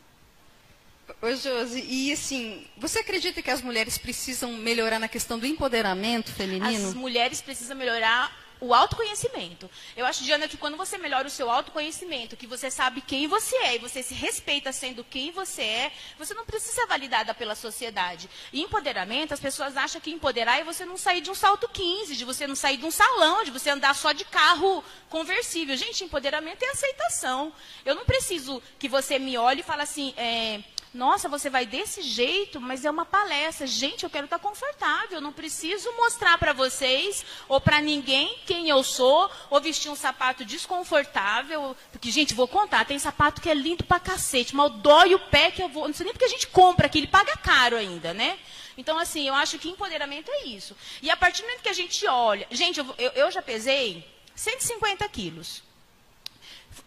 Oi, 1.21 1.35
Josi, 1.35 1.85
e 1.87 2.11
assim, 2.11 2.65
você 2.77 2.99
acredita 2.99 3.41
que 3.41 3.51
as 3.51 3.61
mulheres 3.61 3.97
precisam 3.97 4.53
melhorar 4.53 4.97
na 4.97 5.07
questão 5.07 5.37
do 5.37 5.45
empoderamento 5.45 6.31
feminino? 6.31 6.87
As 6.87 6.95
mulheres 6.95 7.41
precisam 7.41 7.77
melhorar 7.77 8.44
o 8.59 8.73
autoconhecimento. 8.73 9.69
Eu 9.95 10.05
acho, 10.05 10.23
Diana, 10.23 10.47
que 10.47 10.57
quando 10.57 10.77
você 10.77 10.97
melhora 10.97 11.27
o 11.27 11.31
seu 11.31 11.49
autoconhecimento, 11.49 12.37
que 12.37 12.47
você 12.47 12.71
sabe 12.71 13.01
quem 13.01 13.27
você 13.27 13.55
é 13.57 13.75
e 13.75 13.79
você 13.79 14.01
se 14.01 14.13
respeita 14.13 14.71
sendo 14.71 15.03
quem 15.03 15.31
você 15.31 15.61
é, 15.61 15.91
você 16.17 16.33
não 16.33 16.45
precisa 16.45 16.73
ser 16.73 16.87
validada 16.87 17.33
pela 17.33 17.55
sociedade. 17.55 18.29
E 18.51 18.61
empoderamento, 18.61 19.33
as 19.33 19.39
pessoas 19.39 19.75
acham 19.77 19.99
que 20.01 20.11
empoderar 20.11 20.59
é 20.59 20.63
você 20.63 20.85
não 20.85 20.97
sair 20.97 21.21
de 21.21 21.29
um 21.29 21.35
salto 21.35 21.67
15, 21.67 22.15
de 22.15 22.25
você 22.25 22.47
não 22.47 22.55
sair 22.55 22.77
de 22.77 22.85
um 22.85 22.91
salão, 22.91 23.43
de 23.43 23.51
você 23.51 23.69
andar 23.69 23.93
só 23.95 24.11
de 24.11 24.25
carro 24.25 24.83
conversível. 25.09 25.75
Gente, 25.75 26.03
empoderamento 26.03 26.63
é 26.63 26.69
aceitação. 26.69 27.53
Eu 27.85 27.95
não 27.95 28.05
preciso 28.05 28.61
que 28.79 28.87
você 28.87 29.19
me 29.19 29.37
olhe 29.37 29.61
e 29.61 29.63
fale 29.63 29.81
assim, 29.81 30.13
é, 30.17 30.61
nossa, 30.95 31.27
você 31.27 31.49
vai 31.49 31.65
desse 31.65 32.01
jeito, 32.01 32.61
mas 32.61 32.85
é 32.85 32.89
uma 32.89 33.05
palestra. 33.05 33.67
Gente, 33.67 34.05
eu 34.05 34.09
quero 34.09 34.25
estar 34.25 34.39
confortável. 34.39 35.17
Eu 35.17 35.21
não 35.21 35.33
preciso 35.33 35.91
mostrar 35.97 36.37
para 36.37 36.53
vocês 36.53 37.25
ou 37.49 37.59
para 37.59 37.81
ninguém 37.81 38.39
quem 38.45 38.69
eu 38.69 38.81
sou, 38.81 39.29
ou 39.49 39.59
vestir 39.59 39.91
um 39.91 39.95
sapato 39.95 40.45
desconfortável. 40.45 41.75
Porque, 41.91 42.09
gente, 42.09 42.33
vou 42.33 42.47
contar, 42.47 42.85
tem 42.85 42.97
sapato 42.97 43.41
que 43.41 43.49
é 43.49 43.53
lindo 43.53 43.83
pra 43.83 43.99
cacete, 43.99 44.55
mas 44.55 44.71
dói 44.75 45.13
o 45.13 45.19
pé 45.19 45.51
que 45.51 45.61
eu 45.61 45.67
vou. 45.67 45.85
Não 45.85 45.93
sei 45.93 46.05
nem 46.05 46.13
porque 46.13 46.25
a 46.25 46.29
gente 46.29 46.47
compra 46.47 46.85
aqui, 46.85 46.99
ele 46.99 47.07
paga 47.07 47.35
caro 47.35 47.75
ainda, 47.75 48.13
né? 48.13 48.39
Então, 48.77 48.97
assim, 48.97 49.27
eu 49.27 49.33
acho 49.33 49.59
que 49.59 49.69
empoderamento 49.69 50.31
é 50.31 50.45
isso. 50.45 50.77
E 51.01 51.09
a 51.09 51.17
partir 51.17 51.41
do 51.41 51.47
momento 51.47 51.61
que 51.61 51.69
a 51.69 51.73
gente 51.73 52.07
olha. 52.07 52.47
Gente, 52.49 52.79
eu, 52.79 52.95
eu, 52.97 53.11
eu 53.11 53.31
já 53.31 53.41
pesei 53.41 54.07
150 54.33 55.07
quilos 55.09 55.64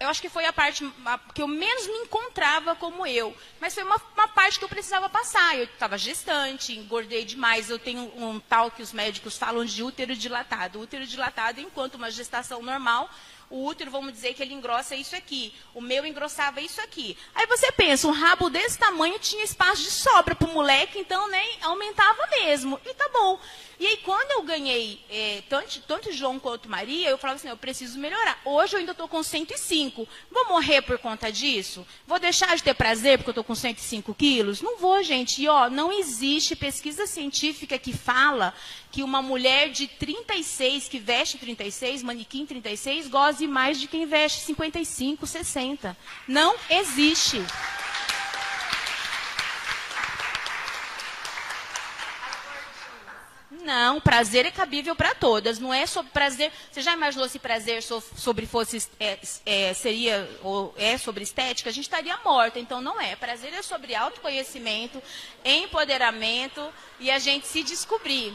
eu 0.01 0.09
acho 0.09 0.21
que 0.21 0.29
foi 0.29 0.45
a 0.45 0.53
parte 0.53 0.89
que 1.35 1.43
eu 1.43 1.49
menos 1.49 1.87
me 1.87 1.99
encontrava 2.05 2.75
como 2.77 3.07
eu. 3.07 3.37
Mas 3.61 3.75
foi 3.75 3.83
uma, 3.83 4.01
uma 4.15 4.29
parte 4.29 4.59
que 4.59 4.65
eu 4.65 4.69
precisava 4.69 5.09
passar. 5.09 5.57
Eu 5.57 5.65
estava 5.65 5.99
gestante, 5.99 6.77
engordei 6.77 7.25
demais. 7.25 7.71
Eu 7.71 7.79
tenho 7.79 8.03
um 8.17 8.39
tal 8.39 8.71
que 8.71 8.83
os 8.83 8.93
médicos 8.93 9.37
falam 9.37 9.65
de 9.65 9.83
útero 9.83 10.15
dilatado. 10.15 10.81
Útero 10.81 11.07
dilatado, 11.07 11.61
enquanto 11.61 11.97
uma 11.97 12.11
gestação 12.11 12.63
normal, 12.63 13.11
o 13.51 13.65
útero, 13.65 13.91
vamos 13.91 14.13
dizer 14.13 14.35
que 14.35 14.43
ele 14.43 14.55
engrossa 14.55 14.95
isso 14.95 15.17
aqui. 15.17 15.55
O 15.75 15.81
meu 15.81 16.05
engrossava 16.05 16.61
isso 16.61 16.81
aqui. 16.81 17.17
Aí 17.35 17.47
você 17.47 17.73
pensa, 17.73 18.07
um 18.07 18.13
rabo 18.13 18.51
desse 18.51 18.79
tamanho 18.79 19.19
tinha 19.19 19.43
espaço 19.43 19.83
de 19.83 19.91
sobra 19.91 20.35
para 20.35 20.49
o 20.49 20.53
moleque, 20.53 20.99
então 20.99 21.29
nem 21.29 21.59
aumentava 21.63 22.27
mesmo. 22.27 22.79
E 22.85 22.95
tá 22.95 23.09
bom. 23.13 23.41
E 23.81 23.87
aí, 23.87 23.97
quando 23.99 24.33
eu 24.33 24.43
ganhei 24.43 25.01
é, 25.09 25.43
tanto, 25.49 25.81
tanto 25.83 26.13
João 26.13 26.41
quanto 26.41 26.69
Maria, 26.69 27.09
eu 27.09 27.17
falava 27.17 27.39
assim, 27.39 27.49
eu 27.49 27.57
preciso 27.57 27.97
melhorar. 27.97 28.41
Hoje 28.45 28.75
eu 28.75 28.81
ainda 28.81 28.91
estou 28.91 29.07
com 29.07 29.23
105. 29.23 30.07
Vou 30.33 30.49
morrer 30.49 30.83
por 30.83 30.99
conta 30.99 31.31
disso? 31.31 31.87
Vou 32.05 32.19
deixar 32.19 32.57
de 32.57 32.63
ter 32.65 32.75
prazer 32.75 33.19
porque 33.19 33.31
eu 33.31 33.33
estou 33.33 33.45
com 33.45 33.55
105 33.55 34.13
quilos? 34.15 34.61
Não 34.61 34.79
vou, 34.79 35.01
gente. 35.05 35.41
E, 35.41 35.49
ó, 35.49 35.71
não 35.71 35.93
existe 35.93 36.57
pesquisa 36.57 37.07
científica 37.07 37.79
que 37.79 37.93
fala 37.93 38.53
que 38.91 39.03
uma 39.03 39.21
mulher 39.21 39.71
de 39.71 39.87
36, 39.87 40.89
que 40.89 40.99
veste 40.99 41.39
36, 41.39 42.03
manequim 42.03 42.47
36, 42.47 43.09
goze 43.09 43.47
mais 43.47 43.79
de 43.79 43.87
quem 43.87 44.07
veste 44.07 44.41
55, 44.41 45.27
60. 45.27 45.97
Não 46.27 46.55
existe. 46.71 47.43
Não, 53.69 54.01
prazer 54.01 54.47
é 54.47 54.51
cabível 54.51 54.97
para 54.97 55.15
todas. 55.15 55.59
Não 55.59 55.75
é 55.75 55.87
sobre 55.87 56.11
prazer. 56.11 56.51
Você 56.73 56.81
já 56.81 56.95
imaginou 56.95 57.29
se 57.29 57.39
prazer 57.39 57.83
sobre 57.83 58.47
fosse 58.47 58.89
é, 58.99 59.19
é, 59.45 59.75
seria 59.75 60.27
ou 60.43 60.75
é 60.79 60.97
sobre 60.97 61.23
estética? 61.23 61.69
A 61.69 61.73
gente 61.73 61.85
estaria 61.85 62.17
morta. 62.25 62.59
Então 62.59 62.81
não 62.81 62.99
é. 62.99 63.15
Prazer 63.15 63.53
é 63.53 63.61
sobre 63.61 63.95
autoconhecimento, 63.95 65.03
empoderamento 65.45 66.67
e 66.99 67.11
a 67.11 67.19
gente 67.19 67.47
se 67.47 67.63
descobrir. 67.63 68.33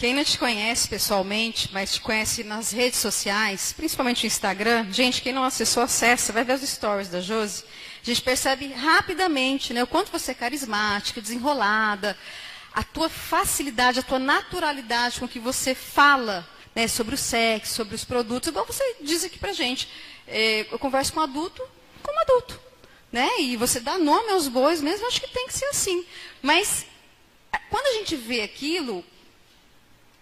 Quem 0.00 0.14
não 0.14 0.24
te 0.24 0.38
conhece 0.38 0.88
pessoalmente, 0.88 1.68
mas 1.74 1.92
te 1.92 2.00
conhece 2.00 2.42
nas 2.42 2.70
redes 2.70 2.98
sociais, 2.98 3.74
principalmente 3.74 4.22
no 4.22 4.28
Instagram, 4.28 4.90
gente, 4.90 5.20
quem 5.20 5.30
não 5.30 5.44
acessou, 5.44 5.82
acessa, 5.82 6.32
vai 6.32 6.42
ver 6.42 6.54
os 6.54 6.62
stories 6.62 7.10
da 7.10 7.20
Josi. 7.20 7.64
A 8.02 8.06
gente 8.06 8.22
percebe 8.22 8.68
rapidamente 8.68 9.74
né, 9.74 9.82
o 9.82 9.86
quanto 9.86 10.10
você 10.10 10.30
é 10.30 10.34
carismática, 10.34 11.20
desenrolada, 11.20 12.16
a 12.72 12.82
tua 12.82 13.10
facilidade, 13.10 13.98
a 13.98 14.02
tua 14.02 14.18
naturalidade 14.18 15.20
com 15.20 15.28
que 15.28 15.38
você 15.38 15.74
fala 15.74 16.48
né, 16.74 16.88
sobre 16.88 17.14
o 17.14 17.18
sexo, 17.18 17.74
sobre 17.74 17.94
os 17.94 18.02
produtos, 18.02 18.48
igual 18.48 18.64
você 18.64 18.96
diz 19.02 19.22
aqui 19.22 19.38
pra 19.38 19.52
gente. 19.52 19.86
É, 20.26 20.66
eu 20.72 20.78
converso 20.78 21.12
com 21.12 21.20
um 21.20 21.24
adulto 21.24 21.62
como 22.02 22.18
adulto. 22.20 22.58
Né? 23.12 23.28
E 23.40 23.54
você 23.54 23.78
dá 23.80 23.98
nome 23.98 24.30
aos 24.30 24.48
bois 24.48 24.80
mesmo, 24.80 25.06
acho 25.06 25.20
que 25.20 25.28
tem 25.28 25.46
que 25.46 25.52
ser 25.52 25.66
assim. 25.66 26.06
Mas 26.40 26.86
quando 27.68 27.84
a 27.84 27.98
gente 27.98 28.16
vê 28.16 28.40
aquilo, 28.40 29.04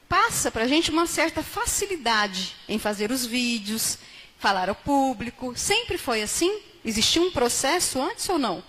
passa 0.09 0.51
para 0.51 0.65
a 0.65 0.69
gente 0.69 0.91
uma 0.91 1.07
certa 1.07 1.43
facilidade 1.43 2.57
em 2.69 2.79
fazer 2.79 3.11
os 3.11 3.27
vídeos, 3.27 3.99
falar 4.39 4.69
ao 4.69 4.75
público. 4.75 5.57
Sempre 5.57 5.99
foi 5.99 6.23
assim? 6.23 6.61
Existiu 6.85 7.23
um 7.23 7.31
processo 7.31 8.01
antes 8.01 8.29
ou 8.29 8.39
não? 8.39 8.63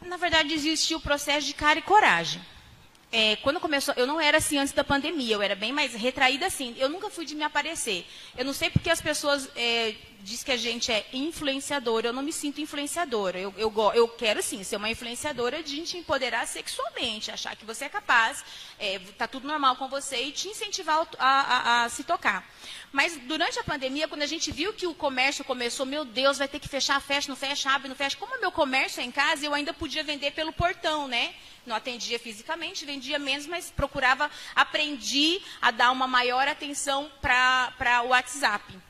Na 0.00 0.16
verdade, 0.16 0.54
existia 0.54 0.96
o 0.96 1.00
processo 1.00 1.46
de 1.46 1.52
cara 1.52 1.78
e 1.78 1.82
coragem. 1.82 2.40
É, 3.10 3.36
quando 3.36 3.58
começou, 3.58 3.94
eu 3.96 4.06
não 4.06 4.20
era 4.20 4.36
assim 4.36 4.58
antes 4.58 4.72
da 4.72 4.84
pandemia, 4.84 5.34
eu 5.34 5.42
era 5.42 5.54
bem 5.54 5.72
mais 5.72 5.94
retraída 5.94 6.46
assim. 6.46 6.74
Eu 6.78 6.88
nunca 6.88 7.08
fui 7.08 7.24
de 7.24 7.34
me 7.34 7.42
aparecer. 7.42 8.06
Eu 8.36 8.44
não 8.44 8.52
sei 8.52 8.70
porque 8.70 8.90
as 8.90 9.00
pessoas 9.00 9.48
é, 9.56 9.94
diz 10.20 10.42
que 10.42 10.52
a 10.52 10.56
gente 10.56 10.90
é 10.90 11.06
influenciadora. 11.12 12.08
Eu 12.08 12.12
não 12.12 12.22
me 12.22 12.32
sinto 12.32 12.60
influenciadora. 12.60 13.38
Eu, 13.38 13.54
eu, 13.56 13.72
eu 13.94 14.08
quero, 14.08 14.42
sim, 14.42 14.62
ser 14.64 14.76
uma 14.76 14.90
influenciadora 14.90 15.62
de 15.62 15.80
te 15.82 15.96
empoderar 15.96 16.46
sexualmente, 16.46 17.30
achar 17.30 17.54
que 17.56 17.64
você 17.64 17.84
é 17.84 17.88
capaz, 17.88 18.44
está 18.78 19.24
é, 19.24 19.28
tudo 19.28 19.46
normal 19.46 19.76
com 19.76 19.88
você 19.88 20.24
e 20.24 20.32
te 20.32 20.48
incentivar 20.48 21.06
a, 21.18 21.28
a, 21.28 21.84
a, 21.84 21.88
se 21.88 22.04
tocar. 22.04 22.44
Mas 22.90 23.16
durante 23.16 23.58
a 23.58 23.64
pandemia, 23.64 24.08
quando 24.08 24.22
a 24.22 24.26
gente 24.26 24.50
viu 24.50 24.72
que 24.72 24.86
o 24.86 24.94
comércio 24.94 25.44
começou, 25.44 25.86
meu 25.86 26.04
Deus, 26.04 26.38
vai 26.38 26.48
ter 26.48 26.58
que 26.58 26.68
fechar, 26.68 27.00
fecha, 27.00 27.28
não 27.28 27.36
fecha, 27.36 27.70
abre, 27.70 27.88
não 27.88 27.96
fecha. 27.96 28.16
Como 28.16 28.40
meu 28.40 28.50
comércio 28.50 29.00
é 29.00 29.04
em 29.04 29.10
casa, 29.10 29.44
eu 29.44 29.54
ainda 29.54 29.72
podia 29.72 30.02
vender 30.02 30.32
pelo 30.32 30.52
portão, 30.52 31.06
né? 31.06 31.34
Não 31.66 31.76
atendia 31.76 32.18
fisicamente, 32.18 32.86
vendia 32.86 33.18
menos, 33.18 33.46
mas 33.46 33.70
procurava, 33.70 34.30
aprendi 34.54 35.40
a 35.60 35.70
dar 35.70 35.90
uma 35.90 36.06
maior 36.06 36.48
atenção 36.48 37.10
para 37.20 38.02
o 38.04 38.08
WhatsApp 38.08 38.87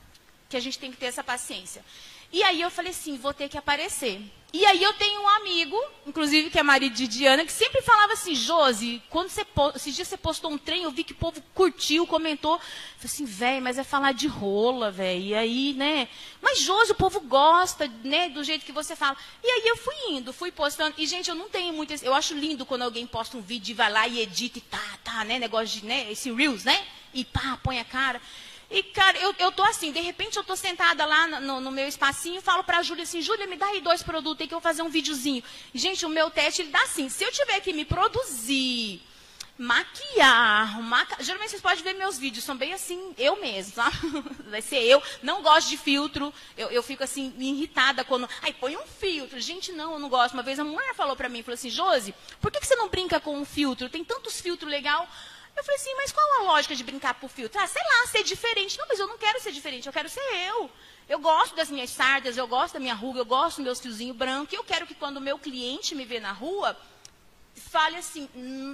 que 0.49 0.57
a 0.57 0.59
gente 0.59 0.79
tem 0.79 0.91
que 0.91 0.97
ter 0.97 1.05
essa 1.05 1.23
paciência. 1.23 1.85
E 2.31 2.43
aí 2.43 2.61
eu 2.61 2.69
falei 2.69 2.91
assim, 2.91 3.17
vou 3.17 3.33
ter 3.33 3.47
que 3.49 3.57
aparecer. 3.57 4.21
E 4.51 4.65
aí 4.65 4.81
eu 4.81 4.93
tenho 4.93 5.21
um 5.21 5.29
amigo, 5.29 5.79
inclusive 6.07 6.49
que 6.49 6.57
é 6.57 6.63
marido 6.63 6.95
de 6.95 7.07
Diana, 7.07 7.45
que 7.45 7.51
sempre 7.51 7.83
falava 7.83 8.13
assim, 8.13 8.33
Josi, 8.33 9.01
quando 9.07 9.29
você 9.29 9.45
esses 9.75 9.95
dias 9.95 10.07
você 10.07 10.17
postou 10.17 10.51
um 10.51 10.57
trem, 10.57 10.83
eu 10.83 10.91
vi 10.91 11.03
que 11.03 11.11
o 11.11 11.15
povo 11.15 11.39
curtiu, 11.53 12.07
comentou. 12.07 12.55
Eu 12.55 12.59
falei 12.59 13.05
assim, 13.05 13.25
velho, 13.25 13.61
mas 13.61 13.77
é 13.77 13.83
falar 13.83 14.11
de 14.11 14.27
rola, 14.27 14.89
velho. 14.89 15.21
E 15.21 15.35
aí, 15.35 15.73
né? 15.73 16.07
Mas 16.41 16.61
Josi, 16.61 16.91
o 16.93 16.95
povo 16.95 17.19
gosta, 17.19 17.87
né, 18.03 18.29
do 18.29 18.43
jeito 18.43 18.65
que 18.65 18.71
você 18.71 18.95
fala. 18.95 19.15
E 19.43 19.47
aí 19.47 19.67
eu 19.67 19.77
fui 19.77 19.95
indo, 20.09 20.33
fui 20.33 20.51
postando. 20.51 20.95
E 20.97 21.05
gente, 21.05 21.29
eu 21.29 21.35
não 21.35 21.47
tenho 21.47 21.71
muito 21.71 21.93
eu 22.03 22.13
acho 22.15 22.33
lindo 22.33 22.65
quando 22.65 22.83
alguém 22.83 23.05
posta 23.05 23.37
um 23.37 23.41
vídeo 23.41 23.73
e 23.73 23.75
vai 23.75 23.91
lá 23.91 24.07
e 24.07 24.19
edita 24.19 24.57
e 24.57 24.61
tá, 24.61 24.97
tá, 25.03 25.23
né, 25.25 25.37
negócio 25.37 25.79
de, 25.79 25.85
né, 25.85 26.11
esse 26.11 26.31
reels, 26.31 26.63
né? 26.63 26.87
E 27.13 27.23
pá, 27.23 27.59
põe 27.63 27.79
a 27.79 27.85
cara. 27.85 28.19
E, 28.69 28.83
cara, 28.83 29.17
eu, 29.17 29.33
eu 29.39 29.51
tô 29.51 29.63
assim, 29.63 29.91
de 29.91 29.99
repente 29.99 30.37
eu 30.37 30.43
tô 30.43 30.55
sentada 30.55 31.03
lá 31.05 31.27
no, 31.39 31.59
no 31.59 31.71
meu 31.71 31.87
espacinho 31.87 32.37
e 32.37 32.41
falo 32.41 32.63
pra 32.63 32.83
Júlia 32.83 33.03
assim, 33.03 33.21
Júlia, 33.21 33.47
me 33.47 33.55
dá 33.55 33.65
aí 33.65 33.81
dois 33.81 34.03
produtos 34.03 34.41
aí 34.41 34.47
que 34.47 34.53
eu 34.53 34.59
vou 34.59 34.63
fazer 34.63 34.83
um 34.83 34.89
videozinho. 34.89 35.43
Gente, 35.73 36.05
o 36.05 36.09
meu 36.09 36.29
teste, 36.29 36.61
ele 36.61 36.69
dá 36.69 36.81
assim, 36.83 37.09
se 37.09 37.23
eu 37.23 37.31
tiver 37.31 37.59
que 37.61 37.73
me 37.73 37.83
produzir, 37.83 39.01
maquiar, 39.57 40.81
maca... 40.83 41.21
geralmente 41.21 41.49
vocês 41.49 41.61
podem 41.61 41.83
ver 41.83 41.93
meus 41.93 42.17
vídeos, 42.17 42.45
são 42.45 42.55
bem 42.55 42.71
assim, 42.71 43.13
eu 43.17 43.41
mesmo, 43.41 43.73
tá? 43.73 43.91
Vai 44.49 44.61
ser 44.61 44.81
eu, 44.83 45.03
não 45.21 45.41
gosto 45.41 45.67
de 45.67 45.75
filtro, 45.75 46.33
eu, 46.55 46.69
eu 46.69 46.81
fico 46.81 47.03
assim, 47.03 47.33
irritada 47.37 48.05
quando, 48.05 48.29
ai, 48.41 48.53
põe 48.53 48.77
um 48.77 48.85
filtro. 48.85 49.39
Gente, 49.41 49.71
não, 49.73 49.93
eu 49.93 49.99
não 49.99 50.09
gosto. 50.09 50.33
Uma 50.33 50.43
vez 50.43 50.59
a 50.59 50.63
mulher 50.63 50.93
falou 50.93 51.15
pra 51.15 51.27
mim, 51.27 51.43
falou 51.43 51.55
assim, 51.55 51.69
Josi, 51.69 52.13
por 52.39 52.51
que, 52.51 52.59
que 52.59 52.67
você 52.67 52.75
não 52.75 52.87
brinca 52.87 53.19
com 53.19 53.35
um 53.35 53.43
filtro? 53.43 53.89
Tem 53.89 54.03
tantos 54.03 54.39
filtros 54.39 54.71
legal. 54.71 55.09
Eu 55.59 55.63
falei 55.65 55.75
assim, 55.75 55.93
mas 55.95 56.11
qual 56.13 56.39
a 56.39 56.43
lógica 56.53 56.73
de 56.73 56.85
brincar 56.85 57.15
por 57.15 57.29
filtro? 57.29 57.59
Ah, 57.59 57.67
sei 57.67 57.81
lá, 57.83 58.07
ser 58.07 58.23
diferente. 58.23 58.77
Não, 58.77 58.87
mas 58.87 58.97
eu 58.97 59.07
não 59.07 59.17
quero 59.17 59.41
ser 59.41 59.51
diferente, 59.51 59.87
eu 59.87 59.91
quero 59.91 60.07
ser 60.07 60.23
eu. 60.47 60.71
Eu 61.09 61.19
gosto 61.19 61.53
das 61.53 61.69
minhas 61.69 61.89
sardas, 61.89 62.37
eu 62.37 62.47
gosto 62.47 62.75
da 62.75 62.79
minha 62.79 62.93
ruga, 62.93 63.19
eu 63.19 63.25
gosto 63.25 63.57
dos 63.57 63.65
meus 63.65 63.79
fiozinhos 63.81 64.15
brancos. 64.15 64.53
E 64.53 64.55
eu 64.55 64.63
quero 64.63 64.87
que 64.87 64.95
quando 64.95 65.17
o 65.17 65.21
meu 65.21 65.37
cliente 65.37 65.93
me 65.95 66.05
vê 66.05 66.17
na 66.17 66.31
rua, 66.31 66.79
fale 67.55 67.97
assim, 67.97 68.29
hum, 68.33 68.73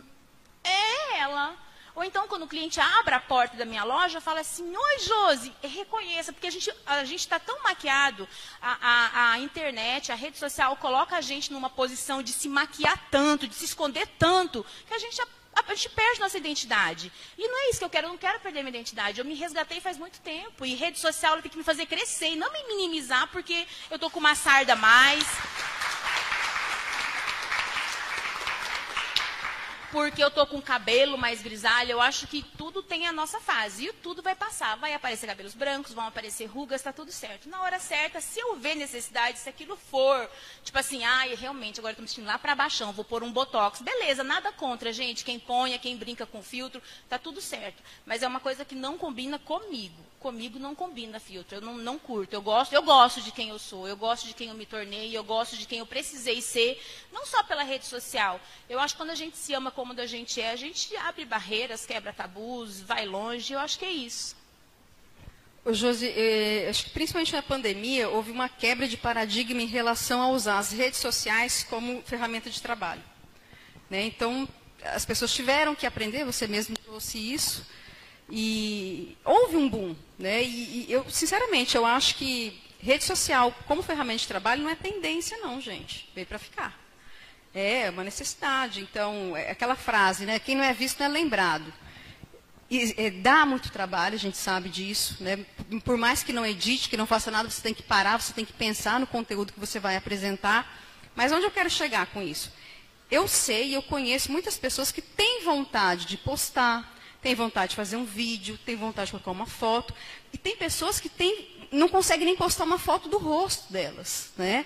é 0.63 1.17
ela. 1.21 1.57
Ou 1.95 2.03
então, 2.03 2.27
quando 2.27 2.43
o 2.43 2.47
cliente 2.47 2.79
abre 2.79 3.15
a 3.15 3.19
porta 3.19 3.57
da 3.57 3.65
minha 3.65 3.83
loja, 3.83 4.21
fala 4.21 4.41
assim, 4.41 4.75
oi, 4.75 4.99
Josi, 4.99 5.51
reconheça, 5.63 6.31
porque 6.31 6.47
a 6.47 6.51
gente 6.51 6.71
a 6.85 7.03
está 7.03 7.39
tão 7.39 7.63
maquiado, 7.63 8.29
a, 8.61 8.77
a, 8.81 9.31
a, 9.31 9.39
internet, 9.39 10.11
a 10.11 10.15
rede 10.15 10.37
social 10.37 10.75
coloca 10.75 11.15
a 11.15 11.21
gente 11.21 11.51
numa 11.51 11.69
posição 11.69 12.21
de 12.21 12.31
se 12.31 12.47
maquiar 12.47 13.09
tanto, 13.09 13.47
de 13.47 13.55
se 13.55 13.65
esconder 13.65 14.05
tanto, 14.19 14.63
que 14.85 14.93
a 14.93 14.99
gente 14.99 15.19
a 15.55 15.73
gente 15.73 15.89
perde 15.89 16.19
nossa 16.19 16.37
identidade. 16.37 17.11
E 17.37 17.47
não 17.47 17.59
é 17.59 17.69
isso 17.69 17.79
que 17.79 17.85
eu 17.85 17.89
quero, 17.89 18.07
eu 18.07 18.11
não 18.11 18.17
quero 18.17 18.39
perder 18.39 18.59
minha 18.61 18.69
identidade. 18.69 19.19
Eu 19.19 19.25
me 19.25 19.35
resgatei 19.35 19.79
faz 19.79 19.97
muito 19.97 20.19
tempo. 20.19 20.65
E 20.65 20.75
rede 20.75 20.99
social 20.99 21.41
tem 21.41 21.49
que 21.49 21.57
me 21.57 21.63
fazer 21.63 21.85
crescer 21.85 22.31
e 22.31 22.35
não 22.35 22.51
me 22.51 22.63
minimizar 22.67 23.27
porque 23.31 23.65
eu 23.89 23.95
estou 23.95 24.09
com 24.09 24.19
uma 24.19 24.35
sarda 24.35 24.73
a 24.73 24.75
mais. 24.75 25.23
Porque 29.95 30.21
eu 30.21 30.29
tô 30.29 30.45
com 30.45 30.61
cabelo 30.61 31.17
mais 31.17 31.41
grisalho, 31.41 31.91
eu 31.91 32.01
acho 32.01 32.27
que 32.27 32.43
tudo 32.57 32.83
tem 32.83 33.07
a 33.07 33.13
nossa 33.13 33.39
fase. 33.39 33.85
E 33.85 33.93
tudo 33.93 34.21
vai 34.21 34.35
passar. 34.35 34.75
Vai 34.75 34.93
aparecer 34.93 35.25
cabelos 35.25 35.53
brancos, 35.53 35.93
vão 35.93 36.05
aparecer 36.05 36.47
rugas, 36.47 36.81
tá 36.81 36.91
tudo 36.91 37.13
certo. 37.13 37.47
Na 37.47 37.61
hora 37.61 37.79
certa, 37.79 38.19
se 38.19 38.37
eu 38.37 38.57
ver 38.57 38.75
necessidade, 38.75 39.39
se 39.39 39.47
aquilo 39.47 39.77
for, 39.77 40.29
tipo 40.65 40.77
assim, 40.77 41.05
ai, 41.05 41.33
realmente, 41.35 41.79
agora 41.79 41.93
eu 41.93 41.95
tô 41.95 42.01
me 42.01 42.09
sentindo 42.09 42.27
lá 42.27 42.37
para 42.37 42.53
baixão, 42.53 42.91
vou 42.91 43.05
pôr 43.05 43.23
um 43.23 43.31
botox. 43.31 43.81
Beleza, 43.81 44.21
nada 44.21 44.51
contra, 44.51 44.91
gente. 44.91 45.23
Quem 45.23 45.39
ponha, 45.39 45.79
quem 45.79 45.95
brinca 45.95 46.25
com 46.25 46.43
filtro, 46.43 46.81
tá 47.07 47.17
tudo 47.17 47.39
certo. 47.39 47.81
Mas 48.05 48.21
é 48.21 48.27
uma 48.27 48.41
coisa 48.41 48.65
que 48.65 48.75
não 48.75 48.97
combina 48.97 49.39
comigo 49.39 50.03
comigo 50.19 50.57
não 50.57 50.73
combina 50.73 51.19
filtro. 51.19 51.57
Eu 51.57 51.61
não, 51.61 51.77
não 51.77 51.99
curto. 51.99 52.33
Eu 52.33 52.41
gosto, 52.41 52.73
eu 52.73 52.81
gosto 52.81 53.21
de 53.21 53.31
quem 53.31 53.49
eu 53.49 53.59
sou, 53.59 53.87
eu 53.87 53.95
gosto 53.95 54.27
de 54.27 54.33
quem 54.33 54.49
eu 54.49 54.55
me 54.55 54.65
tornei, 54.65 55.15
eu 55.15 55.23
gosto 55.23 55.55
de 55.57 55.65
quem 55.65 55.79
eu 55.79 55.85
precisei 55.85 56.41
ser, 56.41 56.81
não 57.11 57.25
só 57.25 57.43
pela 57.43 57.63
rede 57.63 57.85
social. 57.85 58.39
Eu 58.69 58.79
acho 58.79 58.93
que 58.93 58.99
quando 58.99 59.11
a 59.11 59.15
gente 59.15 59.37
se 59.37 59.53
ama 59.53 59.71
como 59.71 59.93
a 59.99 60.05
gente 60.05 60.41
é, 60.41 60.51
a 60.51 60.55
gente 60.55 60.95
abre 60.97 61.25
barreiras, 61.25 61.85
quebra 61.85 62.13
tabus, 62.13 62.81
vai 62.81 63.05
longe. 63.05 63.53
Eu 63.53 63.59
acho 63.59 63.77
que 63.79 63.85
é 63.85 63.91
isso. 63.91 64.35
Ô, 65.63 65.73
Josi, 65.73 66.13
eh, 66.15 66.67
acho 66.69 66.85
que 66.85 66.89
principalmente 66.91 67.33
na 67.33 67.41
pandemia 67.41 68.07
houve 68.07 68.29
uma 68.29 68.47
quebra 68.47 68.87
de 68.87 68.97
paradigma 68.97 69.59
em 69.61 69.65
relação 69.65 70.21
a 70.21 70.29
usar 70.29 70.59
as 70.59 70.71
redes 70.71 70.99
sociais 70.99 71.65
como 71.67 72.03
ferramenta 72.03 72.51
de 72.51 72.61
trabalho. 72.61 73.01
Né? 73.89 74.05
Então, 74.05 74.47
as 74.83 75.05
pessoas 75.05 75.33
tiveram 75.33 75.73
que 75.73 75.87
aprender, 75.87 76.23
você 76.23 76.45
mesmo 76.47 76.77
trouxe 76.77 77.17
isso, 77.17 77.65
e 78.29 79.17
houve 79.23 79.55
um 79.55 79.69
boom, 79.69 79.95
né? 80.17 80.43
E, 80.43 80.87
e, 80.87 80.91
eu, 80.91 81.05
sinceramente, 81.09 81.75
eu 81.75 81.85
acho 81.85 82.15
que 82.15 82.59
rede 82.79 83.03
social 83.03 83.53
como 83.67 83.83
ferramenta 83.83 84.19
de 84.19 84.27
trabalho 84.27 84.63
não 84.63 84.69
é 84.69 84.75
tendência, 84.75 85.37
não, 85.37 85.61
gente. 85.61 86.09
Veio 86.13 86.27
para 86.27 86.39
ficar. 86.39 86.79
É 87.53 87.89
uma 87.89 88.03
necessidade. 88.03 88.81
Então, 88.81 89.35
é 89.35 89.51
aquela 89.51 89.75
frase, 89.75 90.25
né? 90.25 90.39
Quem 90.39 90.55
não 90.55 90.63
é 90.63 90.73
visto 90.73 90.99
não 90.99 91.05
é 91.05 91.09
lembrado. 91.09 91.71
E, 92.69 92.95
é, 92.97 93.11
dá 93.11 93.45
muito 93.45 93.71
trabalho, 93.71 94.15
a 94.15 94.19
gente 94.19 94.37
sabe 94.37 94.69
disso. 94.69 95.17
Né? 95.19 95.45
Por 95.83 95.97
mais 95.97 96.23
que 96.23 96.33
não 96.33 96.45
edite, 96.45 96.89
que 96.89 96.97
não 96.97 97.05
faça 97.05 97.29
nada, 97.29 97.49
você 97.49 97.61
tem 97.61 97.73
que 97.73 97.83
parar, 97.83 98.19
você 98.19 98.33
tem 98.33 98.45
que 98.45 98.53
pensar 98.53 98.99
no 98.99 99.07
conteúdo 99.07 99.53
que 99.53 99.59
você 99.59 99.79
vai 99.79 99.95
apresentar. 99.95 100.81
Mas 101.15 101.31
onde 101.31 101.45
eu 101.45 101.51
quero 101.51 101.69
chegar 101.69 102.07
com 102.07 102.21
isso? 102.21 102.51
Eu 103.09 103.27
sei, 103.27 103.75
eu 103.75 103.83
conheço 103.83 104.31
muitas 104.31 104.57
pessoas 104.57 104.91
que 104.91 105.01
têm 105.01 105.43
vontade 105.43 106.05
de 106.05 106.17
postar, 106.17 106.94
tem 107.25 107.33
vontade 107.33 107.71
de 107.71 107.75
fazer 107.75 107.95
um 107.95 108.05
vídeo, 108.05 108.55
tem 108.63 108.75
vontade 108.75 109.07
de 109.07 109.13
colocar 109.13 109.31
uma 109.31 109.47
foto. 109.47 109.95
E 110.31 110.37
tem 110.37 110.55
pessoas 110.55 110.99
que 110.99 111.09
tem, 111.09 111.47
não 111.71 111.89
conseguem 111.89 112.23
nem 112.23 112.35
postar 112.35 112.65
uma 112.65 112.77
foto 112.77 113.09
do 113.09 113.17
rosto 113.17 113.73
delas, 113.73 114.31
né? 114.37 114.63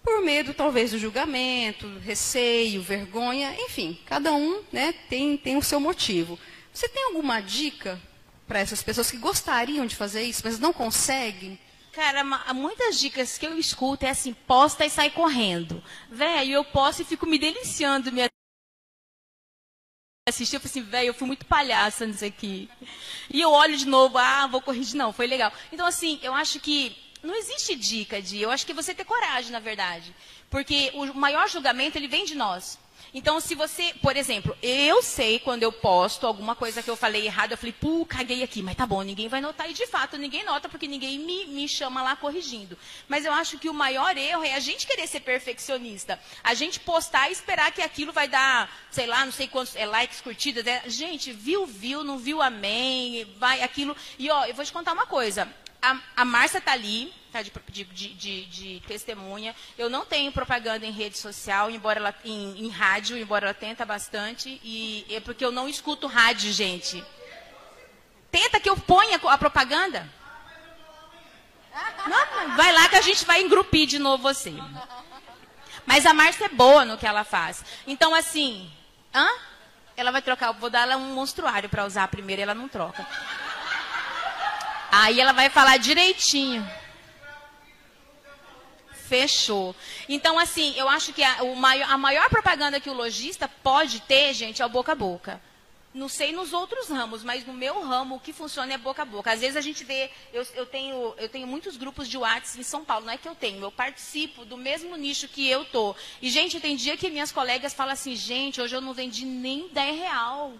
Por 0.00 0.22
medo, 0.22 0.54
talvez, 0.54 0.92
do 0.92 0.98
julgamento, 0.98 1.98
receio, 1.98 2.80
vergonha, 2.80 3.52
enfim, 3.58 3.98
cada 4.06 4.32
um 4.32 4.62
né, 4.70 4.94
tem, 5.10 5.36
tem 5.36 5.56
o 5.56 5.62
seu 5.62 5.80
motivo. 5.80 6.38
Você 6.72 6.88
tem 6.88 7.06
alguma 7.06 7.40
dica 7.40 8.00
para 8.46 8.60
essas 8.60 8.80
pessoas 8.80 9.10
que 9.10 9.16
gostariam 9.16 9.86
de 9.86 9.96
fazer 9.96 10.22
isso, 10.22 10.42
mas 10.44 10.60
não 10.60 10.72
conseguem? 10.72 11.58
Cara, 11.90 12.22
muitas 12.54 12.96
dicas 12.96 13.36
que 13.36 13.44
eu 13.44 13.58
escuto 13.58 14.06
é 14.06 14.10
assim, 14.10 14.32
posta 14.32 14.86
e 14.86 14.90
sai 14.90 15.10
correndo. 15.10 15.82
Velho, 16.08 16.52
eu 16.52 16.64
posto 16.64 17.02
e 17.02 17.04
fico 17.04 17.26
me 17.26 17.40
deliciando, 17.40 18.12
assisti, 20.28 20.56
eu 20.56 20.60
falei 20.60 20.70
assim, 20.70 20.82
velho, 20.82 21.06
eu 21.06 21.14
fui 21.14 21.26
muito 21.26 21.46
palhaça 21.46 22.04
nisso 22.04 22.24
aqui. 22.24 22.68
E 23.30 23.40
eu 23.40 23.52
olho 23.52 23.76
de 23.76 23.86
novo, 23.86 24.18
ah, 24.18 24.48
vou 24.48 24.60
corrigir. 24.60 24.96
Não, 24.96 25.12
foi 25.12 25.26
legal. 25.28 25.52
Então, 25.70 25.86
assim, 25.86 26.18
eu 26.20 26.34
acho 26.34 26.58
que 26.58 26.96
não 27.22 27.34
existe 27.36 27.76
dica 27.76 28.20
de, 28.20 28.40
eu 28.40 28.50
acho 28.50 28.66
que 28.66 28.72
você 28.72 28.92
ter 28.92 29.04
coragem, 29.04 29.52
na 29.52 29.60
verdade. 29.60 30.12
Porque 30.50 30.90
o 30.94 31.14
maior 31.14 31.48
julgamento, 31.48 31.96
ele 31.96 32.08
vem 32.08 32.24
de 32.24 32.34
nós. 32.34 32.76
Então, 33.14 33.40
se 33.40 33.54
você, 33.54 33.94
por 34.02 34.16
exemplo, 34.16 34.56
eu 34.62 35.02
sei 35.02 35.38
quando 35.38 35.62
eu 35.62 35.72
posto 35.72 36.26
alguma 36.26 36.54
coisa 36.54 36.82
que 36.82 36.90
eu 36.90 36.96
falei 36.96 37.26
errado, 37.26 37.52
eu 37.52 37.58
falei, 37.58 37.72
pu, 37.72 38.04
caguei 38.06 38.42
aqui, 38.42 38.62
mas 38.62 38.76
tá 38.76 38.86
bom, 38.86 39.02
ninguém 39.02 39.28
vai 39.28 39.40
notar. 39.40 39.70
E 39.70 39.72
de 39.72 39.86
fato, 39.86 40.18
ninguém 40.18 40.44
nota 40.44 40.68
porque 40.68 40.86
ninguém 40.86 41.18
me, 41.18 41.46
me 41.46 41.68
chama 41.68 42.02
lá 42.02 42.16
corrigindo. 42.16 42.76
Mas 43.08 43.24
eu 43.24 43.32
acho 43.32 43.58
que 43.58 43.68
o 43.68 43.74
maior 43.74 44.16
erro 44.16 44.44
é 44.44 44.54
a 44.54 44.60
gente 44.60 44.86
querer 44.86 45.06
ser 45.06 45.20
perfeccionista. 45.20 46.20
A 46.42 46.54
gente 46.54 46.80
postar 46.80 47.28
e 47.28 47.32
esperar 47.32 47.72
que 47.72 47.82
aquilo 47.82 48.12
vai 48.12 48.28
dar, 48.28 48.70
sei 48.90 49.06
lá, 49.06 49.24
não 49.24 49.32
sei 49.32 49.48
quantos 49.48 49.76
é, 49.76 49.86
likes, 49.86 50.20
curtidas. 50.20 50.66
É, 50.66 50.82
gente, 50.86 51.32
viu, 51.32 51.66
viu, 51.66 52.04
não 52.04 52.18
viu, 52.18 52.42
amém, 52.42 53.26
vai 53.38 53.62
aquilo. 53.62 53.96
E 54.18 54.30
ó, 54.30 54.44
eu 54.44 54.54
vou 54.54 54.64
te 54.64 54.72
contar 54.72 54.92
uma 54.92 55.06
coisa 55.06 55.48
a, 55.86 56.00
a 56.16 56.24
Márcia 56.24 56.58
está 56.58 56.72
ali, 56.72 57.12
tá 57.44 57.50
de, 57.70 57.84
de, 57.84 58.14
de, 58.14 58.44
de, 58.46 58.82
testemunha. 58.86 59.54
Eu 59.76 59.90
não 59.90 60.04
tenho 60.04 60.32
propaganda 60.32 60.86
em 60.86 60.92
rede 60.92 61.18
social, 61.18 61.70
embora 61.70 61.98
ela, 61.98 62.14
em, 62.24 62.64
em 62.64 62.68
rádio, 62.68 63.16
embora 63.16 63.46
ela 63.46 63.54
tenta 63.54 63.84
bastante. 63.84 64.60
E 64.62 65.06
é 65.10 65.20
porque 65.20 65.44
eu 65.44 65.52
não 65.52 65.68
escuto 65.68 66.06
rádio, 66.06 66.52
gente. 66.52 67.02
Tenta 68.30 68.60
que 68.60 68.68
eu 68.68 68.76
ponha 68.76 69.20
a 69.22 69.38
propaganda. 69.38 70.08
Não, 72.06 72.56
vai 72.56 72.72
lá 72.72 72.88
que 72.88 72.96
a 72.96 73.02
gente 73.02 73.24
vai 73.24 73.42
engrupir 73.42 73.86
de 73.86 73.98
novo 73.98 74.22
você. 74.22 74.54
Mas 75.84 76.06
a 76.06 76.14
Márcia 76.14 76.46
é 76.46 76.48
boa 76.48 76.84
no 76.84 76.98
que 76.98 77.06
ela 77.06 77.24
faz. 77.24 77.64
Então, 77.86 78.14
assim, 78.14 78.70
hã? 79.14 79.28
ela 79.96 80.10
vai 80.10 80.20
trocar. 80.20 80.52
Vou 80.52 80.68
dar 80.68 80.82
ela 80.82 80.96
um 80.96 81.14
monstruário 81.14 81.68
para 81.68 81.86
usar 81.86 82.08
primeiro, 82.08 82.42
ela 82.42 82.54
não 82.54 82.68
troca. 82.68 83.06
Aí 84.92 85.20
ela 85.20 85.32
vai 85.32 85.48
falar 85.48 85.78
direitinho. 85.78 86.68
Fechou. 89.08 89.74
Então, 90.08 90.38
assim, 90.38 90.74
eu 90.76 90.88
acho 90.88 91.12
que 91.12 91.22
a, 91.22 91.44
maior, 91.56 91.90
a 91.90 91.98
maior 91.98 92.28
propaganda 92.28 92.80
que 92.80 92.90
o 92.90 92.94
lojista 92.94 93.48
pode 93.48 94.00
ter, 94.00 94.34
gente, 94.34 94.62
é 94.62 94.66
o 94.66 94.68
boca 94.68 94.92
a 94.92 94.94
boca. 94.94 95.40
Não 95.96 96.10
sei 96.10 96.30
nos 96.30 96.52
outros 96.52 96.88
ramos, 96.88 97.24
mas 97.24 97.46
no 97.46 97.54
meu 97.54 97.80
ramo 97.80 98.16
o 98.16 98.20
que 98.20 98.30
funciona 98.30 98.74
é 98.74 98.76
boca 98.76 99.00
a 99.00 99.04
boca. 99.06 99.32
Às 99.32 99.40
vezes 99.40 99.56
a 99.56 99.62
gente 99.62 99.82
vê, 99.82 100.10
eu, 100.30 100.46
eu 100.54 100.66
tenho, 100.66 101.14
eu 101.16 101.26
tenho 101.26 101.46
muitos 101.46 101.78
grupos 101.78 102.06
de 102.06 102.18
WhatsApp 102.18 102.60
em 102.60 102.62
São 102.62 102.84
Paulo, 102.84 103.06
não 103.06 103.14
é 103.14 103.16
que 103.16 103.26
eu 103.26 103.34
tenho, 103.34 103.62
eu 103.62 103.72
participo 103.72 104.44
do 104.44 104.58
mesmo 104.58 104.94
nicho 104.96 105.26
que 105.26 105.48
eu 105.48 105.64
tô. 105.64 105.96
E, 106.20 106.28
gente, 106.28 106.60
tem 106.60 106.76
dia 106.76 106.98
que 106.98 107.08
minhas 107.08 107.32
colegas 107.32 107.72
falam 107.72 107.94
assim, 107.94 108.14
gente, 108.14 108.60
hoje 108.60 108.76
eu 108.76 108.82
não 108.82 108.92
vendi 108.92 109.24
nem 109.24 109.68
10 109.68 109.98
real. 109.98 110.52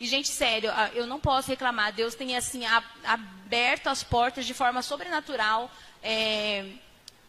E, 0.00 0.06
gente, 0.06 0.28
sério, 0.28 0.70
ah, 0.74 0.90
eu 0.94 1.06
não 1.06 1.20
posso 1.20 1.48
reclamar. 1.48 1.92
Deus 1.92 2.14
tem, 2.14 2.34
assim, 2.34 2.62
aberto 3.04 3.88
as 3.88 4.02
portas 4.02 4.46
de 4.46 4.54
forma 4.54 4.80
sobrenatural. 4.80 5.70
É, 6.02 6.64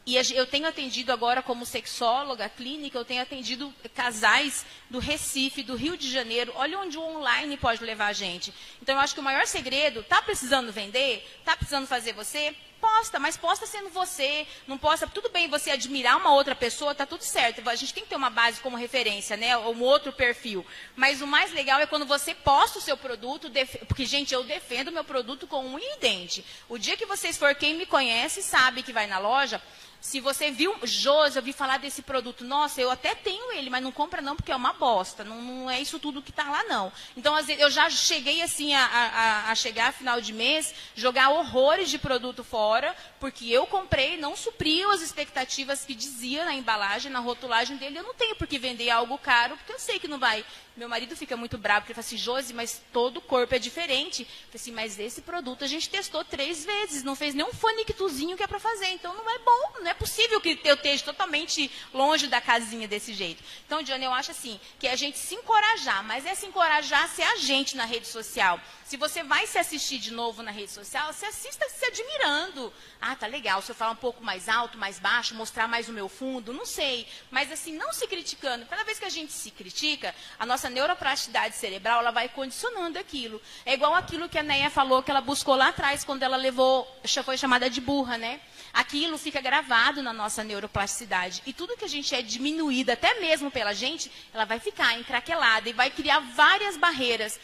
e 0.05 0.15
eu 0.15 0.45
tenho 0.45 0.67
atendido 0.67 1.13
agora 1.13 1.41
como 1.41 1.65
sexóloga 1.65 2.49
clínica, 2.49 2.97
eu 2.97 3.05
tenho 3.05 3.21
atendido 3.21 3.73
casais 3.95 4.65
do 4.89 4.99
Recife, 4.99 5.63
do 5.63 5.75
Rio 5.75 5.95
de 5.95 6.11
Janeiro. 6.11 6.51
Olha 6.55 6.77
onde 6.79 6.97
o 6.97 7.01
online 7.01 7.55
pode 7.55 7.83
levar 7.83 8.07
a 8.07 8.13
gente. 8.13 8.53
Então 8.81 8.95
eu 8.95 9.01
acho 9.01 9.13
que 9.13 9.21
o 9.21 9.23
maior 9.23 9.47
segredo, 9.47 10.01
está 10.01 10.21
precisando 10.21 10.73
vender? 10.73 11.25
Está 11.39 11.55
precisando 11.55 11.87
fazer 11.87 12.11
você? 12.11 12.53
Posta, 12.83 13.17
mas 13.17 13.37
posta 13.37 13.65
sendo 13.65 13.89
você. 13.91 14.45
Não 14.67 14.77
posta. 14.77 15.07
Tudo 15.07 15.29
bem 15.29 15.47
você 15.47 15.71
admirar 15.71 16.17
uma 16.17 16.33
outra 16.33 16.53
pessoa, 16.53 16.91
está 16.91 17.05
tudo 17.05 17.23
certo. 17.23 17.61
A 17.69 17.75
gente 17.75 17.93
tem 17.93 18.03
que 18.03 18.09
ter 18.09 18.17
uma 18.17 18.29
base 18.29 18.59
como 18.59 18.75
referência, 18.75 19.37
né? 19.37 19.57
Um 19.57 19.81
outro 19.81 20.11
perfil. 20.11 20.65
Mas 20.93 21.21
o 21.21 21.25
mais 21.25 21.53
legal 21.53 21.79
é 21.79 21.85
quando 21.85 22.05
você 22.05 22.35
posta 22.35 22.79
o 22.79 22.81
seu 22.81 22.97
produto, 22.97 23.49
porque, 23.87 24.05
gente, 24.05 24.33
eu 24.33 24.43
defendo 24.43 24.91
meu 24.91 25.05
produto 25.05 25.47
com 25.47 25.65
um 25.65 25.79
e 25.79 25.97
dente. 26.01 26.43
O 26.67 26.77
dia 26.77 26.97
que 26.97 27.05
vocês 27.05 27.37
for 27.37 27.55
quem 27.55 27.73
me 27.75 27.85
conhece, 27.85 28.43
sabe 28.43 28.83
que 28.83 28.91
vai 28.91 29.07
na 29.07 29.17
loja 29.17 29.61
se 30.03 30.19
você 30.19 30.51
viu, 30.51 30.75
Josi, 30.83 31.37
eu 31.37 31.41
vi 31.41 31.53
falar 31.53 31.79
desse 31.79 32.01
produto, 32.01 32.43
nossa, 32.43 32.81
eu 32.81 32.91
até 32.91 33.15
tenho 33.15 33.53
ele, 33.53 33.69
mas 33.69 33.81
não 33.81 33.89
compra 33.89 34.21
não, 34.21 34.35
porque 34.35 34.51
é 34.51 34.55
uma 34.55 34.73
bosta. 34.73 35.23
Não, 35.23 35.41
não 35.41 35.71
é 35.71 35.79
isso 35.79 35.97
tudo 35.97 36.21
que 36.21 36.29
está 36.29 36.43
lá, 36.43 36.61
não. 36.65 36.91
Então, 37.15 37.33
às 37.33 37.47
vezes, 37.47 37.61
eu 37.61 37.71
já 37.71 37.89
cheguei 37.89 38.41
assim 38.41 38.73
a, 38.73 38.85
a, 38.85 39.51
a 39.51 39.55
chegar 39.55 39.87
a 39.87 39.91
final 39.93 40.19
de 40.19 40.33
mês, 40.33 40.75
jogar 40.93 41.29
horrores 41.29 41.89
de 41.89 41.97
produto 41.97 42.43
fora, 42.43 42.72
porque 43.19 43.49
eu 43.49 43.65
comprei, 43.65 44.17
não 44.17 44.35
supriu 44.35 44.91
as 44.91 45.01
expectativas 45.01 45.85
que 45.85 45.93
dizia 45.93 46.45
na 46.45 46.53
embalagem, 46.53 47.11
na 47.11 47.19
rotulagem 47.19 47.77
dele. 47.77 47.99
Eu 47.99 48.03
não 48.03 48.13
tenho 48.13 48.35
por 48.35 48.47
que 48.47 48.57
vender 48.57 48.89
algo 48.89 49.17
caro, 49.17 49.57
porque 49.57 49.73
eu 49.73 49.79
sei 49.79 49.99
que 49.99 50.07
não 50.07 50.19
vai 50.19 50.45
meu 50.75 50.89
marido 50.89 51.15
fica 51.15 51.37
muito 51.37 51.55
bravo, 51.55 51.81
porque 51.81 51.91
ele 51.91 51.95
fala 51.95 52.05
assim, 52.05 52.17
Josi, 52.17 52.53
mas 52.53 52.81
todo 52.91 53.21
corpo 53.21 53.53
é 53.53 53.59
diferente. 53.59 54.23
Eu 54.23 54.27
falei 54.27 54.55
assim, 54.55 54.71
mas 54.71 54.99
esse 54.99 55.21
produto 55.21 55.63
a 55.63 55.67
gente 55.67 55.87
testou 55.87 56.23
três 56.25 56.65
vezes, 56.65 57.03
não 57.03 57.15
fez 57.15 57.35
nenhum 57.35 57.53
fanictuzinho 57.53 58.35
que 58.35 58.41
é 58.41 58.47
para 58.47 58.59
fazer. 58.59 58.87
Então 58.87 59.13
não 59.13 59.29
é 59.29 59.37
bom, 59.39 59.81
não 59.81 59.91
é 59.91 59.93
possível 59.93 60.41
que 60.41 60.59
eu 60.63 60.73
esteja 60.73 61.03
totalmente 61.03 61.69
longe 61.93 62.25
da 62.25 62.41
casinha 62.41 62.87
desse 62.87 63.13
jeito. 63.13 63.43
Então, 63.65 63.83
Diana, 63.83 64.05
eu 64.05 64.13
acho 64.13 64.31
assim, 64.31 64.59
que 64.79 64.87
é 64.87 64.91
a 64.91 64.95
gente 64.95 65.17
se 65.19 65.35
encorajar, 65.35 66.03
mas 66.03 66.25
é 66.25 66.33
se 66.33 66.47
encorajar 66.47 67.03
a 67.03 67.07
ser 67.07 67.23
a 67.23 67.37
gente 67.37 67.77
na 67.77 67.85
rede 67.85 68.07
social. 68.07 68.59
Se 68.83 68.97
você 68.97 69.23
vai 69.23 69.45
se 69.45 69.59
assistir 69.59 69.99
de 69.99 70.11
novo 70.11 70.41
na 70.41 70.51
rede 70.51 70.71
social, 70.71 71.13
se 71.13 71.25
assista 71.25 71.67
se 71.69 71.85
admirando. 71.85 72.52
Ah, 73.01 73.15
tá 73.15 73.27
legal, 73.27 73.61
se 73.61 73.71
eu 73.71 73.75
falar 73.75 73.91
um 73.91 73.95
pouco 73.95 74.23
mais 74.23 74.47
alto, 74.47 74.77
mais 74.77 74.99
baixo, 74.99 75.35
mostrar 75.35 75.67
mais 75.67 75.89
o 75.89 75.93
meu 75.93 76.07
fundo, 76.07 76.53
não 76.53 76.65
sei. 76.65 77.07
Mas 77.31 77.51
assim, 77.51 77.75
não 77.75 77.91
se 77.93 78.07
criticando. 78.07 78.65
Cada 78.65 78.83
vez 78.83 78.99
que 78.99 79.05
a 79.05 79.09
gente 79.09 79.31
se 79.31 79.51
critica, 79.51 80.13
a 80.39 80.45
nossa 80.45 80.69
neuroplasticidade 80.69 81.55
cerebral, 81.55 81.99
ela 81.99 82.11
vai 82.11 82.29
condicionando 82.29 82.99
aquilo. 82.99 83.41
É 83.65 83.73
igual 83.73 83.93
aquilo 83.95 84.29
que 84.29 84.37
a 84.37 84.43
Neia 84.43 84.69
falou, 84.69 85.03
que 85.03 85.11
ela 85.11 85.21
buscou 85.21 85.55
lá 85.55 85.69
atrás, 85.69 86.03
quando 86.03 86.23
ela 86.23 86.37
levou, 86.37 86.87
foi 87.23 87.37
chamada 87.37 87.69
de 87.69 87.81
burra, 87.81 88.17
né? 88.17 88.39
Aquilo 88.73 89.17
fica 89.19 89.39
gravado 89.39 90.01
na 90.01 90.11
nossa 90.11 90.43
neuroplasticidade. 90.43 91.43
E 91.45 91.53
tudo 91.53 91.77
que 91.77 91.85
a 91.85 91.89
gente 91.89 92.15
é 92.15 92.21
diminuído, 92.21 92.91
até 92.91 93.19
mesmo 93.19 93.51
pela 93.51 93.73
gente, 93.73 94.11
ela 94.33 94.45
vai 94.45 94.59
ficar 94.59 94.97
encraquelada 94.99 95.69
e 95.69 95.73
vai 95.73 95.91
criar 95.91 96.19
várias 96.19 96.75
barreiras 96.75 97.39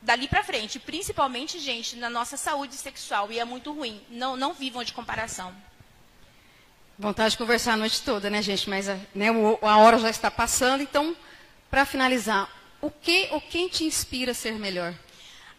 dali 0.00 0.28
para 0.28 0.44
frente, 0.44 0.78
principalmente, 0.78 1.58
gente, 1.58 1.96
na 1.96 2.08
nossa 2.08 2.36
saúde 2.36 2.74
sexual, 2.74 3.30
e 3.30 3.38
é 3.38 3.44
muito 3.44 3.72
ruim. 3.72 4.00
Não, 4.10 4.36
não 4.36 4.52
vivam 4.52 4.84
de 4.84 4.92
comparação. 4.92 5.54
Vontade 6.98 7.32
de 7.32 7.38
conversar 7.38 7.74
a 7.74 7.76
noite 7.76 8.02
toda, 8.02 8.28
né, 8.28 8.42
gente? 8.42 8.68
Mas 8.68 8.88
né, 9.14 9.28
a 9.62 9.76
hora 9.78 9.98
já 9.98 10.10
está 10.10 10.30
passando, 10.30 10.82
então, 10.82 11.16
para 11.70 11.84
finalizar, 11.84 12.50
o 12.80 12.90
que 12.90 13.28
ou 13.30 13.40
quem 13.40 13.68
te 13.68 13.84
inspira 13.84 14.32
a 14.32 14.34
ser 14.34 14.58
melhor? 14.58 14.94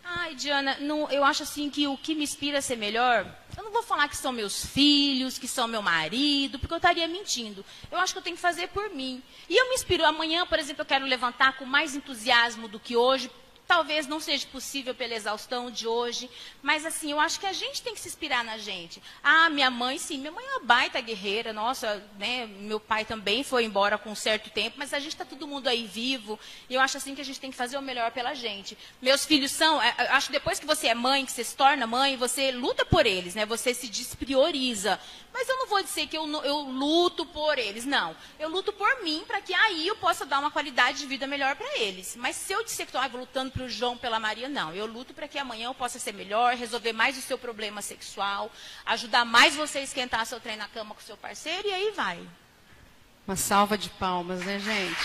Ai, 0.04 0.34
Diana, 0.34 0.76
não, 0.80 1.10
eu 1.12 1.24
acho 1.24 1.44
assim 1.44 1.70
que 1.70 1.86
o 1.88 1.96
que 1.96 2.16
me 2.16 2.24
inspira 2.24 2.58
a 2.58 2.62
ser 2.62 2.76
melhor, 2.76 3.26
eu 3.56 3.64
não 3.64 3.72
vou 3.72 3.84
falar 3.84 4.08
que 4.08 4.18
são 4.18 4.32
meus 4.32 4.66
filhos, 4.66 5.38
que 5.38 5.48
são 5.48 5.68
meu 5.68 5.84
marido, 5.84 6.58
porque 6.58 6.74
eu 6.74 6.78
estaria 6.78 7.08
mentindo. 7.08 7.64
Eu 7.92 8.00
acho 8.00 8.14
que 8.14 8.18
eu 8.18 8.24
tenho 8.24 8.36
que 8.36 8.42
fazer 8.42 8.70
por 8.70 8.90
mim. 8.90 9.22
E 9.48 9.56
eu 9.56 9.70
me 9.70 9.76
inspiro. 9.76 10.04
Amanhã, 10.04 10.48
por 10.48 10.58
exemplo, 10.58 10.82
eu 10.82 10.86
quero 10.86 11.06
levantar 11.06 11.58
com 11.58 11.66
mais 11.66 11.96
entusiasmo 11.96 12.68
do 12.68 12.80
que 12.80 12.98
hoje, 12.98 13.30
Talvez 13.70 14.08
não 14.08 14.20
seja 14.20 14.48
possível 14.48 14.96
pela 14.96 15.14
exaustão 15.14 15.70
de 15.70 15.86
hoje, 15.86 16.28
mas 16.60 16.88
assim, 16.88 17.12
eu 17.12 17.20
acho 17.20 17.40
que 17.40 17.46
a 17.46 17.54
gente 17.54 17.84
tem 17.84 17.94
que 17.94 18.00
se 18.00 18.08
inspirar 18.08 18.44
na 18.44 18.58
gente. 18.58 19.00
Ah, 19.22 19.48
minha 19.48 19.70
mãe, 19.70 20.00
sim, 20.00 20.18
minha 20.18 20.32
mãe 20.32 20.44
é 20.44 20.50
uma 20.54 20.66
baita 20.66 21.00
guerreira, 21.00 21.54
nossa, 21.54 22.04
né, 22.18 22.48
meu 22.48 22.80
pai 22.80 23.06
também 23.06 23.44
foi 23.44 23.64
embora 23.66 23.96
com 23.96 24.10
um 24.10 24.16
certo 24.16 24.50
tempo, 24.50 24.78
mas 24.80 24.92
a 24.92 24.98
gente 24.98 25.12
está 25.12 25.24
todo 25.24 25.48
mundo 25.48 25.68
aí 25.68 25.86
vivo, 25.86 26.40
e 26.68 26.74
eu 26.74 26.82
acho 26.82 26.98
assim 26.98 27.14
que 27.14 27.22
a 27.22 27.24
gente 27.24 27.40
tem 27.40 27.52
que 27.52 27.58
fazer 27.58 27.78
o 27.78 27.82
melhor 27.82 28.10
pela 28.12 28.34
gente. 28.34 28.76
Meus 29.00 29.24
filhos 29.24 29.52
são, 29.52 29.80
é, 29.80 29.94
acho 30.10 30.28
que 30.28 30.34
depois 30.34 30.60
que 30.60 30.66
você 30.66 30.88
é 30.88 30.96
mãe, 30.96 31.24
que 31.24 31.32
você 31.32 31.44
se 31.44 31.56
torna 31.56 31.86
mãe, 31.86 32.18
você 32.18 32.52
luta 32.52 32.84
por 32.84 33.06
eles, 33.06 33.36
né, 33.36 33.46
você 33.46 33.72
se 33.72 33.88
desprioriza. 33.88 35.00
Mas 35.32 35.48
eu 35.48 35.58
não 35.58 35.68
vou 35.68 35.84
dizer 35.84 36.08
que 36.08 36.18
eu, 36.18 36.28
eu 36.44 36.58
luto 36.62 37.24
por 37.24 37.60
eles, 37.60 37.86
não. 37.86 38.16
Eu 38.40 38.50
luto 38.50 38.74
por 38.74 39.04
mim, 39.04 39.24
para 39.28 39.40
que 39.40 39.54
aí 39.54 39.88
eu 39.88 39.96
possa 39.96 40.26
dar 40.26 40.40
uma 40.40 40.50
qualidade 40.50 40.98
de 40.98 41.06
vida 41.06 41.28
melhor 41.28 41.56
para 41.56 41.78
eles. 41.78 42.16
Mas 42.16 42.36
se 42.36 42.52
eu 42.52 42.64
disser 42.64 42.88
que 42.88 42.98
estou 42.98 43.20
lutando 43.20 43.52
para 43.60 43.66
o 43.66 43.70
João, 43.70 43.98
pela 43.98 44.22
Maria, 44.22 44.48
não. 44.48 44.74
Eu 44.74 44.86
luto 44.86 45.14
para 45.14 45.28
que 45.28 45.38
amanhã 45.38 45.66
eu 45.66 45.74
possa 45.74 46.00
ser 46.00 46.14
melhor, 46.14 46.56
resolver 46.56 46.94
mais 46.94 47.18
o 47.18 47.22
seu 47.22 47.38
problema 47.38 47.82
sexual, 47.82 48.50
ajudar 48.86 49.26
mais 49.26 49.54
você 49.54 49.80
a 49.80 49.82
esquentar 49.82 50.26
seu 50.26 50.40
trem 50.40 50.56
na 50.56 50.70
cama 50.70 50.96
com 50.96 51.02
seu 51.02 51.18
parceiro 51.18 51.68
e 51.68 51.74
aí 51.74 51.92
vai. 51.92 52.26
Uma 53.28 53.36
salva 53.36 53.78
de 53.78 53.90
palmas, 53.90 54.40
né, 54.46 54.60
gente? 54.60 54.98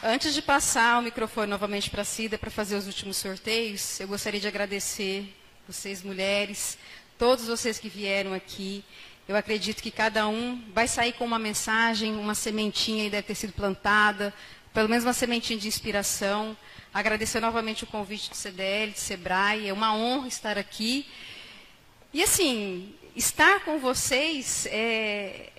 Antes 0.00 0.32
de 0.32 0.40
passar 0.40 1.00
o 1.00 1.02
microfone 1.02 1.50
novamente 1.50 1.90
para 1.90 2.02
a 2.02 2.04
Cida 2.04 2.38
para 2.38 2.52
fazer 2.52 2.76
os 2.76 2.86
últimos 2.86 3.16
sorteios, 3.16 3.98
eu 3.98 4.06
gostaria 4.06 4.38
de 4.38 4.46
agradecer 4.46 5.34
vocês 5.66 6.04
mulheres, 6.04 6.78
todos 7.18 7.48
vocês 7.48 7.80
que 7.80 7.88
vieram 7.88 8.32
aqui. 8.32 8.84
Eu 9.28 9.36
acredito 9.36 9.82
que 9.82 9.90
cada 9.90 10.26
um 10.26 10.58
vai 10.72 10.88
sair 10.88 11.12
com 11.12 11.22
uma 11.22 11.38
mensagem, 11.38 12.16
uma 12.16 12.34
sementinha 12.34 13.04
e 13.04 13.10
deve 13.10 13.26
ter 13.26 13.34
sido 13.34 13.52
plantada, 13.52 14.32
pelo 14.72 14.88
menos 14.88 15.04
uma 15.04 15.12
sementinha 15.12 15.58
de 15.58 15.68
inspiração. 15.68 16.56
Agradecer 16.94 17.38
novamente 17.38 17.84
o 17.84 17.86
convite 17.86 18.30
do 18.30 18.34
CDL, 18.34 18.92
do 18.92 18.98
SEBRAE, 18.98 19.68
é 19.68 19.72
uma 19.74 19.94
honra 19.94 20.28
estar 20.28 20.56
aqui. 20.56 21.06
E 22.10 22.22
assim, 22.22 22.94
estar 23.14 23.60
com 23.66 23.78
vocês 23.78 24.66
é 24.70 25.50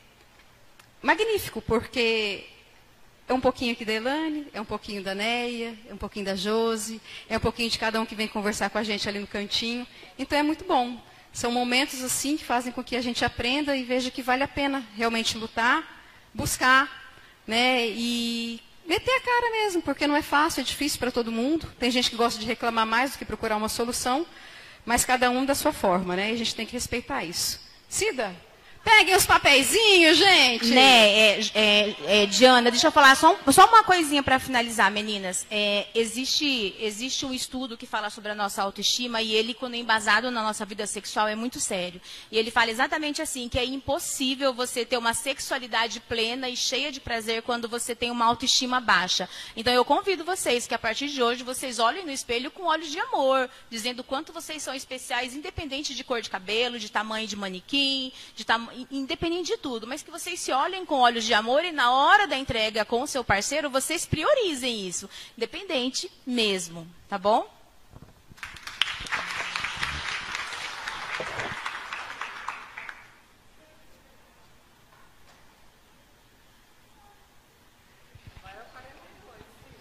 magnífico, 1.00 1.62
porque 1.62 2.46
é 3.28 3.34
um 3.36 3.40
pouquinho 3.40 3.74
aqui 3.74 3.86
da 3.86 3.94
Elane, 3.94 4.48
é 4.52 4.60
um 4.60 4.66
pouquinho 4.66 5.04
da 5.04 5.14
Neia, 5.14 5.78
é 5.88 5.94
um 5.94 5.98
pouquinho 5.98 6.26
da 6.26 6.36
Jose, 6.36 7.00
é 7.30 7.38
um 7.38 7.40
pouquinho 7.40 7.70
de 7.70 7.78
cada 7.78 8.02
um 8.02 8.06
que 8.08 8.16
vem 8.16 8.28
conversar 8.28 8.72
com 8.72 8.80
a 8.80 8.84
gente 8.84 9.08
ali 9.08 9.20
no 9.20 9.28
cantinho. 9.28 9.86
Então 10.18 10.40
é 10.40 10.42
muito 10.42 10.66
bom. 10.66 11.00
São 11.32 11.52
momentos 11.52 12.04
assim 12.04 12.38
que 12.38 12.44
fazem 12.44 12.72
com 12.72 12.84
que 12.84 12.96
a 12.96 13.02
gente 13.02 13.24
aprenda 13.24 13.76
e 13.76 13.84
veja 13.84 14.12
que 14.12 14.22
vale 14.22 14.44
a 14.44 14.48
pena 14.48 14.84
realmente 14.96 15.38
lutar, 15.38 15.84
buscar, 16.34 17.14
né? 17.46 17.88
E 17.88 18.62
meter 18.86 19.12
a 19.12 19.22
cara 19.22 19.52
mesmo, 19.52 19.82
porque 19.82 20.08
não 20.08 20.16
é 20.16 20.22
fácil, 20.22 20.62
é 20.62 20.64
difícil 20.64 21.00
para 21.00 21.12
todo 21.12 21.32
mundo. 21.32 21.72
Tem 21.78 21.92
gente 21.92 22.10
que 22.10 22.16
gosta 22.16 22.40
de 22.40 22.46
reclamar 22.46 22.86
mais 22.86 23.12
do 23.12 23.18
que 23.20 23.26
procurar 23.26 23.56
uma 23.56 23.70
solução, 23.70 24.26
mas 24.86 25.06
cada 25.06 25.30
um 25.30 25.46
da 25.46 25.54
sua 25.54 25.72
forma, 25.72 26.16
né? 26.16 26.32
E 26.32 26.34
a 26.34 26.38
gente 26.38 26.56
tem 26.56 26.66
que 26.66 26.74
respeitar 26.74 27.24
isso. 27.24 27.60
Cida, 27.88 28.36
Peguem 28.84 29.16
os 29.16 29.26
papeizinhos, 29.26 30.18
gente. 30.18 30.68
Né, 30.68 31.10
é, 31.10 31.40
é, 31.54 31.96
é, 32.06 32.26
Diana, 32.26 32.72
deixa 32.72 32.88
eu 32.88 32.92
falar 32.92 33.16
só, 33.16 33.38
um, 33.46 33.52
só 33.52 33.66
uma 33.68 33.84
coisinha 33.84 34.24
para 34.24 34.40
finalizar, 34.40 34.90
meninas. 34.90 35.46
É, 35.52 35.88
existe, 35.94 36.76
existe 36.80 37.26
um 37.26 37.34
estudo 37.34 37.78
que 37.78 37.86
fala 37.86 38.10
sobre 38.10 38.32
a 38.32 38.36
nossa 38.36 38.64
autoestima 38.64 39.22
e 39.22 39.34
ele, 39.34 39.54
quando 39.54 39.74
é 39.74 39.78
embasado 39.78 40.32
na 40.32 40.42
nossa 40.42 40.66
vida 40.66 40.88
sexual, 40.88 41.28
é 41.28 41.36
muito 41.36 41.60
sério. 41.60 42.02
E 42.32 42.38
ele 42.38 42.52
fala 42.52 42.72
exatamente 42.72 43.22
assim, 43.22 43.50
que 43.50 43.60
é 43.60 43.66
impossível 43.66 44.54
você 44.54 44.86
ter 44.86 44.98
uma 44.98 45.14
sexualidade 45.14 46.00
plena 46.00 46.50
e 46.50 46.56
cheia 46.56 46.92
de 46.92 47.02
prazer 47.02 47.42
quando 47.42 47.68
você 47.68 47.94
tem 47.94 48.10
uma 48.10 48.26
autoestima 48.26 48.80
baixa. 48.80 49.28
Então 49.58 49.74
eu 49.74 49.84
convido 49.84 50.24
vocês 50.24 50.68
que 50.68 50.74
a 50.74 50.80
partir 50.80 51.10
de 51.10 51.22
hoje 51.22 51.44
vocês 51.44 51.80
olhem 51.80 52.06
no 52.06 52.12
espelho 52.12 52.50
com 52.50 52.64
olhos 52.64 52.90
de 52.90 53.00
amor, 53.00 53.50
dizendo 53.70 54.04
quanto 54.04 54.32
vocês 54.32 54.64
são 54.64 54.74
especiais, 54.74 55.36
independente 55.36 55.94
de 55.94 56.04
cor 56.04 56.22
de 56.22 56.30
cabelo, 56.30 56.80
de 56.80 56.90
tamanho 56.90 57.28
de 57.28 57.36
manequim, 57.36 58.12
de 58.36 58.46
tamanho 58.46 58.69
independente 58.92 59.48
de 59.48 59.58
tudo, 59.58 59.88
mas 59.88 60.02
que 60.02 60.12
vocês 60.12 60.40
se 60.40 60.52
olhem 60.52 60.86
com 60.86 60.96
olhos 60.96 61.24
de 61.24 61.34
amor 61.34 61.64
e 61.64 61.72
na 61.72 61.92
hora 61.92 62.28
da 62.28 62.38
entrega 62.38 62.86
com 62.86 63.02
o 63.02 63.08
seu 63.08 63.24
parceiro, 63.24 63.70
vocês 63.70 64.06
priorizem 64.06 64.88
isso, 64.88 65.10
independente 65.38 66.12
mesmo, 66.26 66.88
tá 67.08 67.18
bom? 67.18 67.50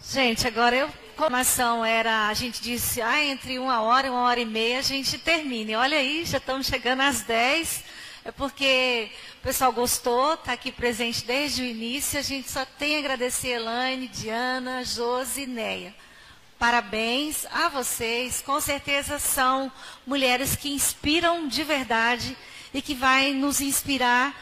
Gente, 0.01 0.47
agora 0.47 0.75
eu 0.75 0.91
informação 1.19 1.85
era, 1.85 2.29
a 2.29 2.35
gente 2.35 2.63
disse, 2.63 3.03
ah, 3.03 3.25
entre 3.25 3.59
uma 3.59 3.81
hora 3.81 4.07
e 4.07 4.11
uma 4.11 4.23
hora 4.23 4.39
e 4.39 4.45
meia 4.45 4.79
a 4.79 4.83
gente 4.83 5.19
termina. 5.19 5.73
E 5.73 5.75
olha 5.75 5.99
aí, 5.99 6.25
já 6.25 6.39
estamos 6.39 6.69
chegando 6.69 7.01
às 7.01 7.23
10. 7.23 7.83
É 8.29 8.31
porque 8.31 9.11
o 9.39 9.43
pessoal 9.43 9.73
gostou, 9.73 10.35
está 10.35 10.53
aqui 10.53 10.71
presente 10.71 11.25
desde 11.25 11.63
o 11.63 11.65
início. 11.65 12.19
A 12.19 12.23
gente 12.23 12.51
só 12.51 12.63
tem 12.63 12.97
a 12.97 12.99
agradecer 12.99 13.53
Elaine, 13.53 14.07
Diana, 14.07 14.85
Josi 14.85 15.45
e 15.45 15.47
Neia. 15.47 15.97
Parabéns 16.59 17.47
a 17.47 17.71
vocês. 17.71 18.43
Com 18.43 18.61
certeza 18.61 19.19
são 19.19 19.73
mulheres 20.07 20.55
que 20.55 20.69
inspiram 20.69 21.49
de 21.49 21.65
verdade 21.65 22.37
e 22.75 22.83
que 22.83 22.95
vai 22.95 23.33
nos 23.33 23.63
inspirar 23.63 24.39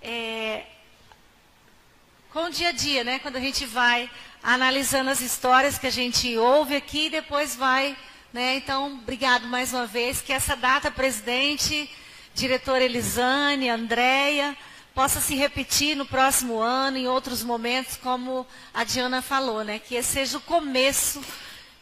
é, 0.00 0.64
com 2.32 2.44
o 2.44 2.50
dia 2.50 2.70
a 2.70 2.72
dia, 2.72 3.04
né? 3.04 3.18
Quando 3.18 3.36
a 3.36 3.40
gente 3.40 3.66
vai 3.66 4.10
analisando 4.42 5.10
as 5.10 5.20
histórias 5.20 5.76
que 5.76 5.86
a 5.86 5.92
gente 5.92 6.34
ouve 6.38 6.74
aqui 6.74 7.08
e 7.08 7.10
depois 7.10 7.54
vai, 7.54 7.94
né? 8.32 8.56
Então, 8.56 8.94
obrigado 8.94 9.46
mais 9.46 9.72
uma 9.72 9.86
vez. 9.86 10.20
Que 10.20 10.32
essa 10.32 10.54
data, 10.54 10.90
presidente, 10.90 11.90
diretora 12.34 12.84
Elisane, 12.84 13.68
Andréia, 13.68 14.56
possa 14.94 15.20
se 15.20 15.34
repetir 15.34 15.96
no 15.96 16.04
próximo 16.04 16.58
ano, 16.58 16.96
em 16.96 17.08
outros 17.08 17.42
momentos, 17.42 17.96
como 17.96 18.46
a 18.74 18.84
Diana 18.84 19.22
falou, 19.22 19.64
né? 19.64 19.78
Que 19.78 19.94
esse 19.94 20.12
seja 20.12 20.38
o 20.38 20.42
começo 20.42 21.22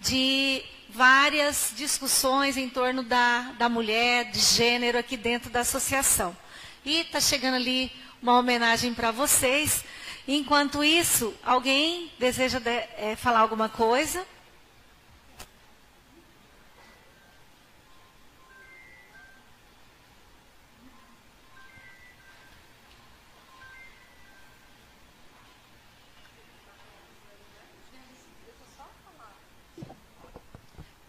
de 0.00 0.62
várias 0.90 1.72
discussões 1.76 2.56
em 2.56 2.68
torno 2.68 3.02
da, 3.02 3.52
da 3.58 3.68
mulher, 3.68 4.30
de 4.30 4.38
gênero 4.38 4.98
aqui 4.98 5.16
dentro 5.16 5.50
da 5.50 5.60
associação. 5.60 6.36
E 6.84 7.00
está 7.00 7.20
chegando 7.20 7.56
ali 7.56 7.90
uma 8.22 8.38
homenagem 8.38 8.94
para 8.94 9.10
vocês. 9.10 9.84
Enquanto 10.28 10.82
isso, 10.82 11.34
alguém 11.44 12.10
deseja 12.18 12.58
de, 12.58 12.70
é, 12.70 13.16
falar 13.16 13.40
alguma 13.40 13.68
coisa? 13.68 14.26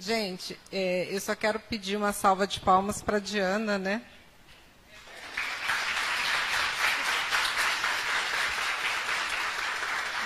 Gente, 0.07 0.57
é, 0.71 1.09
eu 1.11 1.19
só 1.19 1.35
quero 1.35 1.59
pedir 1.59 1.97
uma 1.97 2.13
salva 2.13 2.47
de 2.47 2.61
palmas 2.61 3.01
para 3.01 3.19
Diana, 3.19 3.77
né? 3.77 4.01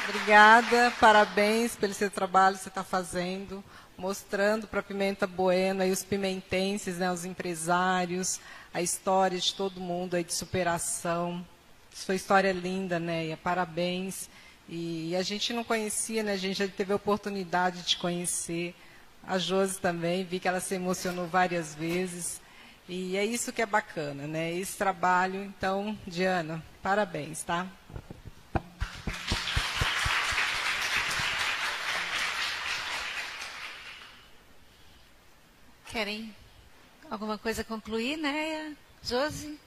Obrigada, 0.08 0.94
parabéns 1.00 1.76
pelo 1.76 1.96
seu 1.96 2.12
trabalho 2.12 2.58
que 2.58 2.62
você 2.62 2.70
está 2.70 2.84
fazendo, 2.84 3.64
mostrando 3.98 4.68
para 4.68 4.82
a 4.82 4.84
Pimenta 4.84 5.26
Bueno 5.26 5.84
e 5.84 5.90
os 5.90 6.04
pimentenses, 6.04 7.00
né, 7.00 7.12
os 7.12 7.26
empresários, 7.26 8.40
a 8.72 8.84
história 8.84 9.40
de 9.40 9.52
todo 9.56 9.82
mundo 9.82 10.14
aí 10.14 10.24
de 10.24 10.36
superação. 10.36 11.44
Sua 11.92 12.14
história 12.14 12.50
é 12.50 12.54
linda, 12.54 13.00
né? 13.00 13.36
Parabéns. 13.38 14.30
E 14.70 15.16
a 15.16 15.24
gente 15.24 15.52
não 15.54 15.64
conhecia, 15.64 16.22
né? 16.22 16.34
A 16.34 16.38
gente 16.38 16.60
já 16.60 16.68
teve 16.68 16.94
a 16.94 16.98
oportunidade 16.98 17.82
de 17.82 17.98
conhecer. 17.98 18.76
A 19.24 19.38
Josi 19.38 19.80
também, 19.80 20.24
vi 20.24 20.40
que 20.40 20.48
ela 20.48 20.60
se 20.60 20.76
emocionou 20.76 21.28
várias 21.28 21.76
vezes. 21.76 22.42
E 22.90 23.16
é 23.16 23.24
isso 23.24 23.54
que 23.54 23.62
é 23.62 23.66
bacana, 23.66 24.28
né? 24.28 24.54
Esse 24.54 24.78
trabalho. 24.78 25.44
Então, 25.44 25.98
Diana, 26.06 26.64
parabéns, 26.82 27.44
tá? 27.44 27.68
Querem 35.86 36.36
alguma 37.10 37.38
coisa 37.38 37.64
concluir, 37.64 38.18
né, 38.18 38.76
Josi? 39.04 39.60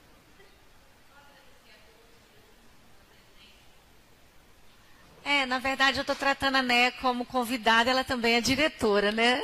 É, 5.27 5.43
na 5.47 5.57
verdade 5.57 5.97
eu 5.97 6.01
estou 6.01 6.15
tratando 6.15 6.57
a 6.57 6.61
Né 6.61 6.91
como 6.91 7.25
convidada, 7.25 7.89
ela 7.89 8.03
também 8.03 8.35
é 8.35 8.41
diretora, 8.41 9.11
né? 9.11 9.41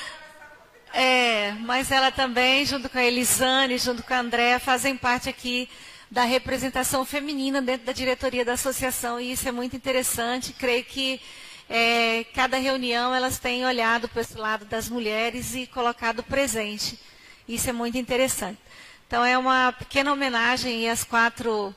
é, 0.94 1.52
mas 1.60 1.90
ela 1.90 2.10
também, 2.10 2.64
junto 2.64 2.88
com 2.88 2.96
a 2.96 3.04
Elisane, 3.04 3.76
junto 3.76 4.02
com 4.02 4.14
a 4.14 4.20
Andréa, 4.20 4.58
fazem 4.58 4.96
parte 4.96 5.28
aqui 5.28 5.68
da 6.10 6.24
representação 6.24 7.04
feminina 7.04 7.60
dentro 7.60 7.84
da 7.84 7.92
diretoria 7.92 8.46
da 8.46 8.54
associação, 8.54 9.20
e 9.20 9.32
isso 9.32 9.46
é 9.46 9.52
muito 9.52 9.76
interessante. 9.76 10.54
Creio 10.54 10.84
que 10.84 11.20
é, 11.68 12.24
cada 12.34 12.56
reunião 12.56 13.14
elas 13.14 13.38
têm 13.38 13.66
olhado 13.66 14.08
para 14.08 14.22
esse 14.22 14.38
lado 14.38 14.64
das 14.64 14.88
mulheres 14.88 15.54
e 15.54 15.66
colocado 15.66 16.22
presente. 16.22 16.98
Isso 17.46 17.68
é 17.68 17.74
muito 17.74 17.98
interessante. 17.98 18.58
Então, 19.06 19.22
é 19.22 19.36
uma 19.36 19.70
pequena 19.72 20.10
homenagem 20.14 20.88
às 20.88 21.04
quatro 21.04 21.74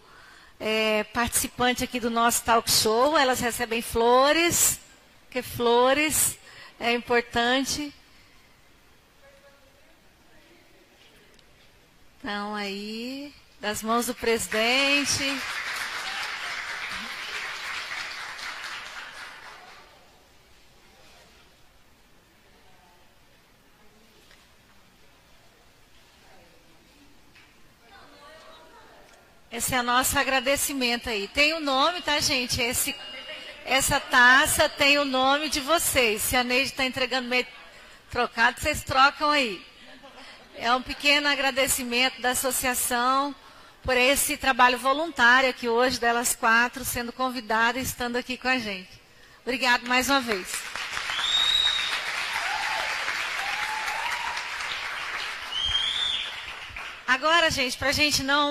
é, 0.60 1.04
participantes 1.06 1.84
aqui 1.84 2.00
do 2.00 2.10
nosso 2.10 2.44
talk 2.44 2.70
show. 2.70 3.18
Elas 3.18 3.40
recebem 3.40 3.82
flores, 3.82 4.80
que 5.30 5.42
flores 5.42 6.38
é 6.80 6.94
importante. 6.94 7.94
Então, 12.20 12.56
aí, 12.56 13.34
das 13.60 13.84
mãos 13.84 14.08
do 14.08 14.16
presidente. 14.16 15.24
Esse 29.56 29.74
é 29.74 29.82
nosso 29.82 30.20
agradecimento 30.20 31.10
aí. 31.10 31.30
Tem 31.30 31.54
o 31.54 31.58
um 31.58 31.60
nome, 31.62 32.02
tá, 32.02 32.20
gente? 32.20 32.62
Esse, 32.62 32.94
essa 33.66 34.02
taça 34.02 34.68
tem 34.68 34.98
o 34.98 35.06
nome 35.06 35.48
de 35.48 35.62
vocês. 35.62 36.22
Se 36.22 36.36
a 36.36 36.44
Neide 36.44 36.72
está 36.72 36.84
entregando 36.84 37.30
meio 37.30 37.48
trocado, 38.12 38.60
vocês 38.60 38.84
trocam 38.84 39.30
aí. 39.30 39.66
É 40.58 40.76
um 40.76 40.82
pequeno 40.82 41.30
agradecimento 41.30 42.22
da 42.22 42.32
associação 42.32 43.34
por 43.82 43.96
esse 43.96 44.36
trabalho 44.36 44.78
voluntário 44.78 45.50
aqui 45.50 45.70
hoje, 45.70 46.02
delas 46.02 46.36
quatro, 46.36 46.84
sendo 46.84 47.14
convidadas 47.14 47.82
e 47.82 47.86
estando 47.86 48.18
aqui 48.18 48.36
com 48.36 48.50
a 48.50 48.58
gente. 48.58 48.90
Obrigado 49.42 49.88
mais 49.88 50.10
uma 50.10 50.20
vez. 50.20 50.52
Agora, 57.08 57.50
gente, 57.50 57.78
para 57.78 57.88
a 57.88 57.94
gente 57.94 58.22
não 58.22 58.44